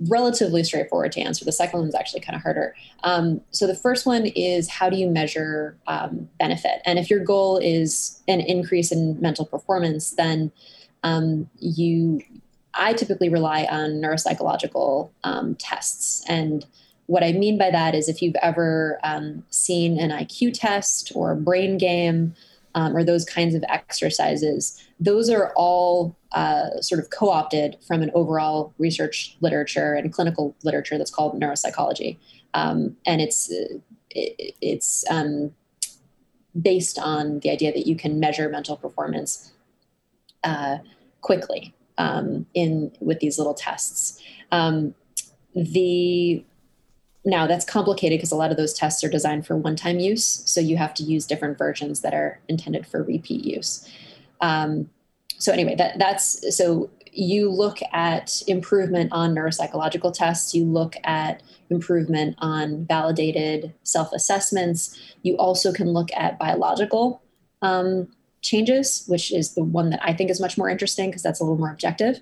relatively 0.07 0.62
straightforward 0.62 1.12
to 1.12 1.20
answer. 1.20 1.44
The 1.44 1.53
second 1.53 1.80
one 1.80 1.88
is 1.88 1.94
actually 1.94 2.20
kind 2.20 2.36
of 2.36 2.42
harder. 2.42 2.74
Um, 3.03 3.40
so 3.51 3.66
the 3.66 3.74
first 3.74 4.07
one 4.07 4.26
is 4.26 4.68
how 4.68 4.88
do 4.88 4.96
you 4.96 5.09
measure 5.09 5.76
um, 5.86 6.28
benefit? 6.38 6.80
And 6.84 6.99
if 6.99 7.11
your 7.11 7.20
goal 7.20 7.59
is 7.59 8.22
an 8.28 8.40
increase 8.40 8.92
in 8.92 9.20
mental 9.20 9.44
performance, 9.44 10.12
then 10.12 10.53
um, 11.03 11.51
you, 11.59 12.22
I 12.74 12.92
typically 12.92 13.28
rely 13.28 13.64
on 13.64 14.01
neuropsychological 14.01 15.11
um, 15.24 15.57
tests. 15.57 16.24
And 16.28 16.64
what 17.07 17.24
I 17.24 17.32
mean 17.32 17.59
by 17.59 17.70
that 17.70 17.94
is 17.94 18.09
if 18.09 18.22
you've 18.22 18.36
ever 18.40 19.01
um, 19.03 19.42
seen 19.51 19.99
an 19.99 20.11
IQ 20.11 20.53
test 20.55 21.11
or 21.14 21.32
a 21.32 21.36
brain 21.36 21.78
game 21.78 22.34
um, 22.74 22.96
or 22.96 23.03
those 23.03 23.24
kinds 23.24 23.55
of 23.55 23.64
exercises, 23.68 24.80
those 25.01 25.30
are 25.30 25.53
all 25.55 26.16
uh, 26.32 26.80
sort 26.80 27.01
of 27.01 27.11
co 27.11 27.30
opted 27.30 27.76
from 27.86 28.03
an 28.03 28.11
overall 28.14 28.74
research 28.78 29.36
literature 29.40 29.94
and 29.94 30.12
clinical 30.12 30.57
literature 30.64 30.99
that's 30.99 31.11
called 31.11 31.40
neuropsychology. 31.40 32.18
Um, 32.55 32.96
and 33.07 33.20
it's, 33.20 33.51
it, 34.11 34.55
it's 34.61 35.05
um, 35.11 35.53
based 36.61 36.99
on 36.99 37.40
the 37.40 37.51
idea 37.51 37.72
that 37.72 37.86
you 37.86 37.94
can 37.96 38.18
measure 38.18 38.49
mental 38.49 38.76
performance 38.76 39.53
uh, 40.44 40.78
quickly 41.20 41.74
um, 41.99 42.46
in 42.55 42.92
with 43.01 43.20
these 43.20 43.38
little 43.38 43.55
tests. 43.55 44.20
Um, 44.51 44.94
the 45.55 46.44
now 47.24 47.46
that's 47.46 47.64
complicated 47.64 48.18
because 48.18 48.32
a 48.32 48.36
lot 48.36 48.51
of 48.51 48.57
those 48.57 48.72
tests 48.72 49.05
are 49.05 49.09
designed 49.09 49.46
for 49.46 49.57
one-time 49.57 49.99
use, 49.99 50.24
so 50.24 50.61
you 50.61 50.76
have 50.76 50.94
to 50.94 51.03
use 51.03 51.26
different 51.26 51.59
versions 51.59 52.01
that 52.01 52.14
are 52.14 52.40
intended 52.49 52.86
for 52.86 53.03
repeat 53.03 53.44
use. 53.44 53.86
Um, 54.41 54.91
so 55.39 55.53
anyway, 55.53 55.74
that 55.76 55.99
that's 55.99 56.57
so 56.57 56.91
you 57.12 57.51
look 57.51 57.78
at 57.93 58.43
improvement 58.47 59.12
on 59.12 59.34
neuropsychological 59.34 60.12
tests. 60.12 60.55
You 60.55 60.64
look 60.64 60.97
at 61.05 61.43
improvement 61.70 62.36
on 62.39 62.84
validated 62.86 63.74
self-assessments. 63.82 64.99
You 65.22 65.36
also 65.36 65.72
can 65.72 65.93
look 65.93 66.09
at 66.16 66.39
biological 66.39 67.22
um, 67.62 68.09
changes, 68.41 69.05
which 69.09 69.32
is 69.32 69.55
the 69.55 69.64
one 69.64 69.91
that 69.91 70.01
I 70.03 70.12
think 70.12 70.30
is 70.30 70.41
much 70.41 70.57
more 70.57 70.68
interesting 70.68 71.11
because 71.11 71.22
that's 71.22 71.41
a 71.41 71.45
little 71.45 71.59
more 71.59 71.70
objective. 71.70 72.20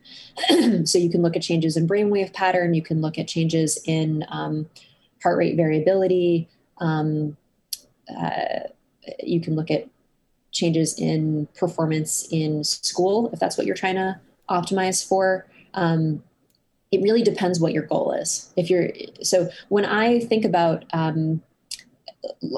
so 0.84 0.98
you 0.98 1.10
can 1.10 1.22
look 1.22 1.36
at 1.36 1.42
changes 1.42 1.76
in 1.76 1.86
brainwave 1.86 2.32
pattern. 2.32 2.74
You 2.74 2.82
can 2.82 3.00
look 3.00 3.18
at 3.18 3.28
changes 3.28 3.78
in 3.84 4.24
um, 4.28 4.68
heart 5.22 5.38
rate 5.38 5.56
variability. 5.56 6.48
Um, 6.78 7.36
uh, 8.14 8.60
you 9.22 9.40
can 9.40 9.54
look 9.54 9.70
at 9.70 9.88
changes 10.56 10.98
in 10.98 11.46
performance 11.54 12.26
in 12.30 12.64
school 12.64 13.30
if 13.32 13.38
that's 13.38 13.56
what 13.56 13.66
you're 13.66 13.76
trying 13.76 13.96
to 13.96 14.18
optimize 14.48 15.06
for. 15.06 15.46
Um, 15.74 16.22
it 16.92 17.02
really 17.02 17.22
depends 17.22 17.60
what 17.60 17.72
your 17.72 17.82
goal 17.82 18.12
is. 18.12 18.52
If 18.56 18.70
you're 18.70 18.90
so, 19.22 19.50
when 19.68 19.84
I 19.84 20.20
think 20.20 20.44
about, 20.44 20.84
um, 20.92 21.42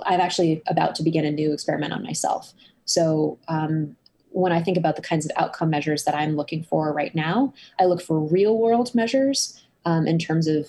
I'm 0.05 0.21
actually 0.21 0.63
about 0.67 0.95
to 0.97 1.03
begin 1.03 1.25
a 1.25 1.31
new 1.31 1.53
experiment 1.53 1.93
on 1.93 2.03
myself. 2.03 2.53
So 2.85 3.39
um, 3.49 3.97
when 4.31 4.53
I 4.53 4.63
think 4.63 4.77
about 4.77 4.97
the 4.97 5.03
kinds 5.03 5.25
of 5.25 5.33
outcome 5.37 5.71
measures 5.71 6.05
that 6.05 6.15
I'm 6.15 6.37
looking 6.37 6.63
for 6.63 6.93
right 6.93 7.15
now, 7.15 7.53
I 7.81 7.85
look 7.85 8.03
for 8.03 8.21
real 8.21 8.57
world 8.57 8.95
measures 8.95 9.61
um, 9.85 10.07
in 10.07 10.19
terms 10.19 10.47
of 10.47 10.69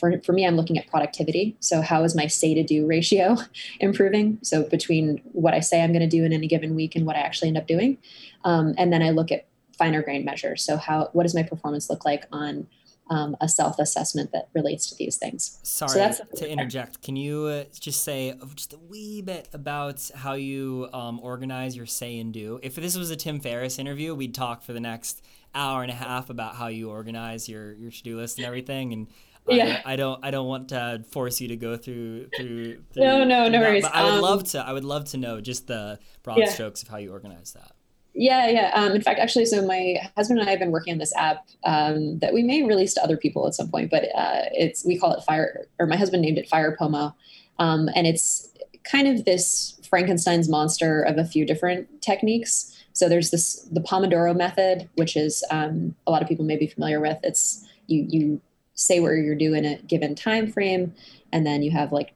for, 0.00 0.18
for 0.22 0.32
me, 0.32 0.46
I'm 0.46 0.56
looking 0.56 0.78
at 0.78 0.88
productivity. 0.88 1.56
So, 1.60 1.82
how 1.82 2.02
is 2.02 2.16
my 2.16 2.26
say 2.26 2.54
to 2.54 2.64
do 2.64 2.86
ratio 2.86 3.36
improving? 3.80 4.38
So, 4.42 4.64
between 4.64 5.20
what 5.32 5.54
I 5.54 5.60
say 5.60 5.82
I'm 5.82 5.92
going 5.92 6.00
to 6.00 6.08
do 6.08 6.24
in 6.24 6.32
any 6.32 6.48
given 6.48 6.74
week 6.74 6.96
and 6.96 7.06
what 7.06 7.14
I 7.14 7.20
actually 7.20 7.48
end 7.48 7.58
up 7.58 7.66
doing. 7.66 7.98
Um, 8.44 8.74
and 8.78 8.92
then 8.92 9.02
I 9.02 9.10
look 9.10 9.30
at 9.30 9.46
finer 9.78 10.02
grain 10.02 10.24
measures. 10.24 10.64
So, 10.64 10.78
how 10.78 11.10
what 11.12 11.24
does 11.24 11.34
my 11.34 11.42
performance 11.42 11.90
look 11.90 12.04
like 12.04 12.26
on 12.32 12.66
um, 13.10 13.36
a 13.40 13.48
self 13.48 13.78
assessment 13.78 14.32
that 14.32 14.48
relates 14.54 14.88
to 14.88 14.96
these 14.96 15.16
things? 15.16 15.58
Sorry 15.62 16.12
so 16.12 16.24
to 16.36 16.50
interject. 16.50 17.02
Can 17.02 17.16
you 17.16 17.44
uh, 17.44 17.64
just 17.78 18.02
say 18.02 18.34
just 18.54 18.72
a 18.72 18.78
wee 18.78 19.20
bit 19.20 19.48
about 19.52 20.10
how 20.14 20.32
you 20.32 20.88
um, 20.92 21.20
organize 21.20 21.76
your 21.76 21.86
say 21.86 22.18
and 22.18 22.32
do? 22.32 22.58
If 22.62 22.76
this 22.76 22.96
was 22.96 23.10
a 23.10 23.16
Tim 23.16 23.40
Ferriss 23.40 23.78
interview, 23.78 24.14
we'd 24.14 24.34
talk 24.34 24.62
for 24.62 24.72
the 24.72 24.80
next 24.80 25.22
hour 25.54 25.82
and 25.82 25.90
a 25.90 25.94
half 25.94 26.30
about 26.30 26.54
how 26.54 26.68
you 26.68 26.90
organize 26.90 27.48
your 27.48 27.72
your 27.74 27.90
to 27.90 28.02
do 28.02 28.16
list 28.16 28.38
and 28.38 28.46
everything 28.46 28.92
and 28.92 29.08
yeah. 29.48 29.80
I, 29.84 29.92
I, 29.92 29.96
don't 29.96 30.24
I 30.24 30.30
don't 30.30 30.46
want 30.46 30.68
to 30.68 31.04
force 31.10 31.40
you 31.40 31.48
to 31.48 31.56
go 31.56 31.76
through 31.76 32.28
through, 32.36 32.82
through 32.92 33.02
no 33.02 33.24
no 33.24 33.48
no 33.48 33.50
that, 33.50 33.60
worries 33.60 33.82
but 33.82 33.94
I 33.94 34.04
would 34.04 34.14
um, 34.14 34.20
love 34.20 34.44
to 34.50 34.60
I 34.60 34.72
would 34.72 34.84
love 34.84 35.06
to 35.10 35.16
know 35.16 35.40
just 35.40 35.66
the 35.66 35.98
broad 36.22 36.38
yeah. 36.38 36.48
strokes 36.48 36.82
of 36.82 36.88
how 36.88 36.98
you 36.98 37.12
organize 37.12 37.52
that 37.52 37.72
Yeah, 38.12 38.48
yeah. 38.48 38.72
Um, 38.74 38.92
in 38.92 39.02
fact, 39.02 39.20
actually, 39.20 39.46
so 39.46 39.64
my 39.64 39.96
husband 40.16 40.40
and 40.40 40.48
I 40.48 40.50
have 40.50 40.58
been 40.58 40.72
working 40.72 40.92
on 40.92 40.98
this 40.98 41.14
app 41.16 41.46
um, 41.64 42.18
that 42.18 42.34
we 42.34 42.42
may 42.42 42.62
release 42.62 42.94
to 42.94 43.02
other 43.02 43.16
people 43.16 43.46
at 43.46 43.54
some 43.54 43.70
point, 43.70 43.90
but 43.90 44.04
uh, 44.14 44.50
it's 44.52 44.84
we 44.84 44.98
call 44.98 45.12
it 45.12 45.22
Fire, 45.22 45.66
or 45.78 45.86
my 45.86 45.96
husband 45.96 46.22
named 46.22 46.38
it 46.38 46.48
Fire 46.48 46.76
Pomo, 46.76 47.14
um, 47.58 47.88
and 47.94 48.06
it's 48.06 48.48
kind 48.84 49.06
of 49.06 49.24
this 49.24 49.80
Frankenstein's 49.88 50.48
monster 50.48 51.02
of 51.02 51.18
a 51.18 51.24
few 51.24 51.44
different 51.44 52.02
techniques. 52.02 52.76
So 52.92 53.08
there's 53.08 53.30
this 53.30 53.62
the 53.70 53.80
Pomodoro 53.80 54.36
method, 54.36 54.88
which 54.96 55.16
is 55.16 55.44
um, 55.50 55.94
a 56.06 56.10
lot 56.10 56.22
of 56.22 56.28
people 56.28 56.44
may 56.44 56.56
be 56.56 56.66
familiar 56.66 57.00
with. 57.00 57.18
It's 57.22 57.66
you 57.86 58.06
you 58.08 58.40
say 58.80 59.00
what 59.00 59.10
you're 59.10 59.34
doing 59.34 59.64
in 59.64 59.74
a 59.74 59.82
given 59.82 60.14
time 60.14 60.50
frame, 60.50 60.94
and 61.32 61.46
then 61.46 61.62
you 61.62 61.70
have 61.70 61.92
like 61.92 62.14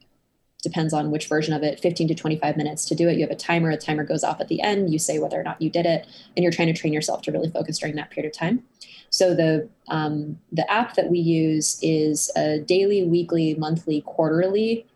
depends 0.63 0.95
on 0.95 1.11
which 1.11 1.29
version 1.29 1.53
of 1.53 1.63
it 1.63 1.79
15 1.79 2.09
to 2.09 2.15
25 2.15 2.57
minutes 2.57 2.87
to 2.87 2.95
do 2.95 3.07
it. 3.09 3.17
You 3.17 3.21
have 3.21 3.31
a 3.31 3.37
timer 3.37 3.71
a 3.71 3.77
timer 3.77 4.03
goes 4.03 4.25
off 4.25 4.41
at 4.41 4.49
the 4.49 4.63
end 4.63 4.91
you 4.91 4.99
say 4.99 5.19
whether 5.19 5.39
or 5.39 5.43
not 5.45 5.61
you 5.61 5.69
did 5.69 5.85
it 5.85 6.07
and 6.35 6.43
you're 6.43 6.51
trying 6.51 6.73
to 6.73 6.81
train 6.81 6.93
yourself 6.93 7.21
to 7.23 7.33
really 7.33 7.51
focus 7.51 7.79
during 7.79 7.97
that 7.97 8.11
period 8.11 8.33
of 8.33 8.37
time. 8.37 8.65
So 9.11 9.35
the 9.35 9.69
um, 9.89 10.41
the 10.51 10.69
app 10.71 10.95
that 10.95 11.11
we 11.11 11.19
use 11.19 11.79
is 11.83 12.31
a 12.35 12.61
daily 12.61 13.05
weekly 13.05 13.55
monthly 13.55 14.01
quarterly 14.01 14.87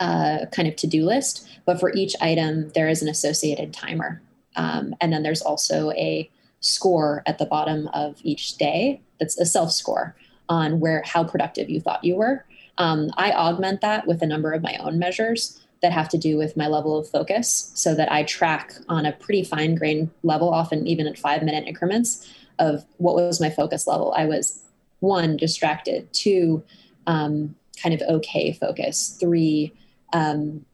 uh, 0.00 0.46
kind 0.50 0.66
of 0.66 0.74
to-do 0.76 1.04
list 1.04 1.48
but 1.64 1.78
for 1.78 1.92
each 1.94 2.16
item 2.20 2.70
there 2.70 2.88
is 2.88 3.00
an 3.00 3.08
associated 3.08 3.72
timer. 3.72 4.20
Um, 4.56 4.94
and 5.00 5.12
then 5.12 5.22
there's 5.22 5.42
also 5.42 5.92
a 5.92 6.28
score 6.60 7.22
at 7.26 7.38
the 7.38 7.46
bottom 7.46 7.88
of 7.88 8.18
each 8.22 8.56
day. 8.56 9.02
That's 9.20 9.38
a 9.38 9.46
self 9.46 9.70
score 9.70 10.16
on 10.48 10.80
where 10.80 11.02
how 11.04 11.24
productive 11.24 11.70
you 11.70 11.80
thought 11.80 12.04
you 12.04 12.16
were 12.16 12.44
um, 12.78 13.10
I 13.16 13.32
augment 13.32 13.80
that 13.82 14.06
with 14.06 14.22
a 14.22 14.26
number 14.26 14.52
of 14.52 14.62
my 14.62 14.76
own 14.78 14.98
measures 14.98 15.60
that 15.82 15.92
have 15.92 16.08
to 16.08 16.18
do 16.18 16.36
with 16.36 16.56
my 16.56 16.66
level 16.66 16.98
of 16.98 17.08
focus 17.08 17.70
so 17.74 17.94
that 17.94 18.10
I 18.10 18.22
track 18.24 18.74
on 18.88 19.06
a 19.06 19.12
pretty 19.12 19.44
fine 19.44 19.74
grained 19.74 20.10
level, 20.22 20.48
often 20.48 20.86
even 20.86 21.06
at 21.06 21.18
five 21.18 21.42
minute 21.42 21.66
increments, 21.66 22.32
of 22.58 22.84
what 22.96 23.14
was 23.14 23.40
my 23.40 23.50
focus 23.50 23.86
level. 23.86 24.14
I 24.16 24.24
was 24.24 24.62
one, 25.00 25.36
distracted, 25.36 26.12
two, 26.12 26.62
um, 27.06 27.54
kind 27.82 27.94
of 27.94 28.00
okay 28.08 28.52
focus, 28.52 29.16
three, 29.20 29.72
um, 30.12 30.64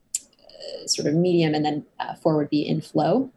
sort 0.87 1.09
of 1.09 1.15
medium, 1.15 1.55
and 1.55 1.65
then 1.65 1.85
uh, 1.99 2.15
four 2.15 2.37
would 2.37 2.51
be 2.51 2.67
in 2.67 2.81
flow. 2.81 3.31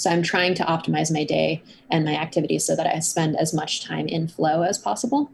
So 0.00 0.08
I'm 0.08 0.22
trying 0.22 0.54
to 0.54 0.64
optimize 0.64 1.12
my 1.12 1.24
day 1.24 1.62
and 1.90 2.06
my 2.06 2.16
activities 2.16 2.64
so 2.64 2.74
that 2.74 2.86
I 2.86 3.00
spend 3.00 3.36
as 3.36 3.52
much 3.52 3.84
time 3.84 4.08
in 4.08 4.28
flow 4.28 4.62
as 4.62 4.78
possible. 4.78 5.30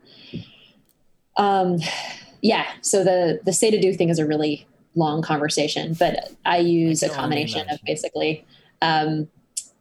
Um, 1.37 1.79
yeah, 2.43 2.67
so 2.81 3.05
the 3.05 3.39
the 3.45 3.53
say 3.53 3.71
to 3.71 3.81
do 3.81 3.95
thing 3.95 4.09
is 4.09 4.19
a 4.19 4.27
really 4.27 4.67
long 4.97 5.23
conversation, 5.23 5.95
but 5.97 6.33
I 6.45 6.59
use 6.59 7.05
I 7.05 7.07
a 7.07 7.11
combination 7.11 7.71
of 7.71 7.79
basically 7.87 8.45
um, 8.83 9.29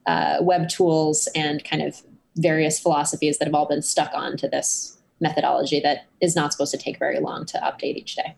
uh, 0.05 0.37
web 0.41 0.69
tools 0.69 1.27
and 1.33 1.63
kind 1.63 1.81
of 1.81 2.03
various 2.35 2.79
philosophies 2.79 3.39
that 3.39 3.45
have 3.45 3.55
all 3.55 3.65
been 3.65 3.81
stuck 3.81 4.11
onto 4.13 4.47
this 4.47 4.99
methodology 5.19 5.79
that 5.79 6.05
is 6.21 6.35
not 6.35 6.51
supposed 6.51 6.71
to 6.71 6.77
take 6.77 6.99
very 6.99 7.19
long 7.19 7.47
to 7.47 7.57
update 7.57 7.95
each 7.95 8.17
day. 8.17 8.35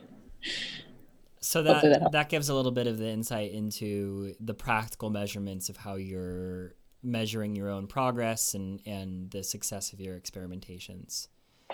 so 1.56 1.62
that 1.62 1.82
that, 1.82 2.12
that 2.12 2.28
gives 2.28 2.48
a 2.48 2.54
little 2.54 2.72
bit 2.72 2.86
of 2.86 2.98
the 2.98 3.08
insight 3.08 3.52
into 3.52 4.34
the 4.40 4.54
practical 4.54 5.10
measurements 5.10 5.68
of 5.68 5.76
how 5.76 5.94
you're 5.94 6.74
measuring 7.02 7.54
your 7.54 7.70
own 7.70 7.86
progress 7.86 8.54
and 8.54 8.80
and 8.86 9.30
the 9.30 9.42
success 9.42 9.92
of 9.92 10.00
your 10.00 10.18
experimentations. 10.18 11.28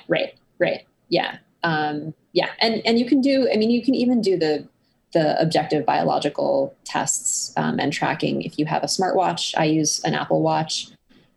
Right 0.09 0.35
right. 0.59 0.87
Yeah 1.09 1.39
um, 1.64 2.14
yeah. 2.33 2.51
And 2.61 2.83
and 2.85 2.99
you 2.99 3.07
can 3.07 3.20
do 3.20 3.49
i 3.53 3.57
mean 3.57 3.70
you 3.70 3.83
can 3.83 3.95
even 3.95 4.20
do 4.20 4.37
the 4.37 4.66
the 5.12 5.41
objective 5.41 5.85
biological 5.85 6.74
tests 6.85 7.53
um, 7.59 7.78
and 7.78 7.93
tracking 7.93 8.43
if 8.43 8.59
you 8.59 8.64
have 8.64 8.83
a 8.83 8.87
smartwatch. 8.87 9.55
I 9.59 9.64
use 9.64 10.03
an 10.05 10.14
apple 10.14 10.41
watch 10.41 10.89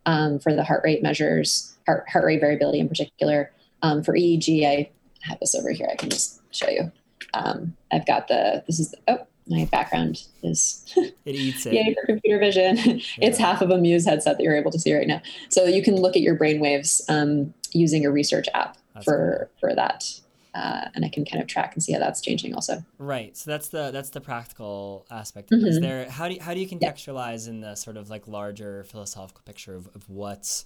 um, 0.06 0.40
for 0.40 0.56
the 0.56 0.64
heart 0.64 0.82
rate 0.84 1.04
measures 1.04 1.76
heart, 1.86 2.08
heart 2.10 2.26
rate 2.26 2.40
variability 2.40 2.80
in 2.80 2.88
particular. 2.88 3.52
Um, 3.82 4.02
for 4.02 4.14
eeg 4.14 4.64
i 4.64 4.90
have 5.22 5.40
this 5.40 5.56
over 5.56 5.72
here. 5.72 5.88
I 5.92 5.96
can 5.96 6.10
just 6.10 6.42
show 6.52 6.70
you 6.70 6.92
um, 7.36 7.76
i've 7.92 8.06
got 8.06 8.28
the 8.28 8.64
this 8.68 8.80
is 8.80 8.96
oh 9.08 9.20
my 9.48 9.66
background 9.66 10.24
is 10.44 10.84
it 10.96 11.16
eats 11.26 11.66
it. 11.66 11.74
Yay 11.74 11.94
for 11.94 12.06
computer 12.06 12.40
vision. 12.40 12.78
Yeah. 13.18 13.28
it's 13.28 13.38
half 13.38 13.62
of 13.62 13.70
a 13.70 13.78
Muse 13.78 14.06
headset 14.06 14.38
that 14.38 14.44
you're 14.44 14.56
able 14.56 14.72
to 14.72 14.80
see 14.80 14.96
right 14.96 15.08
now. 15.08 15.22
So 15.50 15.66
you 15.66 15.84
can 15.84 15.96
look 15.96 16.16
at 16.16 16.22
your 16.22 16.36
brain 16.36 16.60
waves 16.60 17.02
um, 17.10 17.54
using 17.72 18.06
a 18.06 18.12
research 18.12 18.48
app 18.54 18.78
that's 18.94 19.06
for 19.06 19.50
cool. 19.60 19.70
for 19.70 19.76
that. 19.76 20.20
Uh, 20.54 20.88
and 20.96 21.04
I 21.04 21.10
can 21.10 21.26
kind 21.26 21.42
of 21.42 21.48
track 21.48 21.74
and 21.74 21.84
see 21.84 21.92
how 21.94 22.00
that's 22.00 22.22
changing 22.22 22.54
also. 22.56 22.84
Right. 22.98 23.36
So 23.36 23.52
that's 23.52 23.70
the 23.70 23.92
that's 23.92 24.10
the 24.10 24.22
practical 24.22 25.06
aspect. 25.12 25.52
Mm-hmm. 25.52 25.68
Is 25.68 25.80
there 25.80 26.10
how 26.10 26.28
do 26.28 26.36
you, 26.36 26.42
how 26.42 26.54
do 26.54 26.60
you 26.60 26.68
contextualize 26.68 27.46
yeah. 27.46 27.54
in 27.54 27.62
the 27.62 27.76
sort 27.76 27.98
of 27.98 28.10
like 28.10 28.28
larger 28.28 28.84
philosophical 28.86 29.42
picture 29.46 29.76
of, 29.76 29.88
of 29.96 30.10
what's 30.10 30.66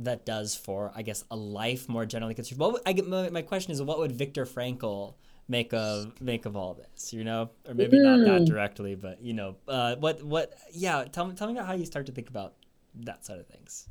that 0.00 0.24
does 0.26 0.56
for 0.56 0.92
I 0.94 1.02
guess 1.02 1.24
a 1.30 1.36
life 1.36 1.88
more 1.88 2.04
generally? 2.06 2.34
Because 2.34 2.52
what 2.54 2.82
I 2.84 2.92
get 2.92 3.06
my, 3.06 3.30
my 3.30 3.42
question 3.42 3.72
is 3.72 3.80
what 3.82 3.98
would 3.98 4.12
Viktor 4.12 4.44
Frankl 4.44 5.14
make 5.50 5.74
of 5.74 6.18
make 6.20 6.46
of 6.46 6.56
all 6.56 6.74
this 6.74 7.12
you 7.12 7.24
know? 7.24 7.50
Or 7.68 7.74
maybe 7.74 7.98
mm. 7.98 8.04
not 8.04 8.24
that 8.24 8.44
directly 8.46 8.94
but 8.94 9.20
you 9.20 9.34
know 9.34 9.56
uh, 9.68 9.96
what 9.96 10.22
what 10.22 10.54
yeah 10.72 11.04
tell 11.04 11.26
me 11.26 11.34
tell 11.34 11.48
me 11.48 11.54
about 11.54 11.66
how 11.66 11.74
you 11.74 11.84
start 11.84 12.06
to 12.06 12.12
think 12.12 12.28
about 12.28 12.54
that 12.94 13.26
side 13.26 13.38
of 13.40 13.46
things. 13.46 13.88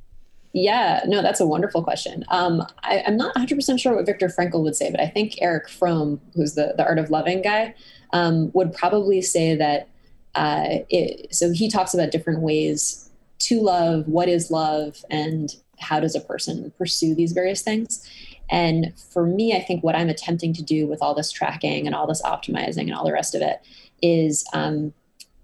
Yeah 0.53 1.01
no 1.05 1.21
that's 1.21 1.41
a 1.41 1.45
wonderful 1.45 1.83
question. 1.83 2.23
Um, 2.29 2.65
I, 2.81 3.03
am 3.05 3.17
not 3.17 3.35
100% 3.35 3.79
sure 3.79 3.95
what 3.95 4.05
Viktor 4.05 4.29
Frankl 4.29 4.63
would 4.63 4.75
say 4.75 4.89
but 4.89 5.01
i 5.01 5.07
think 5.07 5.35
Erich 5.41 5.69
Fromm 5.69 6.21
who's 6.33 6.55
the, 6.55 6.73
the 6.77 6.85
art 6.85 6.97
of 6.97 7.09
loving 7.09 7.41
guy 7.41 7.75
um, 8.13 8.51
would 8.53 8.73
probably 8.73 9.21
say 9.21 9.55
that 9.55 9.89
uh, 10.35 10.79
it, 10.89 11.33
so 11.35 11.51
he 11.51 11.69
talks 11.69 11.93
about 11.93 12.11
different 12.11 12.39
ways 12.39 13.09
to 13.39 13.61
love 13.61 14.07
what 14.07 14.29
is 14.29 14.49
love 14.49 15.03
and 15.09 15.55
how 15.79 15.99
does 15.99 16.15
a 16.15 16.21
person 16.21 16.71
pursue 16.77 17.15
these 17.15 17.31
various 17.31 17.61
things 17.61 18.07
and 18.49 18.93
for 19.13 19.25
me, 19.25 19.53
I 19.53 19.61
think 19.61 19.83
what 19.83 19.95
I'm 19.95 20.09
attempting 20.09 20.53
to 20.53 20.63
do 20.63 20.87
with 20.87 21.01
all 21.01 21.13
this 21.13 21.31
tracking 21.31 21.85
and 21.85 21.95
all 21.95 22.07
this 22.07 22.21
optimizing 22.23 22.83
and 22.83 22.93
all 22.93 23.05
the 23.05 23.13
rest 23.13 23.35
of 23.35 23.41
it 23.41 23.61
is 24.01 24.43
um, 24.53 24.93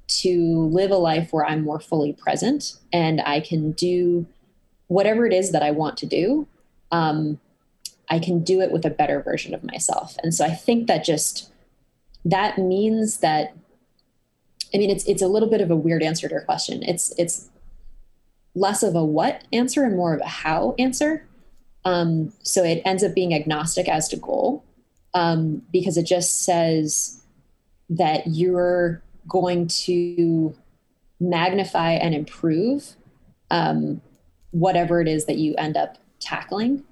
to 0.08 0.66
live 0.72 0.92
a 0.92 0.98
life 0.98 1.32
where 1.32 1.46
I'm 1.46 1.64
more 1.64 1.80
fully 1.80 2.14
present 2.14 2.74
and 2.92 3.22
I 3.22 3.40
can 3.40 3.72
do 3.74 4.26
whatever 4.88 5.26
it 5.26 5.34
is 5.34 5.52
that 5.52 5.64
I 5.64 5.72
want 5.72 5.98
to 5.98 6.06
do. 6.06 6.48
Um, 6.92 7.40
I 8.10 8.20
can 8.20 8.44
do 8.44 8.62
it 8.62 8.72
with 8.72 8.86
a 8.86 8.90
better 8.90 9.22
version 9.22 9.54
of 9.54 9.64
myself. 9.64 10.16
And 10.22 10.34
so 10.34 10.46
I 10.46 10.52
think 10.52 10.88
that 10.88 11.04
just 11.04 11.52
that 12.24 12.58
means 12.58 13.18
that 13.18 13.56
I 14.74 14.78
mean 14.78 14.90
it's 14.90 15.06
it's 15.06 15.22
a 15.22 15.28
little 15.28 15.50
bit 15.50 15.62
of 15.62 15.72
a 15.72 15.76
weird 15.76 16.04
answer 16.04 16.28
to 16.28 16.34
your 16.34 16.44
question. 16.44 16.84
It's 16.84 17.14
it's 17.18 17.50
less 18.54 18.84
of 18.84 18.96
a 18.96 19.04
what 19.04 19.44
answer 19.52 19.84
and 19.84 19.96
more 19.96 20.14
of 20.14 20.22
a 20.22 20.28
how 20.28 20.76
answer. 20.78 21.26
Um, 21.86 22.34
so 22.44 22.64
it 22.64 22.82
ends 22.84 23.04
up 23.04 23.14
being 23.14 23.34
agnostic 23.34 23.88
as 23.88 24.10
to 24.10 24.18
goal 24.18 24.64
um, 25.14 25.62
because 25.72 25.98
it 25.98 26.04
just 26.04 26.44
says 26.44 27.24
that 27.90 28.28
you're 28.28 29.02
going 29.28 29.68
to 29.68 30.56
magnify 31.20 31.92
and 31.92 32.14
improve 32.14 32.96
um, 33.52 34.02
whatever 34.52 35.00
it 35.00 35.08
is 35.08 35.26
that 35.26 35.38
you 35.38 35.56
end 35.58 35.78
up 35.78 35.98
tackling 36.20 36.84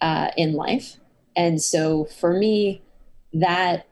uh, 0.00 0.30
in 0.36 0.52
life. 0.52 0.96
And 1.36 1.62
so 1.62 2.04
for 2.04 2.34
me, 2.34 2.82
that 3.32 3.86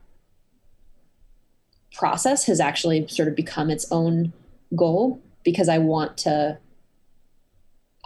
process 1.93 2.45
has 2.45 2.59
actually 2.59 3.07
sort 3.07 3.27
of 3.27 3.35
become 3.35 3.69
its 3.69 3.85
own 3.91 4.33
goal 4.75 5.21
because 5.43 5.69
I 5.69 5.77
want 5.77 6.17
to 6.19 6.57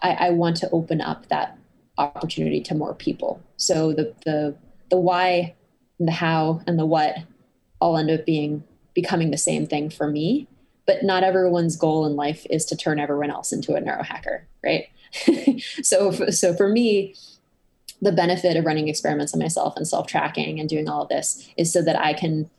I, 0.02 0.12
I 0.12 0.30
want 0.32 0.58
to 0.58 0.70
open 0.72 1.02
up 1.02 1.28
that 1.30 1.58
opportunity 1.98 2.62
to 2.62 2.76
more 2.76 2.94
people. 2.94 3.42
So 3.58 3.94
the 3.94 4.14
the 4.26 4.56
the 4.90 4.98
why, 5.00 5.56
the 6.00 6.12
how, 6.12 6.62
and 6.68 6.78
the 6.78 6.86
what 6.86 7.18
all 7.80 7.98
end 7.98 8.12
up 8.12 8.26
being 8.26 8.64
becoming 8.94 9.32
the 9.32 9.38
same 9.38 9.66
thing 9.68 9.90
for 9.90 10.08
me. 10.08 10.48
But 10.86 11.04
not 11.04 11.24
everyone's 11.24 11.78
goal 11.78 12.06
in 12.06 12.16
life 12.16 12.46
is 12.50 12.66
to 12.66 12.76
turn 12.76 13.00
everyone 13.00 13.32
else 13.32 13.54
into 13.54 13.76
a 13.76 13.82
neurohacker, 13.82 14.42
right? 14.64 14.88
so 15.84 16.12
so 16.12 16.54
for 16.54 16.68
me, 16.68 17.16
the 18.02 18.12
benefit 18.12 18.58
of 18.58 18.66
running 18.66 18.90
experiments 18.90 19.34
on 19.34 19.40
myself 19.40 19.76
and 19.78 19.88
self 19.88 20.08
tracking 20.08 20.60
and 20.60 20.68
doing 20.68 20.90
all 20.90 21.04
of 21.04 21.10
this 21.10 21.50
is 21.58 21.72
so 21.72 21.82
that 21.82 22.00
I 22.00 22.14
can 22.14 22.50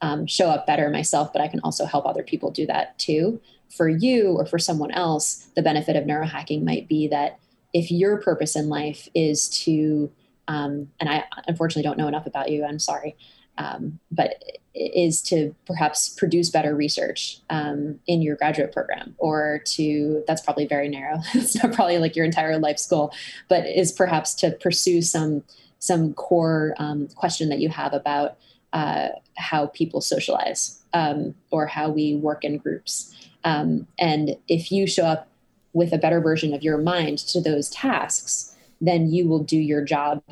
um, 0.00 0.26
show 0.26 0.48
up 0.48 0.66
better 0.66 0.90
myself, 0.90 1.32
but 1.32 1.42
I 1.42 1.48
can 1.48 1.60
also 1.60 1.86
help 1.86 2.06
other 2.06 2.22
people 2.22 2.50
do 2.50 2.66
that 2.66 2.98
too. 2.98 3.40
For 3.70 3.88
you 3.88 4.32
or 4.32 4.46
for 4.46 4.58
someone 4.58 4.90
else, 4.90 5.48
the 5.56 5.62
benefit 5.62 5.96
of 5.96 6.04
neurohacking 6.04 6.62
might 6.62 6.88
be 6.88 7.08
that 7.08 7.38
if 7.72 7.90
your 7.90 8.18
purpose 8.18 8.56
in 8.56 8.68
life 8.68 9.08
is 9.14 9.48
to, 9.64 10.10
um, 10.48 10.88
and 11.00 11.08
I 11.08 11.24
unfortunately 11.46 11.82
don't 11.82 11.98
know 11.98 12.08
enough 12.08 12.26
about 12.26 12.50
you, 12.50 12.64
I'm 12.64 12.78
sorry, 12.78 13.16
um, 13.58 13.98
but 14.10 14.42
is 14.74 15.20
to 15.20 15.54
perhaps 15.66 16.08
produce 16.08 16.48
better 16.48 16.74
research 16.74 17.38
um, 17.50 17.98
in 18.06 18.22
your 18.22 18.36
graduate 18.36 18.72
program 18.72 19.14
or 19.18 19.60
to 19.66 20.24
that's 20.26 20.40
probably 20.40 20.66
very 20.66 20.88
narrow 20.88 21.18
it's 21.34 21.62
not 21.62 21.74
probably 21.74 21.98
like 21.98 22.16
your 22.16 22.24
entire 22.24 22.58
life's 22.58 22.86
goal 22.86 23.12
but 23.50 23.66
is 23.66 23.92
perhaps 23.92 24.32
to 24.32 24.50
pursue 24.52 25.02
some 25.02 25.42
some 25.78 26.14
core 26.14 26.74
um, 26.78 27.08
question 27.16 27.48
that 27.48 27.58
you 27.58 27.68
have 27.68 27.92
about 27.92 28.38
uh, 28.72 29.08
how 29.36 29.66
people 29.66 30.00
socialize 30.00 30.80
um, 30.94 31.34
or 31.50 31.66
how 31.66 31.90
we 31.90 32.14
work 32.14 32.44
in 32.44 32.56
groups. 32.56 33.12
Um, 33.44 33.88
and 33.98 34.36
if 34.46 34.70
you 34.70 34.86
show 34.86 35.04
up 35.04 35.28
with 35.72 35.92
a 35.92 35.98
better 35.98 36.20
version 36.20 36.52
of 36.54 36.62
your 36.62 36.78
mind 36.78 37.18
to 37.18 37.40
those 37.40 37.70
tasks, 37.70 38.54
then 38.80 39.10
you 39.10 39.26
will 39.26 39.42
do 39.42 39.56
your 39.56 39.82
job 39.82 40.22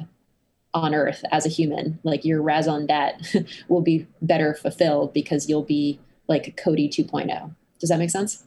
on 0.74 0.94
earth 0.94 1.24
as 1.32 1.46
a 1.46 1.48
human. 1.48 1.98
Like 2.02 2.24
your 2.24 2.42
raison 2.42 2.86
d'etre 2.86 3.46
will 3.68 3.80
be 3.80 4.06
better 4.22 4.54
fulfilled 4.54 5.12
because 5.12 5.48
you'll 5.48 5.62
be 5.62 5.98
like 6.28 6.56
Cody 6.56 6.88
2.0. 6.88 7.54
Does 7.78 7.88
that 7.88 7.98
make 7.98 8.10
sense? 8.10 8.44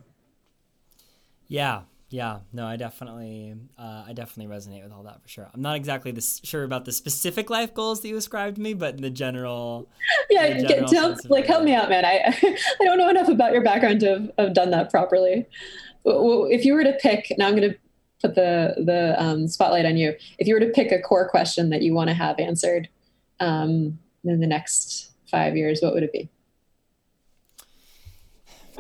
Yeah, 1.48 1.82
yeah, 2.14 2.42
no, 2.54 2.68
I 2.68 2.76
definitely, 2.76 3.56
uh, 3.76 4.04
I 4.08 4.14
definitely 4.14 4.56
resonate 4.56 4.84
with 4.84 4.92
all 4.92 5.02
that 5.02 5.24
for 5.24 5.28
sure. 5.28 5.50
I'm 5.52 5.64
not 5.64 5.76
exactly 5.76 6.12
this, 6.12 6.40
sure 6.44 6.64
about 6.64 6.86
the 6.86 6.92
specific 6.92 7.50
life 7.50 7.74
goals 7.74 8.02
that 8.02 8.08
you 8.08 8.16
ascribed 8.18 8.58
to 8.58 8.62
me, 8.62 8.76
but 8.76 8.94
in 8.94 9.02
the 9.02 9.10
general. 9.10 9.90
Yeah, 10.30 10.62
the 10.62 10.68
general 10.68 10.90
get, 10.90 10.90
tell, 10.90 11.16
like 11.30 11.48
help 11.48 11.64
me 11.64 11.74
out, 11.74 11.90
man. 11.90 12.06
I 12.06 12.22
I 12.82 12.84
don't 12.84 12.98
know 13.00 13.10
enough 13.10 13.30
about 13.30 13.52
your 13.52 13.64
background 13.64 14.00
to 14.02 14.10
have, 14.10 14.32
have 14.38 14.54
done 14.54 14.70
that 14.72 14.92
properly. 14.92 15.48
If 16.06 16.66
you 16.66 16.74
were 16.74 16.84
to 16.84 16.94
pick, 16.94 17.32
now 17.38 17.48
I'm 17.48 17.56
going 17.56 17.72
to 17.72 17.78
put 18.22 18.36
the 18.36 18.76
the 18.78 19.22
um, 19.22 19.48
spotlight 19.48 19.86
on 19.86 19.98
you. 19.98 20.16
If 20.40 20.48
you 20.48 20.54
were 20.54 20.60
to 20.60 20.70
pick 20.70 20.92
a 20.92 21.02
core 21.02 21.28
question 21.28 21.70
that 21.70 21.82
you 21.82 21.94
want 21.94 22.10
to 22.10 22.14
have 22.14 22.40
answered 22.40 22.90
um, 23.40 24.00
in 24.24 24.40
the 24.40 24.48
next 24.48 25.12
five 25.30 25.56
years, 25.56 25.82
what 25.82 25.94
would 25.94 26.04
it 26.04 26.12
be? 26.12 26.30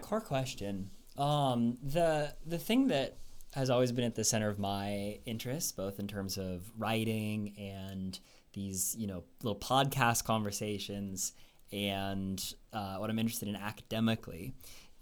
Core 0.01 0.21
question. 0.21 0.89
Um, 1.17 1.77
the 1.83 2.33
the 2.45 2.57
thing 2.57 2.87
that 2.87 3.17
has 3.53 3.69
always 3.69 3.91
been 3.91 4.03
at 4.03 4.15
the 4.15 4.23
center 4.23 4.49
of 4.49 4.57
my 4.57 5.19
interest, 5.25 5.77
both 5.77 5.99
in 5.99 6.07
terms 6.07 6.37
of 6.37 6.71
writing 6.75 7.53
and 7.57 8.19
these, 8.53 8.95
you 8.97 9.05
know, 9.05 9.23
little 9.43 9.59
podcast 9.59 10.25
conversations, 10.25 11.33
and 11.71 12.43
uh, 12.71 12.97
what 12.97 13.09
I'm 13.09 13.19
interested 13.19 13.47
in 13.47 13.55
academically 13.55 14.53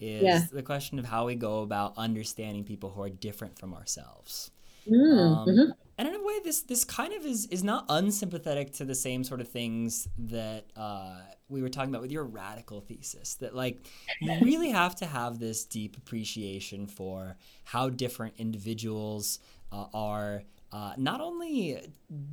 is 0.02 0.24
yeah. 0.24 0.42
the 0.52 0.64
question 0.64 1.00
of 1.00 1.06
how 1.06 1.28
we 1.28 1.36
go 1.36 1.62
about 1.62 1.94
understanding 1.98 2.64
people 2.64 2.90
who 2.90 3.02
are 3.02 3.10
different 3.10 3.58
from 3.58 3.74
ourselves. 3.74 4.52
Mm, 4.90 5.38
um, 5.38 5.48
mm-hmm. 5.48 5.72
And 5.98 6.08
in 6.08 6.16
a 6.16 6.24
way, 6.24 6.40
this 6.44 6.62
this 6.62 6.84
kind 6.84 7.14
of 7.14 7.26
is 7.26 7.46
is 7.48 7.64
not 7.64 7.86
unsympathetic 7.88 8.74
to 8.74 8.86
the 8.86 8.96
same 8.96 9.24
sort 9.24 9.40
of 9.40 9.48
things 9.48 10.08
that 10.18 10.66
uh, 10.76 11.20
we 11.48 11.62
were 11.62 11.70
talking 11.70 11.92
about 11.92 12.02
with 12.02 12.12
your 12.12 12.24
radical 12.24 12.82
thesis. 12.82 13.36
That 13.36 13.56
like 13.56 13.86
you 14.20 14.34
really 14.42 14.72
have 14.72 14.96
to 14.96 15.06
have 15.06 15.38
this 15.38 15.64
deep 15.64 15.98
appreciation 15.98 16.88
for 16.88 17.38
how 17.66 17.90
different 17.90 18.34
individuals 18.40 19.40
uh, 19.72 19.86
are, 19.94 20.42
uh, 20.72 20.94
not 20.98 21.22
only 21.22 21.80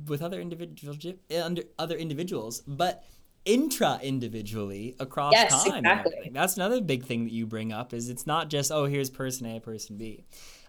with 0.07 0.23
other 0.23 0.41
individuals, 0.41 0.97
under, 1.43 1.61
other 1.77 1.95
individuals, 1.95 2.63
but 2.65 3.03
intra 3.49 3.99
individually 4.03 4.95
across 4.99 5.33
yes, 5.33 5.63
time. 5.65 5.79
Exactly. 5.79 6.29
That's 6.31 6.55
another 6.55 6.81
big 6.81 7.03
thing 7.05 7.23
that 7.23 7.33
you 7.33 7.47
bring 7.47 7.71
up 7.71 7.93
is 7.93 8.09
it's 8.09 8.27
not 8.27 8.49
just 8.49 8.71
oh 8.71 8.85
here's 8.85 9.09
person 9.09 9.47
A, 9.47 9.59
person 9.59 9.97
B. 9.97 10.23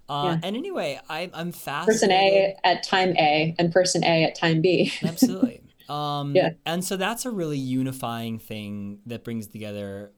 Uh, 0.08 0.24
yeah. 0.24 0.48
And 0.48 0.56
anyway, 0.56 0.98
I, 1.08 1.30
I'm 1.32 1.52
fascinated. 1.52 1.86
Person 1.86 2.10
A 2.10 2.56
at 2.64 2.82
time 2.82 3.16
A 3.16 3.54
and 3.58 3.72
person 3.72 4.02
A 4.02 4.24
at 4.24 4.34
time 4.34 4.60
B. 4.60 4.92
Absolutely. 5.04 5.62
Um, 5.88 6.34
yeah. 6.34 6.50
And 6.64 6.84
so 6.84 6.96
that's 6.96 7.26
a 7.26 7.30
really 7.30 7.58
unifying 7.58 8.38
thing 8.38 9.00
that 9.06 9.24
brings 9.24 9.46
together 9.48 10.12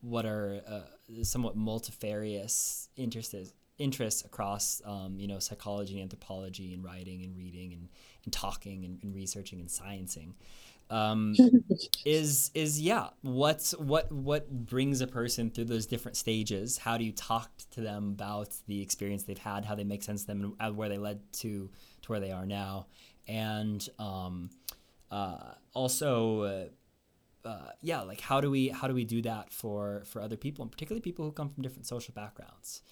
what 0.00 0.24
are 0.24 0.62
uh, 0.66 1.22
somewhat 1.22 1.56
multifarious 1.56 2.88
interests 2.96 3.52
interests 3.76 4.24
across 4.24 4.80
um, 4.84 5.18
you 5.18 5.26
know 5.26 5.40
psychology 5.40 5.94
and 5.94 6.02
anthropology 6.02 6.72
and 6.74 6.84
writing 6.84 7.24
and 7.24 7.36
reading 7.36 7.72
and, 7.72 7.88
and 8.24 8.32
talking 8.32 8.84
and, 8.84 9.00
and 9.02 9.14
researching 9.14 9.58
and 9.58 9.68
sciencing 9.68 10.32
um, 10.94 11.34
is 12.06 12.52
is 12.54 12.80
yeah 12.80 13.08
what's 13.22 13.72
what 13.72 14.10
what 14.12 14.48
brings 14.48 15.00
a 15.00 15.08
person 15.08 15.50
through 15.50 15.64
those 15.64 15.86
different 15.86 16.16
stages? 16.16 16.78
How 16.78 16.96
do 16.96 17.04
you 17.04 17.12
talk 17.12 17.50
to 17.72 17.80
them 17.80 18.10
about 18.14 18.50
the 18.68 18.80
experience 18.80 19.24
they've 19.24 19.36
had 19.36 19.64
how 19.64 19.74
they 19.74 19.84
make 19.84 20.04
sense 20.04 20.22
to 20.22 20.26
them 20.28 20.54
and 20.60 20.76
where 20.76 20.88
they 20.88 20.98
led 20.98 21.20
to 21.40 21.68
to 22.02 22.12
where 22.12 22.20
they 22.20 22.30
are 22.30 22.46
now? 22.46 22.86
And 23.26 23.86
um, 23.98 24.50
uh, 25.10 25.54
also 25.72 26.42
uh, 26.42 27.48
uh, 27.48 27.70
yeah 27.82 28.02
like 28.02 28.20
how 28.20 28.40
do 28.40 28.48
we 28.48 28.68
how 28.68 28.86
do 28.86 28.94
we 28.94 29.04
do 29.04 29.20
that 29.22 29.52
for 29.52 30.04
for 30.06 30.22
other 30.22 30.36
people 30.36 30.62
and 30.62 30.70
particularly 30.70 31.00
people 31.00 31.24
who 31.24 31.32
come 31.32 31.48
from 31.48 31.62
different 31.62 31.86
social 31.86 32.14
backgrounds 32.14 32.82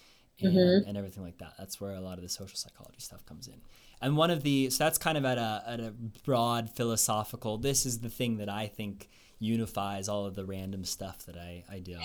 and, 0.41 0.53
mm-hmm. 0.53 0.89
and 0.89 0.97
everything 0.97 1.23
like 1.23 1.37
that? 1.37 1.53
That's 1.57 1.79
where 1.79 1.93
a 1.93 2.01
lot 2.01 2.17
of 2.17 2.23
the 2.23 2.29
social 2.29 2.57
psychology 2.57 2.99
stuff 2.99 3.25
comes 3.25 3.47
in 3.47 3.61
and 4.03 4.17
one 4.17 4.29
of 4.29 4.43
the 4.43 4.69
so 4.69 4.83
that's 4.83 4.97
kind 4.97 5.17
of 5.17 5.25
at 5.25 5.37
a 5.37 5.63
at 5.65 5.79
a 5.79 5.93
broad 6.23 6.69
philosophical. 6.69 7.57
This 7.57 7.85
is 7.85 7.99
the 7.99 8.09
thing 8.09 8.37
that 8.37 8.49
I 8.49 8.67
think 8.67 9.09
unifies 9.39 10.07
all 10.09 10.25
of 10.25 10.35
the 10.35 10.45
random 10.45 10.83
stuff 10.83 11.25
that 11.25 11.37
I 11.37 11.63
I 11.71 11.79
do. 11.79 11.97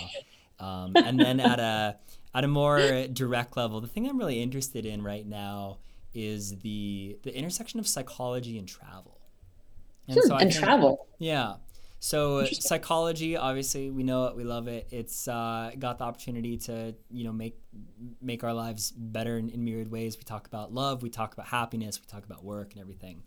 Um, 0.61 0.93
and 0.97 1.19
then 1.19 1.41
at 1.53 1.59
a 1.59 1.97
at 2.35 2.45
a 2.45 2.49
more 2.49 3.07
direct 3.13 3.57
level, 3.57 3.81
the 3.81 3.89
thing 3.89 4.09
I'm 4.09 4.19
really 4.19 4.41
interested 4.41 4.87
in 4.87 5.03
right 5.03 5.27
now 5.27 5.79
is 6.15 6.59
the 6.61 7.19
the 7.23 7.37
intersection 7.37 7.81
of 7.81 7.87
psychology 7.87 8.59
and 8.59 8.69
travel. 8.69 9.19
And, 10.07 10.19
hmm, 10.19 10.27
so 10.27 10.37
and 10.37 10.53
think, 10.53 10.65
travel. 10.65 11.07
Yeah. 11.19 11.55
So 12.01 12.45
psychology, 12.45 13.37
obviously, 13.37 13.91
we 13.91 14.05
know 14.05 14.27
it, 14.27 14.37
we 14.37 14.45
love 14.45 14.69
it. 14.69 14.89
It's 14.91 15.27
uh, 15.27 15.73
got 15.79 15.99
the 15.99 16.05
opportunity 16.05 16.57
to 16.59 16.95
you 17.11 17.25
know 17.25 17.33
make 17.33 17.59
make 18.23 18.45
our 18.45 18.55
lives 18.55 18.93
better 18.93 19.37
in, 19.37 19.49
in, 19.49 19.65
myriad 19.65 19.91
ways. 19.91 20.17
We 20.17 20.23
talk 20.23 20.47
about 20.47 20.73
love, 20.73 21.03
we 21.03 21.11
talk 21.11 21.33
about 21.35 21.47
happiness, 21.47 22.01
we 22.01 22.07
talk 22.07 22.25
about 22.25 22.45
work 22.45 22.73
and 22.73 22.81
everything. 22.81 23.25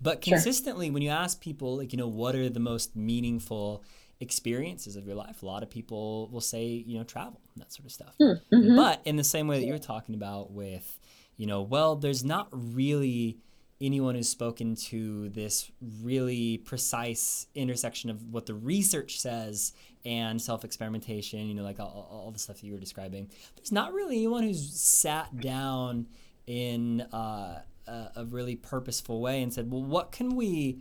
But 0.00 0.22
consistently, 0.22 0.86
sure. 0.86 0.94
when 0.94 1.02
you 1.02 1.10
ask 1.10 1.40
people, 1.40 1.76
like 1.76 1.92
you 1.92 1.98
know, 1.98 2.08
what 2.08 2.34
are 2.34 2.48
the 2.48 2.60
most 2.60 2.96
meaningful 2.96 3.84
experiences 4.20 4.96
of 4.96 5.06
your 5.06 5.16
life, 5.16 5.42
a 5.42 5.46
lot 5.46 5.62
of 5.62 5.68
people 5.68 6.28
will 6.30 6.40
say 6.40 6.64
you 6.64 6.96
know 6.96 7.04
travel 7.04 7.40
and 7.54 7.62
that 7.62 7.72
sort 7.72 7.84
of 7.84 7.92
stuff. 7.92 8.14
Hmm, 8.18 8.54
mm-hmm. 8.54 8.76
But 8.76 9.02
in 9.04 9.16
the 9.16 9.24
same 9.24 9.48
way 9.48 9.60
that 9.60 9.66
you're 9.66 9.78
talking 9.78 10.14
about 10.14 10.50
with 10.50 10.98
you 11.36 11.46
know, 11.46 11.62
well, 11.62 11.96
there's 11.96 12.24
not 12.24 12.48
really 12.52 13.38
anyone 13.80 14.14
who's 14.14 14.28
spoken 14.28 14.76
to 14.76 15.28
this 15.30 15.70
really 16.02 16.58
precise 16.58 17.46
intersection 17.54 18.10
of 18.10 18.22
what 18.32 18.46
the 18.46 18.54
research 18.54 19.20
says 19.20 19.72
and 20.04 20.40
self-experimentation 20.40 21.40
you 21.46 21.54
know 21.54 21.62
like 21.62 21.80
all, 21.80 22.08
all 22.10 22.30
the 22.30 22.38
stuff 22.38 22.60
that 22.60 22.66
you 22.66 22.72
were 22.72 22.78
describing 22.78 23.28
there's 23.56 23.72
not 23.72 23.92
really 23.92 24.16
anyone 24.16 24.42
who's 24.42 24.72
sat 24.72 25.40
down 25.40 26.06
in 26.46 27.00
uh, 27.12 27.60
a, 27.86 28.10
a, 28.16 28.24
really 28.26 28.54
purposeful 28.54 29.20
way 29.20 29.42
and 29.42 29.52
said 29.52 29.70
well 29.70 29.82
what 29.82 30.12
can 30.12 30.36
we 30.36 30.78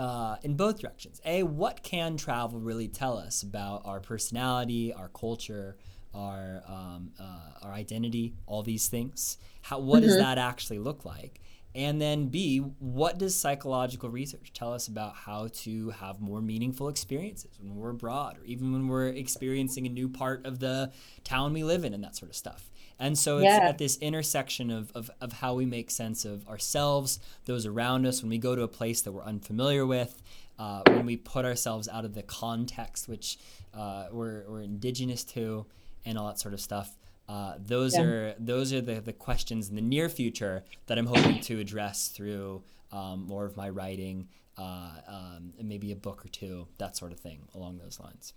uh, 0.00 0.36
in 0.42 0.56
both 0.56 0.80
directions? 0.80 1.20
A 1.26 1.42
what 1.42 1.82
can 1.82 2.16
travel 2.16 2.58
really 2.58 2.88
tell 2.88 3.18
us 3.18 3.42
about 3.42 3.82
our 3.84 4.00
personality 4.00 4.92
our 4.94 5.08
culture 5.08 5.76
our 6.14 6.62
um, 6.66 7.12
uh, 7.20 7.66
our 7.66 7.72
identity 7.72 8.34
all 8.46 8.62
these 8.62 8.88
things? 8.88 9.36
How 9.60 9.78
what 9.78 9.98
mm-hmm. 9.98 10.08
does 10.08 10.16
that 10.16 10.38
actually 10.38 10.78
look 10.78 11.04
like 11.04 11.42
and 11.74 12.00
then 12.00 12.26
B, 12.26 12.58
what 12.58 13.18
does 13.18 13.34
psychological 13.34 14.10
research 14.10 14.52
tell 14.52 14.72
us 14.72 14.88
about 14.88 15.14
how 15.14 15.48
to 15.54 15.90
have 15.90 16.20
more 16.20 16.40
meaningful 16.40 16.88
experiences 16.88 17.58
when 17.60 17.76
we're 17.76 17.90
abroad 17.90 18.38
or 18.38 18.44
even 18.44 18.72
when 18.72 18.88
we're 18.88 19.08
experiencing 19.08 19.86
a 19.86 19.90
new 19.90 20.08
part 20.08 20.44
of 20.46 20.58
the 20.58 20.90
town 21.22 21.52
we 21.52 21.62
live 21.62 21.84
in 21.84 21.94
and 21.94 22.02
that 22.02 22.16
sort 22.16 22.30
of 22.30 22.36
stuff. 22.36 22.70
And 22.98 23.16
so 23.16 23.38
it's 23.38 23.44
yeah. 23.44 23.68
at 23.68 23.78
this 23.78 23.96
intersection 23.98 24.70
of, 24.70 24.90
of, 24.94 25.10
of 25.20 25.34
how 25.34 25.54
we 25.54 25.64
make 25.64 25.90
sense 25.90 26.24
of 26.24 26.46
ourselves, 26.48 27.20
those 27.44 27.66
around 27.66 28.04
us, 28.04 28.20
when 28.20 28.30
we 28.30 28.38
go 28.38 28.56
to 28.56 28.62
a 28.62 28.68
place 28.68 29.00
that 29.02 29.12
we're 29.12 29.24
unfamiliar 29.24 29.86
with, 29.86 30.20
uh, 30.58 30.82
when 30.88 31.06
we 31.06 31.16
put 31.16 31.44
ourselves 31.44 31.88
out 31.88 32.04
of 32.04 32.14
the 32.14 32.22
context 32.22 33.08
which 33.08 33.38
uh, 33.72 34.06
we're, 34.10 34.44
we're 34.48 34.60
indigenous 34.60 35.24
to, 35.24 35.64
and 36.04 36.18
all 36.18 36.26
that 36.26 36.38
sort 36.40 36.52
of 36.52 36.60
stuff. 36.60 36.96
Uh, 37.30 37.54
those 37.64 37.94
yeah. 37.94 38.02
are 38.02 38.34
those 38.40 38.72
are 38.72 38.80
the, 38.80 39.00
the 39.00 39.12
questions 39.12 39.68
in 39.68 39.76
the 39.76 39.80
near 39.80 40.08
future 40.08 40.64
that 40.86 40.98
I'm 40.98 41.06
hoping 41.06 41.40
to 41.42 41.60
address 41.60 42.08
through 42.08 42.64
um, 42.90 43.24
more 43.28 43.44
of 43.44 43.56
my 43.56 43.68
writing, 43.68 44.26
uh, 44.58 44.90
um, 45.06 45.52
and 45.56 45.68
maybe 45.68 45.92
a 45.92 45.96
book 45.96 46.24
or 46.24 46.28
two, 46.28 46.66
that 46.78 46.96
sort 46.96 47.12
of 47.12 47.20
thing 47.20 47.46
along 47.54 47.78
those 47.78 48.00
lines. 48.00 48.32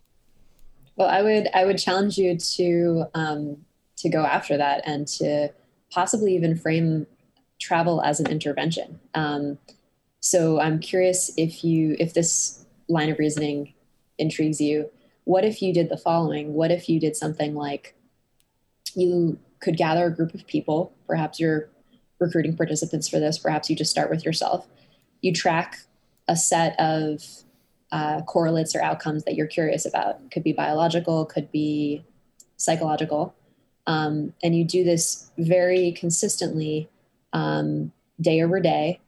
Well, 0.96 1.10
I 1.10 1.24
would 1.24 1.48
I 1.56 1.66
would 1.66 1.80
challenge 1.80 2.20
you 2.20 2.38
to 2.38 3.06
um, 3.16 3.66
to 3.98 4.10
go 4.10 4.24
after 4.24 4.58
that 4.58 4.84
and 4.86 5.08
to 5.08 5.52
possibly 5.92 6.36
even 6.36 6.56
frame 6.56 7.08
travel 7.60 8.00
as 8.04 8.20
an 8.20 8.28
intervention. 8.30 9.00
Um, 9.16 9.58
so 10.20 10.60
I'm 10.60 10.78
curious 10.78 11.32
if 11.36 11.64
you 11.64 11.96
if 12.00 12.14
this 12.14 12.64
line 12.88 13.10
of 13.10 13.18
reasoning 13.18 13.74
intrigues 14.20 14.62
you. 14.62 14.92
What 15.24 15.46
if 15.46 15.64
you 15.64 15.74
did 15.74 15.90
the 15.90 15.98
following? 15.98 16.54
What 16.54 16.70
if 16.70 16.88
you 16.88 17.00
did 17.00 17.16
something 17.16 17.56
like 17.56 17.96
you 18.96 19.40
could 19.60 19.78
gather 19.78 20.06
a 20.06 20.12
group 20.12 20.34
of 20.34 20.46
people. 20.48 20.94
Perhaps 21.08 21.40
you're 21.40 21.70
recruiting 22.20 22.56
participants 22.56 23.08
for 23.08 23.20
this. 23.20 23.38
Perhaps 23.38 23.70
you 23.70 23.76
just 23.76 23.92
start 23.92 24.10
with 24.10 24.26
yourself. 24.26 24.68
You 25.22 25.34
track 25.34 25.80
a 26.28 26.36
set 26.36 26.80
of 26.80 27.24
uh, 27.92 28.22
correlates 28.22 28.76
or 28.76 28.82
outcomes 28.82 29.24
that 29.24 29.36
you're 29.36 29.48
curious 29.48 29.86
about. 29.86 30.32
Could 30.32 30.44
be 30.44 30.54
biological, 30.54 31.26
could 31.26 31.52
be 31.52 32.04
psychological. 32.58 33.36
Um, 33.86 34.34
and 34.42 34.56
you 34.56 34.64
do 34.64 34.84
this 34.84 35.32
very 35.38 35.92
consistently 35.92 36.90
um, 37.34 37.92
day 38.20 38.42
over 38.42 38.60
day 38.60 39.00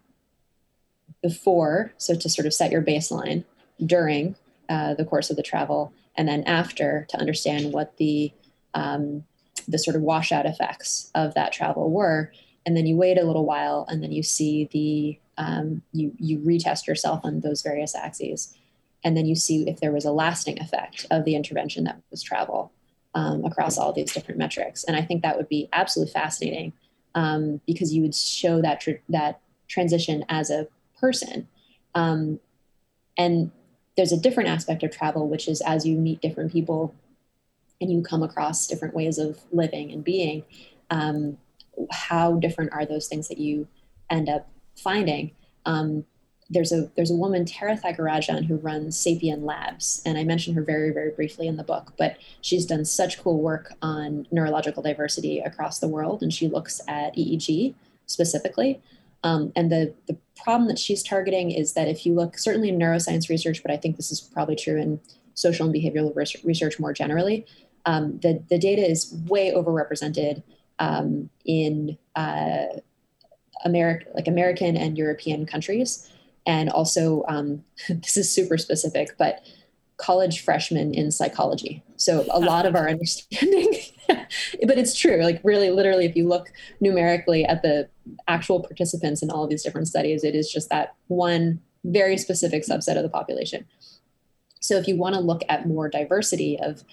before, 1.21 1.93
so 1.97 2.15
to 2.15 2.29
sort 2.29 2.45
of 2.45 2.53
set 2.53 2.71
your 2.71 2.81
baseline 2.81 3.45
during 3.83 4.35
uh, 4.69 4.93
the 4.93 5.05
course 5.05 5.29
of 5.29 5.37
the 5.37 5.43
travel, 5.43 5.93
and 6.15 6.27
then 6.27 6.43
after 6.43 7.05
to 7.09 7.17
understand 7.17 7.71
what 7.71 7.97
the 7.97 8.31
um, 8.73 9.23
the 9.67 9.79
sort 9.79 9.95
of 9.95 10.01
washout 10.01 10.45
effects 10.45 11.11
of 11.15 11.33
that 11.33 11.51
travel 11.51 11.89
were. 11.91 12.31
And 12.65 12.75
then 12.75 12.85
you 12.85 12.95
wait 12.95 13.17
a 13.17 13.23
little 13.23 13.45
while, 13.45 13.85
and 13.89 14.01
then 14.01 14.11
you 14.11 14.23
see 14.23 14.69
the 14.71 15.19
um, 15.37 15.81
you 15.91 16.13
you 16.17 16.39
retest 16.39 16.87
yourself 16.87 17.21
on 17.23 17.41
those 17.41 17.61
various 17.61 17.95
axes, 17.95 18.55
and 19.03 19.15
then 19.15 19.25
you 19.25 19.35
see 19.35 19.69
if 19.69 19.79
there 19.79 19.91
was 19.91 20.05
a 20.05 20.11
lasting 20.11 20.59
effect 20.59 21.05
of 21.11 21.25
the 21.25 21.35
intervention 21.35 21.83
that 21.83 22.01
was 22.09 22.23
travel 22.23 22.71
um, 23.13 23.45
across 23.45 23.77
all 23.77 23.93
these 23.93 24.11
different 24.11 24.39
metrics. 24.39 24.83
And 24.83 24.95
I 24.95 25.01
think 25.01 25.21
that 25.21 25.37
would 25.37 25.49
be 25.49 25.69
absolutely 25.73 26.11
fascinating 26.11 26.73
um, 27.13 27.61
because 27.67 27.93
you 27.93 28.01
would 28.01 28.15
show 28.15 28.61
that 28.61 28.81
tr- 28.81 29.03
that 29.09 29.41
transition 29.67 30.25
as 30.29 30.49
a 30.49 30.67
person. 30.99 31.47
Um, 31.93 32.39
and 33.17 33.51
there's 33.95 34.11
a 34.11 34.19
different 34.19 34.49
aspect 34.49 34.83
of 34.83 34.91
travel, 34.91 35.29
which 35.29 35.47
is 35.47 35.61
as 35.61 35.85
you 35.85 35.97
meet 35.97 36.21
different 36.21 36.51
people 36.51 36.93
and 37.81 37.91
you 37.91 38.01
come 38.01 38.23
across 38.23 38.67
different 38.67 38.95
ways 38.95 39.17
of 39.17 39.39
living 39.51 39.91
and 39.91 40.03
being, 40.03 40.43
um, 40.89 41.37
how 41.91 42.33
different 42.33 42.71
are 42.73 42.85
those 42.85 43.07
things 43.07 43.27
that 43.27 43.37
you 43.37 43.67
end 44.09 44.29
up 44.29 44.47
finding? 44.75 45.31
Um, 45.65 46.05
there's 46.49 46.71
a 46.71 46.91
there's 46.95 47.09
a 47.09 47.15
woman 47.15 47.43
Tara 47.43 47.75
Thiagarajan 47.75 48.45
who 48.45 48.57
runs 48.57 48.95
Sapien 48.97 49.43
Labs, 49.43 50.01
and 50.05 50.17
I 50.17 50.23
mentioned 50.23 50.55
her 50.55 50.63
very 50.63 50.91
very 50.91 51.11
briefly 51.11 51.47
in 51.47 51.57
the 51.57 51.63
book. 51.63 51.93
But 51.97 52.17
she's 52.41 52.65
done 52.65 52.85
such 52.85 53.19
cool 53.19 53.41
work 53.41 53.73
on 53.81 54.27
neurological 54.31 54.83
diversity 54.83 55.39
across 55.39 55.79
the 55.79 55.87
world, 55.87 56.21
and 56.21 56.31
she 56.33 56.47
looks 56.47 56.81
at 56.87 57.15
EEG 57.15 57.73
specifically. 58.05 58.81
Um, 59.23 59.51
and 59.55 59.71
the 59.71 59.95
the 60.07 60.17
problem 60.35 60.67
that 60.67 60.77
she's 60.77 61.01
targeting 61.01 61.49
is 61.49 61.73
that 61.73 61.87
if 61.87 62.05
you 62.05 62.13
look 62.13 62.37
certainly 62.37 62.69
in 62.69 62.77
neuroscience 62.77 63.27
research, 63.27 63.63
but 63.63 63.71
I 63.71 63.77
think 63.77 63.97
this 63.97 64.11
is 64.11 64.21
probably 64.21 64.55
true 64.55 64.77
in 64.79 64.99
social 65.33 65.65
and 65.65 65.75
behavioral 65.75 66.15
research 66.43 66.79
more 66.79 66.93
generally, 66.93 67.45
um, 67.85 68.19
the 68.19 68.43
the 68.49 68.57
data 68.57 68.89
is 68.89 69.13
way 69.27 69.53
overrepresented 69.53 70.43
um, 70.79 71.29
in 71.45 71.97
uh, 72.15 72.65
America, 73.63 74.05
like 74.13 74.27
American 74.27 74.75
and 74.75 74.97
European 74.97 75.45
countries 75.45 76.11
and 76.45 76.69
also 76.69 77.23
um, 77.27 77.63
this 77.89 78.17
is 78.17 78.31
super 78.31 78.57
specific, 78.57 79.17
but 79.17 79.45
college 79.97 80.43
freshmen 80.43 80.93
in 80.93 81.09
psychology. 81.09 81.81
So 81.95 82.25
a 82.29 82.39
lot 82.39 82.65
of 82.65 82.75
our 82.75 82.89
understanding, 82.89 83.73
but 84.07 84.77
it's 84.77 84.97
true. 84.97 85.23
Like 85.23 85.39
really, 85.43 85.69
literally, 85.69 86.05
if 86.05 86.17
you 86.17 86.27
look 86.27 86.51
numerically 86.81 87.45
at 87.45 87.61
the 87.61 87.87
actual 88.27 88.61
participants 88.61 89.23
in 89.23 89.31
all 89.31 89.45
of 89.45 89.49
these 89.49 89.63
different 89.63 89.87
studies, 89.87 90.25
it 90.25 90.35
is 90.35 90.51
just 90.51 90.69
that 90.69 90.95
one 91.07 91.61
very 91.85 92.17
specific 92.17 92.63
subset 92.63 92.97
of 92.97 93.03
the 93.03 93.09
population. 93.09 93.65
So 94.59 94.75
if 94.75 94.87
you 94.87 94.97
want 94.97 95.15
to 95.15 95.21
look 95.21 95.43
at 95.47 95.67
more 95.67 95.87
diversity 95.87 96.59
of, 96.59 96.83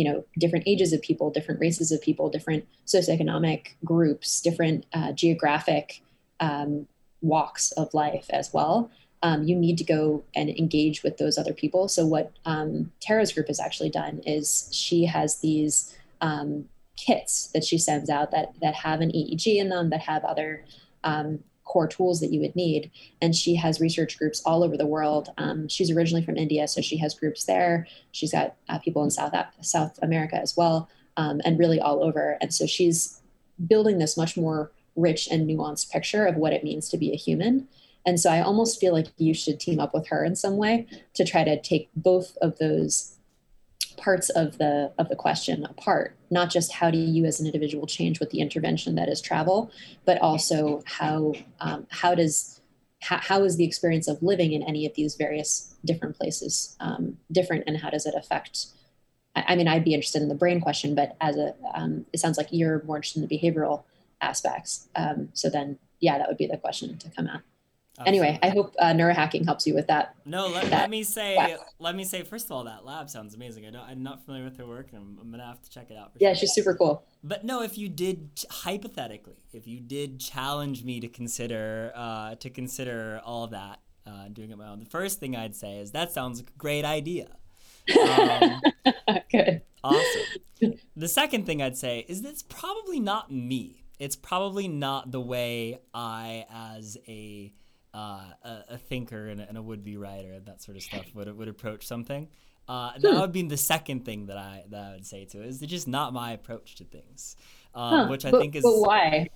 you 0.00 0.10
know, 0.10 0.24
different 0.38 0.66
ages 0.66 0.94
of 0.94 1.02
people, 1.02 1.30
different 1.30 1.60
races 1.60 1.92
of 1.92 2.00
people, 2.00 2.30
different 2.30 2.66
socioeconomic 2.86 3.74
groups, 3.84 4.40
different 4.40 4.86
uh, 4.94 5.12
geographic 5.12 6.00
um, 6.40 6.86
walks 7.20 7.70
of 7.72 7.92
life 7.92 8.24
as 8.30 8.50
well. 8.50 8.90
Um, 9.22 9.42
you 9.42 9.54
need 9.54 9.76
to 9.76 9.84
go 9.84 10.24
and 10.34 10.48
engage 10.48 11.02
with 11.02 11.18
those 11.18 11.36
other 11.36 11.52
people. 11.52 11.86
So 11.86 12.06
what 12.06 12.32
um, 12.46 12.90
Tara's 13.02 13.30
group 13.30 13.48
has 13.48 13.60
actually 13.60 13.90
done 13.90 14.22
is 14.24 14.70
she 14.72 15.04
has 15.04 15.40
these 15.40 15.94
um, 16.22 16.64
kits 16.96 17.48
that 17.48 17.62
she 17.62 17.76
sends 17.76 18.08
out 18.08 18.30
that 18.30 18.54
that 18.62 18.76
have 18.76 19.02
an 19.02 19.10
EEG 19.10 19.56
in 19.56 19.68
them, 19.68 19.90
that 19.90 20.00
have 20.00 20.24
other 20.24 20.64
um, 21.04 21.44
core 21.70 21.86
tools 21.86 22.18
that 22.20 22.32
you 22.32 22.40
would 22.40 22.56
need. 22.56 22.90
And 23.22 23.34
she 23.34 23.54
has 23.54 23.80
research 23.80 24.18
groups 24.18 24.42
all 24.44 24.64
over 24.64 24.76
the 24.76 24.86
world. 24.86 25.28
Um, 25.38 25.68
she's 25.68 25.90
originally 25.90 26.24
from 26.24 26.36
India, 26.36 26.66
so 26.66 26.80
she 26.80 26.96
has 26.98 27.14
groups 27.14 27.44
there. 27.44 27.86
She's 28.10 28.32
got 28.32 28.56
uh, 28.68 28.78
people 28.78 29.04
in 29.04 29.10
South 29.10 29.32
South 29.60 29.98
America 30.02 30.36
as 30.36 30.56
well, 30.56 30.88
um, 31.16 31.40
and 31.44 31.58
really 31.58 31.80
all 31.80 32.02
over. 32.02 32.36
And 32.40 32.52
so 32.52 32.66
she's 32.66 33.20
building 33.64 33.98
this 33.98 34.16
much 34.16 34.36
more 34.36 34.72
rich 34.96 35.28
and 35.30 35.48
nuanced 35.48 35.90
picture 35.90 36.26
of 36.26 36.36
what 36.36 36.52
it 36.52 36.64
means 36.64 36.88
to 36.88 36.98
be 36.98 37.12
a 37.12 37.16
human. 37.16 37.68
And 38.04 38.18
so 38.18 38.30
I 38.30 38.40
almost 38.40 38.80
feel 38.80 38.92
like 38.92 39.08
you 39.18 39.34
should 39.34 39.60
team 39.60 39.78
up 39.78 39.94
with 39.94 40.08
her 40.08 40.24
in 40.24 40.34
some 40.34 40.56
way 40.56 40.86
to 41.14 41.24
try 41.24 41.44
to 41.44 41.60
take 41.60 41.90
both 41.94 42.36
of 42.40 42.58
those 42.58 43.16
parts 44.00 44.30
of 44.30 44.58
the 44.58 44.92
of 44.98 45.08
the 45.08 45.16
question 45.16 45.64
apart 45.64 46.16
not 46.30 46.50
just 46.50 46.72
how 46.72 46.90
do 46.90 46.98
you 46.98 47.24
as 47.24 47.40
an 47.40 47.46
individual 47.46 47.86
change 47.86 48.20
with 48.20 48.30
the 48.30 48.40
intervention 48.40 48.94
that 48.94 49.08
is 49.08 49.20
travel 49.20 49.70
but 50.04 50.20
also 50.20 50.82
how 50.86 51.34
um, 51.60 51.86
how 51.90 52.14
does 52.14 52.60
how, 53.02 53.18
how 53.18 53.44
is 53.44 53.56
the 53.56 53.64
experience 53.64 54.08
of 54.08 54.22
living 54.22 54.52
in 54.52 54.62
any 54.62 54.84
of 54.86 54.94
these 54.94 55.14
various 55.14 55.74
different 55.84 56.16
places 56.16 56.76
um, 56.80 57.16
different 57.32 57.64
and 57.66 57.78
how 57.78 57.90
does 57.90 58.06
it 58.06 58.14
affect 58.16 58.66
I, 59.36 59.44
I, 59.48 59.56
mean 59.56 59.68
i'd 59.68 59.84
be 59.84 59.94
interested 59.94 60.22
in 60.22 60.28
the 60.28 60.34
brain 60.34 60.60
question 60.60 60.94
but 60.94 61.16
as 61.20 61.36
a 61.36 61.54
um, 61.74 62.06
it 62.12 62.18
sounds 62.18 62.38
like 62.38 62.48
you're 62.50 62.82
more 62.84 62.96
interested 62.96 63.22
in 63.22 63.28
the 63.28 63.38
behavioral 63.38 63.84
aspects. 64.20 64.88
Um, 64.94 65.30
so 65.32 65.50
then, 65.50 65.78
yeah, 66.00 66.18
that 66.18 66.28
would 66.28 66.36
be 66.36 66.46
the 66.46 66.56
question 66.56 66.98
to 66.98 67.10
come 67.10 67.26
at. 67.26 67.42
Absolutely. 68.00 68.28
Anyway, 68.28 68.38
I 68.42 68.48
hope 68.48 68.74
uh, 68.78 68.92
neurohacking 68.92 69.44
helps 69.44 69.66
you 69.66 69.74
with 69.74 69.86
that. 69.88 70.14
No, 70.24 70.48
let, 70.48 70.70
that, 70.70 70.80
let 70.80 70.90
me 70.90 71.02
say, 71.02 71.56
let 71.78 71.94
me 71.94 72.04
say, 72.04 72.22
first 72.22 72.46
of 72.46 72.52
all, 72.52 72.64
that 72.64 72.86
lab 72.86 73.10
sounds 73.10 73.34
amazing. 73.34 73.66
I 73.66 73.70
don't, 73.70 73.82
I'm 73.82 74.02
not 74.02 74.24
familiar 74.24 74.44
with 74.44 74.56
her 74.56 74.66
work, 74.66 74.88
and 74.92 75.02
I'm, 75.02 75.18
I'm 75.20 75.30
gonna 75.30 75.44
have 75.44 75.60
to 75.60 75.70
check 75.70 75.90
it 75.90 75.98
out. 75.98 76.12
yeah, 76.18 76.30
sure. 76.30 76.36
she's 76.36 76.54
super 76.54 76.74
cool. 76.74 77.04
But 77.22 77.44
no, 77.44 77.62
if 77.62 77.76
you 77.76 77.90
did 77.90 78.30
hypothetically, 78.48 79.36
if 79.52 79.66
you 79.66 79.80
did 79.80 80.18
challenge 80.18 80.82
me 80.82 80.98
to 81.00 81.08
consider, 81.08 81.92
uh, 81.94 82.36
to 82.36 82.48
consider 82.48 83.20
all 83.22 83.46
that, 83.48 83.80
uh, 84.06 84.28
doing 84.32 84.50
it 84.50 84.56
my 84.56 84.68
own, 84.68 84.78
the 84.78 84.86
first 84.86 85.20
thing 85.20 85.36
I'd 85.36 85.54
say 85.54 85.78
is 85.78 85.90
that 85.90 86.10
sounds 86.10 86.40
like 86.40 86.50
a 86.50 86.58
great 86.58 86.86
idea. 86.86 87.28
Um, 88.02 88.62
Good. 89.30 89.62
Awesome. 89.84 90.74
The 90.96 91.08
second 91.08 91.44
thing 91.44 91.60
I'd 91.60 91.76
say 91.76 92.04
is 92.08 92.22
that's 92.22 92.42
probably 92.42 93.00
not 93.00 93.30
me 93.30 93.80
it's 94.00 94.16
probably 94.16 94.66
not 94.66 95.12
the 95.12 95.20
way 95.20 95.78
I, 95.92 96.46
as 96.50 96.96
a 97.06 97.52
uh, 97.94 98.24
a, 98.44 98.64
a, 98.70 98.78
thinker 98.78 99.28
and 99.28 99.40
a, 99.40 99.48
and 99.48 99.58
a, 99.58 99.62
would-be 99.62 99.96
writer 99.96 100.32
and 100.32 100.46
that 100.46 100.62
sort 100.62 100.76
of 100.76 100.82
stuff, 100.82 101.06
would 101.14 101.36
would 101.36 101.48
approach 101.48 101.86
something. 101.86 102.28
Uh, 102.68 102.92
that 102.98 103.14
would 103.14 103.32
be 103.32 103.42
the 103.42 103.56
second 103.56 104.04
thing 104.04 104.26
that 104.26 104.36
I 104.36 104.62
that 104.68 104.80
I 104.80 104.92
would 104.92 105.06
say 105.06 105.24
to 105.26 105.42
it 105.42 105.46
is 105.46 105.58
just 105.60 105.88
not 105.88 106.12
my 106.12 106.32
approach 106.32 106.76
to 106.76 106.84
things, 106.84 107.36
uh, 107.74 108.04
huh, 108.04 108.06
which 108.08 108.24
I 108.24 108.30
but, 108.30 108.40
think 108.40 108.54
is. 108.54 108.62
But 108.62 108.78
why? 108.78 109.28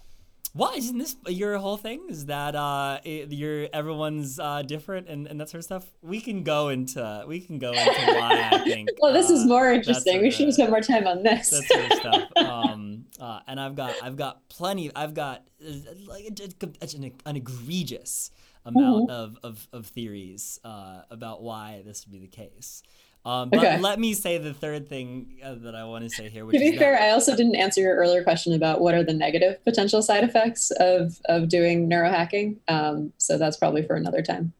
Why 0.52 0.74
isn't 0.74 0.98
this 0.98 1.16
your 1.26 1.58
whole 1.58 1.76
thing? 1.76 2.06
Is 2.08 2.26
that 2.26 2.54
uh, 2.54 3.00
it, 3.02 3.32
you're 3.32 3.66
everyone's 3.72 4.38
uh, 4.38 4.62
different 4.62 5.08
and, 5.08 5.26
and 5.26 5.40
that 5.40 5.48
sort 5.48 5.58
of 5.58 5.64
stuff? 5.64 5.84
We 6.00 6.20
can 6.20 6.44
go 6.44 6.68
into 6.68 7.24
we 7.26 7.40
can 7.40 7.58
go 7.58 7.72
into 7.72 7.90
why 7.90 8.50
I 8.52 8.58
think. 8.64 8.90
well, 9.00 9.12
this 9.12 9.30
is 9.30 9.42
uh, 9.42 9.46
more 9.46 9.72
interesting. 9.72 10.22
We 10.22 10.30
should 10.30 10.54
spend 10.54 10.70
more 10.70 10.80
time 10.80 11.08
on 11.08 11.24
this. 11.24 11.50
That 11.50 11.64
sort 11.64 11.90
of 11.90 11.98
stuff. 11.98 12.36
Um, 12.36 13.06
uh, 13.18 13.40
and 13.48 13.58
I've 13.58 13.74
got 13.74 13.94
I've 14.00 14.16
got 14.16 14.48
plenty. 14.48 14.92
I've 14.94 15.14
got 15.14 15.42
uh, 15.60 15.72
like 16.06 16.26
an, 16.26 17.12
an 17.26 17.34
egregious 17.34 18.30
amount 18.64 19.08
mm-hmm. 19.08 19.10
of, 19.10 19.38
of, 19.42 19.68
of 19.72 19.86
theories 19.86 20.58
uh, 20.64 21.02
about 21.10 21.42
why 21.42 21.82
this 21.84 22.06
would 22.06 22.12
be 22.12 22.18
the 22.18 22.26
case. 22.26 22.82
Um, 23.26 23.48
but 23.48 23.60
okay. 23.60 23.78
let 23.80 23.98
me 23.98 24.12
say 24.12 24.36
the 24.36 24.52
third 24.52 24.86
thing 24.86 25.38
uh, 25.42 25.54
that 25.62 25.74
I 25.74 25.84
want 25.84 26.04
to 26.04 26.10
say 26.10 26.28
here. 26.28 26.44
to 26.44 26.50
be 26.50 26.76
fair, 26.76 27.00
I 27.00 27.10
also 27.10 27.34
didn't 27.34 27.56
answer 27.56 27.80
your 27.80 27.96
earlier 27.96 28.22
question 28.22 28.52
about 28.52 28.82
what 28.82 28.94
are 28.94 29.02
the 29.02 29.14
negative 29.14 29.64
potential 29.64 30.02
side 30.02 30.24
effects 30.24 30.70
of 30.72 31.18
of 31.24 31.48
doing 31.48 31.88
neurohacking. 31.88 32.58
Um, 32.68 33.14
so 33.16 33.38
that's 33.38 33.56
probably 33.56 33.82
for 33.82 33.96
another 33.96 34.20
time. 34.20 34.52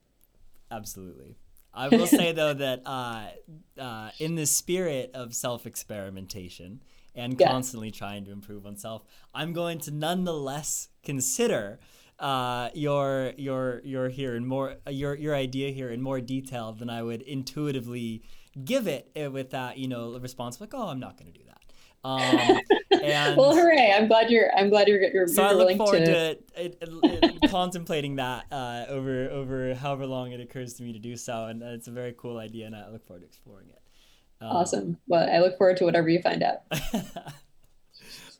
Absolutely. 0.71 1.37
I 1.75 1.89
will 1.89 2.07
say 2.07 2.33
though 2.33 2.55
that 2.55 2.83
uh, 2.87 3.27
uh, 3.79 4.11
in 4.19 4.35
the 4.35 4.47
spirit 4.47 5.11
of 5.13 5.35
self 5.35 5.67
experimentation 5.67 6.81
and 7.15 7.39
yeah. 7.39 7.51
constantly 7.51 7.91
trying 7.91 8.25
to 8.25 8.33
improve 8.33 8.65
oneself, 8.65 9.03
I'm 9.35 9.53
going 9.53 9.79
to 9.81 9.91
nonetheless 9.91 10.89
consider 11.03 11.81
uh, 12.25 12.71
your 12.73 13.35
your 13.37 13.83
your 13.85 14.09
here 14.09 14.35
in 14.35 14.47
more 14.47 14.77
your 14.89 15.15
your 15.15 15.35
idea 15.35 15.71
here 15.73 15.91
in 15.91 16.01
more 16.01 16.23
detail 16.23 16.73
than 16.73 16.89
I 16.89 17.03
would 17.03 17.21
intuitively 17.21 18.23
give 18.65 18.87
it 18.87 19.11
eh, 19.15 19.27
with 19.27 19.51
that 19.51 19.77
you 19.77 19.89
know 19.89 20.19
response 20.19 20.61
like 20.61 20.73
oh 20.75 20.89
i'm 20.89 21.01
not 21.01 21.19
going 21.19 21.31
to 21.31 21.39
do 21.39 21.45
that. 21.45 21.61
Um, 22.03 22.61
and 23.03 23.37
well 23.37 23.55
hooray. 23.55 23.93
I'm 23.95 24.09
glad 24.09 24.31
you're 24.31 24.51
i'm 24.57 24.71
glad 24.71 24.89
you're, 24.89 25.03
you're 25.03 25.27
so 25.27 25.43
you're 25.43 25.51
i 25.51 25.53
look 25.53 25.77
forward 25.77 26.07
to, 26.07 26.07
to 26.07 26.31
it, 26.31 26.51
it, 26.57 26.79
it, 26.81 27.51
contemplating 27.51 28.17
that 28.17 28.47
uh, 28.51 28.87
over 28.89 29.29
over 29.29 29.75
however 29.75 30.07
long 30.07 30.33
it 30.33 30.41
occurs 30.41 30.75
to 30.75 30.83
me 30.83 30.95
to 30.95 30.99
do 30.99 31.17
so 31.17 31.45
and 31.47 31.63
it's 31.63 31.89
a 31.89 31.91
very 31.91 32.15
cool 32.17 32.39
idea 32.39 32.65
and 32.65 32.75
i 32.75 32.89
look 32.89 33.05
forward 33.05 33.21
to 33.21 33.27
exploring 33.27 33.69
it. 33.69 33.83
Um, 34.41 34.49
awesome. 34.49 34.97
Well 35.09 35.29
i 35.31 35.41
look 35.41 35.59
forward 35.59 35.77
to 35.79 35.85
whatever 35.85 36.09
you 36.09 36.23
find 36.23 36.43
out 36.43 36.61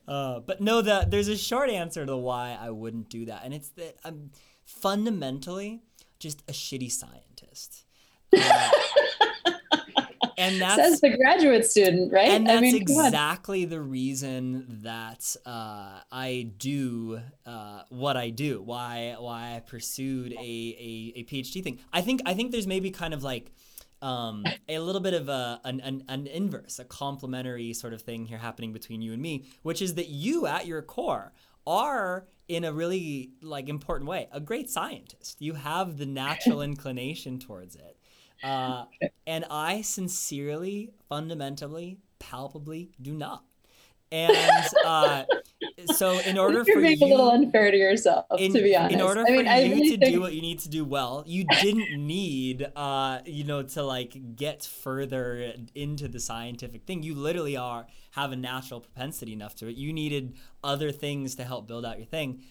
uh, 0.09 0.41
but 0.41 0.61
no 0.61 0.81
that 0.83 1.11
there's 1.11 1.29
a 1.29 1.37
short 1.37 1.71
answer 1.71 2.05
to 2.07 2.17
why 2.17 2.57
i 2.61 2.71
wouldn't 2.71 3.09
do 3.09 3.25
that 3.25 3.43
and 3.45 3.55
it's 3.55 3.71
that 3.71 3.97
i'm 4.05 4.31
fundamentally 4.65 5.83
just 6.19 6.43
a 6.49 6.53
shitty 6.53 6.91
scientist 6.91 7.85
uh, 8.37 8.71
and 10.45 10.61
that's 10.61 10.77
says 10.77 11.01
the 11.01 11.17
graduate 11.17 11.65
student, 11.65 12.13
right? 12.13 12.29
And 12.29 12.47
that's 12.47 12.59
I 12.59 12.61
mean, 12.61 12.77
exactly 12.77 13.65
the 13.65 13.81
reason 13.81 14.81
that 14.83 15.37
uh, 15.47 16.01
I 16.11 16.51
do 16.57 17.21
uh, 17.47 17.83
what 17.89 18.17
I 18.17 18.31
do. 18.31 18.63
Why 18.63 19.17
why 19.19 19.57
I 19.57 19.61
pursued 19.61 20.33
a, 20.33 20.37
a, 20.37 21.13
a 21.17 21.25
PhD 21.25 21.63
thing. 21.63 21.81
I 21.93 22.01
think 22.01 22.23
I 22.27 22.35
think 22.35 22.53
there's 22.53 22.67
maybe 22.67 22.91
kind 22.91 23.15
of 23.15 23.23
like 23.23 23.53
um, 24.05 24.45
a 24.69 24.79
little 24.79 25.01
bit 25.01 25.15
of 25.15 25.31
a, 25.31 25.61
an, 25.65 25.81
an, 25.81 26.05
an 26.09 26.27
inverse, 26.27 26.79
a 26.79 26.85
complementary 26.85 27.73
sort 27.73 27.95
of 27.95 28.03
thing 28.03 28.27
here 28.27 28.37
happening 28.37 28.73
between 28.73 29.01
you 29.01 29.15
and 29.15 29.23
me, 29.23 29.47
which 29.63 29.81
is 29.81 29.95
that 29.95 30.09
you, 30.09 30.47
at 30.47 30.67
your 30.67 30.83
core, 30.83 31.33
are 31.67 32.27
in 32.47 32.65
a 32.65 32.73
really 32.73 33.31
like 33.41 33.71
important 33.71 34.09
way 34.09 34.29
a 34.31 34.41
great 34.41 34.69
scientist. 34.69 35.41
You 35.41 35.55
have 35.55 35.97
the 35.97 36.05
natural 36.05 36.61
inclination 36.71 37.39
towards 37.39 37.77
it. 37.77 37.97
Uh, 38.43 38.85
and 39.27 39.47
I 39.51 39.81
sincerely, 39.81 40.91
fundamentally, 41.09 41.99
palpably 42.19 42.91
do 43.01 43.15
not. 43.15 43.43
And 44.13 44.67
uh, 44.85 45.25
so, 45.89 46.19
in 46.21 46.39
order 46.45 46.65
for 46.65 46.81
being 46.81 46.99
you, 46.99 47.07
a 47.07 47.09
little 47.09 47.31
unfair 47.31 47.71
to 47.71 47.77
yourself, 47.77 48.27
in, 48.39 48.53
to 48.53 48.63
be 48.63 48.77
honest. 48.77 48.95
in 48.95 49.01
order 49.01 49.23
I 49.23 49.27
for 49.27 49.33
mean, 49.33 49.49
I 49.49 49.61
you 49.61 49.75
really 49.75 49.91
to 49.91 49.99
think- 49.99 50.15
do 50.15 50.21
what 50.21 50.35
you 50.35 50.43
need 50.43 50.59
to 50.61 50.69
do 50.69 50.85
well, 50.85 51.25
you 51.27 51.45
didn't 51.45 51.91
need, 52.07 52.71
uh, 52.77 53.21
you 53.25 53.45
know, 53.45 53.63
to 53.63 53.83
like 53.83 54.37
get 54.37 54.65
further 54.65 55.55
into 55.75 56.09
the 56.09 56.21
scientific 56.21 56.85
thing. 56.87 57.03
You 57.03 57.15
literally 57.15 57.57
are 57.57 57.87
have 58.13 58.33
a 58.33 58.37
natural 58.37 58.81
propensity 58.81 59.33
enough 59.33 59.55
to 59.57 59.69
it. 59.69 59.77
You 59.77 59.93
needed 59.93 60.37
other 60.63 60.93
things 60.93 61.35
to 61.37 61.45
help 61.45 61.67
build 61.67 61.85
out 61.85 61.99
your 61.99 62.07
thing. 62.07 62.43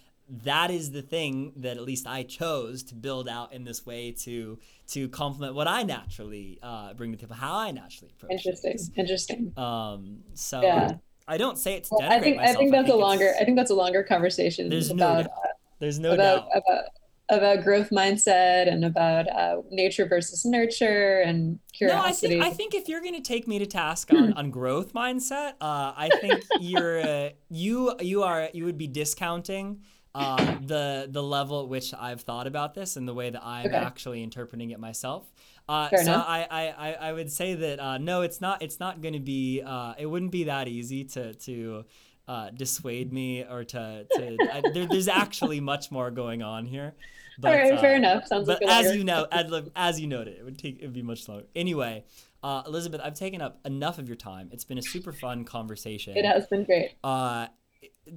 That 0.45 0.71
is 0.71 0.91
the 0.91 1.01
thing 1.01 1.51
that 1.57 1.75
at 1.75 1.83
least 1.83 2.07
I 2.07 2.23
chose 2.23 2.81
to 2.83 2.95
build 2.95 3.27
out 3.27 3.51
in 3.51 3.65
this 3.65 3.85
way 3.85 4.11
to 4.19 4.57
to 4.87 5.09
complement 5.09 5.53
what 5.53 5.67
I 5.67 5.83
naturally 5.83 6.59
uh, 6.63 6.93
bring 6.93 7.11
to 7.11 7.17
the 7.17 7.23
table, 7.23 7.35
how 7.35 7.55
I 7.57 7.71
naturally 7.71 8.11
approach 8.15 8.31
interesting, 8.31 8.71
things. 8.71 8.91
interesting. 8.95 9.53
Um, 9.57 10.19
so 10.33 10.61
Yeah. 10.61 10.91
I 11.27 11.37
don't 11.37 11.57
say 11.57 11.75
it's. 11.75 11.89
Well, 11.91 12.01
I 12.01 12.19
think 12.19 12.37
myself. 12.37 12.55
I 12.57 12.59
think 12.59 12.71
that's 12.71 12.83
a 12.89 12.93
it's- 12.93 12.99
longer. 12.99 13.33
I 13.39 13.43
think 13.45 13.57
that's 13.57 13.71
a 13.71 13.75
longer 13.75 14.03
conversation 14.03 14.69
There's 14.69 14.89
no 14.93 14.95
about 14.95 15.23
doubt. 15.25 15.31
There's 15.79 15.99
no 15.99 16.13
about 16.13 16.49
doubt. 16.51 16.63
about 16.67 16.83
about 17.29 17.63
growth 17.63 17.89
mindset 17.89 18.67
and 18.71 18.83
about 18.83 19.27
uh, 19.29 19.61
nature 19.71 20.05
versus 20.05 20.43
nurture 20.45 21.21
and 21.21 21.51
No, 21.53 21.55
I 21.55 21.77
curiosity. 21.77 22.27
think 22.27 22.43
I 22.43 22.49
think 22.49 22.75
if 22.75 22.89
you're 22.89 22.99
going 23.01 23.15
to 23.15 23.21
take 23.21 23.47
me 23.47 23.59
to 23.59 23.65
task 23.65 24.11
on, 24.13 24.33
on 24.33 24.51
growth 24.51 24.93
mindset, 24.93 25.53
uh, 25.61 25.93
I 25.95 26.09
think 26.19 26.43
you're 26.59 26.99
uh, 27.01 27.29
you 27.49 27.95
you 28.01 28.23
are 28.23 28.49
you 28.53 28.65
would 28.65 28.77
be 28.77 28.87
discounting 28.87 29.79
uh, 30.13 30.57
the 30.61 31.07
the 31.09 31.23
level 31.23 31.61
at 31.63 31.69
which 31.69 31.93
I've 31.93 32.21
thought 32.21 32.45
about 32.45 32.73
this 32.75 32.97
and 32.97 33.07
the 33.07 33.13
way 33.13 33.29
that 33.29 33.41
I'm 33.43 33.67
Okay. 33.67 33.75
actually 33.77 34.21
interpreting 34.21 34.71
it 34.71 34.79
myself. 34.79 35.31
Uh, 35.67 35.89
Fair 35.89 35.99
so 35.99 36.11
enough. 36.13 36.25
I, 36.27 36.45
I, 36.77 36.93
I, 36.93 37.13
would 37.13 37.31
say 37.31 37.53
that 37.53 37.79
uh, 37.79 37.97
no, 37.97 38.21
it's 38.21 38.41
not 38.41 38.61
it's 38.61 38.81
not 38.81 39.01
going 39.01 39.13
to 39.13 39.21
be 39.21 39.61
uh, 39.65 39.93
it 39.97 40.05
wouldn't 40.05 40.31
be 40.31 40.45
that 40.45 40.67
easy 40.67 41.05
to 41.05 41.33
to 41.33 41.85
uh, 42.27 42.49
dissuade 42.49 43.13
me 43.13 43.43
or 43.43 43.63
to 43.63 44.05
to 44.11 44.37
I, 44.51 44.61
there, 44.73 44.87
there's 44.87 45.07
actually 45.07 45.61
much 45.61 45.89
more 45.89 46.11
going 46.11 46.41
on 46.41 46.65
here. 46.65 46.95
But, 47.39 47.53
All 47.53 47.57
right, 47.57 47.79
fair 47.79 47.93
uh, 47.93 47.97
enough. 47.97 48.27
Sounds 48.27 48.45
but 48.45 48.61
like 48.61 48.71
as 48.71 48.95
you 48.95 49.03
know, 49.03 49.25
as, 49.31 49.51
as 49.75 49.99
you 49.99 50.07
noted, 50.07 50.37
it 50.37 50.43
would 50.43 50.57
take 50.57 50.81
it 50.81 50.85
would 50.85 50.93
be 50.93 51.01
much 51.01 51.27
longer. 51.29 51.45
Anyway, 51.55 52.03
uh, 52.43 52.63
Elizabeth, 52.67 53.01
I've 53.03 53.15
taken 53.15 53.41
up 53.41 53.59
enough 53.65 53.97
of 53.97 54.07
your 54.07 54.17
time. 54.17 54.49
It's 54.51 54.65
been 54.65 54.77
a 54.77 54.83
super 54.83 55.13
fun 55.13 55.45
conversation. 55.45 56.17
it 56.17 56.25
has 56.25 56.45
been 56.47 56.65
great. 56.65 56.91
Uh, 57.03 57.47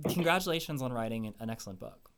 congratulations 0.09 0.82
on 0.82 0.93
writing 0.93 1.27
an, 1.27 1.35
an 1.39 1.51
excellent 1.51 1.78
book. 1.78 2.10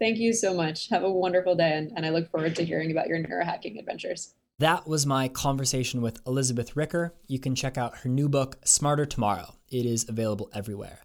Thank 0.00 0.18
you 0.18 0.32
so 0.32 0.52
much. 0.52 0.88
Have 0.88 1.04
a 1.04 1.10
wonderful 1.10 1.54
day, 1.54 1.78
and, 1.78 1.92
and 1.96 2.04
I 2.04 2.10
look 2.10 2.28
forward 2.30 2.56
to 2.56 2.64
hearing 2.64 2.90
about 2.90 3.06
your 3.06 3.18
neurohacking 3.18 3.78
adventures. 3.78 4.34
That 4.60 4.86
was 4.86 5.04
my 5.04 5.26
conversation 5.28 6.00
with 6.00 6.20
Elizabeth 6.26 6.76
Ricker. 6.76 7.12
You 7.26 7.40
can 7.40 7.56
check 7.56 7.76
out 7.76 7.98
her 7.98 8.08
new 8.08 8.28
book, 8.28 8.56
Smarter 8.64 9.04
Tomorrow. 9.04 9.56
It 9.68 9.84
is 9.84 10.08
available 10.08 10.48
everywhere. 10.54 11.00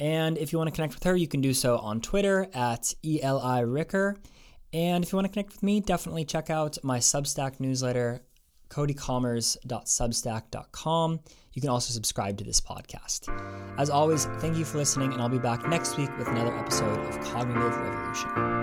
And 0.00 0.36
if 0.36 0.52
you 0.52 0.58
want 0.58 0.66
to 0.68 0.74
connect 0.74 0.94
with 0.94 1.04
her, 1.04 1.14
you 1.14 1.28
can 1.28 1.40
do 1.40 1.54
so 1.54 1.78
on 1.78 2.00
Twitter 2.00 2.48
at 2.52 2.92
ELI 3.04 3.64
Ricker. 3.64 4.16
And 4.72 5.04
if 5.04 5.12
you 5.12 5.16
want 5.16 5.26
to 5.26 5.32
connect 5.32 5.52
with 5.52 5.62
me, 5.62 5.78
definitely 5.80 6.24
check 6.24 6.50
out 6.50 6.78
my 6.82 6.98
Substack 6.98 7.60
newsletter, 7.60 8.22
codykommers.substack.com. 8.70 11.20
You 11.52 11.60
can 11.60 11.70
also 11.70 11.92
subscribe 11.92 12.38
to 12.38 12.44
this 12.44 12.60
podcast. 12.60 13.28
As 13.78 13.90
always, 13.90 14.26
thank 14.38 14.56
you 14.56 14.64
for 14.64 14.78
listening, 14.78 15.12
and 15.12 15.20
I'll 15.20 15.28
be 15.28 15.38
back 15.38 15.68
next 15.68 15.96
week 15.96 16.16
with 16.18 16.28
another 16.28 16.56
episode 16.56 17.04
of 17.06 17.20
Cognitive 17.20 17.76
Revolution. 17.76 18.59